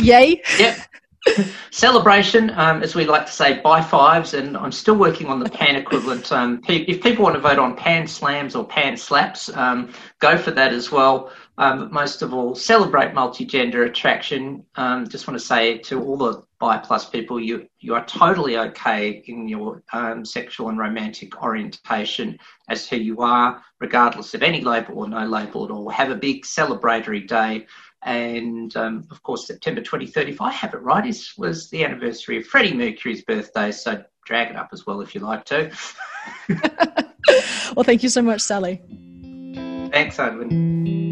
Yay. 0.00 0.42
Yep. 0.58 0.78
Celebration, 1.70 2.50
um, 2.50 2.82
as 2.82 2.94
we 2.94 3.04
like 3.04 3.26
to 3.26 3.32
say, 3.32 3.60
by 3.60 3.82
fives, 3.82 4.34
and 4.34 4.56
I'm 4.56 4.72
still 4.72 4.94
working 4.94 5.26
on 5.26 5.40
the 5.40 5.50
pan 5.50 5.76
equivalent. 5.76 6.30
Um, 6.32 6.62
if 6.68 7.02
people 7.02 7.24
want 7.24 7.34
to 7.34 7.40
vote 7.40 7.58
on 7.58 7.76
pan 7.76 8.06
slams 8.06 8.54
or 8.54 8.64
pan 8.64 8.96
slaps, 8.96 9.54
um, 9.56 9.92
go 10.20 10.38
for 10.38 10.52
that 10.52 10.72
as 10.72 10.90
well. 10.90 11.32
Um, 11.58 11.92
most 11.92 12.22
of 12.22 12.32
all, 12.32 12.54
celebrate 12.54 13.14
multi-gender 13.14 13.82
attraction. 13.82 14.64
Um, 14.76 15.08
just 15.08 15.26
want 15.26 15.38
to 15.40 15.44
say 15.44 15.78
to 15.78 16.00
all 16.00 16.16
the 16.16 16.44
bi 16.60 16.78
plus 16.78 17.10
people, 17.10 17.40
you 17.40 17.68
you 17.80 17.94
are 17.94 18.06
totally 18.06 18.56
okay 18.58 19.24
in 19.26 19.48
your 19.48 19.82
um, 19.92 20.24
sexual 20.24 20.68
and 20.68 20.78
romantic 20.78 21.42
orientation 21.42 22.38
as 22.68 22.88
who 22.88 22.96
you 22.96 23.18
are, 23.22 23.60
regardless 23.80 24.34
of 24.34 24.44
any 24.44 24.60
label 24.60 25.00
or 25.00 25.08
no 25.08 25.26
label 25.26 25.64
at 25.64 25.72
all. 25.72 25.88
Have 25.90 26.10
a 26.10 26.14
big 26.14 26.44
celebratory 26.44 27.26
day. 27.26 27.66
And 28.02 28.74
um, 28.76 29.08
of 29.10 29.20
course, 29.24 29.48
September 29.48 29.80
2030, 29.80 30.30
if 30.30 30.40
I 30.40 30.52
have 30.52 30.74
it 30.74 30.80
right, 30.82 31.04
is 31.04 31.32
was 31.36 31.68
the 31.70 31.84
anniversary 31.84 32.38
of 32.38 32.46
Freddie 32.46 32.74
Mercury's 32.74 33.24
birthday. 33.24 33.72
So 33.72 34.04
drag 34.24 34.50
it 34.50 34.56
up 34.56 34.68
as 34.72 34.86
well 34.86 35.00
if 35.00 35.12
you 35.12 35.22
like 35.22 35.44
to. 35.46 35.72
well, 37.74 37.82
thank 37.82 38.04
you 38.04 38.08
so 38.08 38.22
much, 38.22 38.42
Sally. 38.42 38.80
Thanks, 39.90 40.20
Edwin. 40.20 41.07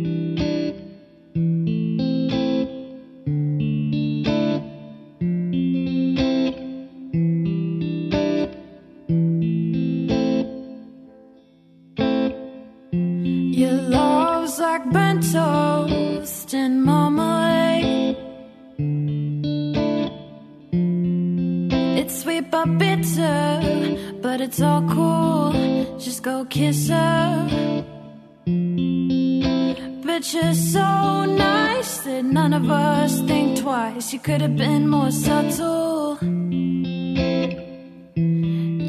Toast 15.36 16.54
and 16.54 16.74
marmalade. 16.82 18.16
It's 22.00 22.14
sweet 22.22 22.50
but 22.50 22.68
bitter, 22.78 23.40
but 24.24 24.38
it's 24.40 24.60
all 24.68 24.82
cool. 24.96 25.52
Just 25.98 26.22
go 26.22 26.36
kiss 26.56 26.88
her. 26.88 27.28
But 30.08 30.22
you're 30.32 30.60
so 30.76 30.88
nice 31.50 31.92
that 32.06 32.24
none 32.38 32.52
of 32.60 32.70
us 32.70 33.20
think 33.30 33.58
twice. 33.64 34.06
You 34.14 34.20
could 34.28 34.40
have 34.46 34.56
been 34.56 34.88
more 34.88 35.12
subtle. 35.26 36.18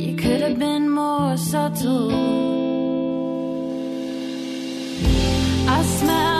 You 0.03 0.13
could 0.23 0.41
have 0.45 0.57
been 0.67 0.85
more 0.89 1.35
subtle. 1.51 2.11
I 5.77 5.79
smell 5.97 6.36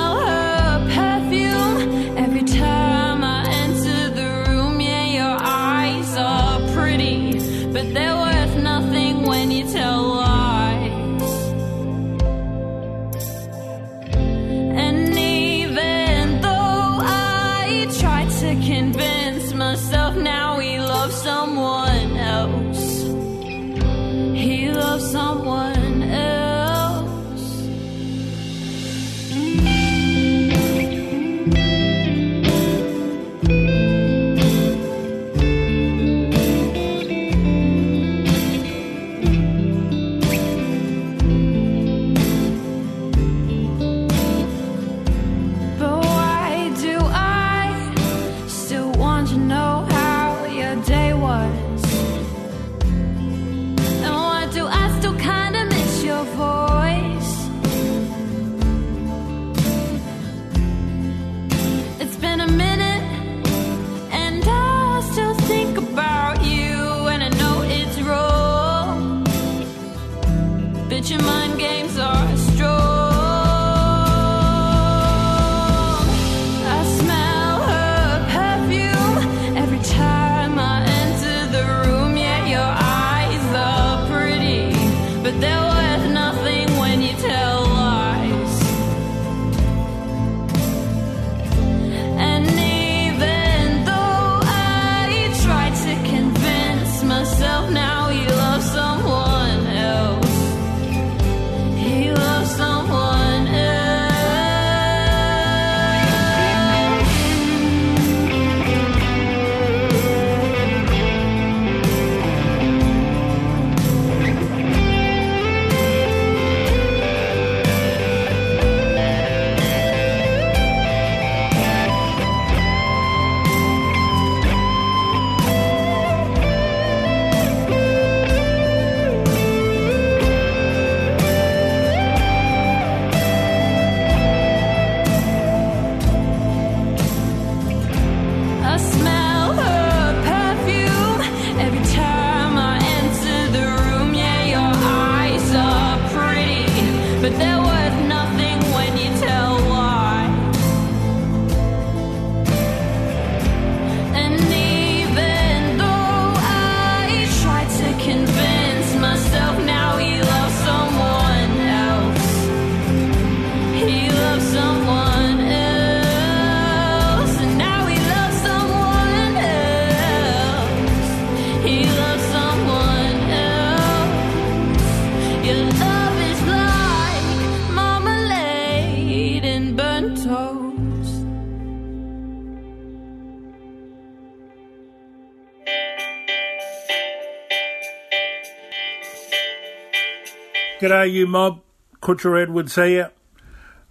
G'day, 190.88 191.12
you 191.12 191.28
mob. 191.28 191.60
Kutcha 192.02 192.42
Edwards 192.42 192.76
here. 192.76 193.12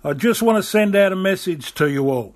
I 0.02 0.14
just 0.14 0.40
want 0.40 0.56
to 0.56 0.62
send 0.62 0.96
out 0.96 1.12
a 1.12 1.16
message 1.16 1.74
to 1.74 1.90
you 1.90 2.08
all. 2.08 2.34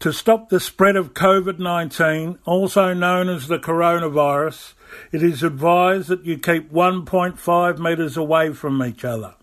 To 0.00 0.12
stop 0.12 0.48
the 0.48 0.58
spread 0.58 0.96
of 0.96 1.14
COVID 1.14 1.60
19, 1.60 2.40
also 2.44 2.92
known 2.92 3.28
as 3.28 3.46
the 3.46 3.60
coronavirus, 3.60 4.72
it 5.12 5.22
is 5.22 5.44
advised 5.44 6.08
that 6.08 6.24
you 6.24 6.36
keep 6.36 6.72
1.5 6.72 7.78
metres 7.78 8.16
away 8.16 8.52
from 8.54 8.82
each 8.82 9.04
other. 9.04 9.34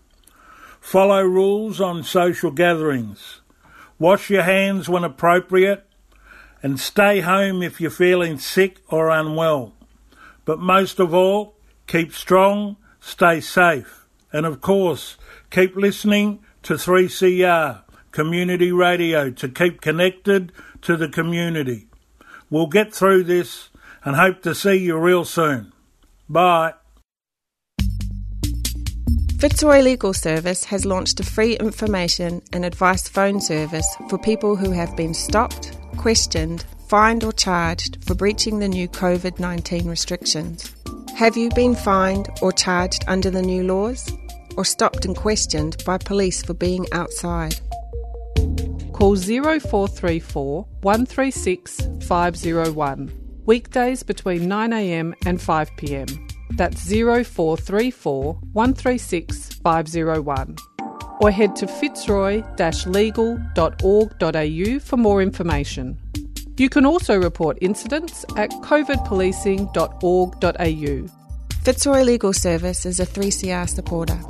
Follow 0.78 1.22
rules 1.22 1.80
on 1.80 2.02
social 2.02 2.50
gatherings. 2.50 3.40
Wash 3.98 4.28
your 4.28 4.42
hands 4.42 4.90
when 4.90 5.04
appropriate 5.04 5.86
and 6.62 6.78
stay 6.78 7.20
home 7.20 7.62
if 7.62 7.80
you're 7.80 7.90
feeling 7.90 8.38
sick 8.38 8.82
or 8.90 9.08
unwell. 9.08 9.72
But 10.44 10.58
most 10.58 11.00
of 11.00 11.14
all, 11.14 11.54
keep 11.86 12.12
strong, 12.12 12.76
stay 13.00 13.40
safe, 13.40 14.06
and 14.32 14.46
of 14.46 14.60
course, 14.60 15.16
keep 15.50 15.74
listening 15.76 16.40
to 16.62 16.74
3CR, 16.74 17.82
community 18.12 18.70
radio, 18.70 19.30
to 19.30 19.48
keep 19.48 19.80
connected 19.80 20.52
to 20.82 20.96
the 20.96 21.08
community. 21.08 21.88
We'll 22.48 22.66
get 22.66 22.92
through 22.92 23.24
this 23.24 23.70
and 24.04 24.16
hope 24.16 24.42
to 24.42 24.54
see 24.54 24.76
you 24.76 24.98
real 24.98 25.24
soon. 25.24 25.72
Bye. 26.28 26.74
Fitzroy 29.38 29.80
Legal 29.80 30.12
Service 30.12 30.64
has 30.64 30.84
launched 30.84 31.18
a 31.18 31.24
free 31.24 31.56
information 31.56 32.42
and 32.52 32.62
advice 32.62 33.08
phone 33.08 33.40
service 33.40 33.86
for 34.10 34.18
people 34.18 34.54
who 34.54 34.70
have 34.70 34.94
been 34.96 35.14
stopped, 35.14 35.78
questioned, 35.96 36.66
fined, 36.88 37.24
or 37.24 37.32
charged 37.32 38.04
for 38.04 38.14
breaching 38.14 38.58
the 38.58 38.68
new 38.68 38.86
COVID 38.86 39.40
19 39.40 39.88
restrictions. 39.88 40.74
Have 41.20 41.36
you 41.36 41.50
been 41.50 41.74
fined 41.74 42.30
or 42.40 42.50
charged 42.50 43.04
under 43.06 43.28
the 43.28 43.42
new 43.42 43.62
laws? 43.62 44.10
Or 44.56 44.64
stopped 44.64 45.04
and 45.04 45.14
questioned 45.14 45.76
by 45.84 45.98
police 45.98 46.42
for 46.42 46.54
being 46.54 46.86
outside? 46.92 47.60
Call 48.94 49.16
0434 49.16 50.66
136 50.80 51.88
501. 52.06 53.42
Weekdays 53.44 54.02
between 54.02 54.48
9am 54.48 55.12
and 55.26 55.38
5pm. 55.38 56.32
That's 56.56 56.88
0434 56.88 58.38
136 58.54 59.52
501. 59.62 60.56
Or 61.20 61.30
head 61.30 61.54
to 61.56 61.66
fitzroy 61.66 62.42
legal.org.au 62.86 64.78
for 64.78 64.96
more 64.96 65.20
information. 65.20 65.98
You 66.60 66.68
can 66.68 66.84
also 66.84 67.18
report 67.18 67.56
incidents 67.62 68.26
at 68.36 68.50
covidpolicing.org.au. 68.50 71.08
Fitzroy 71.64 72.02
Legal 72.02 72.34
Service 72.34 72.84
is 72.84 73.00
a 73.00 73.06
3CR 73.06 73.66
supporter. 73.66 74.20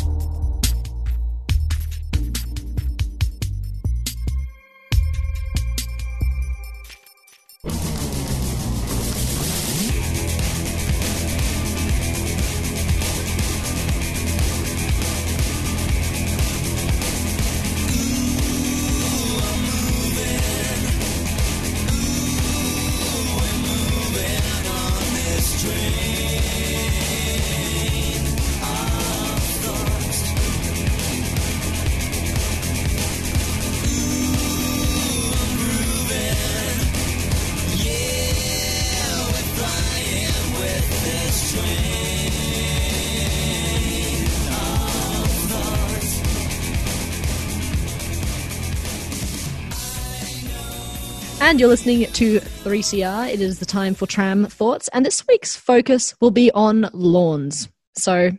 You're 51.61 51.69
listening 51.69 52.07
to 52.07 52.41
3CR. 52.41 53.35
It 53.35 53.43
is 53.43 53.59
the 53.59 53.67
time 53.67 53.95
for 53.95 54.07
Tram 54.07 54.47
Thoughts. 54.47 54.89
And 54.95 55.05
this 55.05 55.27
week's 55.29 55.55
focus 55.55 56.15
will 56.19 56.31
be 56.31 56.51
on 56.53 56.89
lawns. 56.95 57.69
So, 57.97 58.31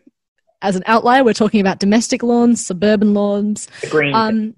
as 0.64 0.76
an 0.76 0.82
outlier, 0.88 1.24
we're 1.24 1.34
talking 1.34 1.62
about 1.62 1.78
domestic 1.80 2.24
lawns, 2.24 2.66
suburban 2.66 3.14
lawns. 3.14 3.68
The 3.82 3.88
green 3.90 4.16
Um, 4.16 4.56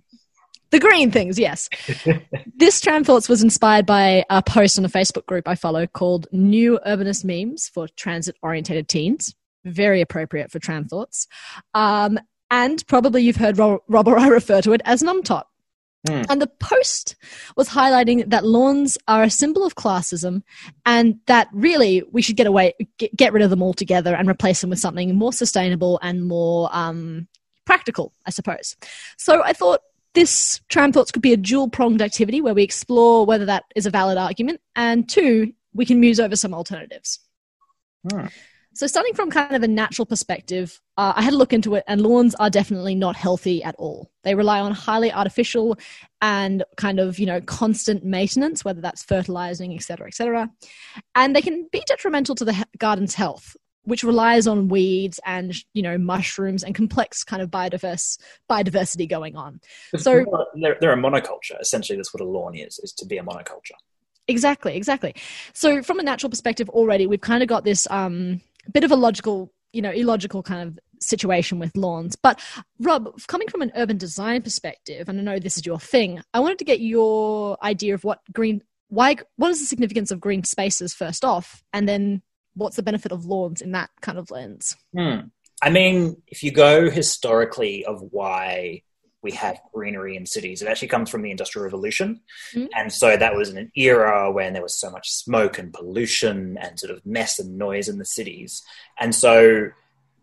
the 0.69 0.79
green 0.79 1.11
things, 1.11 1.37
yes. 1.37 1.67
this 2.55 2.79
Tram 2.79 3.03
Thoughts 3.03 3.27
was 3.27 3.43
inspired 3.43 3.85
by 3.85 4.23
a 4.29 4.41
post 4.41 4.79
on 4.79 4.85
a 4.85 4.89
Facebook 4.89 5.25
group 5.25 5.45
I 5.45 5.55
follow 5.55 5.85
called 5.85 6.27
New 6.31 6.79
Urbanist 6.87 7.25
Memes 7.25 7.67
for 7.67 7.89
Transit 7.97 8.37
Orientated 8.41 8.87
Teens. 8.87 9.35
Very 9.65 9.99
appropriate 9.99 10.51
for 10.51 10.59
Tram 10.59 10.85
Thoughts. 10.85 11.27
Um, 11.73 12.17
and 12.49 12.81
probably 12.87 13.23
you've 13.23 13.35
heard 13.35 13.57
Ro- 13.57 13.83
Rob 13.89 14.07
or 14.07 14.17
I 14.17 14.27
refer 14.27 14.61
to 14.61 14.71
it 14.71 14.79
as 14.85 15.03
NUMTOT. 15.03 15.43
Hmm. 16.07 16.23
And 16.29 16.41
the 16.41 16.47
post 16.59 17.15
was 17.55 17.69
highlighting 17.69 18.29
that 18.29 18.45
lawns 18.45 18.97
are 19.07 19.23
a 19.23 19.29
symbol 19.29 19.65
of 19.65 19.75
classism 19.75 20.43
and 20.85 21.19
that 21.27 21.47
really 21.53 22.03
we 22.11 22.21
should 22.21 22.35
get 22.35 22.47
away, 22.47 22.73
get, 22.97 23.15
get 23.15 23.33
rid 23.33 23.41
of 23.41 23.49
them 23.49 23.63
altogether 23.63 24.13
and 24.13 24.27
replace 24.27 24.59
them 24.61 24.69
with 24.69 24.79
something 24.79 25.15
more 25.15 25.31
sustainable 25.31 25.99
and 26.01 26.27
more 26.27 26.69
um, 26.73 27.27
practical, 27.65 28.11
I 28.25 28.31
suppose. 28.31 28.75
So 29.17 29.43
I 29.43 29.53
thought 29.53 29.79
this 30.13 30.61
tram 30.67 30.91
thoughts 30.91 31.11
could 31.11 31.21
be 31.21 31.33
a 31.33 31.37
dual 31.37 31.69
pronged 31.69 32.01
activity 32.01 32.41
where 32.41 32.53
we 32.53 32.63
explore 32.63 33.25
whether 33.25 33.45
that 33.45 33.63
is 33.75 33.85
a 33.85 33.89
valid 33.89 34.17
argument 34.17 34.59
and 34.75 35.07
two, 35.07 35.53
we 35.73 35.85
can 35.85 36.01
muse 36.01 36.19
over 36.19 36.35
some 36.35 36.53
alternatives. 36.53 37.19
Hmm. 38.11 38.27
So, 38.75 38.87
starting 38.87 39.13
from 39.13 39.29
kind 39.29 39.55
of 39.55 39.61
a 39.61 39.67
natural 39.67 40.05
perspective, 40.05 40.81
uh, 40.97 41.13
I 41.15 41.21
had 41.21 41.33
a 41.33 41.37
look 41.37 41.53
into 41.53 41.75
it, 41.75 41.83
and 41.87 42.01
lawns 42.01 42.33
are 42.35 42.49
definitely 42.49 42.95
not 42.95 43.15
healthy 43.15 43.63
at 43.63 43.75
all. 43.77 44.09
They 44.23 44.33
rely 44.33 44.59
on 44.59 44.71
highly 44.71 45.11
artificial 45.11 45.77
and 46.21 46.63
kind 46.75 46.99
of 46.99 47.19
you 47.19 47.27
know 47.27 47.39
constant 47.41 48.03
maintenance, 48.03 48.65
whether 48.65 48.81
that's 48.81 49.03
fertilizing, 49.03 49.75
etc., 49.75 50.07
etc., 50.07 50.49
and 51.13 51.35
they 51.35 51.41
can 51.41 51.67
be 51.71 51.83
detrimental 51.85 52.33
to 52.35 52.45
the 52.45 52.53
he- 52.53 52.63
garden's 52.79 53.13
health, 53.13 53.55
which 53.83 54.03
relies 54.03 54.47
on 54.47 54.69
weeds 54.69 55.19
and 55.23 55.53
you 55.73 55.83
know 55.83 55.99
mushrooms 55.99 56.63
and 56.63 56.73
complex 56.73 57.23
kind 57.23 57.43
of 57.43 57.51
biodiverse 57.51 58.17
biodiversity 58.49 59.07
going 59.07 59.35
on. 59.35 59.59
So, 59.97 60.25
they're, 60.59 60.77
they're 60.81 60.93
a 60.93 60.97
monoculture. 60.97 61.61
Essentially, 61.61 61.95
that's 61.95 62.13
what 62.13 62.21
a 62.21 62.27
lawn 62.27 62.55
is: 62.55 62.79
is 62.79 62.91
to 62.93 63.05
be 63.05 63.17
a 63.17 63.23
monoculture. 63.23 63.77
Exactly, 64.27 64.77
exactly. 64.77 65.13
So 65.53 65.83
from 65.83 65.99
a 65.99 66.03
natural 66.03 66.29
perspective 66.29 66.69
already, 66.69 67.07
we've 67.07 67.19
kind 67.19 67.43
of 67.43 67.49
got 67.49 67.65
this 67.65 67.85
um, 67.91 68.39
bit 68.71 68.83
of 68.83 68.91
a 68.91 68.95
logical, 68.95 69.51
you 69.71 69.81
know, 69.81 69.91
illogical 69.91 70.43
kind 70.43 70.67
of 70.67 70.79
situation 70.99 71.59
with 71.59 71.75
lawns. 71.75 72.15
But 72.15 72.39
Rob, 72.79 73.09
coming 73.27 73.47
from 73.47 73.61
an 73.61 73.71
urban 73.75 73.97
design 73.97 74.41
perspective, 74.41 75.09
and 75.09 75.19
I 75.19 75.23
know 75.23 75.39
this 75.39 75.57
is 75.57 75.65
your 75.65 75.79
thing, 75.79 76.21
I 76.33 76.39
wanted 76.39 76.59
to 76.59 76.65
get 76.65 76.79
your 76.79 77.57
idea 77.63 77.93
of 77.93 78.03
what 78.03 78.19
green, 78.31 78.63
why, 78.89 79.17
what 79.37 79.51
is 79.51 79.59
the 79.59 79.65
significance 79.65 80.11
of 80.11 80.19
green 80.19 80.43
spaces 80.43 80.93
first 80.93 81.25
off, 81.25 81.63
and 81.73 81.87
then 81.87 82.21
what's 82.55 82.75
the 82.75 82.83
benefit 82.83 83.11
of 83.11 83.25
lawns 83.25 83.61
in 83.61 83.71
that 83.71 83.89
kind 84.01 84.17
of 84.17 84.31
lens? 84.31 84.75
Hmm. 84.95 85.27
I 85.61 85.69
mean, 85.69 86.21
if 86.27 86.43
you 86.43 86.51
go 86.51 86.89
historically 86.89 87.85
of 87.85 88.01
why 88.11 88.83
we 89.23 89.31
have 89.31 89.59
greenery 89.73 90.15
in 90.15 90.25
cities, 90.25 90.61
it 90.61 90.67
actually 90.67 90.89
comes 90.89 91.09
from 91.09 91.21
the 91.21 91.31
Industrial 91.31 91.63
Revolution. 91.63 92.21
Mm. 92.53 92.69
And 92.75 92.91
so 92.91 93.15
that 93.15 93.35
was 93.35 93.49
in 93.49 93.57
an 93.57 93.71
era 93.75 94.31
when 94.31 94.53
there 94.53 94.61
was 94.61 94.79
so 94.79 94.91
much 94.91 95.11
smoke 95.11 95.57
and 95.57 95.73
pollution 95.73 96.57
and 96.59 96.79
sort 96.79 96.91
of 96.91 97.05
mess 97.05 97.39
and 97.39 97.57
noise 97.57 97.89
in 97.89 97.97
the 97.97 98.05
cities. 98.05 98.61
And 98.99 99.15
so 99.15 99.69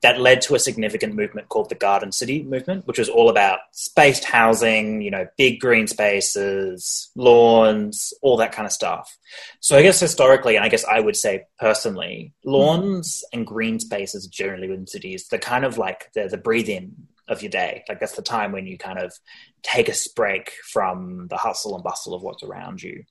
that 0.02 0.20
led 0.20 0.40
to 0.40 0.54
a 0.54 0.58
significant 0.58 1.14
movement 1.14 1.48
called 1.48 1.68
the 1.68 1.74
Garden 1.74 2.10
City 2.10 2.42
movement, 2.42 2.86
which 2.86 2.98
was 2.98 3.08
all 3.08 3.28
about 3.28 3.58
spaced 3.72 4.24
housing, 4.24 5.02
you 5.02 5.10
know, 5.10 5.26
big 5.36 5.60
green 5.60 5.86
spaces, 5.86 7.10
lawns, 7.16 8.14
all 8.22 8.38
that 8.38 8.52
kind 8.52 8.64
of 8.64 8.72
stuff. 8.72 9.18
So 9.60 9.76
I 9.76 9.82
guess 9.82 10.00
historically, 10.00 10.56
and 10.56 10.64
I 10.64 10.68
guess 10.68 10.84
I 10.84 11.00
would 11.00 11.16
say 11.16 11.44
personally, 11.58 12.32
lawns 12.44 13.24
and 13.32 13.46
green 13.46 13.78
spaces 13.78 14.26
generally 14.26 14.68
within 14.68 14.86
cities, 14.86 15.28
they're 15.28 15.38
kind 15.38 15.64
of 15.66 15.76
like 15.76 16.10
the, 16.14 16.28
the 16.28 16.38
breathe 16.38 16.70
in 16.70 16.94
of 17.30 17.42
your 17.42 17.50
day. 17.50 17.84
Like 17.88 18.00
that's 18.00 18.16
the 18.16 18.22
time 18.22 18.52
when 18.52 18.66
you 18.66 18.76
kind 18.76 18.98
of 18.98 19.14
take 19.62 19.88
a 19.88 19.94
break 20.14 20.52
from 20.70 21.28
the 21.28 21.36
hustle 21.36 21.74
and 21.74 21.84
bustle 21.84 22.14
of 22.14 22.22
what's 22.22 22.42
around 22.42 22.82
you. 22.82 23.04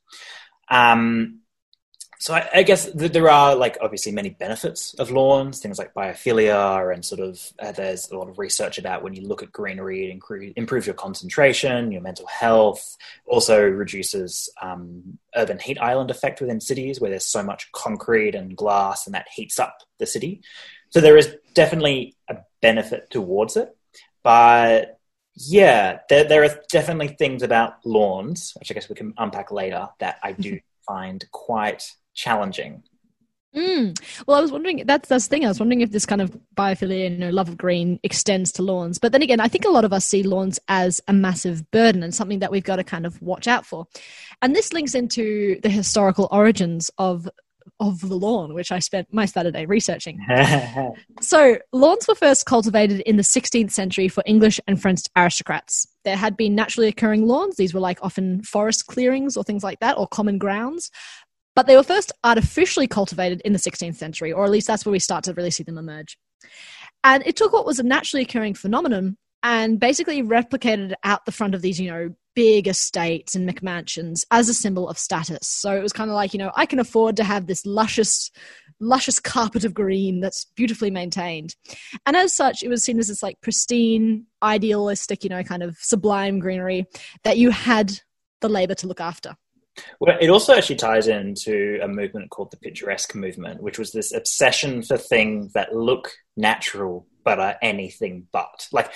Um, 0.69 1.39
so 2.21 2.33
I, 2.33 2.49
I 2.53 2.63
guess 2.63 2.91
th- 2.91 3.13
there 3.13 3.29
are 3.29 3.55
like 3.55 3.77
obviously 3.81 4.11
many 4.11 4.29
benefits 4.29 4.93
of 4.95 5.09
lawns, 5.09 5.59
things 5.59 5.79
like 5.79 5.93
biophilia, 5.93 6.93
and 6.93 7.03
sort 7.03 7.21
of 7.21 7.41
uh, 7.59 7.71
there's 7.71 8.11
a 8.11 8.17
lot 8.17 8.27
of 8.27 8.37
research 8.37 8.77
about 8.77 9.03
when 9.03 9.13
you 9.13 9.25
look 9.25 9.41
at 9.41 9.53
greenery, 9.53 10.11
it 10.11 10.19
incre- 10.19 10.51
improves 10.57 10.85
your 10.85 10.95
concentration, 10.95 11.93
your 11.93 12.01
mental 12.01 12.27
health, 12.27 12.97
also 13.25 13.63
reduces 13.63 14.49
um, 14.61 15.17
urban 15.37 15.59
heat 15.59 15.79
island 15.79 16.11
effect 16.11 16.41
within 16.41 16.59
cities 16.59 16.99
where 16.99 17.09
there's 17.09 17.25
so 17.25 17.41
much 17.41 17.71
concrete 17.71 18.35
and 18.35 18.57
glass, 18.57 19.05
and 19.05 19.15
that 19.15 19.27
heats 19.33 19.57
up 19.57 19.77
the 19.97 20.05
city. 20.05 20.41
So 20.89 20.99
there 20.99 21.17
is 21.17 21.33
definitely 21.53 22.17
a 22.27 22.39
benefit 22.61 23.09
towards 23.11 23.55
it, 23.55 23.73
but 24.23 24.99
yeah, 25.35 25.99
there, 26.09 26.25
there 26.25 26.43
are 26.43 26.59
definitely 26.69 27.09
things 27.09 27.43
about 27.43 27.85
lawns, 27.85 28.53
which 28.59 28.71
I 28.71 28.73
guess 28.73 28.89
we 28.89 28.95
can 28.95 29.13
unpack 29.17 29.51
later, 29.51 29.87
that 29.99 30.17
I 30.21 30.33
do 30.33 30.59
find 30.87 31.23
quite 31.31 31.91
challenging. 32.13 32.83
Mm. 33.55 33.99
Well, 34.27 34.37
I 34.37 34.41
was 34.41 34.51
wondering. 34.51 34.83
That's 34.85 35.09
that's 35.09 35.27
the 35.27 35.29
thing. 35.29 35.45
I 35.45 35.47
was 35.47 35.59
wondering 35.59 35.81
if 35.81 35.91
this 35.91 36.05
kind 36.05 36.21
of 36.21 36.37
biophilia, 36.55 37.09
you 37.09 37.17
know, 37.17 37.31
love 37.31 37.49
of 37.49 37.57
green, 37.57 37.99
extends 38.03 38.51
to 38.53 38.61
lawns. 38.61 38.99
But 38.99 39.11
then 39.11 39.23
again, 39.23 39.39
I 39.39 39.47
think 39.47 39.65
a 39.65 39.69
lot 39.69 39.85
of 39.85 39.93
us 39.93 40.05
see 40.05 40.21
lawns 40.21 40.59
as 40.67 41.01
a 41.07 41.13
massive 41.13 41.69
burden 41.71 42.03
and 42.03 42.13
something 42.13 42.39
that 42.39 42.51
we've 42.51 42.63
got 42.63 42.75
to 42.75 42.83
kind 42.83 43.07
of 43.07 43.19
watch 43.23 43.47
out 43.47 43.65
for. 43.65 43.87
And 44.43 44.55
this 44.55 44.71
links 44.71 44.93
into 44.93 45.59
the 45.61 45.69
historical 45.69 46.27
origins 46.31 46.91
of 46.99 47.27
of 47.79 48.01
the 48.01 48.15
lawn, 48.15 48.53
which 48.53 48.71
I 48.71 48.79
spent 48.79 49.13
my 49.13 49.25
Saturday 49.25 49.65
researching. 49.65 50.19
So, 51.21 51.57
lawns 51.73 52.07
were 52.07 52.15
first 52.15 52.45
cultivated 52.45 53.01
in 53.01 53.17
the 53.17 53.23
16th 53.23 53.71
century 53.71 54.07
for 54.07 54.23
English 54.25 54.59
and 54.67 54.81
French 54.81 55.01
aristocrats. 55.17 55.85
There 56.05 56.15
had 56.15 56.37
been 56.37 56.55
naturally 56.55 56.87
occurring 56.87 57.27
lawns. 57.27 57.57
These 57.57 57.73
were 57.73 57.79
like 57.81 57.99
often 58.01 58.41
forest 58.43 58.87
clearings 58.87 59.35
or 59.35 59.43
things 59.43 59.63
like 59.63 59.79
that, 59.79 59.97
or 59.97 60.07
common 60.07 60.37
grounds. 60.37 60.91
But 61.55 61.67
they 61.67 61.75
were 61.75 61.83
first 61.83 62.13
artificially 62.23 62.87
cultivated 62.87 63.41
in 63.41 63.51
the 63.51 63.59
16th 63.59 63.95
century, 63.95 64.31
or 64.31 64.45
at 64.45 64.51
least 64.51 64.67
that's 64.67 64.85
where 64.85 64.93
we 64.93 64.99
start 64.99 65.25
to 65.25 65.33
really 65.33 65.51
see 65.51 65.63
them 65.63 65.77
emerge. 65.77 66.17
And 67.03 67.21
it 67.25 67.35
took 67.35 67.51
what 67.51 67.65
was 67.65 67.79
a 67.79 67.83
naturally 67.83 68.23
occurring 68.23 68.53
phenomenon 68.53 69.17
and 69.43 69.79
basically 69.79 70.21
replicated 70.21 70.93
out 71.03 71.25
the 71.25 71.31
front 71.31 71.55
of 71.55 71.61
these, 71.61 71.79
you 71.79 71.91
know, 71.91 72.13
big 72.35 72.67
estates 72.67 73.35
and 73.35 73.49
McMansions 73.49 74.25
as 74.31 74.49
a 74.49 74.53
symbol 74.53 74.87
of 74.87 74.97
status. 74.97 75.47
So 75.47 75.75
it 75.75 75.83
was 75.83 75.93
kind 75.93 76.09
of 76.09 76.15
like, 76.15 76.33
you 76.33 76.39
know, 76.39 76.51
I 76.55 76.65
can 76.65 76.79
afford 76.79 77.17
to 77.17 77.23
have 77.23 77.47
this 77.47 77.65
luscious, 77.65 78.31
luscious 78.79 79.19
carpet 79.19 79.65
of 79.65 79.73
green 79.73 80.21
that's 80.21 80.45
beautifully 80.55 80.91
maintained. 80.91 81.55
And 82.05 82.15
as 82.15 82.33
such, 82.33 82.63
it 82.63 82.69
was 82.69 82.83
seen 82.83 82.99
as 82.99 83.07
this 83.07 83.23
like 83.23 83.41
pristine, 83.41 84.25
idealistic, 84.41 85.23
you 85.23 85.29
know, 85.29 85.43
kind 85.43 85.63
of 85.63 85.77
sublime 85.79 86.39
greenery 86.39 86.85
that 87.23 87.37
you 87.37 87.49
had 87.49 87.99
the 88.41 88.49
labor 88.49 88.75
to 88.75 88.87
look 88.87 89.01
after. 89.01 89.35
Well, 89.99 90.17
it 90.19 90.29
also 90.29 90.55
actually 90.55 90.75
ties 90.75 91.07
into 91.07 91.79
a 91.81 91.87
movement 91.87 92.29
called 92.29 92.51
the 92.51 92.57
picturesque 92.57 93.15
movement, 93.15 93.61
which 93.61 93.79
was 93.79 93.91
this 93.91 94.13
obsession 94.13 94.81
for 94.81 94.97
things 94.97 95.53
that 95.53 95.75
look 95.75 96.11
natural 96.35 97.07
but 97.23 97.39
are 97.39 97.55
anything 97.61 98.27
but. 98.31 98.67
Like, 98.71 98.91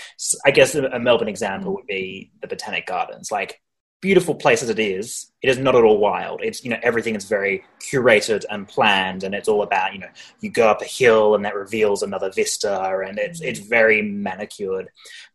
I 0.46 0.52
guess 0.52 0.76
a 0.76 1.00
Melbourne 1.00 1.28
example 1.28 1.74
would 1.76 1.88
be 1.88 2.32
the 2.42 2.48
Botanic 2.48 2.86
Gardens. 2.86 3.32
Like, 3.32 3.62
beautiful 4.04 4.36
place 4.36 4.62
as 4.62 4.68
it 4.68 4.80
is, 4.80 5.32
it 5.42 5.50
is 5.50 5.58
not 5.58 5.76
at 5.76 5.84
all 5.86 5.98
wild. 5.98 6.42
It's, 6.44 6.62
you 6.62 6.70
know, 6.70 6.80
everything 6.84 7.16
is 7.16 7.24
very 7.24 7.64
curated 7.80 8.44
and 8.50 8.68
planned, 8.68 9.24
and 9.24 9.34
it's 9.34 9.48
all 9.48 9.64
about, 9.64 9.94
you 9.94 10.00
know, 10.00 10.10
you 10.42 10.50
go 10.50 10.68
up 10.68 10.82
a 10.82 10.86
hill 10.86 11.36
and 11.36 11.46
that 11.46 11.56
reveals 11.56 12.04
another 12.04 12.30
vista, 12.30 13.02
and 13.08 13.18
it's, 13.18 13.40
it's 13.40 13.60
very 13.60 14.02
manicured. 14.02 14.90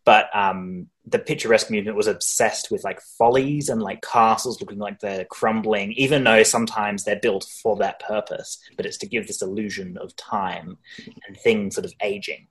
But 0.04 0.28
um, 0.36 0.88
the 1.06 1.18
picturesque 1.18 1.70
movement 1.70 1.96
was 1.96 2.08
obsessed 2.08 2.70
with 2.70 2.84
like 2.84 3.00
follies 3.00 3.70
and 3.70 3.80
like 3.80 4.02
castles 4.02 4.60
looking 4.60 4.78
like 4.78 5.00
they're 5.00 5.24
crumbling, 5.24 5.92
even 5.92 6.24
though 6.24 6.42
sometimes 6.42 7.04
they're 7.04 7.16
built 7.20 7.44
for 7.44 7.74
that 7.76 8.00
purpose. 8.00 8.58
But 8.76 8.84
it's 8.84 8.98
to 8.98 9.08
give 9.08 9.26
this 9.26 9.40
illusion 9.40 9.96
of 9.96 10.14
time 10.16 10.76
and 11.26 11.38
things 11.38 11.74
sort 11.74 11.86
of 11.86 11.94
aging. 12.02 12.48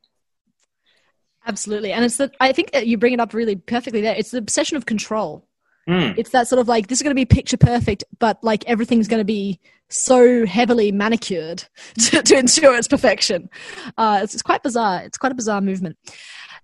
Absolutely. 1.47 1.93
And 1.93 2.03
it's 2.03 2.17
the, 2.17 2.29
I 2.39 2.51
think 2.51 2.71
that 2.71 2.87
you 2.87 2.97
bring 2.97 3.13
it 3.13 3.19
up 3.19 3.33
really 3.33 3.55
perfectly 3.55 4.01
there. 4.01 4.15
It's 4.15 4.31
the 4.31 4.37
obsession 4.37 4.77
of 4.77 4.85
control. 4.85 5.47
Mm. 5.87 6.15
It's 6.17 6.31
that 6.31 6.49
sort 6.49 6.59
of 6.59 6.67
like, 6.67 6.87
this 6.87 6.99
is 6.99 7.03
going 7.03 7.15
to 7.15 7.19
be 7.19 7.25
picture 7.25 7.55
perfect, 7.55 8.03
but 8.19 8.43
like 8.43 8.65
everything's 8.65 9.07
going 9.07 9.21
to 9.21 9.25
be 9.25 9.59
so 9.87 10.45
heavily 10.45 10.91
manicured 10.91 11.63
to, 11.99 12.21
to 12.21 12.37
ensure 12.37 12.75
its 12.75 12.89
perfection. 12.89 13.49
Uh, 13.97 14.19
it's, 14.21 14.33
it's 14.33 14.43
quite 14.43 14.61
bizarre. 14.61 15.01
It's 15.03 15.17
quite 15.17 15.31
a 15.31 15.35
bizarre 15.35 15.61
movement. 15.61 15.97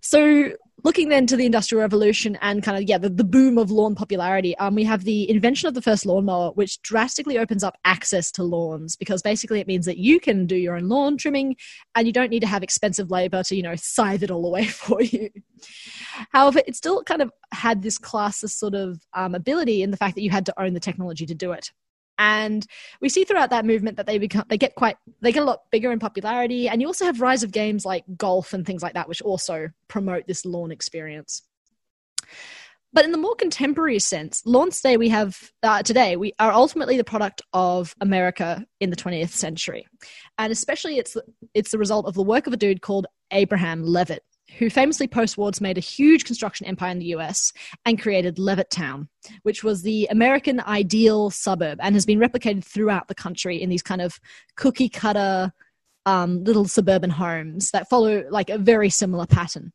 So, 0.01 0.51
looking 0.83 1.09
then 1.09 1.25
to 1.27 1.37
the 1.37 1.45
Industrial 1.45 1.81
Revolution 1.81 2.37
and 2.41 2.61
kind 2.61 2.77
of, 2.77 2.83
yeah, 2.83 2.97
the, 2.97 3.09
the 3.09 3.23
boom 3.23 3.57
of 3.57 3.71
lawn 3.71 3.95
popularity, 3.95 4.55
um, 4.57 4.75
we 4.75 4.83
have 4.83 5.03
the 5.03 5.29
invention 5.29 5.67
of 5.67 5.73
the 5.73 5.81
first 5.81 6.05
lawnmower, 6.05 6.51
which 6.51 6.81
drastically 6.81 7.37
opens 7.37 7.63
up 7.63 7.77
access 7.85 8.31
to 8.33 8.43
lawns 8.43 8.95
because 8.95 9.21
basically 9.21 9.59
it 9.59 9.67
means 9.67 9.85
that 9.85 9.97
you 9.97 10.19
can 10.19 10.45
do 10.45 10.55
your 10.55 10.75
own 10.75 10.89
lawn 10.89 11.17
trimming 11.17 11.55
and 11.95 12.05
you 12.05 12.13
don't 12.13 12.29
need 12.29 12.41
to 12.41 12.47
have 12.47 12.63
expensive 12.63 13.09
labor 13.09 13.43
to, 13.43 13.55
you 13.55 13.63
know, 13.63 13.75
scythe 13.75 14.23
it 14.23 14.31
all 14.31 14.45
away 14.45 14.65
for 14.67 15.01
you. 15.01 15.29
However, 16.31 16.61
it 16.67 16.75
still 16.75 17.03
kind 17.03 17.21
of 17.21 17.31
had 17.51 17.81
this 17.81 17.97
classist 17.97 18.57
sort 18.57 18.75
of 18.75 18.99
um, 19.13 19.35
ability 19.35 19.81
in 19.81 19.91
the 19.91 19.97
fact 19.97 20.15
that 20.15 20.21
you 20.21 20.29
had 20.29 20.45
to 20.45 20.61
own 20.61 20.73
the 20.73 20.79
technology 20.79 21.25
to 21.25 21.35
do 21.35 21.51
it. 21.53 21.71
And 22.17 22.65
we 23.01 23.09
see 23.09 23.23
throughout 23.23 23.49
that 23.49 23.65
movement 23.65 23.97
that 23.97 24.05
they 24.05 24.17
become 24.17 24.45
they 24.47 24.57
get 24.57 24.75
quite 24.75 24.97
they 25.21 25.31
get 25.31 25.43
a 25.43 25.45
lot 25.45 25.61
bigger 25.71 25.91
in 25.91 25.99
popularity. 25.99 26.69
And 26.69 26.81
you 26.81 26.87
also 26.87 27.05
have 27.05 27.21
rise 27.21 27.43
of 27.43 27.51
games 27.51 27.85
like 27.85 28.03
golf 28.17 28.53
and 28.53 28.65
things 28.65 28.83
like 28.83 28.93
that, 28.93 29.09
which 29.09 29.21
also 29.21 29.69
promote 29.87 30.27
this 30.27 30.45
lawn 30.45 30.71
experience. 30.71 31.43
But 32.93 33.05
in 33.05 33.11
the 33.11 33.17
more 33.17 33.35
contemporary 33.35 33.97
sense, 33.97 34.43
lawns 34.45 34.77
today 34.77 34.97
we 34.97 35.09
have 35.09 35.51
uh, 35.63 35.81
today 35.81 36.15
we 36.15 36.33
are 36.39 36.51
ultimately 36.51 36.95
the 36.95 37.03
product 37.03 37.41
of 37.51 37.95
America 37.99 38.63
in 38.79 38.91
the 38.91 38.95
20th 38.95 39.29
century, 39.31 39.87
and 40.37 40.51
especially 40.51 40.99
it's 40.99 41.17
it's 41.55 41.71
the 41.71 41.79
result 41.79 42.05
of 42.05 42.13
the 42.13 42.21
work 42.21 42.45
of 42.45 42.53
a 42.53 42.57
dude 42.57 42.83
called 42.83 43.07
Abraham 43.31 43.83
Levitt, 43.83 44.23
who 44.59 44.69
famously 44.69 45.07
post 45.07 45.37
wars 45.37 45.61
made 45.61 45.77
a 45.77 45.81
huge 45.81 46.25
construction 46.25 46.65
empire 46.65 46.91
in 46.91 46.99
the 46.99 47.13
US 47.15 47.51
and 47.85 48.01
created 48.01 48.37
Levittown, 48.37 49.07
which 49.43 49.63
was 49.63 49.81
the 49.81 50.07
American 50.11 50.59
ideal 50.61 51.29
suburb 51.29 51.79
and 51.81 51.95
has 51.95 52.05
been 52.05 52.19
replicated 52.19 52.63
throughout 52.63 53.07
the 53.07 53.15
country 53.15 53.61
in 53.61 53.69
these 53.69 53.83
kind 53.83 54.01
of 54.01 54.19
cookie 54.55 54.89
cutter 54.89 55.51
um, 56.05 56.43
little 56.43 56.65
suburban 56.65 57.09
homes 57.09 57.71
that 57.71 57.89
follow 57.89 58.25
like 58.29 58.49
a 58.49 58.57
very 58.57 58.89
similar 58.89 59.25
pattern. 59.25 59.71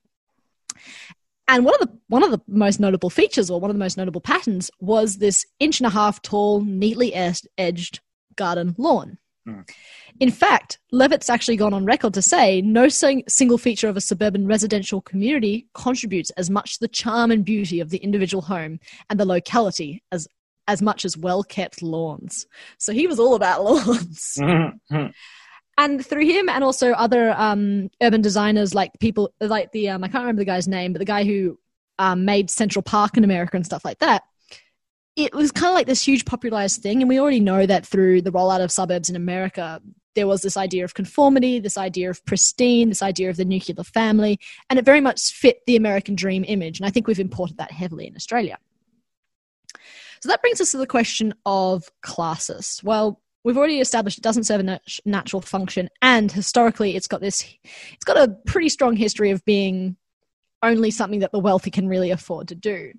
And 1.48 1.64
one 1.64 1.74
of 1.74 1.80
the 1.80 1.98
one 2.08 2.22
of 2.22 2.30
the 2.30 2.42
most 2.46 2.78
notable 2.78 3.08
features, 3.08 3.48
or 3.48 3.58
one 3.58 3.70
of 3.70 3.74
the 3.74 3.82
most 3.82 3.96
notable 3.96 4.20
patterns, 4.20 4.70
was 4.80 5.16
this 5.16 5.46
inch 5.58 5.80
and 5.80 5.86
a 5.86 5.90
half 5.90 6.20
tall, 6.20 6.60
neatly 6.60 7.14
edged 7.14 8.00
garden 8.36 8.74
lawn. 8.76 9.18
In 10.20 10.30
fact, 10.30 10.78
Levitt's 10.90 11.30
actually 11.30 11.56
gone 11.56 11.72
on 11.72 11.84
record 11.84 12.14
to 12.14 12.22
say 12.22 12.60
no 12.60 12.88
sing- 12.88 13.24
single 13.28 13.58
feature 13.58 13.88
of 13.88 13.96
a 13.96 14.00
suburban 14.00 14.46
residential 14.46 15.00
community 15.00 15.66
contributes 15.74 16.30
as 16.30 16.50
much 16.50 16.74
to 16.74 16.80
the 16.80 16.88
charm 16.88 17.30
and 17.30 17.44
beauty 17.44 17.80
of 17.80 17.90
the 17.90 17.98
individual 17.98 18.42
home 18.42 18.80
and 19.10 19.20
the 19.20 19.24
locality 19.24 20.02
as 20.12 20.26
as 20.66 20.82
much 20.82 21.06
as 21.06 21.16
well 21.16 21.42
kept 21.42 21.80
lawns. 21.82 22.46
So 22.76 22.92
he 22.92 23.06
was 23.06 23.18
all 23.18 23.34
about 23.34 23.64
lawns. 23.68 24.36
and 25.78 26.04
through 26.04 26.26
him 26.26 26.48
and 26.48 26.62
also 26.62 26.92
other 26.92 27.34
um, 27.38 27.88
urban 28.02 28.20
designers 28.20 28.74
like 28.74 28.90
people 29.00 29.30
like 29.40 29.72
the 29.72 29.88
um, 29.88 30.04
I 30.04 30.08
can't 30.08 30.22
remember 30.22 30.40
the 30.40 30.46
guy's 30.46 30.68
name, 30.68 30.92
but 30.92 30.98
the 30.98 31.04
guy 31.04 31.24
who 31.24 31.58
um, 31.98 32.24
made 32.24 32.50
Central 32.50 32.82
Park 32.82 33.16
in 33.16 33.24
America 33.24 33.56
and 33.56 33.64
stuff 33.64 33.84
like 33.84 33.98
that. 34.00 34.22
It 35.18 35.34
was 35.34 35.50
kind 35.50 35.70
of 35.70 35.74
like 35.74 35.88
this 35.88 36.06
huge 36.06 36.24
popularized 36.24 36.80
thing, 36.80 37.02
and 37.02 37.08
we 37.08 37.18
already 37.18 37.40
know 37.40 37.66
that 37.66 37.84
through 37.84 38.22
the 38.22 38.30
rollout 38.30 38.62
of 38.62 38.70
suburbs 38.70 39.10
in 39.10 39.16
America, 39.16 39.82
there 40.14 40.28
was 40.28 40.42
this 40.42 40.56
idea 40.56 40.84
of 40.84 40.94
conformity, 40.94 41.58
this 41.58 41.76
idea 41.76 42.08
of 42.08 42.24
pristine, 42.24 42.88
this 42.88 43.02
idea 43.02 43.28
of 43.28 43.36
the 43.36 43.44
nuclear 43.44 43.82
family, 43.82 44.38
and 44.70 44.78
it 44.78 44.84
very 44.84 45.00
much 45.00 45.32
fit 45.32 45.62
the 45.66 45.74
American 45.74 46.14
dream 46.14 46.44
image. 46.46 46.78
And 46.78 46.86
I 46.86 46.90
think 46.90 47.08
we've 47.08 47.18
imported 47.18 47.56
that 47.56 47.72
heavily 47.72 48.06
in 48.06 48.14
Australia. 48.14 48.58
So 50.20 50.28
that 50.28 50.40
brings 50.40 50.60
us 50.60 50.70
to 50.70 50.78
the 50.78 50.86
question 50.86 51.34
of 51.44 51.90
classes. 52.02 52.80
Well, 52.84 53.20
we've 53.42 53.58
already 53.58 53.80
established 53.80 54.18
it 54.18 54.24
doesn't 54.24 54.44
serve 54.44 54.60
a 54.60 54.64
nat- 54.64 55.00
natural 55.04 55.40
function 55.40 55.88
and 56.02 56.30
historically 56.30 56.96
it's 56.96 57.06
got 57.06 57.20
this 57.20 57.44
it's 57.92 58.04
got 58.04 58.16
a 58.18 58.36
pretty 58.46 58.68
strong 58.68 58.94
history 58.94 59.30
of 59.30 59.44
being 59.44 59.96
only 60.62 60.90
something 60.90 61.20
that 61.20 61.32
the 61.32 61.38
wealthy 61.38 61.70
can 61.70 61.88
really 61.88 62.10
afford 62.10 62.48
to 62.48 62.54
do 62.54 62.92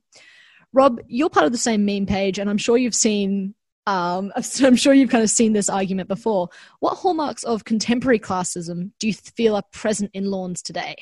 rob 0.74 1.00
you're 1.08 1.30
part 1.30 1.46
of 1.46 1.52
the 1.52 1.58
same 1.58 1.86
meme 1.86 2.06
page 2.06 2.40
and 2.40 2.50
i'm 2.50 2.58
sure 2.58 2.78
you've 2.78 2.96
seen 2.96 3.54
um, 3.88 4.32
i'm 4.64 4.76
sure 4.76 4.94
you've 4.94 5.10
kind 5.10 5.24
of 5.24 5.30
seen 5.30 5.54
this 5.54 5.70
argument 5.70 6.08
before 6.08 6.50
what 6.80 6.96
hallmarks 6.96 7.44
of 7.44 7.66
contemporary 7.66 8.20
classism 8.20 8.92
do 9.00 9.08
you 9.08 9.14
feel 9.14 9.56
are 9.56 9.64
present 9.72 10.12
in 10.14 10.30
lawns 10.30 10.62
today 10.62 10.96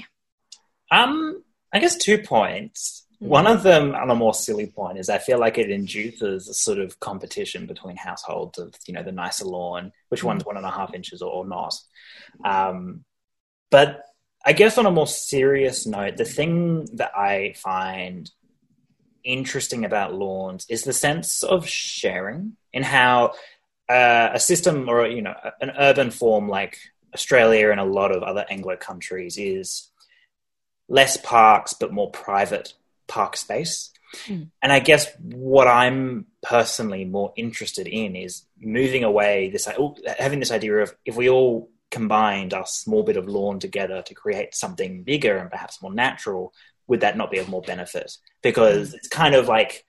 Um, 0.92 1.44
I 1.74 1.80
guess 1.80 1.98
two 1.98 2.18
points. 2.18 3.06
One 3.20 3.48
of 3.48 3.64
them, 3.64 3.96
on 3.96 4.12
a 4.12 4.16
more 4.16 4.34
silly 4.34 4.68
point, 4.68 5.00
is 5.00 5.10
I 5.10 5.18
feel 5.18 5.40
like 5.40 5.58
it 5.58 5.72
induces 5.72 6.48
a 6.48 6.54
sort 6.54 6.78
of 6.78 7.00
competition 7.00 7.66
between 7.66 7.98
households 7.98 8.60
of, 8.60 8.76
you 8.86 8.94
know, 8.94 9.02
the 9.02 9.12
nicer 9.12 9.46
lawn, 9.46 9.92
which 10.10 10.24
one's 10.24 10.46
one 10.46 10.56
and 10.56 10.66
a 10.66 10.72
half 10.72 10.94
inches 10.94 11.22
or, 11.22 11.32
or 11.32 11.46
not. 11.46 11.74
Um, 12.46 13.04
but 13.72 14.04
I 14.46 14.54
guess 14.54 14.78
on 14.78 14.86
a 14.86 14.92
more 14.92 15.08
serious 15.08 15.88
note, 15.88 16.18
the 16.18 16.26
thing 16.26 16.88
that 16.94 17.12
I 17.18 17.54
find 17.58 18.30
interesting 19.28 19.86
about 19.86 20.14
lawns 20.14 20.66
is 20.70 20.84
the 20.84 20.94
sense 20.94 21.44
of 21.44 21.68
sharing 21.68 22.56
in 22.74 22.84
how 22.84 23.34
uh, 23.90 24.30
a 24.34 24.40
system 24.40 24.90
or, 24.90 25.06
you 25.08 25.22
know, 25.22 25.36
an 25.62 25.72
urban 25.78 26.12
form 26.12 26.50
like 26.50 26.78
Australia 27.14 27.72
and 27.72 27.80
a 27.80 27.86
lot 27.86 28.12
of 28.12 28.24
other 28.24 28.46
Anglo 28.50 28.76
countries 28.76 29.38
is 29.38 29.90
less 30.90 31.18
parks 31.18 31.74
but 31.74 31.94
more 31.94 32.10
private 32.12 32.74
park 33.08 33.38
space. 33.38 33.92
Mm. 34.28 34.50
And 34.62 34.72
I 34.72 34.80
guess 34.80 35.08
what 35.20 35.68
I'm 35.68 36.28
personally 36.42 37.06
more 37.06 37.34
interested 37.36 37.88
in 37.88 38.16
is 38.16 38.44
moving 38.60 39.04
away 39.04 39.50
this 39.50 39.68
oh, 39.78 39.96
having 40.18 40.40
this 40.40 40.52
idea 40.52 40.78
of 40.78 40.96
if 41.06 41.16
we 41.16 41.30
all 41.30 41.70
combined 41.92 42.54
our 42.54 42.66
small 42.66 43.04
bit 43.04 43.18
of 43.18 43.28
lawn 43.28 43.60
together 43.60 44.02
to 44.04 44.14
create 44.14 44.56
something 44.56 45.04
bigger 45.04 45.38
and 45.38 45.50
perhaps 45.50 45.82
more 45.82 45.94
natural, 45.94 46.54
would 46.88 47.02
that 47.02 47.18
not 47.18 47.32
be 47.32 47.38
of 47.38 47.50
more 47.50 47.62
benefit? 47.62 48.08
Mm. 48.08 48.18
Because 48.42 48.94
it's 48.94 49.08
kind 49.08 49.36
of 49.36 49.48
like 49.48 49.86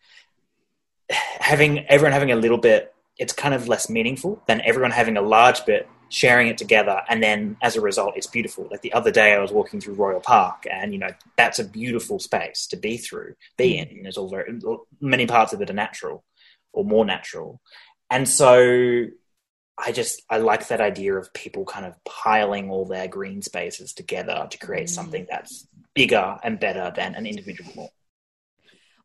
having 1.11 1.87
everyone 1.87 2.12
having 2.12 2.33
a 2.33 2.37
little 2.37 2.59
bit, 2.59 2.95
it's 3.16 3.33
kind 3.33 3.55
of 3.55 3.69
less 3.69 3.89
meaningful 3.89 4.43
than 4.47 4.61
everyone 4.65 4.91
having 4.91 5.16
a 5.16 5.23
large 5.23 5.65
bit 5.65 5.89
sharing 6.11 6.49
it 6.49 6.57
together 6.57 7.03
and 7.11 7.23
then 7.23 7.55
as 7.61 7.77
a 7.77 7.81
result 7.83 8.16
it's 8.16 8.27
beautiful. 8.27 8.66
Like 8.70 8.81
the 8.81 8.93
other 8.95 9.11
day 9.11 9.35
i 9.35 9.39
was 9.39 9.53
walking 9.53 9.79
through 9.79 9.95
royal 9.95 10.20
park 10.20 10.66
and 10.70 10.93
you 10.93 10.99
know 10.99 11.11
that's 11.37 11.59
a 11.59 11.65
beautiful 11.65 12.19
space 12.19 12.66
to 12.69 12.77
be 12.77 12.97
through. 12.97 13.35
Be 13.57 13.77
in 13.77 14.03
there's 14.03 14.16
mm. 14.16 14.23
all 14.23 14.31
very 14.31 14.59
many 15.01 15.27
parts 15.27 15.53
of 15.53 15.61
it 15.61 15.70
are 15.70 15.75
natural 15.75 16.25
or 16.73 16.85
more 16.85 17.05
natural. 17.05 17.61
And 18.11 18.27
so 18.27 19.07
i 19.85 19.93
just 19.93 20.23
i 20.31 20.39
like 20.39 20.67
that 20.69 20.81
idea 20.81 21.15
of 21.15 21.33
people 21.33 21.65
kind 21.65 21.87
of 21.87 21.95
piling 22.05 22.71
all 22.71 22.85
their 22.85 23.09
green 23.09 23.43
spaces 23.43 23.93
together 23.93 24.47
to 24.51 24.59
create 24.59 24.87
mm. 24.87 24.91
something 24.91 25.27
that's 25.31 25.67
bigger 25.95 26.39
and 26.43 26.61
better 26.61 26.93
than 26.95 27.15
an 27.15 27.27
individual 27.27 27.93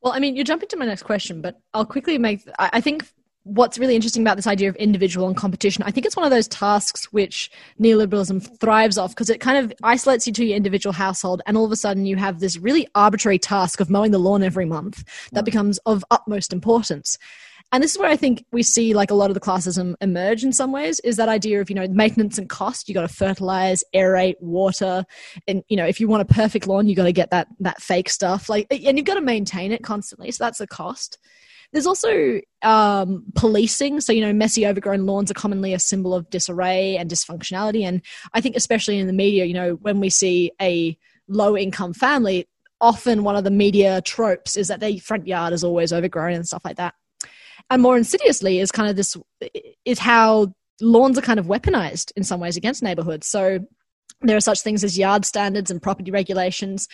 Well, 0.02 0.14
I 0.14 0.20
mean, 0.20 0.36
you're 0.36 0.44
jumping 0.44 0.70
to 0.70 0.78
my 0.78 0.86
next 0.86 1.04
question, 1.04 1.42
but 1.42 1.60
I'll 1.74 1.86
quickly 1.86 2.18
make. 2.18 2.42
I 2.60 2.82
think 2.82 3.08
what's 3.44 3.78
really 3.78 3.96
interesting 3.96 4.22
about 4.22 4.36
this 4.36 4.48
idea 4.48 4.70
of 4.70 4.76
individual 4.76 5.28
and 5.28 5.36
competition, 5.36 5.84
I 5.84 5.92
think 5.92 6.06
it's 6.06 6.16
one 6.16 6.26
of 6.26 6.32
those 6.32 6.48
tasks 6.48 7.12
which 7.12 7.52
neoliberalism 7.80 8.60
thrives 8.60 8.98
off 8.98 9.12
because 9.12 9.30
it 9.30 9.40
kind 9.40 9.58
of 9.64 9.74
isolates 9.84 10.28
you 10.28 10.34
to 10.34 10.46
your 10.46 10.58
individual 10.58 10.94
household, 10.94 11.42
and 11.46 11.58
all 11.58 11.66
of 11.66 11.72
a 11.72 11.76
sudden 11.76 12.06
you 12.06 12.18
have 12.18 12.40
this 12.40 12.58
really 12.58 12.88
arbitrary 12.96 13.40
task 13.40 13.80
of 13.80 13.90
mowing 13.90 14.12
the 14.12 14.20
lawn 14.20 14.44
every 14.44 14.66
month 14.66 15.04
that 15.32 15.46
becomes 15.46 15.78
of 15.80 16.04
utmost 16.12 16.54
importance. 16.54 17.18
And 17.74 17.82
this 17.82 17.94
is 17.94 17.98
where 17.98 18.10
I 18.10 18.16
think 18.16 18.46
we 18.52 18.62
see 18.62 18.94
like 18.94 19.10
a 19.10 19.16
lot 19.16 19.32
of 19.32 19.34
the 19.34 19.40
classism 19.40 19.96
emerge 20.00 20.44
in 20.44 20.54
some 20.54 20.72
ways 20.72 21.00
is 21.00 21.16
that 21.18 21.28
idea 21.28 21.60
of, 21.60 21.72
you 21.72 21.76
know, 21.76 21.88
maintenance 21.88 22.38
and 22.38 22.48
cost. 22.48 22.88
You 22.88 22.94
got 22.94 23.02
to 23.02 23.08
fertilize, 23.08 23.84
aerate, 23.96 24.36
water. 24.40 25.04
And, 25.48 25.64
you 25.70 25.78
know, 25.78 25.86
if 25.88 26.00
you 26.00 26.08
want 26.08 26.22
a 26.22 26.32
perfect 26.32 26.68
lawn, 26.68 26.88
you 26.88 26.96
got 26.96 27.06
to 27.06 27.12
get 27.12 27.32
that, 27.32 27.48
that 27.62 27.82
fake 27.82 28.10
stuff. 28.10 28.48
Like, 28.48 28.68
and 28.70 28.96
you've 28.96 29.08
got 29.08 29.16
to 29.16 29.22
maintain 29.22 29.72
it 29.72 29.82
constantly. 29.82 30.30
So 30.30 30.44
that's 30.44 30.62
a 30.62 30.68
cost. 30.68 31.18
There's 31.72 31.88
also 31.88 32.42
um, 32.62 33.24
policing. 33.34 34.02
So, 34.02 34.14
you 34.14 34.22
know, 34.22 34.34
messy, 34.34 34.68
overgrown 34.68 35.08
lawns 35.08 35.32
are 35.32 35.34
commonly 35.34 35.74
a 35.74 35.80
symbol 35.80 36.14
of 36.14 36.30
disarray 36.30 36.96
and 36.98 37.10
dysfunctionality. 37.10 37.82
And 37.88 38.04
I 38.36 38.42
think, 38.42 38.56
especially 38.56 39.00
in 39.00 39.08
the 39.08 39.14
media, 39.14 39.46
you 39.46 39.56
know, 39.56 39.80
when 39.82 40.00
we 40.00 40.12
see 40.12 40.52
a 40.62 40.96
low 41.28 41.58
income 41.58 41.96
family, 41.96 42.48
often 42.80 43.24
one 43.24 43.36
of 43.36 43.44
the 43.44 43.50
media 43.50 44.00
tropes 44.04 44.58
is 44.58 44.68
that 44.68 44.80
their 44.80 44.96
front 44.98 45.26
yard 45.26 45.54
is 45.54 45.64
always 45.64 45.92
overgrown 45.92 46.34
and 46.34 46.46
stuff 46.46 46.62
like 46.64 46.78
that 46.78 46.94
and 47.70 47.82
more 47.82 47.98
insidiously 47.98 48.60
is 48.60 48.72
kind 48.72 48.90
of 48.90 48.96
this 48.96 49.18
is 49.86 50.00
how 50.00 50.54
lawns 50.82 51.18
are 51.18 51.22
kind 51.22 51.40
of 51.40 51.46
weaponized 51.46 52.12
in 52.16 52.24
some 52.24 52.40
ways 52.40 52.58
against 52.58 52.84
neighborhoods. 52.84 53.28
So 53.28 53.60
there 54.24 54.38
are 54.38 54.42
such 54.42 54.62
things 54.62 54.84
as 54.84 54.98
yard 54.98 55.26
standards 55.26 55.70
and 55.70 55.82
property 55.82 56.12
regulations. 56.12 56.88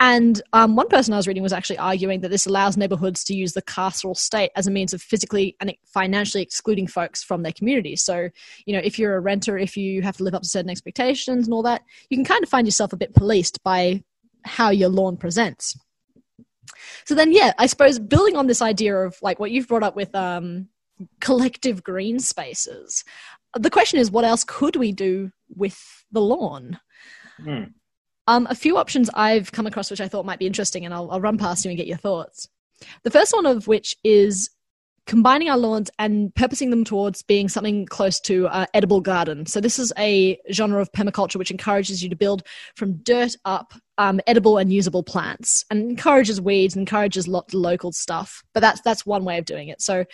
And 0.00 0.42
um, 0.52 0.74
one 0.74 0.88
person 0.88 1.14
i 1.14 1.16
was 1.16 1.28
reading 1.28 1.42
was 1.42 1.52
actually 1.52 1.78
arguing 1.78 2.20
that 2.20 2.30
this 2.30 2.46
allows 2.46 2.76
neighborhoods 2.76 3.22
to 3.24 3.34
use 3.34 3.52
the 3.52 3.62
carceral 3.62 4.16
state 4.16 4.50
as 4.56 4.66
a 4.66 4.70
means 4.70 4.92
of 4.92 5.00
physically 5.00 5.56
and 5.60 5.72
financially 5.86 6.42
excluding 6.42 6.86
folks 6.86 7.22
from 7.22 7.42
their 7.42 7.52
community. 7.52 7.96
So 7.96 8.30
you 8.66 8.74
know 8.74 8.80
if 8.82 8.98
you're 8.98 9.16
a 9.16 9.20
renter 9.20 9.58
if 9.58 9.76
you 9.76 10.02
have 10.02 10.16
to 10.16 10.24
live 10.24 10.34
up 10.34 10.42
to 10.42 10.48
certain 10.48 10.70
expectations 10.70 11.46
and 11.46 11.54
all 11.54 11.62
that 11.62 11.82
you 12.10 12.16
can 12.16 12.24
kind 12.24 12.42
of 12.42 12.48
find 12.48 12.66
yourself 12.66 12.92
a 12.92 12.96
bit 12.96 13.14
policed 13.14 13.62
by 13.62 14.02
how 14.44 14.70
your 14.70 14.88
lawn 14.88 15.16
presents 15.16 15.76
so 17.04 17.14
then 17.14 17.32
yeah 17.32 17.52
i 17.58 17.66
suppose 17.66 17.98
building 17.98 18.36
on 18.36 18.46
this 18.46 18.62
idea 18.62 18.96
of 18.96 19.16
like 19.22 19.38
what 19.38 19.50
you've 19.50 19.68
brought 19.68 19.82
up 19.82 19.96
with 19.96 20.14
um, 20.14 20.68
collective 21.20 21.82
green 21.82 22.18
spaces 22.18 23.04
the 23.54 23.70
question 23.70 23.98
is 23.98 24.10
what 24.10 24.24
else 24.24 24.44
could 24.44 24.76
we 24.76 24.92
do 24.92 25.30
with 25.54 26.04
the 26.10 26.20
lawn 26.20 26.78
Hmm. 27.42 27.64
um, 28.28 28.46
a 28.50 28.54
few 28.54 28.76
options 28.76 29.10
i've 29.14 29.50
come 29.50 29.66
across 29.66 29.90
which 29.90 30.00
i 30.00 30.06
thought 30.06 30.26
might 30.26 30.38
be 30.38 30.46
interesting 30.46 30.84
and 30.84 30.94
I'll, 30.94 31.10
I'll 31.10 31.20
run 31.20 31.38
past 31.38 31.64
you 31.64 31.70
and 31.70 31.78
get 31.78 31.86
your 31.86 31.96
thoughts 31.96 32.48
the 33.02 33.10
first 33.10 33.34
one 33.34 33.46
of 33.46 33.66
which 33.66 33.96
is 34.04 34.50
combining 35.06 35.48
our 35.48 35.58
lawns 35.58 35.90
and 35.98 36.34
purposing 36.34 36.70
them 36.70 36.84
towards 36.84 37.22
being 37.22 37.48
something 37.48 37.86
close 37.86 38.20
to 38.20 38.46
uh, 38.48 38.66
edible 38.72 39.00
garden. 39.00 39.46
So 39.46 39.60
this 39.60 39.78
is 39.78 39.92
a 39.98 40.38
genre 40.52 40.80
of 40.80 40.92
permaculture 40.92 41.36
which 41.36 41.50
encourages 41.50 42.02
you 42.02 42.08
to 42.08 42.16
build 42.16 42.44
from 42.76 42.94
dirt 42.98 43.34
up 43.44 43.74
um, 43.98 44.20
edible 44.26 44.58
and 44.58 44.72
usable 44.72 45.02
plants, 45.02 45.64
and 45.70 45.90
encourages 45.90 46.40
weeds, 46.40 46.76
encourages 46.76 47.28
lots 47.28 47.54
of 47.54 47.60
local 47.60 47.92
stuff. 47.92 48.42
But 48.54 48.60
that's 48.60 48.80
that's 48.80 49.04
one 49.04 49.24
way 49.24 49.38
of 49.38 49.44
doing 49.44 49.68
it. 49.68 49.82
So 49.82 50.04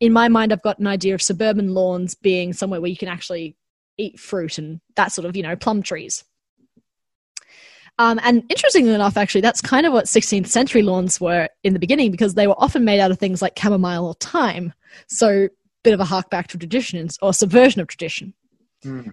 in 0.00 0.12
my 0.12 0.28
mind, 0.28 0.52
I've 0.52 0.62
got 0.62 0.78
an 0.78 0.86
idea 0.86 1.14
of 1.14 1.22
suburban 1.22 1.74
lawns 1.74 2.14
being 2.14 2.52
somewhere 2.52 2.80
where 2.80 2.90
you 2.90 2.96
can 2.96 3.08
actually 3.08 3.56
eat 3.98 4.18
fruit 4.18 4.58
and 4.58 4.80
that 4.96 5.12
sort 5.12 5.26
of 5.26 5.36
you 5.36 5.42
know 5.42 5.56
plum 5.56 5.82
trees. 5.82 6.24
Um, 8.02 8.18
and 8.24 8.42
interestingly 8.48 8.92
enough, 8.92 9.16
actually, 9.16 9.42
that's 9.42 9.60
kind 9.60 9.86
of 9.86 9.92
what 9.92 10.06
16th 10.06 10.48
century 10.48 10.82
lawns 10.82 11.20
were 11.20 11.48
in 11.62 11.72
the 11.72 11.78
beginning 11.78 12.10
because 12.10 12.34
they 12.34 12.48
were 12.48 12.56
often 12.58 12.84
made 12.84 12.98
out 12.98 13.12
of 13.12 13.18
things 13.20 13.40
like 13.40 13.56
chamomile 13.56 14.04
or 14.04 14.14
thyme. 14.14 14.72
So, 15.06 15.48
bit 15.84 15.94
of 15.94 16.00
a 16.00 16.04
hark 16.04 16.28
back 16.28 16.48
to 16.48 16.58
tradition 16.58 17.08
or 17.22 17.32
subversion 17.32 17.80
of 17.80 17.86
tradition. 17.86 18.34
Hmm. 18.82 19.10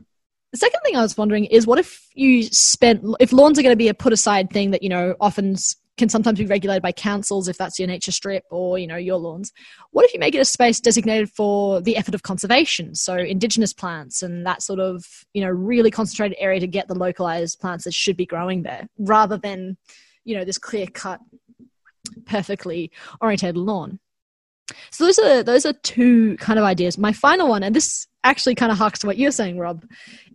the 0.52 0.58
second 0.58 0.80
thing 0.84 0.96
I 0.96 1.04
was 1.04 1.16
wondering 1.16 1.46
is 1.46 1.68
what 1.68 1.78
if 1.78 2.08
you 2.16 2.42
spent 2.42 3.04
if 3.20 3.32
lawns 3.32 3.60
are 3.60 3.62
going 3.62 3.74
to 3.74 3.78
be 3.78 3.90
a 3.90 3.94
put 3.94 4.12
aside 4.12 4.50
thing 4.50 4.72
that 4.72 4.82
you 4.82 4.90
know 4.90 5.16
often 5.22 5.56
can 6.00 6.10
sometimes 6.10 6.40
be 6.40 6.46
regulated 6.46 6.82
by 6.82 6.92
councils 6.92 7.48
if 7.48 7.58
that's 7.58 7.78
your 7.78 7.88
nature 7.88 8.12
strip 8.12 8.44
or 8.50 8.80
you 8.80 8.88
know 8.88 8.96
your 8.96 9.18
lawns. 9.18 9.52
What 9.92 10.06
if 10.06 10.14
you 10.14 10.20
make 10.20 10.34
it 10.34 10.40
a 10.40 10.46
space 10.46 10.80
designated 10.80 11.30
for 11.30 11.82
the 11.82 11.98
effort 11.98 12.16
of 12.16 12.24
conservation, 12.24 12.96
so 12.96 13.16
indigenous 13.16 13.74
plants 13.74 14.24
and 14.24 14.46
that 14.48 14.64
sort 14.64 14.80
of 14.80 15.06
you 15.34 15.44
know 15.44 15.50
really 15.50 15.92
concentrated 15.92 16.38
area 16.40 16.60
to 16.62 16.68
get 16.68 16.88
the 16.88 16.96
localized 16.96 17.60
plants 17.60 17.84
that 17.84 17.94
should 17.94 18.18
be 18.18 18.26
growing 18.26 18.64
there, 18.64 18.88
rather 18.98 19.38
than 19.38 19.78
you 20.24 20.36
know 20.36 20.46
this 20.46 20.58
clear 20.58 20.88
cut, 20.88 21.20
perfectly 22.26 22.92
orientated 23.22 23.58
lawn. 23.58 24.00
So 24.92 25.06
those 25.06 25.20
are 25.20 25.44
those 25.44 25.66
are 25.66 25.74
two 25.74 26.38
kind 26.38 26.58
of 26.58 26.66
ideas. 26.66 26.98
My 26.98 27.12
final 27.12 27.50
one, 27.50 27.62
and 27.62 27.76
this 27.76 28.08
actually 28.24 28.56
kind 28.56 28.72
of 28.72 28.78
harks 28.78 29.00
to 29.00 29.08
what 29.08 29.18
you're 29.18 29.32
saying, 29.32 29.60
Rob, 29.60 29.86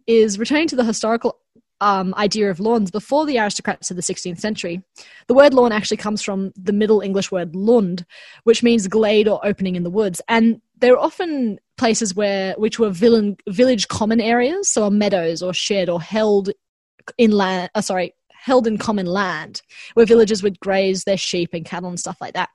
is 0.07 0.39
returning 0.39 0.69
to 0.69 0.77
the 0.77 0.85
historical 0.85 1.39
um, 1.81 2.15
idea 2.17 2.51
of 2.51 2.61
lawns 2.61 2.91
before 2.91 3.27
the 3.27 3.39
aristocrats 3.39 3.91
of 3.91 3.97
the 3.97 4.03
16th 4.03 4.39
century. 4.39 4.83
The 5.27 5.35
word 5.35 5.55
lawn 5.55 5.73
actually 5.73 5.97
comes 5.99 6.23
from 6.23 6.53
the 6.57 6.73
Middle 6.73 7.01
English 7.01 7.31
word 7.31 7.55
lund, 7.55 8.07
which 8.45 8.63
means 8.63 8.89
glade 8.89 9.29
or 9.29 9.45
opening 9.45 9.77
in 9.77 9.83
the 9.83 9.91
woods, 9.91 10.21
and 10.29 10.61
they're 10.79 10.99
often 10.99 11.59
places 11.77 12.15
where 12.15 12.55
which 12.55 12.79
were 12.79 12.91
villain, 12.91 13.37
village 13.49 13.89
common 13.89 14.21
areas, 14.21 14.69
so 14.69 14.85
are 14.85 14.91
meadows 14.91 15.43
or 15.43 15.53
shed 15.55 15.89
or 15.89 16.01
held 16.01 16.51
in 17.19 17.31
land. 17.33 17.71
Uh, 17.75 17.81
sorry, 17.81 18.15
held 18.31 18.67
in 18.67 18.79
common 18.79 19.07
land, 19.07 19.63
where 19.95 20.07
villagers 20.07 20.43
would 20.43 20.61
graze 20.61 21.05
their 21.05 21.17
sheep 21.17 21.51
and 21.53 21.65
cattle 21.65 21.89
and 21.89 22.01
stuff 22.01 22.19
like 22.21 22.35
that. 22.35 22.51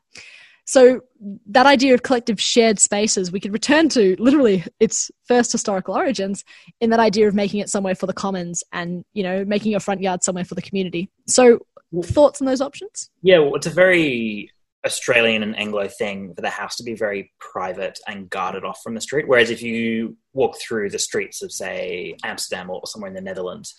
So 0.70 1.02
that 1.48 1.66
idea 1.66 1.96
of 1.96 2.04
collective 2.04 2.40
shared 2.40 2.78
spaces, 2.78 3.32
we 3.32 3.40
could 3.40 3.54
return 3.54 3.90
to 3.90 4.16
literally 4.20 4.64
its 4.80 5.10
first 5.28 5.52
historical 5.52 5.96
origins 5.96 6.44
in 6.80 6.91
that 6.91 7.00
idea 7.00 7.28
of 7.28 7.34
making 7.34 7.60
it 7.60 7.70
somewhere 7.70 7.96
for 7.96 8.06
the 8.06 8.14
commons 8.14 8.64
and, 8.72 9.04
you 9.14 9.24
know, 9.24 9.44
making 9.46 9.72
your 9.72 9.80
front 9.80 10.00
yard 10.00 10.24
somewhere 10.24 10.46
for 10.46 10.54
the 10.54 10.62
community. 10.62 11.10
So 11.26 11.62
thoughts 12.04 12.40
on 12.40 12.46
those 12.46 12.62
options? 12.62 13.10
Yeah, 13.24 13.40
well, 13.40 13.56
it's 13.56 13.66
a 13.66 13.72
very 13.72 14.52
Australian 14.86 15.41
and 15.41 15.58
Anglo 15.58 15.88
thing 15.88 16.36
for 16.36 16.41
the 16.44 16.52
house 16.52 16.76
to 16.76 16.84
be 16.84 16.94
very 16.94 17.34
private 17.40 17.98
and 18.08 18.30
guarded 18.30 18.64
off 18.64 18.80
from 18.84 18.94
the 18.94 19.02
street. 19.02 19.28
Whereas 19.28 19.50
if 19.50 19.64
you 19.64 20.18
walk 20.34 20.60
through 20.60 20.91
the 20.91 21.00
streets 21.00 21.41
of, 21.41 21.52
say, 21.52 22.16
Amsterdam 22.24 22.70
or 22.70 22.82
somewhere 22.86 23.10
in 23.10 23.16
the 23.16 23.22
Netherlands, 23.22 23.74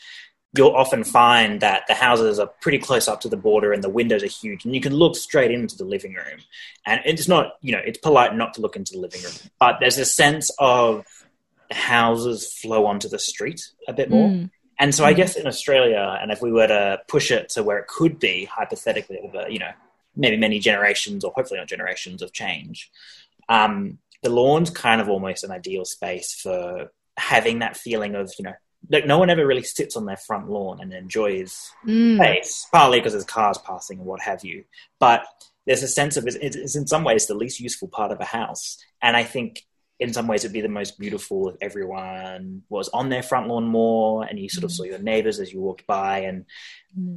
you'll 0.57 0.75
often 0.75 1.05
find 1.05 1.61
that 1.61 1.85
the 1.87 1.95
houses 1.95 2.39
are 2.39 2.49
pretty 2.61 2.79
close 2.79 3.07
up 3.07 3.21
to 3.21 3.29
the 3.29 3.37
border 3.37 3.73
and 3.73 3.85
the 3.85 3.89
windows 3.89 4.23
are 4.23 4.27
huge 4.27 4.65
and 4.65 4.75
you 4.75 4.81
can 4.81 4.93
look 4.93 5.15
straight 5.15 5.53
into 5.53 5.77
the 5.77 5.85
living 5.85 6.15
room. 6.15 6.41
And 6.85 7.01
it's 7.05 7.29
not, 7.29 7.53
you 7.61 7.73
know, 7.73 7.81
it's 7.85 7.99
polite 7.99 8.35
not 8.35 8.55
to 8.55 8.61
look 8.61 8.75
into 8.75 8.95
the 8.95 8.99
living 8.99 9.23
room, 9.23 9.33
but 9.61 9.77
there's 9.79 9.99
a 9.99 10.05
sense 10.05 10.51
of 10.59 11.07
houses 11.71 12.53
flow 12.53 12.87
onto 12.87 13.09
the 13.09 13.19
street 13.19 13.63
a 13.87 13.93
bit 13.93 14.11
more. 14.11 14.29
Mm. 14.29 14.51
And 14.81 14.95
so 14.95 15.05
I 15.05 15.13
Mm. 15.13 15.17
guess 15.17 15.37
in 15.37 15.47
Australia, 15.47 16.19
and 16.21 16.33
if 16.33 16.43
we 16.43 16.51
were 16.51 16.67
to 16.67 17.01
push 17.07 17.31
it 17.31 17.51
to 17.51 17.63
where 17.63 17.79
it 17.79 17.87
could 17.87 18.19
be 18.19 18.47
hypothetically 18.47 19.19
over, 19.19 19.49
you 19.49 19.59
know, 19.59 19.71
maybe 20.17 20.37
many 20.37 20.59
generations 20.59 21.23
or 21.23 21.33
hopefully 21.37 21.61
not 21.61 21.69
generations 21.69 22.23
of 22.23 22.33
change, 22.33 22.91
um, 23.49 23.99
the 24.23 24.31
lawn's 24.31 24.71
kind 24.71 25.01
of 25.01 25.09
almost 25.09 25.45
an 25.45 25.51
ideal 25.51 25.85
space 25.85 26.35
for 26.35 26.91
having 27.17 27.61
that 27.61 27.77
feeling 27.77 28.15
of, 28.15 28.33
you 28.39 28.45
know, 28.45 28.55
like 28.89 29.07
no 29.07 29.19
one 29.19 29.31
ever 29.31 29.47
really 29.47 29.63
sits 29.63 29.97
on 29.97 30.07
their 30.07 30.17
front 30.17 30.49
lawn 30.49 30.81
and 30.81 30.93
enjoys 30.93 31.71
Mm. 31.87 32.17
space, 32.17 32.67
partly 32.73 32.99
because 32.99 33.13
there's 33.13 33.25
cars 33.25 33.59
passing 33.59 33.99
and 33.99 34.07
what 34.07 34.21
have 34.23 34.45
you. 34.45 34.65
But 34.99 35.25
there's 35.67 35.83
a 35.83 35.89
sense 35.89 36.17
of 36.17 36.27
it's, 36.27 36.37
it's 36.37 36.77
in 36.77 36.87
some 36.87 37.05
ways 37.05 37.27
the 37.27 37.35
least 37.35 37.61
useful 37.61 37.89
part 37.89 38.11
of 38.11 38.21
a 38.21 38.25
house. 38.25 38.79
And 39.03 39.17
I 39.17 39.25
think 39.25 39.65
in 40.01 40.13
some 40.15 40.27
ways 40.27 40.45
it'd 40.45 40.55
be 40.55 40.63
the 40.63 40.69
most 40.69 40.99
beautiful 40.99 41.51
if 41.51 41.57
everyone 41.61 42.63
was 42.71 42.89
on 42.89 43.11
their 43.11 43.23
front 43.23 43.49
lawn 43.49 43.67
more 43.67 44.25
and 44.25 44.39
you 44.39 44.49
sort 44.49 44.65
of 44.65 44.73
saw 44.73 44.85
your 44.85 44.99
neighbors 44.99 45.39
as 45.39 45.53
you 45.53 45.61
walked 45.61 45.87
by 45.87 46.21
and 46.21 46.47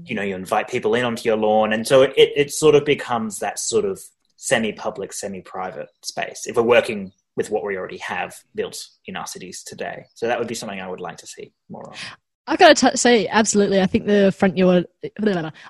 you 0.03 0.13
know 0.13 0.21
you 0.21 0.35
invite 0.35 0.67
people 0.67 0.93
in 0.93 1.05
onto 1.05 1.23
your 1.23 1.37
lawn 1.37 1.71
and 1.71 1.87
so 1.87 2.01
it, 2.01 2.13
it 2.17 2.51
sort 2.51 2.75
of 2.75 2.83
becomes 2.83 3.39
that 3.39 3.57
sort 3.57 3.85
of 3.85 4.01
semi-public 4.35 5.13
semi-private 5.13 5.87
space 6.01 6.45
if 6.45 6.57
we're 6.57 6.61
working 6.61 7.13
with 7.35 7.49
what 7.49 7.63
we 7.65 7.77
already 7.77 7.97
have 7.97 8.35
built 8.55 8.87
in 9.05 9.15
our 9.15 9.27
cities 9.27 9.63
today 9.63 10.05
so 10.13 10.27
that 10.27 10.39
would 10.39 10.47
be 10.47 10.55
something 10.55 10.79
i 10.79 10.87
would 10.87 10.99
like 10.99 11.17
to 11.17 11.27
see 11.27 11.53
more 11.69 11.89
of 11.89 11.99
I've 12.45 12.59
got 12.59 12.75
to 12.75 12.89
t- 12.89 12.97
say, 12.97 13.27
absolutely. 13.27 13.79
I 13.79 13.85
think 13.85 14.05
the 14.05 14.33
front 14.37 14.57
yard. 14.57 14.85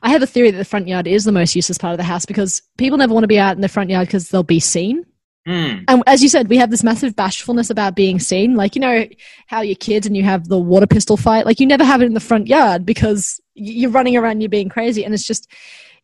I 0.02 0.10
have 0.10 0.24
a 0.24 0.28
theory 0.28 0.50
that 0.50 0.58
the 0.58 0.66
front 0.66 0.88
yard 0.88 1.06
is 1.06 1.24
the 1.24 1.32
most 1.32 1.56
useless 1.56 1.78
part 1.78 1.92
of 1.92 1.98
the 1.98 2.04
house 2.04 2.26
because 2.26 2.64
people 2.78 2.98
never 2.98 3.14
want 3.14 3.24
to 3.24 3.28
be 3.28 3.38
out 3.38 3.56
in 3.56 3.62
the 3.62 3.68
front 3.68 3.92
yard 3.92 4.08
because 4.08 4.30
they'll 4.30 4.42
be 4.42 4.60
seen. 4.60 5.06
Mm. 5.48 5.84
And 5.88 6.04
as 6.08 6.24
you 6.24 6.30
said, 6.30 6.50
we 6.50 6.58
have 6.58 6.72
this 6.72 6.84
massive 6.84 7.16
bashfulness 7.16 7.70
about 7.70 7.96
being 7.96 8.20
seen. 8.20 8.56
Like, 8.56 8.76
you 8.76 8.82
know, 8.82 9.06
how 9.48 9.62
your 9.62 9.76
kids 9.76 10.08
and 10.08 10.16
you 10.16 10.24
have 10.24 10.48
the 10.48 10.58
water 10.58 10.88
pistol 10.88 11.18
fight. 11.18 11.46
Like, 11.46 11.60
you 11.60 11.68
never 11.68 11.84
have 11.84 12.02
it 12.02 12.06
in 12.06 12.14
the 12.14 12.20
front 12.20 12.48
yard 12.48 12.86
because 12.86 13.40
you're 13.54 13.92
running 13.92 14.16
around, 14.16 14.42
you're 14.42 14.50
being 14.50 14.70
crazy. 14.70 15.04
And 15.04 15.14
it's 15.14 15.28
just, 15.28 15.48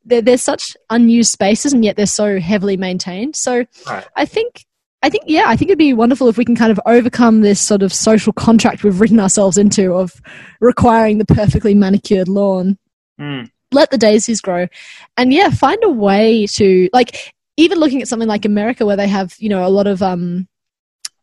they're, 0.04 0.22
they're 0.22 0.38
such 0.38 0.76
unused 0.90 1.32
spaces 1.32 1.74
and 1.74 1.84
yet 1.84 1.96
they're 1.96 2.06
so 2.06 2.40
heavily 2.40 2.78
maintained. 2.78 3.36
So 3.36 3.66
Right. 3.88 4.06
I 4.16 4.26
think, 4.26 4.66
I 5.02 5.10
think, 5.10 5.24
yeah, 5.28 5.46
I 5.48 5.56
think 5.56 5.70
it'd 5.70 5.78
be 5.78 5.94
wonderful 5.94 6.28
if 6.28 6.38
we 6.38 6.44
can 6.44 6.56
kind 6.56 6.72
of 6.72 6.80
overcome 6.86 7.42
this 7.42 7.62
sort 7.62 7.84
of 7.84 7.94
social 7.94 8.34
contract 8.34 8.84
we've 8.84 9.00
written 9.00 9.20
ourselves 9.20 9.58
into 9.58 9.94
of 9.94 10.22
requiring 10.60 11.20
the 11.20 11.26
perfectly 11.26 11.74
manicured 11.74 12.28
lawn. 12.28 12.78
Mm. 13.20 13.50
let 13.72 13.92
the 13.92 13.98
daisies 13.98 14.40
grow. 14.42 14.68
And 15.18 15.34
yeah 15.34 15.50
find 15.50 15.84
a 15.84 15.90
way 15.90 16.48
to 16.48 16.90
like 16.94 17.34
even 17.58 17.78
looking 17.78 18.02
at 18.02 18.08
something 18.08 18.30
like 18.30 18.46
america 18.46 18.86
where 18.86 18.96
they 18.96 19.10
have 19.10 19.36
you 19.40 19.50
know 19.50 19.66
a 19.66 19.68
lot 19.68 19.88
of 19.88 20.02
um 20.02 20.48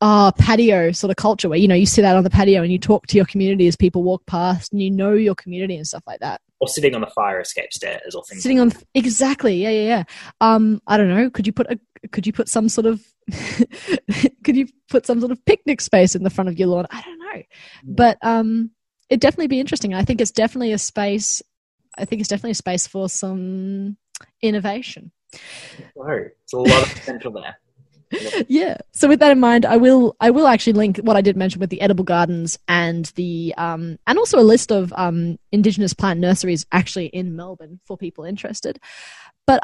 uh 0.03 0.31
patio 0.33 0.93
sort 0.93 1.11
of 1.11 1.17
culture 1.17 1.49
where 1.49 1.59
you 1.59 1.67
know 1.67 1.75
you 1.75 1.87
sit 1.87 2.05
out 2.05 2.17
on 2.17 2.23
the 2.25 2.29
patio 2.29 2.63
and 2.63 2.71
you 2.71 2.79
talk 2.79 3.07
to 3.07 3.17
your 3.17 3.25
community 3.25 3.67
as 3.67 3.77
people 3.77 4.03
walk 4.03 4.27
past 4.27 4.73
and 4.73 4.83
you 4.83 4.91
know 4.91 5.15
your 5.15 5.35
community 5.35 5.75
and 5.77 5.87
stuff 5.87 6.03
like 6.07 6.21
that. 6.21 6.41
Or 6.61 6.69
sitting 6.69 6.95
on 6.95 7.01
the 7.01 7.07
fire 7.09 7.41
escape 7.41 7.73
stairs 7.73 8.15
or 8.15 8.23
things 8.25 8.43
sitting 8.43 8.61
on 8.61 8.73
exactly. 8.95 9.57
Yeah 9.63 9.71
yeah 9.71 9.87
yeah. 9.89 10.05
Um 10.43 10.83
i 10.87 10.99
don't 10.99 11.09
know. 11.09 11.31
Could 11.31 11.47
you 11.47 11.55
put 11.55 11.71
a 11.71 11.81
could 12.13 12.27
you 12.27 12.35
put 12.35 12.49
some 12.49 12.69
sort 12.69 12.87
of 12.87 13.03
could 14.45 14.57
you 14.57 14.67
put 14.89 15.07
some 15.07 15.21
sort 15.21 15.33
of 15.33 15.45
picnic 15.45 15.81
space 15.81 16.15
in 16.15 16.23
the 16.23 16.31
front 16.31 16.49
of 16.49 16.59
your 16.59 16.69
lawn? 16.69 16.87
I 16.91 17.03
don't 17.03 17.19
know. 17.19 17.43
But 17.85 18.19
um 18.23 18.71
it'd 19.09 19.21
definitely 19.21 19.49
be 19.49 19.61
interesting. 19.61 19.95
I 19.95 20.05
think 20.05 20.21
it's 20.21 20.31
definitely 20.31 20.73
a 20.73 20.79
space 20.79 21.43
i 21.99 22.05
think 22.05 22.21
it's 22.21 22.29
definitely 22.29 22.53
a 22.53 22.55
space 22.55 22.87
for 22.87 23.09
some 23.09 23.97
innovation. 24.43 25.13
Sorry, 25.97 26.31
it's 26.43 26.53
a 26.53 26.59
lot 26.59 26.83
of 26.83 26.95
potential 26.95 27.33
there. 27.33 27.59
Yeah. 28.49 28.77
So 28.93 29.09
with 29.09 29.19
that 29.19 29.33
in 29.33 29.41
mind 29.41 29.67
i 29.67 29.77
will 29.77 30.15
i 30.21 30.31
will 30.31 30.47
actually 30.47 30.75
link 30.75 30.99
what 30.99 31.17
i 31.17 31.21
did 31.21 31.37
mention 31.37 31.59
with 31.59 31.71
the 31.71 31.81
edible 31.81 32.05
gardens 32.05 32.57
and 32.69 33.07
the 33.17 33.53
um 33.59 33.99
and 34.07 34.17
also 34.17 34.39
a 34.39 34.47
list 34.47 34.71
of 34.71 34.93
um 34.97 35.41
indigenous 35.51 35.93
plant 35.93 36.21
nurseries 36.21 36.65
actually 36.71 37.07
in 37.07 37.35
melbourne 37.35 37.81
for 37.85 37.97
people 37.97 38.23
interested. 38.23 38.79
But 39.45 39.61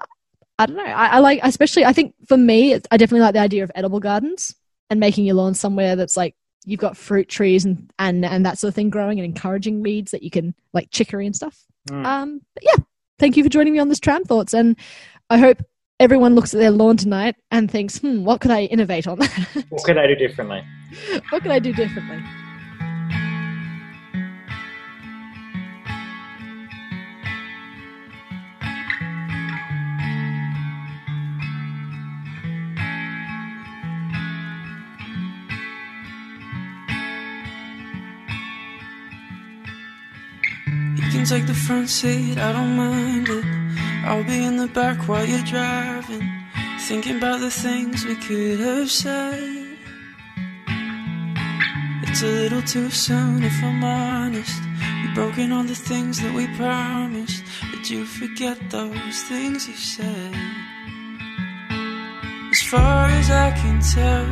i 0.59 0.67
don't 0.67 0.77
know. 0.77 0.85
I, 0.85 1.07
I 1.07 1.19
like 1.19 1.41
especially 1.43 1.85
i 1.85 1.93
think 1.93 2.15
for 2.27 2.37
me 2.37 2.75
i 2.75 2.97
definitely 2.97 3.21
like 3.21 3.35
the 3.35 3.41
idea 3.41 3.65
of 3.65 3.73
edible 3.75 4.01
gardens 4.01 4.55
and 4.91 5.01
making 5.01 5.25
your 5.25 5.35
lawn 5.37 5.55
somewhere 5.55 5.97
that's 5.97 6.17
like 6.17 6.35
you've 6.65 6.81
got 6.81 6.97
fruit 6.97 7.29
trees 7.29 7.65
and 7.65 7.91
and 7.99 8.25
and 8.25 8.47
that 8.47 8.59
sort 8.59 8.69
of 8.69 8.75
thing 8.75 8.91
growing 8.91 9.19
and 9.19 9.25
encouraging 9.25 9.83
weeds 9.83 10.13
that 10.13 10.23
you 10.23 10.31
can 10.31 10.55
like 10.73 10.91
chicory 10.91 11.27
and 11.27 11.35
stuff. 11.35 11.65
Mm. 11.91 12.07
um 12.07 12.41
but 12.55 12.65
yeah 12.65 12.85
thank 13.19 13.37
you 13.37 13.43
for 13.43 13.49
joining 13.49 13.73
me 13.73 13.79
on 13.79 13.89
this 13.89 13.99
tram 14.01 14.25
thoughts. 14.25 14.55
And 14.55 14.77
i 15.31 15.39
hope 15.39 15.59
everyone 15.99 16.35
looks 16.35 16.55
at 16.55 16.61
their 16.61 16.71
lawn 16.71 16.97
tonight 16.97 17.37
and 17.51 17.71
thinks 17.71 17.99
hmm 17.99 18.25
what 18.25 18.41
could 18.41 18.51
i 18.51 18.63
innovate 18.65 19.07
on 19.07 19.19
that? 19.19 19.65
What 19.71 19.85
could 19.85 19.99
i 19.99 20.07
do 20.07 20.15
differently? 20.15 20.63
What 21.31 21.43
could 21.43 21.51
i 21.51 21.59
do 21.59 21.73
differently 21.73 22.23
can 41.13 41.27
take 41.27 41.47
the 41.47 41.55
front 41.55 41.91
seat, 41.91 42.39
I 42.39 42.53
don't 42.53 42.75
mind 42.75 43.29
it. 43.29 43.45
I'll 44.07 44.25
be 44.25 44.43
in 44.43 44.57
the 44.57 44.67
back 44.67 45.09
while 45.09 45.27
you're 45.27 45.45
driving, 45.45 46.27
thinking 46.89 47.19
about 47.19 47.41
the 47.41 47.51
things 47.51 48.07
we 48.07 48.17
could 48.17 48.59
have 48.61 48.91
said. 48.91 49.77
It's 52.05 52.23
a 52.23 52.33
little 52.43 52.63
too 52.63 52.89
soon 52.89 53.45
if 53.45 53.53
I'm 53.63 53.85
honest. 53.85 54.59
You've 55.03 55.15
broken 55.15 55.53
all 55.53 55.65
the 55.65 55.75
things 55.75 56.19
that 56.23 56.33
we 56.33 56.47
promised, 56.57 57.45
but 57.71 57.91
you 57.91 58.07
forget 58.07 58.59
those 58.71 59.23
things 59.25 59.69
you 59.69 59.77
said. 59.77 60.35
As 62.53 62.63
far 62.73 63.05
as 63.21 63.31
I 63.31 63.51
can 63.61 63.81
tell, 63.97 64.29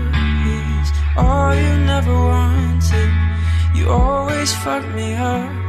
he's 0.46 0.90
all 1.18 1.54
you 1.54 1.74
never 1.84 2.14
wanted. 2.14 3.12
You 3.74 3.90
always 3.90 4.54
fuck 4.54 4.86
me 4.94 5.14
up 5.14 5.59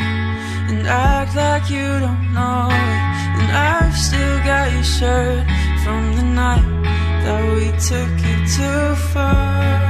and 0.72 0.88
act 0.88 1.36
like 1.36 1.70
you 1.70 1.88
don't 2.00 2.34
know 2.34 2.68
it. 2.72 3.00
And 3.40 3.50
I've 3.52 3.96
still 4.08 4.38
got 4.50 4.72
your 4.72 4.84
shirt 4.84 5.46
from 5.84 6.02
the 6.16 6.26
night 6.42 6.70
that 7.24 7.42
we 7.56 7.68
took 7.90 8.16
it 8.34 8.44
too 8.58 8.86
far. 9.12 9.82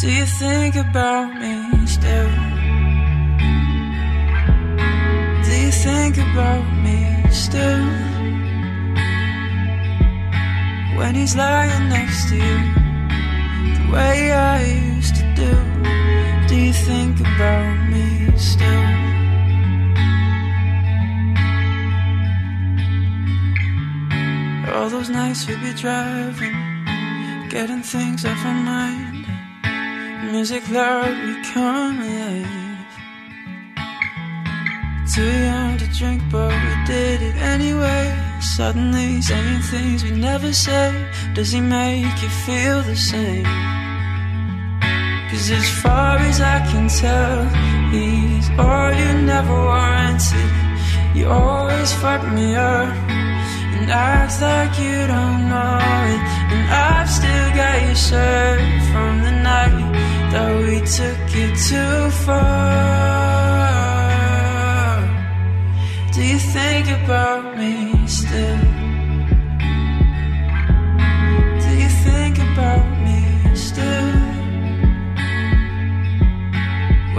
Do 0.00 0.10
you 0.10 0.24
think 0.24 0.76
about 0.76 1.28
me 1.42 1.54
still? 1.86 2.30
Do 5.44 5.52
you 5.64 5.72
think 5.86 6.16
about 6.16 6.64
me 6.84 6.98
still? 7.30 7.86
When 10.96 11.14
he's 11.14 11.36
lying 11.36 11.88
next 11.90 12.28
to 12.30 12.36
you, 12.36 12.58
the 13.76 13.86
way 13.92 14.32
I 14.32 14.64
used 14.96 15.16
to 15.16 15.34
do. 15.34 15.69
You 16.60 16.74
think 16.74 17.18
about 17.20 17.88
me 17.88 18.36
still? 18.36 18.68
All 24.74 24.90
those 24.90 25.08
nights 25.08 25.48
we'd 25.48 25.62
be 25.62 25.72
driving, 25.72 26.56
getting 27.48 27.82
things 27.82 28.26
off 28.26 28.44
our 28.44 28.52
mind. 28.52 29.26
Music 30.30 30.62
loud, 30.68 31.16
we 31.26 31.34
come 31.54 31.98
alive. 31.98 32.88
Too 35.14 35.32
young 35.48 35.78
to 35.78 35.86
drink, 35.98 36.22
but 36.30 36.52
we 36.52 36.74
did 36.86 37.22
it 37.22 37.36
anyway. 37.36 38.04
Suddenly 38.40 39.22
saying 39.22 39.62
things 39.62 40.04
we 40.04 40.10
never 40.10 40.52
say. 40.52 40.92
Does 41.34 41.52
he 41.52 41.60
make 41.60 42.22
you 42.22 42.28
feel 42.46 42.82
the 42.82 42.96
same? 42.96 43.79
Cause 45.40 45.52
as 45.52 45.70
far 45.80 46.18
as 46.18 46.38
I 46.38 46.58
can 46.70 46.86
tell, 46.86 47.48
he's 47.90 48.50
all 48.58 48.92
you 48.92 49.22
never 49.22 49.54
wanted. 49.54 50.50
You 51.16 51.28
always 51.30 51.94
fuck 51.94 52.22
me 52.34 52.54
up 52.56 52.92
and 53.72 53.90
act 53.90 54.38
like 54.42 54.78
you 54.78 55.06
don't 55.06 55.48
know 55.48 55.78
it. 56.12 56.20
And 56.52 56.64
I've 56.68 57.08
still 57.08 57.50
got 57.56 57.80
your 57.86 57.94
shirt 57.94 58.60
from 58.92 59.22
the 59.24 59.32
night 59.48 59.92
that 60.30 60.50
we 60.60 60.76
took 60.98 61.34
it 61.44 61.56
too 61.70 62.10
far. 62.26 63.00
Do 66.12 66.20
you 66.22 66.38
think 66.38 66.86
about 67.02 67.56
me 67.56 68.06
still? 68.06 68.69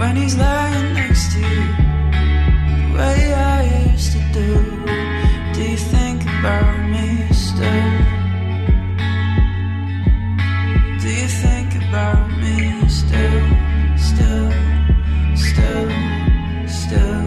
When 0.02 0.16
he's 0.16 0.36
lying 0.36 0.94
next 0.94 1.30
to 1.32 1.38
you, 1.38 1.66
the 2.74 2.98
way 2.98 3.34
I 3.34 3.92
used 3.92 4.10
to 4.14 4.20
do. 4.32 4.48
Do 5.54 5.62
you 5.70 5.76
think 5.76 6.22
about 6.22 6.74
me 6.90 7.06
still? 7.32 7.92
Do 11.02 11.08
you 11.08 11.28
think 11.44 11.70
about 11.86 12.26
me 12.42 12.88
still? 12.88 13.42
Still, 14.08 14.50
still, 15.46 15.88
still, 16.66 17.22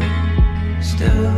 still. 0.91 1.37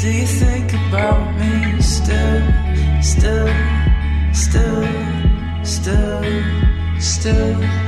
Do 0.00 0.08
you 0.20 0.26
think 0.42 0.68
about 0.88 1.22
me 1.40 1.80
still? 1.80 2.42
Still, 3.00 3.48
still, 4.34 4.84
still, 5.64 6.12
still. 7.00 7.56
Still, 7.56 7.85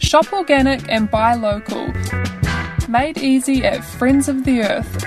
Shop 0.00 0.32
organic 0.32 0.88
and 0.88 1.08
buy 1.08 1.34
local. 1.34 1.92
Made 2.88 3.18
easy 3.18 3.64
at 3.64 3.84
Friends 3.84 4.28
of 4.28 4.44
the 4.44 4.62
Earth. 4.62 5.04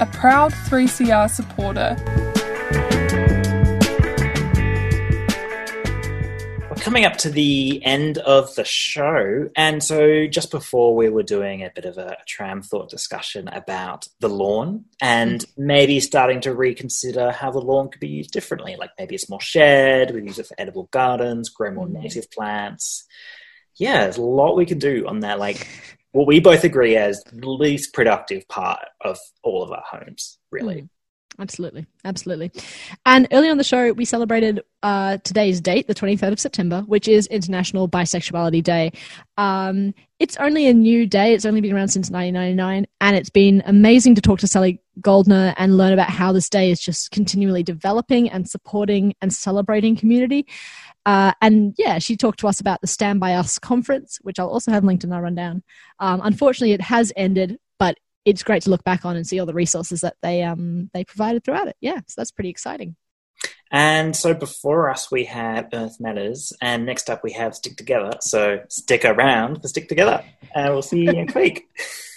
A 0.00 0.06
proud 0.12 0.52
3CR 0.52 1.30
supporter. 1.30 1.96
Coming 6.82 7.04
up 7.04 7.16
to 7.16 7.30
the 7.30 7.80
end 7.84 8.18
of 8.18 8.52
the 8.56 8.64
show. 8.64 9.48
And 9.56 9.82
so, 9.82 10.26
just 10.26 10.50
before 10.50 10.96
we 10.96 11.08
were 11.08 11.22
doing 11.22 11.62
a 11.62 11.70
bit 11.72 11.84
of 11.84 11.96
a 11.96 12.16
tram 12.26 12.60
thought 12.60 12.90
discussion 12.90 13.46
about 13.46 14.08
the 14.18 14.28
lawn 14.28 14.86
and 15.00 15.40
mm. 15.40 15.46
maybe 15.56 16.00
starting 16.00 16.40
to 16.40 16.52
reconsider 16.52 17.30
how 17.30 17.52
the 17.52 17.60
lawn 17.60 17.88
could 17.88 18.00
be 18.00 18.08
used 18.08 18.32
differently. 18.32 18.74
Like 18.76 18.90
maybe 18.98 19.14
it's 19.14 19.30
more 19.30 19.40
shared, 19.40 20.10
we 20.10 20.24
use 20.24 20.40
it 20.40 20.48
for 20.48 20.56
edible 20.58 20.88
gardens, 20.90 21.50
grow 21.50 21.70
more 21.70 21.86
mm. 21.86 22.02
native 22.02 22.30
plants. 22.32 23.04
Yeah, 23.76 24.02
there's 24.02 24.18
a 24.18 24.22
lot 24.22 24.56
we 24.56 24.66
can 24.66 24.80
do 24.80 25.06
on 25.06 25.20
that. 25.20 25.38
Like, 25.38 25.68
what 26.10 26.26
we 26.26 26.40
both 26.40 26.64
agree 26.64 26.96
as 26.96 27.22
the 27.32 27.48
least 27.48 27.94
productive 27.94 28.46
part 28.48 28.84
of 29.00 29.18
all 29.44 29.62
of 29.62 29.70
our 29.70 29.84
homes, 29.88 30.38
really. 30.50 30.82
Mm. 30.82 30.88
Absolutely, 31.38 31.86
absolutely. 32.04 32.52
And 33.06 33.26
early 33.32 33.48
on 33.48 33.56
the 33.56 33.64
show, 33.64 33.92
we 33.92 34.04
celebrated 34.04 34.60
uh, 34.82 35.16
today's 35.24 35.60
date, 35.60 35.86
the 35.86 35.94
23rd 35.94 36.32
of 36.32 36.40
September, 36.40 36.82
which 36.82 37.08
is 37.08 37.26
International 37.28 37.88
Bisexuality 37.88 38.62
Day. 38.62 38.92
Um, 39.38 39.94
it's 40.18 40.36
only 40.36 40.66
a 40.66 40.74
new 40.74 41.06
day, 41.06 41.32
it's 41.32 41.46
only 41.46 41.62
been 41.62 41.72
around 41.72 41.88
since 41.88 42.10
1999, 42.10 42.86
and 43.00 43.16
it's 43.16 43.30
been 43.30 43.62
amazing 43.64 44.14
to 44.16 44.20
talk 44.20 44.40
to 44.40 44.46
Sally 44.46 44.80
Goldner 45.00 45.54
and 45.56 45.78
learn 45.78 45.94
about 45.94 46.10
how 46.10 46.32
this 46.32 46.50
day 46.50 46.70
is 46.70 46.80
just 46.80 47.10
continually 47.10 47.62
developing 47.62 48.28
and 48.28 48.48
supporting 48.48 49.14
and 49.22 49.32
celebrating 49.32 49.96
community. 49.96 50.46
Uh, 51.04 51.32
and 51.40 51.74
yeah, 51.78 51.98
she 51.98 52.16
talked 52.16 52.38
to 52.40 52.46
us 52.46 52.60
about 52.60 52.80
the 52.80 52.86
Stand 52.86 53.20
By 53.20 53.34
Us 53.34 53.58
conference, 53.58 54.18
which 54.22 54.38
I'll 54.38 54.48
also 54.48 54.70
have 54.70 54.84
linked 54.84 55.02
in 55.02 55.12
our 55.12 55.22
rundown. 55.22 55.62
Um, 55.98 56.20
unfortunately, 56.22 56.72
it 56.72 56.82
has 56.82 57.12
ended, 57.16 57.58
it's 58.24 58.42
great 58.42 58.62
to 58.62 58.70
look 58.70 58.84
back 58.84 59.04
on 59.04 59.16
and 59.16 59.26
see 59.26 59.40
all 59.40 59.46
the 59.46 59.54
resources 59.54 60.00
that 60.02 60.16
they 60.22 60.42
um, 60.42 60.90
they 60.94 61.04
provided 61.04 61.44
throughout 61.44 61.68
it. 61.68 61.76
Yeah, 61.80 62.00
so 62.06 62.14
that's 62.16 62.30
pretty 62.30 62.50
exciting. 62.50 62.96
And 63.70 64.14
so 64.14 64.34
before 64.34 64.90
us, 64.90 65.10
we 65.10 65.24
have 65.24 65.68
Earth 65.72 65.96
Matters, 65.98 66.52
and 66.60 66.84
next 66.84 67.08
up 67.08 67.24
we 67.24 67.32
have 67.32 67.54
Stick 67.54 67.76
Together. 67.76 68.12
So 68.20 68.60
stick 68.68 69.04
around 69.04 69.62
for 69.62 69.68
Stick 69.68 69.88
Together, 69.88 70.22
and 70.54 70.72
we'll 70.72 70.82
see 70.82 71.04
you 71.04 71.12
next 71.12 71.34
week. 71.34 71.68